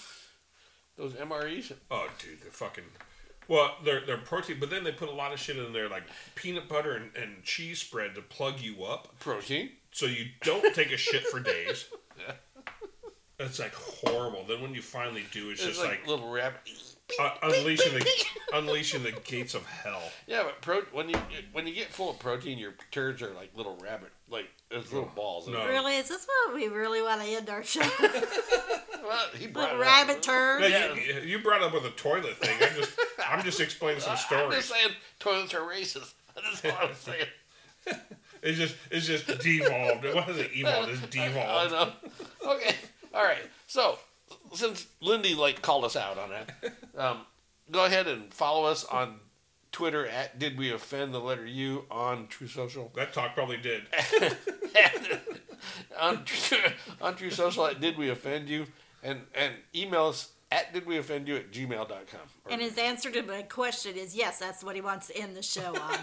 Those 0.98 1.14
MREs? 1.14 1.72
Oh, 1.92 2.08
dude, 2.20 2.42
they're 2.42 2.52
fucking. 2.52 2.84
Well, 3.48 3.76
they're 3.84 4.06
they're 4.06 4.18
protein, 4.18 4.58
but 4.60 4.70
then 4.70 4.84
they 4.84 4.92
put 4.92 5.10
a 5.10 5.14
lot 5.14 5.34
of 5.34 5.40
shit 5.40 5.58
in 5.58 5.74
there, 5.74 5.90
like 5.90 6.04
peanut 6.36 6.68
butter 6.70 6.94
and, 6.94 7.10
and 7.16 7.44
cheese 7.44 7.80
spread 7.80 8.16
to 8.16 8.22
plug 8.22 8.60
you 8.60 8.84
up, 8.84 9.20
Protein? 9.20 9.72
so 9.92 10.06
you 10.06 10.26
don't 10.44 10.74
take 10.76 10.92
a 10.92 10.98
shit 10.98 11.24
for 11.28 11.40
days. 11.40 11.86
Yeah. 12.18 12.34
It's 13.42 13.58
like 13.58 13.74
horrible. 13.74 14.44
Then 14.46 14.62
when 14.62 14.76
you 14.76 14.82
finally 14.82 15.24
do, 15.32 15.50
it's, 15.50 15.62
It's 15.62 15.70
just 15.70 15.80
like, 15.80 16.02
like, 16.02 16.08
little 16.08 16.30
rabbit. 16.30 16.60
Uh, 17.20 17.32
unleashing 17.44 17.94
the 17.94 18.06
unleashing 18.54 19.04
the 19.04 19.12
gates 19.24 19.54
of 19.56 19.66
hell. 19.66 20.02
Yeah, 20.28 20.44
but 20.44 20.62
pro- 20.62 20.82
when 20.94 21.10
you 21.10 21.16
when 21.54 21.66
you 21.68 21.74
get 21.74 21.88
full 21.88 22.10
of 22.12 22.20
protein, 22.20 22.58
your 22.58 22.74
turds 22.92 23.22
are 23.22 23.34
like 23.34 23.52
little 23.56 23.78
rabbit, 23.82 24.10
like 24.30 24.48
there's 24.70 24.92
little 24.94 25.12
balls. 25.16 25.48
in 25.48 25.54
No. 25.54 25.66
Really? 25.68 25.96
Is 25.98 26.10
this 26.10 26.26
what 26.46 26.56
we 26.56 26.68
really 26.68 27.02
want 27.02 27.22
to 27.22 27.28
end 27.28 27.50
our 27.50 27.64
show? 27.64 27.82
Well, 29.02 29.28
he 29.34 29.48
brought 29.48 29.72
With 29.78 29.82
rabbit 29.88 30.22
turds? 30.22 30.70
Yeah, 30.70 30.94
you, 30.94 31.22
you 31.22 31.40
brought 31.40 31.64
up 31.64 31.74
with 31.74 31.86
a 31.86 31.90
toilet 31.92 32.36
thing. 32.38 32.56
I 32.62 32.78
just 32.78 32.92
I'm 33.28 33.42
just 33.44 33.60
explaining 33.62 34.02
some 34.02 34.18
stories. 34.18 34.44
I'm 34.44 34.62
stories. 34.62 34.68
just 34.68 34.74
saying 34.74 34.96
toilets 35.20 35.54
are 35.56 35.62
racist. 35.62 36.14
That's 36.36 36.66
all 36.66 36.88
I'm 36.90 36.94
saying. 36.94 37.26
It's 38.44 38.58
just 38.58 38.76
it's 38.92 39.08
just 39.08 39.26
devolved. 39.42 40.06
It 40.06 40.14
wasn't 40.14 40.50
evolved. 40.54 40.90
It's 40.90 41.02
I 41.18 41.28
devolved. 41.28 41.72
know. 41.72 42.52
Okay. 42.56 42.76
All 43.14 43.24
right. 43.24 43.42
So 43.68 43.98
since 44.54 44.88
Lindy 45.02 45.36
like 45.36 45.62
called 45.62 45.86
us 45.86 45.96
out 45.96 46.18
on 46.18 46.30
that, 46.30 46.74
um, 46.98 47.20
go 47.72 47.86
ahead 47.86 48.08
and 48.08 48.34
follow 48.34 48.66
us 48.66 48.86
on 48.86 49.20
Twitter 49.72 50.08
at 50.08 50.40
Did 50.40 50.58
We 50.58 50.72
Offend 50.72 51.14
the 51.14 51.20
Letter 51.20 51.46
U 51.46 51.86
on 51.92 52.28
Truth 52.28 52.52
Social. 52.52 52.92
That 52.96 53.14
talk 53.14 53.36
probably 53.36 53.58
did. 53.58 53.84
on 56.00 56.24
True, 56.26 56.58
on 57.02 57.16
Truth 57.16 57.34
Social 57.34 57.66
at 57.68 57.80
Did 57.80 57.98
We 57.98 58.10
Offend 58.10 58.50
You, 58.50 58.66
and 59.04 59.22
and 59.36 59.54
email 59.76 60.08
us 60.08 60.32
at 60.52 60.74
Did 60.74 60.86
We 60.86 60.98
Offend 60.98 61.28
You 61.28 61.36
at 61.36 61.52
gmail.com. 61.52 62.20
Or 62.46 62.52
And 62.52 62.62
his 62.62 62.78
answer 62.78 63.12
to 63.12 63.22
my 63.22 63.44
question 63.44 63.96
is 63.96 64.16
yes, 64.16 64.40
that's 64.40 64.64
what 64.64 64.76
he 64.76 64.82
wants 64.82 65.08
to 65.08 65.18
end 65.18 65.36
the 65.36 65.44
show 65.44 65.76
on. 65.76 66.00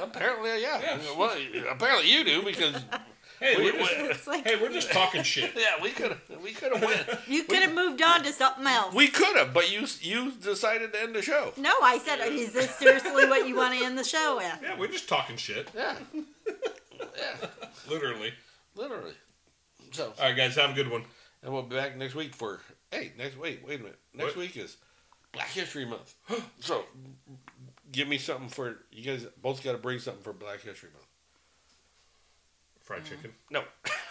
apparently, 0.00 0.62
yeah. 0.62 0.98
Well, 1.16 1.36
apparently 1.70 2.10
you 2.10 2.24
do 2.24 2.42
because. 2.42 2.76
Hey, 3.42 3.56
we- 3.56 3.72
we're 3.72 4.08
just, 4.12 4.26
like- 4.26 4.44
hey, 4.46 4.56
we're 4.60 4.72
just 4.72 4.90
talking 4.92 5.22
shit. 5.22 5.52
Yeah, 5.56 5.82
we 5.82 5.90
could 5.90 6.12
have. 6.12 6.20
we 6.42 6.52
could 6.52 6.72
have 6.72 6.82
went. 6.82 7.06
You 7.28 7.44
could 7.44 7.58
have 7.62 7.74
moved 7.74 8.00
on 8.02 8.22
to 8.22 8.32
something 8.32 8.66
else. 8.66 8.94
We 8.94 9.08
could 9.08 9.36
have, 9.36 9.52
but 9.52 9.70
you 9.72 9.86
you 10.00 10.32
decided 10.32 10.92
to 10.92 11.02
end 11.02 11.14
the 11.14 11.22
show. 11.22 11.52
no, 11.56 11.72
I 11.82 11.98
said, 11.98 12.20
is 12.28 12.52
this 12.52 12.70
seriously 12.76 13.26
what 13.26 13.46
you 13.48 13.56
want 13.56 13.78
to 13.78 13.84
end 13.84 13.98
the 13.98 14.04
show 14.04 14.36
with? 14.36 14.58
Yeah, 14.62 14.78
we're 14.78 14.88
just 14.88 15.08
talking 15.08 15.36
shit. 15.36 15.68
Yeah. 15.74 15.96
Yeah. 17.18 17.48
Literally. 17.90 18.32
Literally. 18.76 19.12
So. 19.90 20.12
All 20.18 20.24
right, 20.28 20.36
guys, 20.36 20.54
have 20.54 20.70
a 20.70 20.72
good 20.72 20.88
one. 20.90 21.02
And 21.42 21.52
we'll 21.52 21.62
be 21.64 21.74
back 21.76 21.96
next 21.96 22.14
week 22.14 22.34
for 22.34 22.60
hey 22.92 23.12
next 23.18 23.36
wait 23.38 23.66
wait 23.66 23.80
a 23.80 23.82
minute 23.82 23.98
next 24.14 24.36
What? 24.36 24.42
week 24.44 24.56
is 24.56 24.76
Black 25.32 25.48
History 25.48 25.84
Month. 25.84 26.14
so 26.60 26.84
give 27.90 28.06
me 28.06 28.18
something 28.18 28.48
for 28.48 28.78
you 28.92 29.02
guys 29.04 29.26
both 29.42 29.62
got 29.64 29.72
to 29.72 29.78
bring 29.78 29.98
something 29.98 30.22
for 30.22 30.32
Black 30.32 30.60
History 30.62 30.90
Month. 30.94 31.01
Fried 32.82 33.02
mm. 33.02 33.08
chicken. 33.08 33.32
No, 33.50 33.62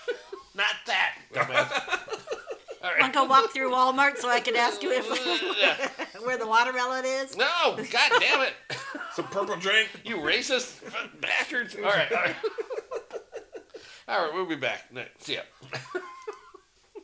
not 0.56 0.76
that. 0.88 1.16
dumbass. 1.34 2.08
All 2.84 2.90
Want 3.00 3.14
to 3.14 3.20
go 3.20 3.26
walk 3.26 3.52
through 3.52 3.72
Walmart 3.72 4.18
so 4.18 4.28
I 4.28 4.40
could 4.40 4.56
ask 4.56 4.82
you 4.82 4.92
if 4.92 5.06
where 6.26 6.38
the 6.38 6.48
watermelon 6.48 7.06
is? 7.06 7.38
No, 7.38 7.76
god 7.76 8.12
damn 8.20 8.42
it! 8.42 8.54
Some 9.14 9.26
purple 9.26 9.56
drink. 9.56 9.90
You 10.04 10.18
racist 10.18 10.82
bastards! 11.22 11.76
All 11.76 11.84
right, 11.84 12.12
all 12.12 12.24
right. 12.24 12.36
All 14.08 14.26
right, 14.26 14.34
we'll 14.34 14.48
be 14.48 14.56
back. 14.56 14.92
Next. 14.92 15.24
See 15.24 15.36
ya. 15.36 15.42